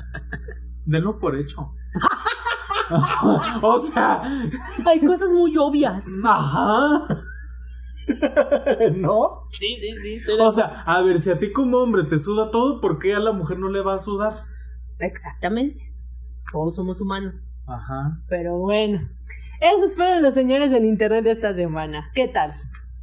denlo 0.86 1.18
por 1.18 1.36
hecho. 1.36 1.72
o 3.62 3.78
sea, 3.80 4.22
Hay 4.86 5.00
cosas 5.06 5.34
muy 5.34 5.56
obvias. 5.58 6.04
ajá. 6.24 7.08
¿No? 8.96 9.44
Sí, 9.52 9.76
sí, 9.82 9.90
sí. 10.02 10.14
estoy 10.16 10.38
de 10.38 10.44
O 10.44 10.52
sea, 10.52 10.82
a 10.86 11.02
ver, 11.02 11.20
si 11.20 11.30
a 11.30 11.40
ti 11.40 11.52
como 11.52 11.78
hombre 11.80 12.04
te 12.04 12.20
suda 12.20 12.52
todo, 12.52 12.80
¿por 12.80 13.00
qué 13.00 13.14
a 13.14 13.20
la 13.20 13.34
mujer 13.34 13.60
no 13.60 13.70
le 13.70 13.82
va 13.82 13.96
a 13.96 14.00
sudar? 14.00 14.44
Exactamente. 15.00 15.94
Todos 16.52 16.76
somos 16.76 17.02
humanos. 17.02 17.36
Ajá. 17.66 18.20
Pero 18.30 18.58
bueno. 18.58 19.00
Eso 19.60 19.96
fueron 19.96 20.22
los 20.22 20.34
señores 20.34 20.72
en 20.72 20.86
internet 20.86 21.24
de 21.26 21.32
esta 21.32 21.54
semana. 21.54 22.10
¿Qué 22.14 22.28
tal? 22.28 22.54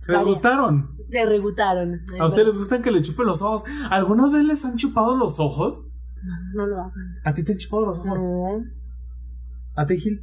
¿Les 0.09 0.16
Vaya. 0.18 0.24
gustaron? 0.24 0.89
Le 1.09 1.26
rebutaron. 1.26 2.01
¿A 2.18 2.26
ustedes 2.26 2.49
les 2.49 2.59
gustan 2.59 2.82
que 2.82 2.91
le 2.91 3.03
chupen 3.03 3.26
los 3.26 3.43
ojos? 3.43 3.64
¿Alguna 3.91 4.28
vez 4.28 4.45
les 4.45 4.64
han 4.64 4.76
chupado 4.76 5.16
los 5.16 5.39
ojos? 5.41 5.91
No 6.55 6.66
lo 6.66 6.76
hagan. 6.80 6.93
¿A 7.24 7.35
ti 7.35 7.45
te 7.45 7.53
han 7.53 7.59
chupado 7.59 7.87
los 7.87 7.99
ojos? 7.99 8.20
No. 8.22 8.64
¿A 9.77 9.87
ti, 9.87 9.99
Gil? 9.99 10.20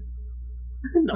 No. 1.04 1.14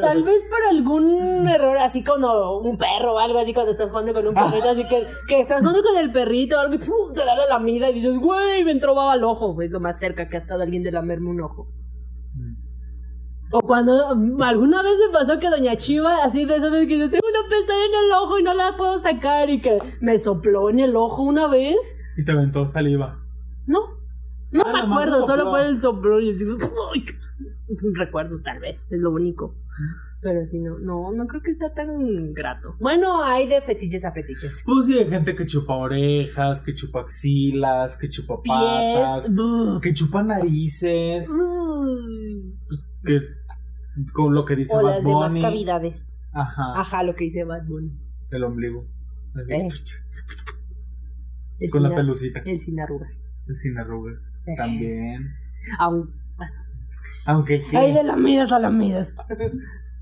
Tal 0.00 0.22
vez 0.22 0.44
por 0.48 0.58
algún 0.70 1.48
error, 1.48 1.76
así 1.78 2.04
como 2.04 2.58
un 2.60 2.78
perro 2.78 3.14
o 3.14 3.18
algo 3.18 3.40
así, 3.40 3.52
cuando 3.52 3.72
estás 3.72 3.90
jugando 3.90 4.12
con 4.12 4.28
un 4.28 4.34
perrito, 4.34 4.70
así 4.70 4.86
que, 4.88 5.04
que 5.26 5.40
estás 5.40 5.58
jugando 5.60 5.82
con 5.82 5.96
el 5.98 6.12
perrito 6.12 6.56
o 6.56 6.60
algo 6.60 6.74
y 6.74 6.78
¡pum! 6.78 7.12
te 7.12 7.24
da 7.24 7.34
la 7.34 7.46
lamida 7.46 7.90
y 7.90 7.94
dices, 7.94 8.16
güey, 8.18 8.64
me 8.64 8.70
entró 8.70 8.94
baba 8.94 9.14
al 9.14 9.24
ojo. 9.24 9.60
Es 9.62 9.70
lo 9.70 9.80
más 9.80 9.98
cerca 9.98 10.28
que 10.28 10.36
ha 10.36 10.40
estado 10.40 10.62
alguien 10.62 10.84
de 10.84 10.92
lamerme 10.92 11.30
un 11.30 11.40
ojo. 11.40 11.66
O 13.52 13.60
cuando 13.62 14.14
mm, 14.14 14.40
alguna 14.42 14.80
vez 14.82 14.92
me 15.04 15.12
pasó 15.12 15.40
que 15.40 15.50
Doña 15.50 15.74
Chiva, 15.76 16.24
así 16.24 16.44
de 16.44 16.54
esa 16.56 16.70
vez 16.70 16.86
que 16.86 16.96
yo 16.98 17.10
tengo 17.10 17.26
una 17.28 17.48
pestaña 17.48 17.84
en 17.84 18.04
el 18.04 18.12
ojo 18.12 18.38
y 18.38 18.44
no 18.44 18.54
la 18.54 18.76
puedo 18.76 19.00
sacar 19.00 19.50
y 19.50 19.60
que 19.60 19.76
me 20.00 20.20
sopló 20.20 20.70
en 20.70 20.78
el 20.78 20.94
ojo 20.94 21.22
una 21.24 21.48
vez. 21.48 21.76
Y 22.16 22.24
te 22.24 22.30
aventó 22.30 22.64
saliva. 22.68 23.18
No, 23.66 23.80
no 24.52 24.62
Ah, 24.64 24.72
me 24.72 24.80
acuerdo, 24.92 25.26
solo 25.26 25.50
fue 25.50 25.66
el 25.66 25.80
soplón 25.80 26.22
y 26.22 26.30
así, 26.30 26.44
¡ay! 26.94 27.04
Un 27.82 27.94
recuerdo 27.94 28.40
tal 28.42 28.58
vez, 28.60 28.86
es 28.90 28.98
lo 28.98 29.10
único. 29.10 29.54
Pero 30.22 30.44
sí, 30.46 30.60
no, 30.60 30.78
no, 30.78 31.12
no 31.12 31.26
creo 31.26 31.40
que 31.40 31.54
sea 31.54 31.72
tan 31.72 32.34
grato. 32.34 32.76
Bueno, 32.78 33.24
hay 33.24 33.48
de 33.48 33.62
fetiches 33.62 34.04
a 34.04 34.12
fetiches. 34.12 34.62
Pues 34.66 34.86
sí, 34.86 34.98
hay 34.98 35.08
gente 35.08 35.34
que 35.34 35.46
chupa 35.46 35.74
orejas, 35.76 36.62
que 36.62 36.74
chupa 36.74 37.00
axilas, 37.00 37.96
que 37.96 38.10
chupa 38.10 38.36
patas, 38.44 39.24
Pies. 39.30 39.80
que 39.82 39.94
chupa 39.94 40.22
narices. 40.22 41.28
Pues 42.66 42.92
que. 43.04 43.20
Con 44.12 44.34
lo 44.34 44.44
que 44.44 44.56
dice 44.56 44.76
O 44.76 44.82
Bad 44.82 44.96
las 44.96 45.04
demás 45.04 45.28
Bunny. 45.32 45.42
cavidades. 45.42 46.12
Ajá. 46.34 46.80
Ajá, 46.80 47.02
lo 47.02 47.14
que 47.14 47.24
dice 47.24 47.44
Bad 47.44 47.66
Bunny. 47.66 47.90
El 48.30 48.44
ombligo. 48.44 48.86
Eh. 49.48 49.68
El 51.60 51.70
Con 51.70 51.82
la 51.82 51.94
pelucita. 51.94 52.40
El 52.44 52.60
sin 52.60 52.78
arrugas. 52.78 53.24
Sin 53.54 53.76
arrugas. 53.78 54.34
Eh. 54.46 54.54
También. 54.56 55.34
Aún. 55.78 56.19
Aunque. 57.24 57.62
Hay 57.74 57.92
de 57.92 58.02
lamidas 58.02 58.52
a 58.52 58.58
lamidas. 58.58 59.14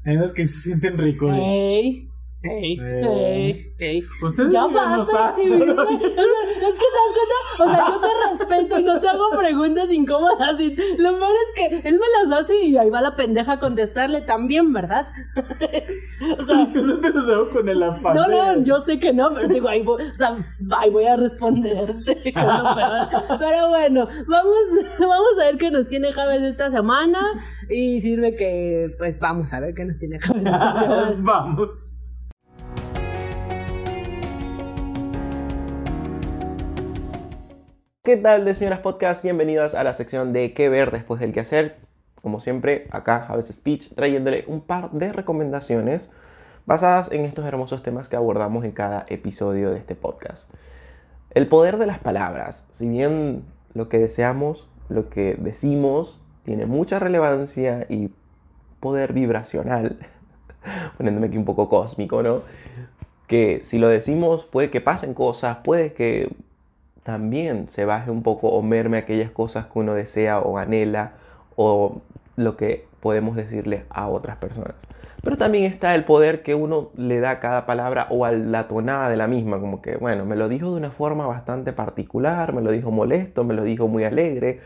Hay 0.05 0.17
unas 0.17 0.33
que 0.33 0.47
se 0.47 0.61
sienten 0.61 0.97
ricos. 0.99 1.37
Ey, 1.37 2.09
ey, 2.43 2.79
Eh. 2.81 3.03
ey, 3.05 3.73
ey. 3.79 4.05
Ustedes 4.23 4.53
Ya 4.53 4.67
basta 4.67 5.31
exhibirme. 5.37 5.73
O 5.73 5.77
sea, 5.77 5.93
es 5.93 6.75
que 6.75 6.87
te 6.87 6.99
das 6.99 7.13
cuenta, 7.15 7.65
o 7.65 7.69
sea, 7.75 7.85
yo 7.89 8.01
te 8.01 8.09
respeto 8.31 8.81
y 8.81 8.85
no 8.85 9.01
te 9.01 9.09
hago 9.09 9.31
preguntas 9.37 9.93
incómodas. 9.93 10.61
Y 10.61 10.71
lo 10.99 11.19
peor 11.19 11.31
es 11.35 11.53
que 11.57 11.89
él 11.89 11.95
me 11.99 12.29
las 12.31 12.41
hace 12.41 12.65
y 12.65 12.77
ahí 12.77 12.91
va 12.91 13.01
la 13.01 13.17
pendeja 13.17 13.53
a 13.55 13.61
contestarle 13.61 14.21
también, 14.23 14.73
¿verdad? 14.73 15.07
o 15.37 16.45
sea, 16.45 16.67
Yo 16.75 16.83
no 16.83 17.01
te 17.01 17.11
los 17.11 17.29
hago 17.29 17.51
con 17.51 17.69
el 17.69 17.83
afán. 17.83 18.15
no, 18.15 18.29
no, 18.29 18.63
yo 18.63 18.81
sé 18.83 18.99
que 19.01 19.13
no, 19.13 19.31
pero 19.35 19.49
digo, 19.49 19.69
ahí 19.69 19.83
voy, 19.83 20.03
o 20.05 20.15
sea, 20.15 20.37
ahí 20.79 20.91
voy 20.91 21.05
a 21.07 21.17
responderte. 21.17 22.23
Pero 22.25 23.69
bueno, 23.69 24.07
vamos, 24.27 24.59
vamos 25.01 25.29
a 25.41 25.45
ver 25.47 25.59
qué 25.59 25.71
nos 25.71 25.89
tiene 25.89 26.13
Javes 26.13 26.43
esta 26.43 26.71
semana. 26.71 27.19
Y 27.69 28.01
sirve 28.01 28.37
que, 28.37 28.95
pues 28.99 29.19
vamos 29.19 29.53
a 29.53 29.61
ver 29.61 29.75
qué 29.75 29.85
nos 29.85 29.97
tiene 29.97 30.19
Javes 30.21 30.45
esta 30.47 30.81
semana. 30.81 31.15
Vamos. 31.19 31.89
¿Qué 38.09 38.17
tal 38.17 38.47
de 38.47 38.55
señoras 38.55 38.81
podcast? 38.81 39.23
Bienvenidas 39.23 39.75
a 39.75 39.85
la 39.85 39.93
sección 39.93 40.33
de 40.33 40.55
qué 40.55 40.71
ver 40.71 40.91
después 40.93 41.21
del 41.21 41.35
qué 41.35 41.41
hacer. 41.41 41.77
Como 42.23 42.41
siempre, 42.41 42.87
acá 42.91 43.27
Javes 43.29 43.49
Speech 43.49 43.95
trayéndole 43.95 44.45
un 44.47 44.63
par 44.63 44.91
de 44.93 45.13
recomendaciones 45.13 46.11
basadas 46.65 47.13
en 47.13 47.27
estos 47.27 47.45
hermosos 47.45 47.83
temas 47.83 48.09
que 48.09 48.17
abordamos 48.17 48.65
en 48.65 48.73
cada 48.73 49.05
episodio 49.11 49.69
de 49.69 49.77
este 49.77 49.95
podcast. 49.95 50.51
El 51.35 51.49
poder 51.49 51.77
de 51.77 51.85
las 51.85 51.99
palabras. 51.99 52.67
Si 52.71 52.89
bien 52.89 53.45
lo 53.75 53.91
que 53.91 53.99
deseamos, 53.99 54.71
lo 54.89 55.11
que 55.11 55.35
decimos, 55.39 56.23
tiene 56.47 56.65
mucha 56.65 56.99
relevancia 56.99 57.85
y 57.91 58.11
poder 58.81 59.13
vibracional, 59.13 59.99
poniéndome 60.97 61.27
aquí 61.27 61.37
un 61.37 61.45
poco 61.45 61.69
cósmico, 61.69 62.23
¿no? 62.23 62.41
Que 63.27 63.61
si 63.63 63.79
lo 63.79 63.89
decimos 63.89 64.47
puede 64.47 64.71
que 64.71 64.81
pasen 64.81 65.13
cosas, 65.13 65.59
puede 65.59 65.93
que 65.93 66.35
también 67.09 67.69
se 67.69 67.87
baje 67.87 68.11
un 68.11 68.23
poco 68.23 68.49
o 68.49 68.61
merme 68.61 68.99
aquellas 68.99 69.31
cosas 69.31 69.65
que 69.65 69.79
uno 69.79 69.95
desea 69.95 70.41
o 70.41 70.59
anhela 70.59 71.13
o 71.57 72.03
lo 72.37 72.59
que 72.59 72.85
podemos 73.01 73.35
decirle 73.35 73.87
a 73.89 74.09
otras 74.09 74.37
personas. 74.37 74.75
Pero 75.23 75.39
también 75.39 75.65
está 75.65 75.95
el 75.95 76.05
poder 76.05 76.43
que 76.43 76.55
uno 76.55 76.91
le 76.99 77.19
da 77.21 77.31
a 77.31 77.41
cada 77.41 77.65
palabra 77.65 78.09
o 78.11 78.27
a 78.27 78.33
la 78.33 78.69
tonada 78.69 79.09
de 79.09 79.17
la 79.17 79.27
misma, 79.27 79.59
como 79.59 79.81
que, 79.81 79.97
bueno, 79.97 80.27
me 80.27 80.37
lo 80.37 80.51
dijo 80.51 80.71
de 80.71 80.77
una 80.77 80.91
forma 80.91 81.27
bastante 81.27 81.73
particular, 81.73 82.53
me 82.53 82.61
lo 82.61 82.73
dijo 82.73 82.91
molesto, 82.91 83.43
me 83.43 83.55
lo 83.55 83.65
dijo 83.65 83.89
muy 83.89 84.05
alegre, 84.05 84.61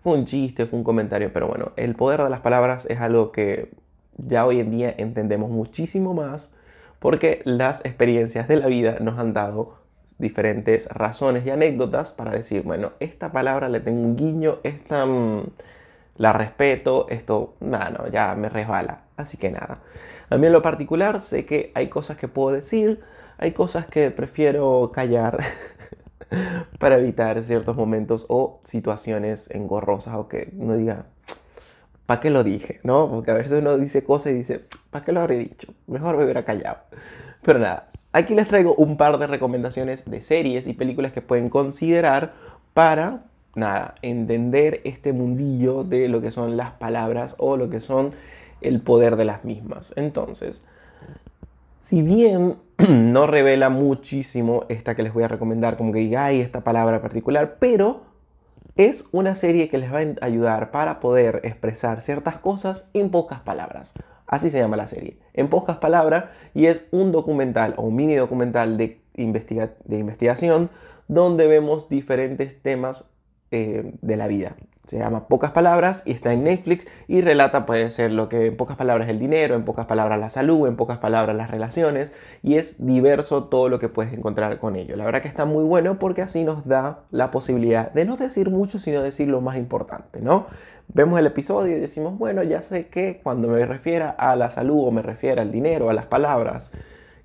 fue 0.00 0.18
un 0.18 0.26
chiste, 0.26 0.66
fue 0.66 0.80
un 0.80 0.84
comentario, 0.84 1.32
pero 1.32 1.48
bueno, 1.48 1.72
el 1.76 1.94
poder 1.94 2.22
de 2.22 2.28
las 2.28 2.40
palabras 2.40 2.84
es 2.90 3.00
algo 3.00 3.32
que 3.32 3.70
ya 4.18 4.44
hoy 4.44 4.60
en 4.60 4.70
día 4.70 4.94
entendemos 4.98 5.50
muchísimo 5.50 6.12
más 6.12 6.52
porque 6.98 7.40
las 7.46 7.82
experiencias 7.86 8.48
de 8.48 8.56
la 8.56 8.66
vida 8.66 8.98
nos 9.00 9.18
han 9.18 9.32
dado 9.32 9.79
diferentes 10.20 10.86
razones 10.88 11.44
y 11.46 11.50
anécdotas 11.50 12.12
para 12.12 12.32
decir, 12.32 12.62
bueno, 12.62 12.92
esta 13.00 13.32
palabra 13.32 13.68
le 13.68 13.80
tengo 13.80 14.02
un 14.02 14.16
guiño, 14.16 14.58
esta 14.62 15.06
mm, 15.06 15.46
la 16.16 16.32
respeto, 16.32 17.06
esto, 17.08 17.54
nada, 17.60 17.90
no, 17.90 18.08
ya 18.08 18.34
me 18.34 18.48
resbala. 18.48 19.02
Así 19.16 19.38
que 19.38 19.50
nada. 19.50 19.80
A 20.28 20.36
mí 20.36 20.46
en 20.46 20.52
lo 20.52 20.62
particular 20.62 21.20
sé 21.20 21.46
que 21.46 21.72
hay 21.74 21.88
cosas 21.88 22.16
que 22.16 22.28
puedo 22.28 22.54
decir, 22.54 23.00
hay 23.38 23.52
cosas 23.52 23.86
que 23.86 24.10
prefiero 24.10 24.92
callar. 24.94 25.38
para 26.78 26.98
evitar 26.98 27.42
ciertos 27.42 27.76
momentos 27.76 28.26
o 28.28 28.60
situaciones 28.64 29.50
engorrosas 29.50 30.14
o 30.14 30.28
que 30.28 30.52
uno 30.56 30.76
diga, 30.76 31.06
¿para 32.06 32.20
qué 32.20 32.30
lo 32.30 32.44
dije? 32.44 32.78
¿No? 32.84 33.10
Porque 33.10 33.30
a 33.30 33.34
veces 33.34 33.52
uno 33.52 33.76
dice 33.78 34.04
cosas 34.04 34.32
y 34.32 34.36
dice, 34.36 34.60
¿para 34.90 35.04
qué 35.04 35.12
lo 35.12 35.20
habré 35.20 35.36
dicho? 35.36 35.74
Mejor 35.86 36.16
me 36.16 36.24
hubiera 36.24 36.44
callado. 36.44 36.78
Pero 37.42 37.58
nada, 37.58 37.89
aquí 38.12 38.34
les 38.34 38.48
traigo 38.48 38.74
un 38.74 38.96
par 38.96 39.18
de 39.18 39.26
recomendaciones 39.26 40.10
de 40.10 40.22
series 40.22 40.66
y 40.66 40.72
películas 40.72 41.12
que 41.12 41.22
pueden 41.22 41.48
considerar 41.48 42.32
para, 42.74 43.24
nada, 43.54 43.94
entender 44.02 44.80
este 44.84 45.12
mundillo 45.12 45.84
de 45.84 46.08
lo 46.08 46.20
que 46.20 46.30
son 46.30 46.56
las 46.56 46.72
palabras 46.72 47.36
o 47.38 47.56
lo 47.56 47.70
que 47.70 47.80
son 47.80 48.12
el 48.60 48.80
poder 48.80 49.16
de 49.16 49.24
las 49.24 49.44
mismas. 49.44 49.92
Entonces, 49.96 50.62
si 51.78 52.02
bien 52.02 52.56
no 52.88 53.26
revela 53.26 53.70
muchísimo 53.70 54.64
esta 54.68 54.94
que 54.94 55.02
les 55.02 55.14
voy 55.14 55.22
a 55.22 55.28
recomendar, 55.28 55.76
como 55.76 55.92
que 55.92 56.00
diga, 56.00 56.26
hay 56.26 56.40
esta 56.40 56.62
palabra 56.62 57.00
particular, 57.00 57.56
pero 57.58 58.02
es 58.76 59.08
una 59.12 59.34
serie 59.34 59.68
que 59.68 59.78
les 59.78 59.92
va 59.92 59.98
a 59.98 60.24
ayudar 60.24 60.70
para 60.70 61.00
poder 61.00 61.40
expresar 61.44 62.00
ciertas 62.00 62.38
cosas 62.38 62.90
en 62.94 63.10
pocas 63.10 63.40
palabras. 63.40 63.94
Así 64.30 64.48
se 64.48 64.60
llama 64.60 64.76
la 64.76 64.86
serie. 64.86 65.18
En 65.34 65.48
pocas 65.48 65.78
palabras, 65.78 66.26
y 66.54 66.66
es 66.66 66.86
un 66.92 67.10
documental 67.10 67.74
o 67.76 67.82
un 67.82 67.96
mini 67.96 68.14
documental 68.14 68.78
de, 68.78 69.00
de 69.14 69.98
investigación 69.98 70.70
donde 71.08 71.48
vemos 71.48 71.88
diferentes 71.88 72.62
temas 72.62 73.06
eh, 73.50 73.92
de 74.00 74.16
la 74.16 74.28
vida. 74.28 74.54
Se 74.86 74.98
llama 74.98 75.26
Pocas 75.26 75.50
Palabras 75.50 76.04
y 76.06 76.12
está 76.12 76.32
en 76.32 76.44
Netflix 76.44 76.86
y 77.08 77.20
relata, 77.20 77.66
puede 77.66 77.90
ser 77.90 78.12
lo 78.12 78.28
que 78.28 78.46
en 78.46 78.56
pocas 78.56 78.76
palabras 78.76 79.08
el 79.08 79.18
dinero, 79.18 79.56
en 79.56 79.64
pocas 79.64 79.86
palabras 79.86 80.20
la 80.20 80.30
salud, 80.30 80.68
en 80.68 80.76
pocas 80.76 80.98
palabras 80.98 81.36
las 81.36 81.50
relaciones 81.50 82.12
y 82.42 82.54
es 82.54 82.86
diverso 82.86 83.44
todo 83.44 83.68
lo 83.68 83.80
que 83.80 83.88
puedes 83.88 84.12
encontrar 84.12 84.58
con 84.58 84.76
ello. 84.76 84.94
La 84.94 85.04
verdad 85.04 85.22
que 85.22 85.28
está 85.28 85.44
muy 85.44 85.64
bueno 85.64 85.98
porque 85.98 86.22
así 86.22 86.44
nos 86.44 86.66
da 86.66 87.04
la 87.10 87.32
posibilidad 87.32 87.92
de 87.92 88.04
no 88.04 88.16
decir 88.16 88.50
mucho, 88.50 88.78
sino 88.78 89.02
decir 89.02 89.26
lo 89.26 89.40
más 89.40 89.56
importante, 89.56 90.22
¿no? 90.22 90.46
Vemos 90.92 91.20
el 91.20 91.26
episodio 91.26 91.76
y 91.76 91.80
decimos, 91.80 92.18
bueno, 92.18 92.42
ya 92.42 92.62
sé 92.62 92.88
que 92.88 93.20
cuando 93.22 93.46
me 93.46 93.64
refiera 93.64 94.10
a 94.10 94.34
la 94.34 94.50
salud 94.50 94.88
o 94.88 94.90
me 94.90 95.02
refiera 95.02 95.42
al 95.42 95.52
dinero, 95.52 95.88
a 95.88 95.92
las 95.92 96.06
palabras, 96.06 96.72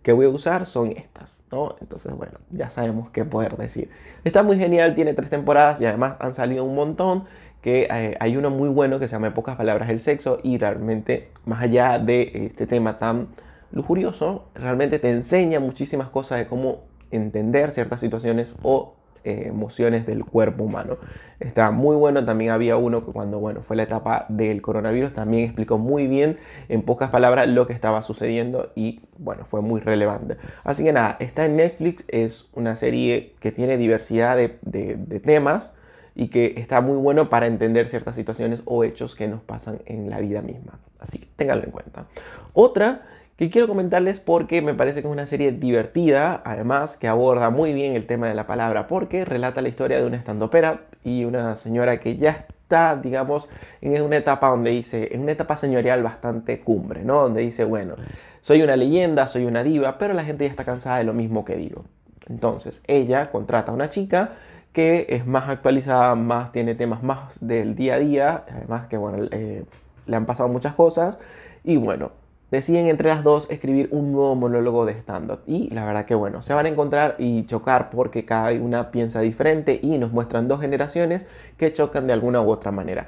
que 0.04 0.14
voy 0.14 0.28
a 0.28 0.30
usar 0.30 0.68
son 0.68 0.92
estas, 0.92 1.42
¿no? 1.52 1.76
Entonces, 1.82 2.14
bueno, 2.16 2.34
ya 2.52 2.70
sabemos 2.70 3.10
qué 3.10 3.26
poder 3.26 3.58
decir. 3.58 3.90
Está 4.24 4.44
muy 4.44 4.60
genial, 4.60 4.94
tiene 4.94 5.16
tres 5.16 5.32
temporadas 5.32 5.82
y 5.82 5.86
además 5.88 6.16
han 6.20 6.36
salido 6.36 6.64
un 6.64 6.76
montón, 6.76 7.26
que 7.64 7.88
eh, 7.92 8.16
hay 8.20 8.38
uno 8.38 8.52
muy 8.52 8.70
bueno 8.70 9.00
que 9.00 9.08
se 9.08 9.14
llama 9.14 9.28
en 9.28 9.34
pocas 9.34 9.56
palabras 9.56 9.90
el 9.90 10.00
sexo 10.00 10.38
y 10.44 10.60
realmente, 10.60 11.32
más 11.46 11.64
allá 11.64 11.98
de 11.98 12.32
este 12.46 12.68
tema 12.68 13.00
tan 13.00 13.30
lujurioso, 13.72 14.50
realmente 14.54 15.00
te 15.00 15.10
enseña 15.10 15.60
muchísimas 15.60 16.10
cosas 16.10 16.38
de 16.38 16.46
cómo 16.46 16.84
entender 17.10 17.72
ciertas 17.72 18.00
situaciones 18.00 18.56
o 18.62 18.95
emociones 19.26 20.06
del 20.06 20.24
cuerpo 20.24 20.64
humano. 20.64 20.98
Está 21.40 21.72
muy 21.72 21.96
bueno, 21.96 22.24
también 22.24 22.52
había 22.52 22.78
uno 22.78 23.06
que 23.06 23.12
cuando 23.12 23.40
bueno, 23.40 23.62
fue 23.62 23.76
la 23.76 23.84
etapa 23.84 24.26
del 24.30 24.62
coronavirus 24.62 25.14
también 25.14 25.44
explicó 25.44 25.78
muy 25.78 26.08
bien 26.08 26.38
en 26.70 26.82
pocas 26.82 27.10
palabras 27.10 27.50
lo 27.50 27.68
que 27.68 27.74
estaba 27.74 28.02
sucediendo 28.02 28.72
y 28.76 29.02
bueno, 29.18 29.46
fue 29.46 29.62
muy 29.62 29.82
relevante. 29.82 30.38
Así 30.64 30.84
que 30.84 30.94
nada, 30.94 31.18
está 31.20 31.46
en 31.46 31.58
Netflix, 31.58 32.06
es 32.08 32.50
una 32.54 32.76
serie 32.76 33.34
que 33.40 33.52
tiene 33.52 33.78
diversidad 33.78 34.38
de, 34.38 34.58
de 34.62 35.20
temas 35.20 35.74
y 36.16 36.30
que 36.30 36.54
está 36.58 36.80
muy 36.80 36.98
bueno 36.98 37.30
para 37.30 37.48
entender 37.48 37.90
ciertas 37.90 38.16
situaciones 38.16 38.62
o 38.66 38.84
hechos 38.84 39.16
que 39.16 39.28
nos 39.28 39.42
pasan 39.42 39.80
en 39.86 40.10
la 40.10 40.20
vida 40.22 40.42
misma. 40.42 40.80
Así 41.00 41.20
que 41.20 41.28
ténganlo 41.36 41.66
en 41.66 41.72
cuenta. 41.72 42.06
Otra 42.54 43.02
que 43.38 43.50
quiero 43.50 43.68
comentarles 43.68 44.20
porque 44.20 44.62
me 44.62 44.74
parece 44.74 45.02
que 45.02 45.08
es 45.08 45.12
una 45.12 45.28
serie 45.28 45.52
divertida, 45.52 46.42
además 46.46 46.96
que 46.96 47.08
aborda 47.08 47.50
muy 47.50 47.74
bien 47.74 47.94
el 47.94 48.06
tema 48.06 48.28
de 48.28 48.36
la 48.36 48.48
palabra, 48.48 48.88
porque 48.88 49.26
relata 49.26 49.62
la 49.62 49.68
historia 49.68 49.98
de 49.98 50.06
una 50.06 50.16
estandopera 50.16 50.82
y 51.04 51.26
una 51.26 51.58
señora 51.58 52.00
que 52.00 52.16
ya 52.16 52.32
está, 52.32 52.96
digamos, 52.96 53.50
en 53.82 54.02
una 54.02 54.18
etapa 54.18 54.50
donde 54.50 54.72
dice, 54.72 55.10
en 55.12 55.22
una 55.22 55.34
etapa 55.34 55.58
señorial 55.58 56.02
bastante 56.02 56.62
cumbre, 56.62 57.04
¿no? 57.04 57.24
Donde 57.24 57.42
dice, 57.42 57.66
bueno, 57.66 57.96
soy 58.40 58.62
una 58.62 58.78
leyenda, 58.78 59.28
soy 59.28 59.46
una 59.46 59.64
diva, 59.64 59.98
pero 59.98 60.14
la 60.14 60.24
gente 60.24 60.46
ya 60.46 60.50
está 60.50 60.64
cansada 60.64 61.00
de 61.00 61.04
lo 61.04 61.14
mismo 61.14 61.44
que 61.44 61.58
digo. 61.58 61.84
Entonces, 62.30 62.82
ella 62.88 63.30
contrata 63.32 63.72
a 63.72 63.76
una 63.76 63.90
chica 63.90 64.32
que 64.72 65.08
es 65.10 65.28
más 65.28 65.50
actualizada, 65.50 66.16
más 66.16 66.52
tiene 66.54 66.74
temas 66.74 67.04
más 67.04 67.46
del 67.46 67.76
día 67.76 67.96
a 67.96 68.00
día, 68.00 68.44
además 68.50 68.88
que, 68.88 68.98
bueno, 68.98 69.28
eh, 69.32 69.66
le 70.06 70.16
han 70.16 70.26
pasado 70.26 70.48
muchas 70.50 70.74
cosas, 70.74 71.20
y 71.64 71.78
bueno, 71.78 72.12
deciden 72.56 72.88
entre 72.88 73.10
las 73.10 73.24
dos 73.24 73.50
escribir 73.50 73.90
un 73.92 74.12
nuevo 74.12 74.36
monólogo 74.36 74.86
de 74.86 74.94
stand-up. 74.94 75.42
Y 75.46 75.70
la 75.74 75.86
verdad 75.86 76.06
que 76.06 76.16
bueno, 76.16 76.42
se 76.42 76.54
van 76.54 76.66
a 76.66 76.70
encontrar 76.70 77.16
y 77.20 77.46
chocar 77.46 77.90
porque 77.90 78.26
cada 78.26 78.52
una 78.54 78.92
piensa 78.92 79.22
diferente 79.22 79.80
y 79.82 79.98
nos 79.98 80.12
muestran 80.12 80.48
dos 80.48 80.62
generaciones 80.62 81.28
que 81.58 81.74
chocan 81.74 82.08
de 82.08 82.14
alguna 82.14 82.42
u 82.42 82.50
otra 82.50 82.72
manera. 82.72 83.08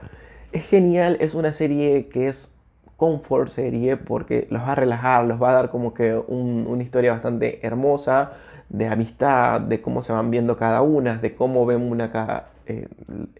Es 0.51 0.67
genial, 0.67 1.17
es 1.19 1.33
una 1.33 1.53
serie 1.53 2.07
que 2.07 2.27
es 2.27 2.53
comfort 2.95 3.49
serie 3.49 3.95
porque 3.95 4.47
los 4.49 4.61
va 4.61 4.71
a 4.71 4.75
relajar, 4.75 5.25
los 5.25 5.41
va 5.41 5.51
a 5.51 5.53
dar 5.53 5.69
como 5.69 5.93
que 5.93 6.15
una 6.15 6.83
historia 6.83 7.11
bastante 7.13 7.65
hermosa 7.65 8.31
de 8.69 8.87
amistad, 8.87 9.61
de 9.61 9.81
cómo 9.81 10.01
se 10.01 10.13
van 10.13 10.31
viendo 10.31 10.57
cada 10.57 10.81
una, 10.81 11.17
de 11.17 11.35
cómo 11.35 11.65
ven 11.65 11.81
una 11.81 12.11
cada 12.11 12.49
eh, 12.67 12.87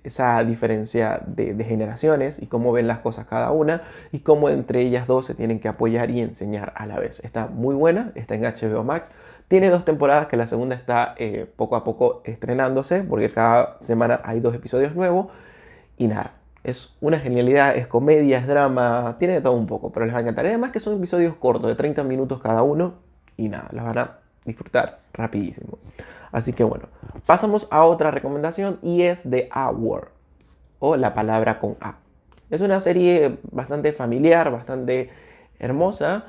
esa 0.04 0.44
diferencia 0.44 1.22
de, 1.26 1.56
generaciones 1.64 2.42
y 2.42 2.48
cómo 2.48 2.72
ven 2.72 2.88
las 2.88 3.00
cosas 3.00 3.26
cada 3.26 3.52
una 3.52 3.82
y 4.12 4.20
cómo 4.20 4.50
entre 4.50 4.82
ellas 4.82 5.08
dos 5.08 5.26
se 5.26 5.36
tienen 5.36 5.60
que 5.60 5.68
apoyar 5.68 6.10
y 6.10 6.22
enseñar 6.22 6.74
a 6.76 6.86
la 6.86 7.00
vez. 7.00 7.20
Está 7.24 7.48
muy 7.48 7.76
buena, 7.76 8.12
está 8.16 8.36
en 8.36 8.44
HBO 8.44 8.84
Max. 8.84 9.12
Tiene 9.48 9.70
dos 9.70 9.86
temporadas 9.86 10.28
que 10.28 10.38
la 10.38 10.48
segunda 10.48 10.76
está 10.76 11.16
eh, 11.18 11.46
poco 11.56 11.76
a 11.76 11.84
poco 11.84 12.22
estrenándose 12.26 13.04
porque 13.04 13.30
cada 13.30 13.78
semana 13.82 14.22
hay 14.24 14.40
dos 14.40 14.56
episodios 14.56 14.96
nuevos 14.96 15.28
y 15.98 16.08
nada. 16.08 16.34
Es 16.64 16.96
una 17.02 17.20
genialidad, 17.20 17.76
es 17.78 17.88
comedia, 17.88 18.40
es 18.40 18.48
drama, 18.48 19.16
tiene 19.20 19.36
de 19.36 19.42
todo 19.42 19.54
un 19.54 19.68
poco, 19.68 19.92
pero 19.92 20.06
les 20.06 20.14
va 20.14 20.20
a 20.20 20.22
encantar. 20.22 20.46
Además 20.46 20.72
que 20.72 20.80
son 20.80 20.98
episodios 20.98 21.36
cortos, 21.36 21.70
de 21.70 21.76
30 21.76 22.04
minutos 22.04 22.42
cada 22.42 22.64
uno 22.64 22.96
y 23.38 23.50
nada, 23.50 23.70
los 23.72 23.84
van 23.84 23.98
a 23.98 24.27
disfrutar 24.48 25.00
rapidísimo. 25.14 25.78
Así 26.32 26.54
que 26.54 26.64
bueno, 26.64 26.88
pasamos 27.26 27.68
a 27.70 27.84
otra 27.84 28.10
recomendación 28.10 28.80
y 28.82 29.04
es 29.04 29.30
de 29.30 29.48
A 29.52 29.70
Word 29.70 30.08
o 30.80 30.96
la 30.96 31.14
palabra 31.14 31.60
con 31.60 31.76
A. 31.82 31.98
Es 32.50 32.62
una 32.62 32.80
serie 32.80 33.38
bastante 33.52 33.92
familiar, 33.94 34.52
bastante 34.52 35.10
hermosa 35.60 36.26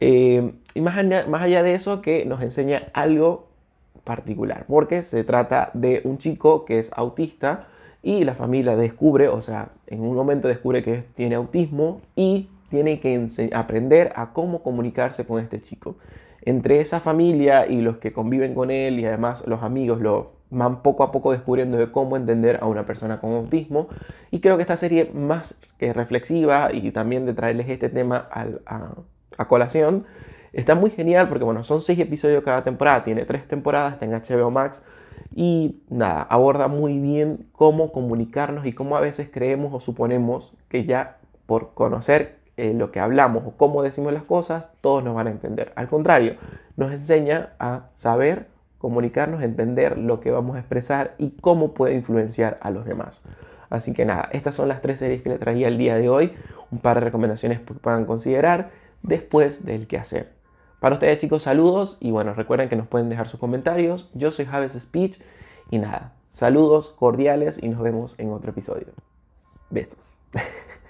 eh, 0.00 0.52
y 0.74 0.80
más 0.80 0.98
allá, 0.98 1.26
más 1.28 1.42
allá 1.42 1.62
de 1.62 1.74
eso 1.74 2.02
que 2.02 2.24
nos 2.24 2.42
enseña 2.42 2.88
algo 2.92 3.48
particular 4.04 4.64
porque 4.66 5.02
se 5.02 5.22
trata 5.22 5.70
de 5.74 6.00
un 6.04 6.18
chico 6.18 6.64
que 6.64 6.80
es 6.80 6.92
autista 6.94 7.68
y 8.02 8.24
la 8.24 8.34
familia 8.34 8.74
descubre, 8.74 9.28
o 9.28 9.40
sea, 9.42 9.68
en 9.86 10.00
un 10.00 10.16
momento 10.16 10.48
descubre 10.48 10.82
que 10.82 11.04
tiene 11.14 11.36
autismo 11.36 12.00
y 12.16 12.48
tiene 12.68 12.98
que 12.98 13.28
aprender 13.54 14.12
a 14.16 14.32
cómo 14.32 14.62
comunicarse 14.62 15.24
con 15.24 15.40
este 15.40 15.60
chico 15.60 15.94
entre 16.42 16.80
esa 16.80 17.00
familia 17.00 17.66
y 17.66 17.80
los 17.80 17.98
que 17.98 18.12
conviven 18.12 18.54
con 18.54 18.70
él 18.70 18.98
y 18.98 19.06
además 19.06 19.44
los 19.46 19.62
amigos 19.62 20.00
lo 20.00 20.32
van 20.50 20.82
poco 20.82 21.02
a 21.02 21.10
poco 21.12 21.32
descubriendo 21.32 21.78
de 21.78 21.90
cómo 21.90 22.16
entender 22.16 22.58
a 22.60 22.66
una 22.66 22.84
persona 22.84 23.18
con 23.18 23.32
autismo. 23.32 23.88
Y 24.30 24.40
creo 24.40 24.56
que 24.56 24.62
esta 24.62 24.76
serie 24.76 25.10
más 25.14 25.58
que 25.78 25.92
reflexiva 25.92 26.72
y 26.72 26.90
también 26.90 27.24
de 27.26 27.32
traerles 27.34 27.68
este 27.68 27.88
tema 27.88 28.28
a, 28.30 29.46
colación, 29.46 30.04
está 30.52 30.74
muy 30.74 30.90
genial 30.90 31.28
porque 31.28 31.44
bueno, 31.44 31.64
son 31.64 31.80
seis 31.80 31.98
episodios 31.98 32.44
cada 32.44 32.62
temporada, 32.62 33.02
tiene 33.02 33.24
tres 33.24 33.48
temporadas, 33.48 33.94
está 33.94 34.04
en 34.04 34.12
HBO 34.12 34.50
Max. 34.50 34.84
Y 35.34 35.80
nada, 35.88 36.22
aborda 36.22 36.68
muy 36.68 36.98
bien 36.98 37.46
cómo 37.52 37.90
comunicarnos 37.90 38.66
y 38.66 38.72
cómo 38.72 38.96
a 38.96 39.00
veces 39.00 39.30
creemos 39.32 39.72
o 39.72 39.80
suponemos 39.80 40.52
que 40.68 40.84
ya 40.84 41.16
por 41.46 41.72
conocer 41.72 42.41
eh, 42.56 42.74
lo 42.74 42.92
que 42.92 43.00
hablamos 43.00 43.44
o 43.46 43.52
cómo 43.52 43.82
decimos 43.82 44.12
las 44.12 44.24
cosas, 44.24 44.72
todos 44.80 45.02
nos 45.02 45.14
van 45.14 45.26
a 45.26 45.30
entender. 45.30 45.72
Al 45.74 45.88
contrario, 45.88 46.36
nos 46.76 46.92
enseña 46.92 47.54
a 47.58 47.88
saber 47.92 48.48
comunicarnos, 48.78 49.42
entender 49.42 49.96
lo 49.96 50.20
que 50.20 50.30
vamos 50.30 50.56
a 50.56 50.58
expresar 50.58 51.14
y 51.16 51.30
cómo 51.40 51.72
puede 51.72 51.94
influenciar 51.94 52.58
a 52.60 52.70
los 52.70 52.84
demás. 52.84 53.22
Así 53.70 53.94
que 53.94 54.04
nada, 54.04 54.28
estas 54.32 54.54
son 54.54 54.68
las 54.68 54.82
tres 54.82 54.98
series 54.98 55.22
que 55.22 55.30
le 55.30 55.38
traía 55.38 55.68
el 55.68 55.78
día 55.78 55.96
de 55.96 56.10
hoy. 56.10 56.34
Un 56.70 56.80
par 56.80 56.96
de 56.96 57.04
recomendaciones 57.04 57.60
que 57.60 57.72
puedan 57.74 58.04
considerar 58.04 58.70
después 59.02 59.64
del 59.64 59.86
que 59.86 59.98
hacer. 59.98 60.32
Para 60.80 60.96
ustedes 60.96 61.20
chicos, 61.20 61.44
saludos 61.44 61.96
y 62.00 62.10
bueno, 62.10 62.34
recuerden 62.34 62.68
que 62.68 62.76
nos 62.76 62.88
pueden 62.88 63.08
dejar 63.08 63.28
sus 63.28 63.40
comentarios. 63.40 64.10
Yo 64.14 64.30
soy 64.30 64.46
Javes 64.46 64.72
Speech 64.74 65.20
y 65.70 65.78
nada, 65.78 66.12
saludos 66.30 66.90
cordiales 66.90 67.62
y 67.62 67.68
nos 67.68 67.80
vemos 67.80 68.18
en 68.18 68.32
otro 68.32 68.50
episodio. 68.50 68.88
Besos. 69.70 70.18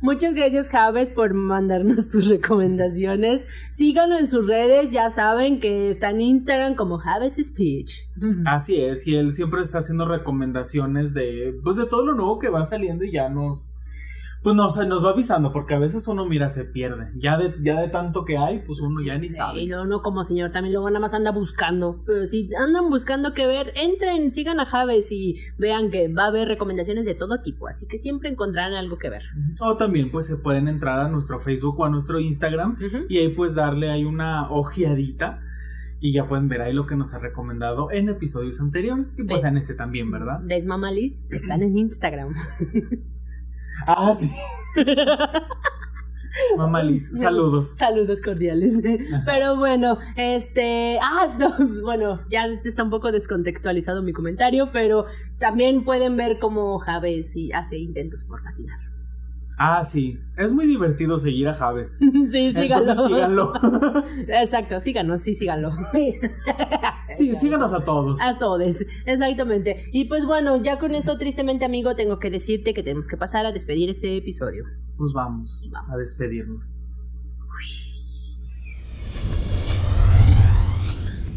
Muchas 0.00 0.34
gracias, 0.34 0.68
Javes, 0.68 1.10
por 1.10 1.34
mandarnos 1.34 2.08
tus 2.08 2.28
recomendaciones. 2.28 3.48
Síganlo 3.70 4.18
en 4.18 4.28
sus 4.28 4.46
redes, 4.46 4.92
ya 4.92 5.10
saben 5.10 5.58
que 5.58 5.90
está 5.90 6.10
en 6.10 6.20
Instagram 6.20 6.74
como 6.76 6.98
Javes 6.98 7.36
Speech. 7.42 8.06
Así 8.46 8.80
es, 8.80 9.06
y 9.06 9.16
él 9.16 9.32
siempre 9.32 9.60
está 9.60 9.78
haciendo 9.78 10.06
recomendaciones 10.06 11.14
de, 11.14 11.58
pues, 11.64 11.76
de 11.76 11.86
todo 11.86 12.04
lo 12.04 12.14
nuevo 12.14 12.38
que 12.38 12.48
va 12.48 12.64
saliendo 12.64 13.04
y 13.04 13.12
ya 13.12 13.28
nos, 13.28 13.74
Pues 14.42 14.54
no, 14.54 14.66
o 14.66 14.70
sea, 14.70 14.84
nos 14.84 15.04
va 15.04 15.10
avisando, 15.10 15.52
porque 15.52 15.74
a 15.74 15.78
veces 15.78 16.06
uno, 16.06 16.24
mira, 16.24 16.48
se 16.48 16.64
pierde. 16.64 17.10
Ya 17.16 17.36
de, 17.36 17.54
ya 17.60 17.80
de 17.80 17.88
tanto 17.88 18.24
que 18.24 18.38
hay, 18.38 18.60
pues 18.60 18.80
uno 18.80 19.02
ya 19.04 19.18
ni 19.18 19.30
sabe. 19.30 19.62
Y 19.62 19.66
luego 19.66 19.84
no 19.84 20.00
como 20.00 20.22
señor, 20.22 20.52
también 20.52 20.72
luego 20.72 20.88
nada 20.90 21.00
más 21.00 21.14
anda 21.14 21.32
buscando. 21.32 22.02
Pero 22.06 22.24
si 22.26 22.48
andan 22.54 22.88
buscando 22.88 23.34
qué 23.34 23.46
ver, 23.46 23.72
entren, 23.74 24.30
sigan 24.30 24.60
a 24.60 24.66
Javes 24.66 25.10
y 25.10 25.36
vean 25.58 25.90
que 25.90 26.12
va 26.12 26.24
a 26.24 26.28
haber 26.28 26.46
recomendaciones 26.46 27.04
de 27.04 27.14
todo 27.14 27.40
tipo. 27.40 27.66
Así 27.68 27.86
que 27.86 27.98
siempre 27.98 28.30
encontrarán 28.30 28.74
algo 28.74 28.96
que 28.96 29.10
ver. 29.10 29.22
O 29.60 29.76
también, 29.76 30.10
pues 30.10 30.26
se 30.26 30.36
pueden 30.36 30.68
entrar 30.68 31.00
a 31.00 31.08
nuestro 31.08 31.38
Facebook 31.40 31.80
o 31.80 31.84
a 31.84 31.90
nuestro 31.90 32.20
Instagram 32.20 32.74
Ujú. 32.74 33.06
y 33.08 33.18
ahí 33.18 33.28
pues 33.30 33.54
darle 33.54 33.90
ahí 33.90 34.04
una 34.04 34.50
ojeadita 34.50 35.40
y 36.00 36.12
ya 36.12 36.28
pueden 36.28 36.48
ver 36.48 36.62
ahí 36.62 36.72
lo 36.72 36.86
que 36.86 36.94
nos 36.94 37.12
ha 37.14 37.18
recomendado 37.18 37.90
en 37.90 38.08
episodios 38.08 38.60
anteriores, 38.60 39.14
que 39.14 39.24
pues 39.24 39.42
en 39.42 39.56
este 39.56 39.74
también, 39.74 40.10
¿verdad? 40.10 40.40
¿Ves, 40.44 40.64
mamalis? 40.64 41.26
Están 41.28 41.62
en 41.62 41.76
Instagram. 41.76 42.34
Ah, 43.86 44.12
sí. 44.14 44.30
Mamá 46.56 46.82
Liz, 46.82 47.10
saludos. 47.20 47.74
Saludos 47.78 48.20
cordiales. 48.20 48.82
Pero 49.24 49.56
bueno, 49.56 49.98
este. 50.16 50.98
Ah, 51.00 51.34
no, 51.38 51.54
bueno, 51.82 52.20
ya 52.30 52.46
está 52.46 52.82
un 52.82 52.90
poco 52.90 53.12
descontextualizado 53.12 54.02
mi 54.02 54.12
comentario, 54.12 54.70
pero 54.72 55.06
también 55.38 55.84
pueden 55.84 56.16
ver 56.16 56.38
cómo 56.38 56.78
Javes 56.78 57.34
hace 57.54 57.78
intentos 57.78 58.24
por 58.24 58.42
patinar. 58.42 58.87
Ah, 59.58 59.82
sí. 59.82 60.20
Es 60.36 60.52
muy 60.52 60.66
divertido 60.66 61.18
seguir 61.18 61.48
a 61.48 61.54
Javes. 61.54 61.96
sí, 62.30 62.52
síganlo. 62.52 62.62
Entonces 62.62 63.06
síganlo. 63.06 63.52
Exacto, 64.28 64.80
síganos, 64.80 65.22
sí, 65.22 65.34
síganlo. 65.34 65.70
Sí, 67.16 67.34
síganos 67.34 67.72
a 67.72 67.84
todos. 67.86 68.20
A 68.20 68.38
todos, 68.38 68.76
exactamente. 69.06 69.88
Y 69.92 70.04
pues 70.04 70.26
bueno, 70.26 70.60
ya 70.60 70.78
con 70.78 70.94
esto, 70.94 71.16
tristemente, 71.16 71.64
amigo, 71.64 71.96
tengo 71.96 72.18
que 72.18 72.28
decirte 72.30 72.74
que 72.74 72.82
tenemos 72.82 73.08
que 73.08 73.16
pasar 73.16 73.46
a 73.46 73.52
despedir 73.52 73.88
este 73.88 74.14
episodio. 74.18 74.64
Pues 74.98 75.12
vamos, 75.14 75.68
Vamos. 75.72 75.90
a 75.90 75.96
despedirnos. 75.96 76.78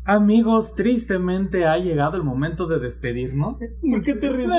Amigos, 0.05 0.73
tristemente 0.75 1.65
ha 1.65 1.77
llegado 1.77 2.17
el 2.17 2.23
momento 2.23 2.65
de 2.65 2.79
despedirnos. 2.79 3.59
¿Por 3.81 4.03
qué 4.03 4.15
te 4.15 4.29
ríes? 4.33 4.49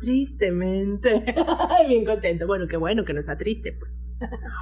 Tristemente. 0.00 1.34
Bien 1.88 2.04
contento. 2.04 2.46
Bueno, 2.46 2.66
qué 2.66 2.76
bueno 2.76 3.04
que 3.04 3.12
no 3.12 3.20
está 3.20 3.36
triste, 3.36 3.72
pues. 3.72 4.03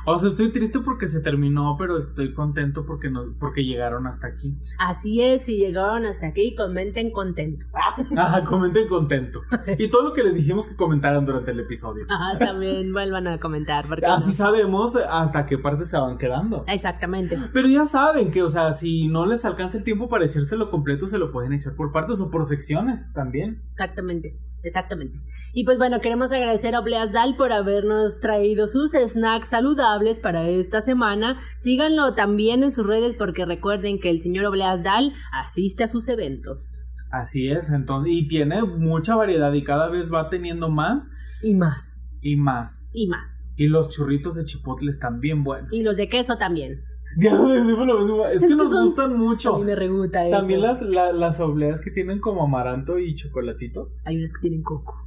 O 0.06 0.18
sea, 0.18 0.28
estoy 0.28 0.50
triste 0.52 0.80
porque 0.80 1.06
se 1.06 1.20
terminó, 1.20 1.76
pero 1.78 1.96
estoy 1.96 2.32
contento 2.32 2.84
porque 2.84 3.10
nos, 3.10 3.28
porque 3.38 3.64
llegaron 3.64 4.06
hasta 4.06 4.28
aquí. 4.28 4.56
Así 4.78 5.20
es, 5.22 5.44
si 5.46 5.56
llegaron 5.56 6.04
hasta 6.06 6.26
aquí, 6.28 6.54
comenten 6.54 7.10
contento. 7.10 7.64
Ajá, 8.16 8.44
comenten 8.44 8.88
contento. 8.88 9.40
Y 9.78 9.88
todo 9.90 10.02
lo 10.04 10.12
que 10.12 10.22
les 10.22 10.34
dijimos 10.34 10.66
que 10.66 10.76
comentaran 10.76 11.24
durante 11.24 11.50
el 11.50 11.60
episodio. 11.60 12.04
Ajá, 12.08 12.38
también 12.38 12.92
vuelvan 12.92 13.26
a 13.28 13.38
comentar. 13.38 13.86
porque 13.86 14.06
Así 14.06 14.28
no. 14.28 14.32
sabemos 14.34 14.96
hasta 14.96 15.44
qué 15.46 15.58
parte 15.58 15.84
se 15.84 15.96
van 15.98 16.16
quedando. 16.18 16.64
Exactamente. 16.66 17.36
Pero 17.52 17.68
ya 17.68 17.84
saben 17.84 18.30
que, 18.30 18.42
o 18.42 18.48
sea, 18.48 18.72
si 18.72 19.06
no 19.08 19.26
les 19.26 19.44
alcanza 19.44 19.78
el 19.78 19.84
tiempo 19.84 20.08
para 20.08 20.24
echárselo 20.24 20.70
completo, 20.70 21.06
se 21.06 21.18
lo 21.18 21.32
pueden 21.32 21.52
echar 21.52 21.74
por 21.74 21.92
partes 21.92 22.20
o 22.20 22.30
por 22.30 22.44
secciones 22.46 23.12
también. 23.12 23.62
Exactamente, 23.72 24.36
exactamente. 24.62 25.16
Y 25.52 25.64
pues 25.64 25.78
bueno, 25.78 26.00
queremos 26.00 26.32
agradecer 26.32 26.74
a 26.74 26.80
Obleas 26.80 27.12
Dal 27.12 27.36
por 27.36 27.52
habernos 27.52 28.20
traído 28.20 28.68
sus 28.68 28.92
snacks 28.92 29.48
saludables 29.50 30.20
para 30.20 30.48
esta 30.48 30.80
semana. 30.82 31.38
Síganlo 31.58 32.14
también 32.14 32.62
en 32.62 32.72
sus 32.72 32.86
redes 32.86 33.14
porque 33.18 33.44
recuerden 33.44 34.00
que 34.00 34.10
el 34.10 34.20
señor 34.20 34.46
Obleas 34.46 34.82
Dal 34.82 35.12
asiste 35.32 35.84
a 35.84 35.88
sus 35.88 36.08
eventos. 36.08 36.74
Así 37.10 37.50
es, 37.50 37.68
entonces, 37.68 38.12
y 38.14 38.26
tiene 38.26 38.62
mucha 38.62 39.14
variedad 39.14 39.52
y 39.52 39.62
cada 39.62 39.90
vez 39.90 40.10
va 40.12 40.30
teniendo 40.30 40.70
más 40.70 41.10
Y 41.42 41.54
más, 41.54 42.00
y 42.22 42.36
más. 42.36 42.88
y 42.94 43.06
más. 43.06 43.44
Y 43.54 43.68
los 43.68 43.90
churritos 43.90 44.36
de 44.36 44.44
chipotle 44.44 44.88
están 44.88 45.20
bien 45.20 45.44
buenos. 45.44 45.70
Y 45.72 45.84
los 45.84 45.96
de 45.96 46.08
queso 46.08 46.38
también. 46.38 46.82
Decimos 47.16 47.86
lo 47.86 48.00
mismo. 48.00 48.26
Es, 48.26 48.36
Es 48.36 48.42
que 48.42 48.48
que 48.48 48.54
nos 48.54 48.70
son- 48.70 48.86
gustan 48.86 49.18
mucho. 49.18 49.54
A 49.56 49.58
mí 49.58 49.64
me 49.64 49.74
reguta 49.74 50.26
eso. 50.26 50.38
También 50.38 50.60
las, 50.62 50.82
la- 50.82 51.12
las 51.12 51.40
obleas 51.40 51.80
que 51.80 51.90
tienen 51.90 52.20
como 52.20 52.42
amaranto 52.44 52.98
y 52.98 53.14
chocolatito. 53.14 53.90
Hay 54.04 54.16
unas 54.18 54.32
que 54.32 54.40
tienen 54.40 54.62
coco. 54.62 54.98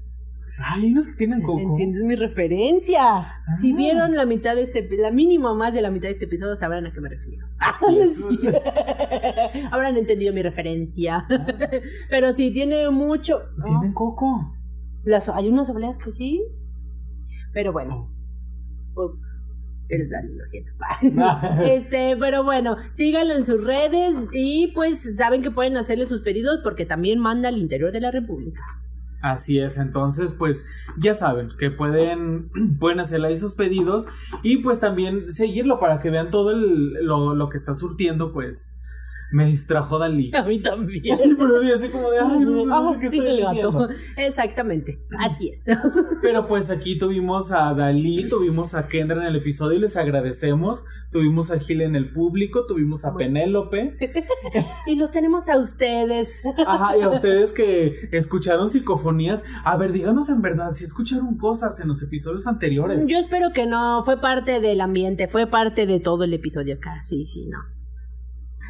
Ay, 0.58 0.86
hay 0.86 0.92
unas 0.94 1.08
que 1.08 1.16
tienen 1.16 1.42
coco. 1.42 1.60
¿Entiendes 1.60 2.04
mi 2.04 2.16
referencia? 2.16 3.42
Si 3.60 3.74
vieron 3.74 4.16
la 4.16 4.26
mitad 4.26 4.56
de 4.56 4.64
este, 4.64 4.88
la 4.98 5.12
mínima 5.12 5.54
más 5.54 5.74
de 5.74 5.82
la 5.82 5.92
mitad 5.92 6.08
de 6.08 6.12
este 6.14 6.26
episodio, 6.26 6.56
sabrán 6.56 6.86
a 6.86 6.94
qué 6.94 7.02
me 7.02 7.10
refiero. 7.10 7.46
Así 7.60 7.98
es. 8.00 8.18
Sí. 8.18 8.40
Habrán 9.72 9.98
entendido 9.98 10.34
mi 10.34 10.42
referencia. 10.42 11.26
Pero 12.10 12.32
sí, 12.32 12.52
tiene 12.52 12.90
mucho. 12.90 13.40
Tienen 13.66 13.94
coco. 13.94 14.54
Las, 15.04 15.28
hay 15.30 15.50
unas 15.50 15.70
obleas 15.70 15.98
que 15.98 16.12
sí. 16.12 16.42
Pero 17.54 17.74
bueno. 17.74 18.10
Oh, 18.96 19.14
Eres 19.90 20.10
Dani, 20.10 20.34
lo 20.34 20.44
siento. 20.44 20.72
Este, 21.66 22.16
pero 22.20 22.44
bueno, 22.44 22.76
síganlo 22.92 23.34
en 23.36 23.46
sus 23.46 23.64
redes 23.64 24.16
y 24.34 24.72
pues 24.74 25.04
saben 25.18 25.42
que 25.42 25.52
pueden 25.52 25.78
hacerle 25.78 26.06
sus 26.06 26.22
pedidos 26.22 26.60
porque 26.64 26.86
también 26.86 27.20
manda 27.20 27.50
al 27.50 27.58
interior 27.58 27.92
de 27.92 28.02
la 28.02 28.12
República. 28.12 28.62
Así 29.22 29.60
es, 29.60 29.78
entonces 29.78 30.34
pues 30.34 30.66
ya 30.98 31.14
saben 31.16 31.50
que 31.58 31.72
pueden, 31.72 32.50
pueden 32.80 33.00
hacerle 33.00 33.30
ahí 33.30 33.38
sus 33.38 33.54
pedidos 33.56 34.06
y 34.44 34.58
pues 34.60 34.80
también 34.80 35.28
seguirlo 35.28 35.80
para 35.80 36.00
que 36.00 36.10
vean 36.12 36.30
todo 36.30 36.52
el- 36.52 36.94
lo, 37.06 37.34
lo 37.34 37.50
que 37.50 37.58
está 37.58 37.74
surtiendo, 37.74 38.32
pues 38.34 38.80
me 39.32 39.46
distrajo 39.46 40.00
Dalí. 40.00 40.32
A 40.36 40.44
mí 40.44 40.62
también. 40.62 41.18
Pero 41.38 41.62
sí, 41.62 41.72
así 41.72 41.90
como 41.90 42.10
de, 42.12 42.20
ay, 42.20 42.40
no, 42.40 42.66
no 42.66 42.92
sé 42.92 42.96
Ah, 42.96 43.00
qué 43.00 43.10
sí, 43.10 43.18
estoy 43.20 43.38
diciendo. 43.42 43.90
Exactamente, 44.18 45.00
así 45.20 45.50
es. 45.50 45.66
Pero 46.22 46.48
pues 46.48 46.70
aquí 46.70 46.98
tuvimos 46.98 47.52
a 47.52 47.74
Dalí, 47.74 48.28
tuvimos 48.28 48.76
a 48.76 48.88
Kendra 48.88 49.22
en 49.22 49.28
el 49.28 49.36
episodio 49.36 49.78
y 49.78 49.82
les 49.82 49.98
agradecemos. 49.98 50.86
Tuvimos 51.12 51.52
a 51.52 51.60
Gil 51.60 51.82
en 51.82 51.96
el 51.96 52.12
público, 52.12 52.66
tuvimos 52.66 53.06
a 53.06 53.16
Penélope. 53.16 53.96
y 54.88 54.96
los 54.96 55.12
tenemos 55.12 55.50
a 55.50 55.58
ustedes. 55.58 56.42
Ajá, 56.66 56.98
y 56.98 57.02
a 57.02 57.10
ustedes 57.10 57.52
que 57.52 58.10
escucharon 58.12 58.70
psicofonías. 58.70 59.44
A 59.64 59.78
ver, 59.78 59.92
díganos 59.92 60.30
en 60.30 60.42
verdad 60.42 60.72
si 60.74 60.84
escucharon 60.84 61.38
cosas 61.38 61.80
en 61.80 61.88
los 61.88 62.02
episodios 62.02 62.48
anteriores. 62.48 63.08
Yo 63.08 63.18
espero 63.18 63.52
que 63.54 63.66
no, 63.66 64.04
fue 64.04 64.20
parte 64.20 64.60
del 64.60 64.82
ambiente, 64.82 65.28
fue 65.28 65.48
parte 65.48 65.86
de 65.86 66.00
todo 66.00 66.24
el 66.24 66.34
episodio 66.34 66.76
acá, 66.76 67.02
sí, 67.02 67.26
sí, 67.26 67.46
no. 67.48 67.75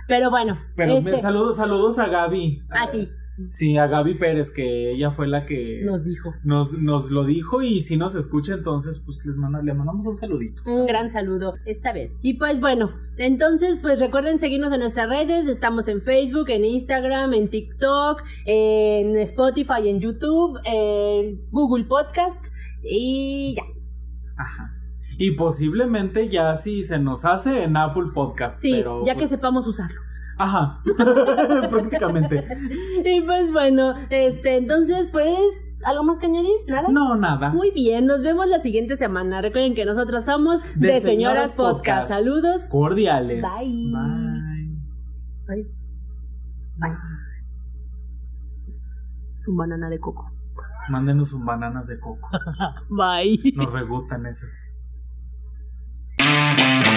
Pero 0.07 0.30
bueno, 0.30 0.60
Pero 0.76 0.94
este, 0.94 1.11
me- 1.11 1.18
saludos, 1.18 1.57
saludos 1.57 1.98
a 1.99 2.07
Gaby. 2.07 2.61
ah, 2.72 2.88
sí, 2.88 3.10
Sí, 3.49 3.77
a 3.77 3.88
Gaby 3.88 4.14
Pérez, 4.18 4.49
que 4.53 4.91
ella 4.91 5.11
fue 5.11 5.27
la 5.27 5.45
que 5.45 5.82
nos 5.84 6.06
dijo. 6.06 6.34
nos, 6.45 6.77
nos 6.77 7.11
lo 7.11 7.26
dijo 7.26 7.61
y 7.61 7.82
si 7.82 7.98
nos 7.98 8.15
escucha, 8.15 8.53
entonces 8.53 8.99
pues 8.99 9.26
les 9.26 9.36
manda, 9.36 9.61
le 9.61 9.73
mandamos 9.73 10.06
un 10.07 10.15
saludito. 10.15 10.61
Un 10.65 10.86
gran 10.86 11.11
saludo, 11.11 11.52
está 11.52 11.91
bien. 11.91 12.14
Y 12.22 12.36
pues 12.36 12.61
bueno, 12.61 12.91
entonces 13.18 13.77
pues 13.82 13.99
recuerden 13.99 14.40
seguirnos 14.40 14.72
en 14.72 14.80
nuestras 14.80 15.10
redes, 15.10 15.48
estamos 15.48 15.90
en 15.90 16.02
Facebook, 16.02 16.49
en 16.49 16.64
Instagram, 16.64 17.34
en 17.34 17.49
TikTok, 17.49 18.23
en 18.45 19.18
Spotify, 19.18 19.90
en 19.90 19.99
YouTube, 19.99 20.57
en 20.64 21.41
Google 21.52 21.84
Podcast 21.86 22.41
y 22.84 23.56
ya. 23.57 23.64
Ajá. 24.38 24.72
Y 25.17 25.31
posiblemente 25.31 26.29
ya 26.29 26.55
si 26.55 26.83
se 26.83 26.99
nos 26.99 27.25
hace 27.25 27.63
en 27.63 27.77
Apple 27.77 28.11
Podcast. 28.13 28.59
Sí, 28.59 28.71
pero, 28.71 29.03
ya 29.05 29.13
que 29.13 29.19
pues, 29.19 29.31
sepamos 29.31 29.65
usarlo. 29.67 30.01
Ajá, 30.37 30.81
prácticamente. 31.69 32.43
Y 33.05 33.21
pues 33.21 33.51
bueno, 33.51 33.93
este, 34.09 34.57
entonces 34.57 35.07
pues, 35.11 35.39
¿algo 35.85 36.03
más 36.03 36.19
que 36.19 36.25
añadir? 36.25 36.51
¿Nada? 36.67 36.89
No, 36.89 37.15
nada. 37.15 37.51
Muy 37.51 37.71
bien, 37.71 38.05
nos 38.05 38.21
vemos 38.21 38.47
la 38.47 38.59
siguiente 38.59 38.97
semana. 38.97 39.41
Recuerden 39.41 39.75
que 39.75 39.85
nosotros 39.85 40.25
somos 40.25 40.61
De 40.75 40.87
De, 40.87 41.01
Señoras 41.01 41.03
Señoras 41.03 41.55
Podcast. 41.55 41.77
Podcast. 41.77 42.09
Saludos. 42.09 42.61
Cordiales. 42.69 43.43
Bye. 43.43 43.91
Bye. 43.93 44.75
Bye. 45.47 45.69
Bye. 46.77 46.89
Su 49.37 49.55
banana 49.55 49.89
de 49.89 49.99
coco. 49.99 50.29
Mándenos 50.89 51.33
un 51.33 51.45
bananas 51.45 51.87
de 51.87 51.99
coco. 51.99 52.29
Bye. 52.89 53.53
Nos 53.55 53.71
regutan 53.71 54.25
esas. 54.25 54.74
Música 56.17 56.94